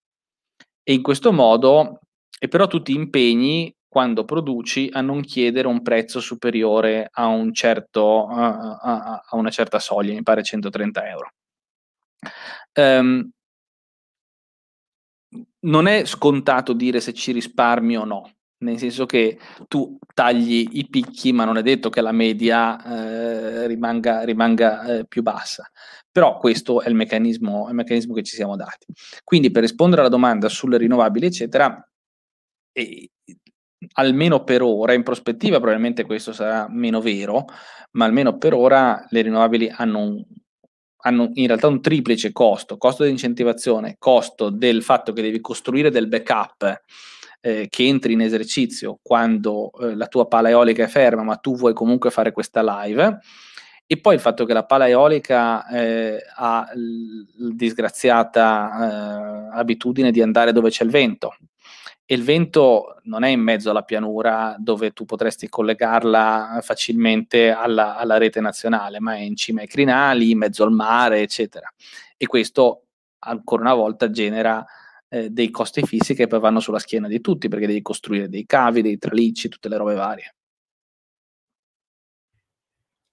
e 0.83 0.95
in 0.95 1.03
questo 1.03 1.33
modo, 1.33 2.01
e 2.41 2.49
però 2.49 2.67
tu 2.67 2.83
ti 2.83 2.95
impegni 2.95 3.73
quando 3.87 4.25
produci 4.25 4.89
a 4.93 5.01
non 5.01 5.23
chiedere 5.23 5.67
un 5.67 5.83
prezzo 5.83 6.21
superiore 6.21 7.09
a, 7.11 7.27
un 7.27 7.53
certo, 7.53 8.27
a, 8.27 8.79
a, 8.81 9.23
a 9.27 9.37
una 9.37 9.51
certa 9.51 9.79
soglia, 9.79 10.13
mi 10.13 10.23
pare 10.23 10.43
130 10.43 11.09
euro. 11.09 11.31
Um, 12.75 13.31
non 15.61 15.87
è 15.87 16.05
scontato 16.05 16.73
dire 16.73 17.01
se 17.01 17.13
ci 17.13 17.33
risparmi 17.33 17.97
o 17.97 18.05
no, 18.05 18.31
nel 18.59 18.79
senso 18.79 19.07
che 19.07 19.39
tu 19.69 19.99
tagli 20.15 20.69
i 20.73 20.89
picchi, 20.89 21.33
ma 21.33 21.45
non 21.45 21.57
è 21.59 21.63
detto 21.63 21.91
che 21.91 22.01
la 22.01 22.13
media 22.13 22.83
eh, 22.85 23.67
rimanga, 23.67 24.23
rimanga 24.23 24.99
eh, 24.99 25.07
più 25.07 25.23
bassa. 25.23 25.69
Però 26.11 26.39
questo 26.39 26.83
è 26.83 26.89
il, 26.89 26.95
meccanismo, 26.95 27.67
è 27.67 27.71
il 27.71 27.77
meccanismo 27.77 28.15
che 28.15 28.23
ci 28.23 28.35
siamo 28.35 28.57
dati. 28.57 28.87
Quindi 29.23 29.51
per 29.51 29.63
rispondere 29.63 30.01
alla 30.01 30.11
domanda 30.11 30.49
sulle 30.49 30.79
rinnovabili, 30.79 31.27
eccetera, 31.27 31.89
eh, 32.73 33.11
almeno 33.95 34.43
per 34.43 34.63
ora, 34.63 34.93
in 34.93 35.03
prospettiva 35.03 35.59
probabilmente 35.59 36.05
questo 36.05 36.33
sarà 36.33 36.67
meno 36.69 37.01
vero, 37.01 37.45
ma 37.93 38.05
almeno 38.05 38.37
per 38.39 38.55
ora 38.55 39.05
le 39.11 39.23
rinnovabili 39.23 39.71
hanno 39.71 39.99
un, 40.01 40.25
hanno 41.01 41.31
in 41.35 41.47
realtà 41.47 41.69
un 41.69 41.81
triplice 41.81 42.33
costo, 42.33 42.77
costo 42.77 43.05
di 43.05 43.11
incentivazione, 43.11 43.97
costo 43.99 44.51
del 44.51 44.83
fatto 44.83 45.13
che 45.13 45.23
devi 45.23 45.41
costruire 45.41 45.91
del 45.91 46.09
backup 46.09 46.83
eh, 47.41 47.69
che 47.69 47.87
entri 47.87 48.15
in 48.15 48.21
esercizio 48.21 48.99
quando 49.03 49.71
eh, 49.81 49.95
la 49.95 50.07
tua 50.07 50.27
pala 50.27 50.49
eolica 50.49 50.85
è 50.85 50.89
ferma, 50.89 51.23
ma 51.23 51.37
tu 51.37 51.57
vuoi 51.57 51.75
comunque 51.75 52.11
fare 52.11 52.33
questa 52.33 52.63
live. 52.63 53.19
E 53.91 53.99
poi 54.01 54.15
il 54.15 54.21
fatto 54.21 54.45
che 54.45 54.53
la 54.53 54.67
pala 54.67 54.87
eolica 54.87 55.67
eh, 55.67 56.19
ha 56.37 56.69
la 56.75 57.51
disgraziata 57.55 59.51
eh, 59.55 59.59
abitudine 59.59 60.11
di 60.11 60.21
andare 60.21 60.53
dove 60.53 60.69
c'è 60.69 60.85
il 60.85 60.91
vento. 60.91 61.37
E 62.11 62.15
il 62.15 62.23
vento 62.23 63.01
non 63.03 63.23
è 63.23 63.29
in 63.29 63.41
mezzo 63.41 63.69
alla 63.69 63.83
pianura 63.83 64.57
dove 64.59 64.93
tu 64.93 65.05
potresti 65.05 65.47
collegarla 65.47 66.59
facilmente 66.63 67.51
alla, 67.51 67.97
alla 67.97 68.17
rete 68.17 68.41
nazionale, 68.41 68.99
ma 68.99 69.13
è 69.17 69.19
in 69.19 69.37
cima 69.37 69.61
ai 69.61 69.67
crinali, 69.67 70.31
in 70.31 70.39
mezzo 70.39 70.65
al 70.65 70.73
mare, 70.73 71.21
eccetera. 71.21 71.71
E 72.17 72.27
questo 72.27 72.87
ancora 73.19 73.61
una 73.61 73.75
volta 73.75 74.09
genera 74.09 74.65
eh, 75.11 75.29
dei 75.29 75.51
costi 75.51 75.83
fissi 75.83 76.15
che 76.15 76.27
poi 76.27 76.41
vanno 76.41 76.61
sulla 76.61 76.79
schiena 76.79 77.09
di 77.09 77.21
tutti 77.21 77.49
perché 77.49 77.67
devi 77.67 77.83
costruire 77.83 78.31
dei 78.31 78.47
cavi, 78.47 78.81
dei 78.81 78.97
tralicci, 78.97 79.51
tutte 79.51 79.69
le 79.69 79.77
robe 79.77 79.95
varie. 79.95 80.35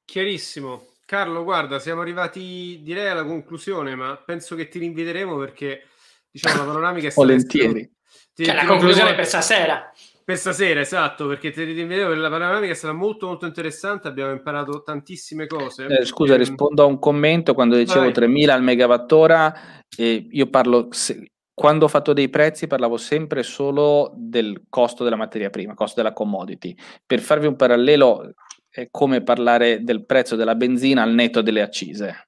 Chiarissimo. 0.06 0.92
Carlo, 1.06 1.44
guarda, 1.44 1.80
siamo 1.80 2.00
arrivati 2.00 2.80
direi 2.82 3.10
alla 3.10 3.26
conclusione, 3.26 3.94
ma 3.94 4.16
penso 4.16 4.56
che 4.56 4.70
ti 4.70 4.80
rinviteremo 4.80 5.38
perché 5.38 5.84
diciamo 6.32 6.60
la 6.60 6.66
panoramica 6.66 7.08
è 7.08 7.10
stata 7.10 7.28
volentieri. 7.28 7.92
Ti, 8.34 8.46
cioè, 8.46 8.56
la 8.56 8.66
conclusione 8.66 9.16
per 9.16 9.26
stasera. 9.26 9.92
Per 10.24 10.38
stasera, 10.38 10.80
esatto, 10.80 11.28
perché 11.28 11.52
ti 11.52 11.64
rinviteremo 11.64 12.10
per 12.10 12.18
la 12.18 12.30
panoramica 12.30 12.72
è 12.72 12.76
stata 12.76 12.94
molto 12.94 13.28
molto 13.28 13.46
interessante, 13.46 14.08
abbiamo 14.08 14.32
imparato 14.32 14.82
tantissime 14.82 15.46
cose. 15.46 15.86
Eh, 15.86 16.04
scusa, 16.04 16.32
e... 16.32 16.36
Ehm, 16.36 16.42
rispondo 16.42 16.82
a 16.82 16.88
un 16.88 16.98
commento 16.98 17.54
quando 17.54 17.76
dicevo 17.76 18.06
Vai. 18.06 18.14
3000 18.14 18.54
al 18.54 18.64
megawattora, 18.64 19.54
eh, 19.96 20.28
io 20.32 20.50
parlo 20.50 20.88
se, 20.90 21.32
quando 21.54 21.86
ho 21.86 21.88
fatto 21.88 22.12
dei 22.12 22.28
prezzi 22.28 22.68
parlavo 22.68 22.98
sempre 22.98 23.42
solo 23.44 24.12
del 24.16 24.64
costo 24.68 25.04
della 25.04 25.16
materia 25.16 25.50
prima, 25.50 25.74
costo 25.74 26.02
della 26.02 26.14
commodity. 26.14 26.76
Per 27.06 27.20
farvi 27.22 27.46
un 27.46 27.56
parallelo 27.56 28.34
è 28.68 28.90
come 28.92 29.22
parlare 29.24 29.84
del 29.84 30.06
prezzo 30.06 30.36
della 30.36 30.56
benzina 30.56 31.02
al 31.02 31.14
netto 31.14 31.42
delle 31.42 31.62
accise. 31.62 32.28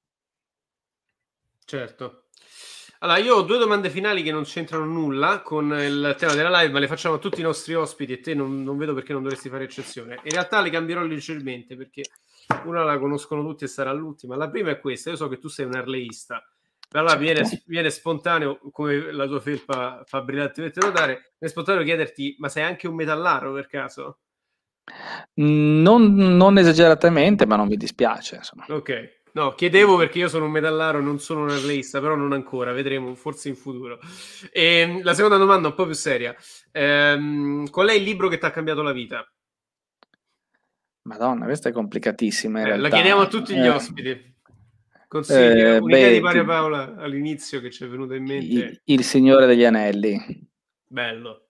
Certo. 1.66 2.27
Allora, 3.00 3.18
io 3.20 3.36
ho 3.36 3.42
due 3.44 3.58
domande 3.58 3.90
finali 3.90 4.24
che 4.24 4.32
non 4.32 4.44
c'entrano 4.44 4.86
nulla 4.86 5.42
con 5.42 5.72
il 5.72 6.16
tema 6.18 6.34
della 6.34 6.62
live, 6.62 6.74
ma 6.74 6.80
le 6.80 6.88
facciamo 6.88 7.16
a 7.16 7.20
tutti 7.20 7.40
i 7.40 7.44
nostri 7.44 7.76
ospiti 7.76 8.14
e 8.14 8.20
te 8.20 8.34
non, 8.34 8.64
non 8.64 8.78
vedo 8.78 8.94
perché 8.94 9.14
non 9.14 9.24
dovresti 9.24 9.50
fare 9.50 9.66
eccezione. 9.66 10.20
In 10.24 10.32
realtà 10.32 10.62
le 10.62 10.70
cambierò 10.70 11.04
leggermente 11.04 11.76
perché 11.76 12.02
una 12.66 12.84
la 12.84 12.98
conoscono 12.98 13.44
tutti 13.44 13.66
e 13.66 13.68
sarà 13.68 13.92
l'ultima. 13.94 14.36
La 14.36 14.50
prima 14.50 14.72
è 14.72 14.80
questa, 14.80 15.12
io 15.12 15.16
so 15.16 15.28
che 15.28 15.38
tu 15.38 15.48
sei 15.48 15.66
un 15.66 15.76
arleista 15.76 16.44
allora 16.92 17.16
viene, 17.16 17.44
viene, 17.66 17.90
spontaneo, 17.90 18.60
come 18.72 19.12
la 19.12 19.28
tua 19.28 19.42
felpa 19.42 20.04
fa 20.06 20.22
brillantemente 20.22 20.80
notare, 20.80 21.34
viene 21.38 21.54
spontaneo 21.54 21.84
chiederti, 21.84 22.38
ma 22.40 22.48
sei 22.48 22.64
anche 22.64 22.88
un 22.88 22.96
metallaro 22.96 23.54
per 23.54 23.68
caso? 23.68 24.20
Non, 25.34 26.14
non 26.16 26.58
esageratamente, 26.58 27.46
ma 27.46 27.58
non 27.58 27.68
mi 27.68 27.76
dispiace. 27.76 28.38
Insomma. 28.38 28.66
Ok, 28.70 29.17
no, 29.38 29.54
chiedevo 29.54 29.98
perché 29.98 30.18
io 30.18 30.30
sono 30.30 30.46
un 30.46 30.52
metallaro, 30.52 31.00
non 31.00 31.20
sono 31.20 31.44
un 31.44 31.52
arleista, 31.52 32.02
però 32.02 32.16
non 32.16 32.34
ancora, 32.34 32.72
vedremo, 32.72 33.14
forse 33.14 33.50
in 33.50 33.56
futuro. 33.56 34.00
E, 34.52 34.80
ehm, 34.80 35.04
la 35.04 35.14
seconda 35.14 35.38
domanda 35.38 35.68
un 35.68 35.76
po' 35.76 35.86
più 35.86 35.94
seria. 35.94 36.36
Ehm, 36.72 37.70
qual 37.70 37.90
è 37.90 37.94
il 37.94 38.02
libro 38.02 38.30
che 38.30 38.40
ti 38.40 38.46
ha 38.46 38.52
cambiato 38.52 38.82
la 38.82 38.92
vita? 38.92 39.32
Madonna, 41.04 41.46
questa 41.46 41.70
è 41.70 41.72
complicatissima. 41.72 42.64
Eh, 42.64 42.78
la 42.78 42.90
chiediamo 42.90 43.22
a 43.22 43.28
tutti 43.28 43.54
gli 43.54 43.64
eh. 43.64 43.70
ospiti. 43.70 44.36
Consigli 45.08 45.60
eh, 45.60 45.78
un'idea 45.78 46.12
di 46.12 46.20
Mario 46.20 46.44
Paola 46.44 46.96
all'inizio 46.98 47.62
che 47.62 47.70
ci 47.70 47.86
è 47.86 47.88
venuta 47.88 48.16
in 48.16 48.26
mente. 48.26 48.46
Il, 48.46 48.82
il, 48.86 49.04
Signore 49.04 49.46
degli 49.46 49.64
Anelli. 49.64 50.20
Bello. 50.86 51.48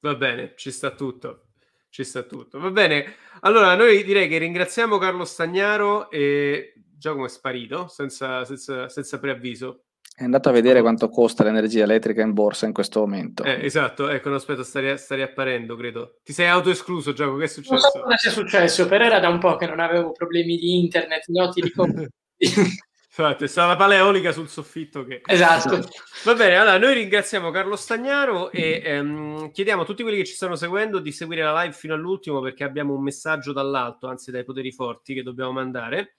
Va 0.00 0.14
bene, 0.14 0.52
ci 0.56 0.70
sta 0.70 0.90
tutto. 0.94 1.46
Ci 1.88 2.04
sta 2.04 2.22
tutto. 2.22 2.60
Va 2.60 2.70
bene. 2.70 3.16
Allora, 3.40 3.74
noi 3.74 4.04
direi 4.04 4.28
che 4.28 4.38
ringraziamo 4.38 4.98
Carlo 4.98 5.24
Stagnaro 5.24 6.10
e 6.10 6.74
Giacomo 7.00 7.24
è 7.24 7.28
sparito 7.30 7.88
senza, 7.88 8.44
senza, 8.44 8.90
senza 8.90 9.18
preavviso. 9.18 9.84
È 10.14 10.22
andato 10.22 10.50
a 10.50 10.52
vedere 10.52 10.82
quanto 10.82 11.08
costa 11.08 11.44
l'energia 11.44 11.82
elettrica 11.82 12.20
in 12.20 12.34
borsa 12.34 12.66
in 12.66 12.74
questo 12.74 13.00
momento. 13.00 13.42
Eh, 13.42 13.64
esatto, 13.64 14.10
ecco, 14.10 14.28
no, 14.28 14.34
aspetta, 14.34 14.62
stai, 14.62 14.98
stai 14.98 15.22
apparendo, 15.22 15.76
credo. 15.76 16.18
Ti 16.22 16.34
sei 16.34 16.48
autoescluso, 16.48 17.14
Giacomo, 17.14 17.38
che 17.38 17.44
è 17.44 17.48
successo? 17.48 17.72
Non 17.72 17.90
so 17.90 18.00
cosa 18.02 18.16
sia 18.18 18.30
successo, 18.30 18.86
però 18.86 19.06
era 19.06 19.18
da 19.18 19.30
un 19.30 19.38
po' 19.38 19.56
che 19.56 19.66
non 19.66 19.80
avevo 19.80 20.12
problemi 20.12 20.58
di 20.58 20.78
internet, 20.78 21.24
no? 21.28 21.48
Ti 21.48 21.62
ricordo 21.62 22.06
Infatti, 23.12 23.44
è 23.44 23.46
stata 23.48 23.68
la 23.68 23.76
paleolica 23.76 24.30
sul 24.30 24.48
soffitto 24.48 25.04
che... 25.04 25.22
Esatto. 25.24 25.88
Va 26.24 26.34
bene, 26.34 26.56
allora 26.56 26.78
noi 26.78 26.94
ringraziamo 26.94 27.50
Carlo 27.50 27.76
Stagnaro 27.76 28.50
e 28.50 28.82
ehm, 28.84 29.50
chiediamo 29.52 29.82
a 29.82 29.84
tutti 29.86 30.02
quelli 30.02 30.18
che 30.18 30.26
ci 30.26 30.34
stanno 30.34 30.54
seguendo 30.54 31.00
di 31.00 31.12
seguire 31.12 31.42
la 31.42 31.62
live 31.62 31.74
fino 31.74 31.94
all'ultimo 31.94 32.40
perché 32.40 32.62
abbiamo 32.62 32.94
un 32.94 33.02
messaggio 33.02 33.52
dall'alto, 33.52 34.06
anzi 34.06 34.30
dai 34.30 34.44
poteri 34.44 34.70
forti 34.70 35.14
che 35.14 35.22
dobbiamo 35.22 35.52
mandare. 35.52 36.16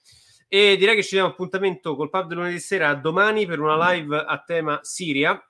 E 0.53 0.75
direi 0.75 0.95
che 0.95 1.03
ci 1.03 1.15
diamo 1.15 1.29
appuntamento 1.29 1.95
col 1.95 2.09
pub 2.09 2.27
del 2.27 2.35
lunedì 2.35 2.59
sera 2.59 2.89
a 2.89 2.95
domani 2.95 3.45
per 3.45 3.61
una 3.61 3.93
live 3.93 4.17
a 4.17 4.43
tema 4.45 4.79
Siria. 4.81 5.41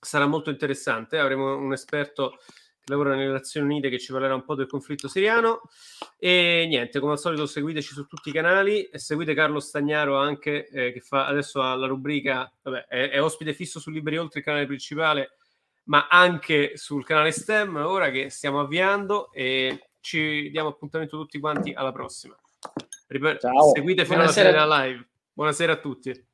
Sarà 0.00 0.26
molto 0.26 0.50
interessante, 0.50 1.20
avremo 1.20 1.56
un 1.56 1.72
esperto 1.72 2.36
lavora 2.86 3.14
nelle 3.14 3.30
Nazioni 3.30 3.66
Unite 3.66 3.88
che 3.88 4.00
ci 4.00 4.10
parlerà 4.10 4.34
un 4.34 4.42
po' 4.42 4.56
del 4.56 4.66
conflitto 4.66 5.06
siriano. 5.06 5.60
E 6.18 6.66
niente, 6.68 6.98
come 6.98 7.12
al 7.12 7.20
solito 7.20 7.46
seguiteci 7.46 7.92
su 7.92 8.06
tutti 8.06 8.30
i 8.30 8.32
canali 8.32 8.86
e 8.86 8.98
seguite 8.98 9.34
Carlo 9.34 9.60
Stagnaro 9.60 10.16
anche 10.16 10.66
eh, 10.66 10.90
che 10.90 11.00
fa 11.00 11.26
adesso 11.26 11.60
la 11.60 11.86
rubrica, 11.86 12.52
vabbè, 12.62 12.86
è, 12.88 13.10
è, 13.10 13.22
ospite 13.22 13.54
fisso 13.54 13.78
su 13.78 13.90
Liberi 13.90 14.18
Oltre 14.18 14.40
il 14.40 14.44
canale 14.44 14.66
principale, 14.66 15.36
ma 15.84 16.08
anche 16.08 16.72
sul 16.74 17.04
canale 17.04 17.30
STEM 17.30 17.76
ora 17.76 18.10
che 18.10 18.30
stiamo 18.30 18.58
avviando 18.58 19.30
e 19.30 19.90
ci 20.00 20.50
diamo 20.50 20.70
appuntamento 20.70 21.16
tutti 21.16 21.38
quanti 21.38 21.72
alla 21.72 21.92
prossima. 21.92 22.36
Rip- 23.08 23.38
seguite 23.74 24.04
fino 24.04 24.16
Buonasera. 24.16 24.48
alla 24.62 24.74
fine 24.74 24.84
della 24.84 24.84
live. 24.86 25.08
Buonasera 25.32 25.72
a 25.72 25.76
tutti. 25.76 26.26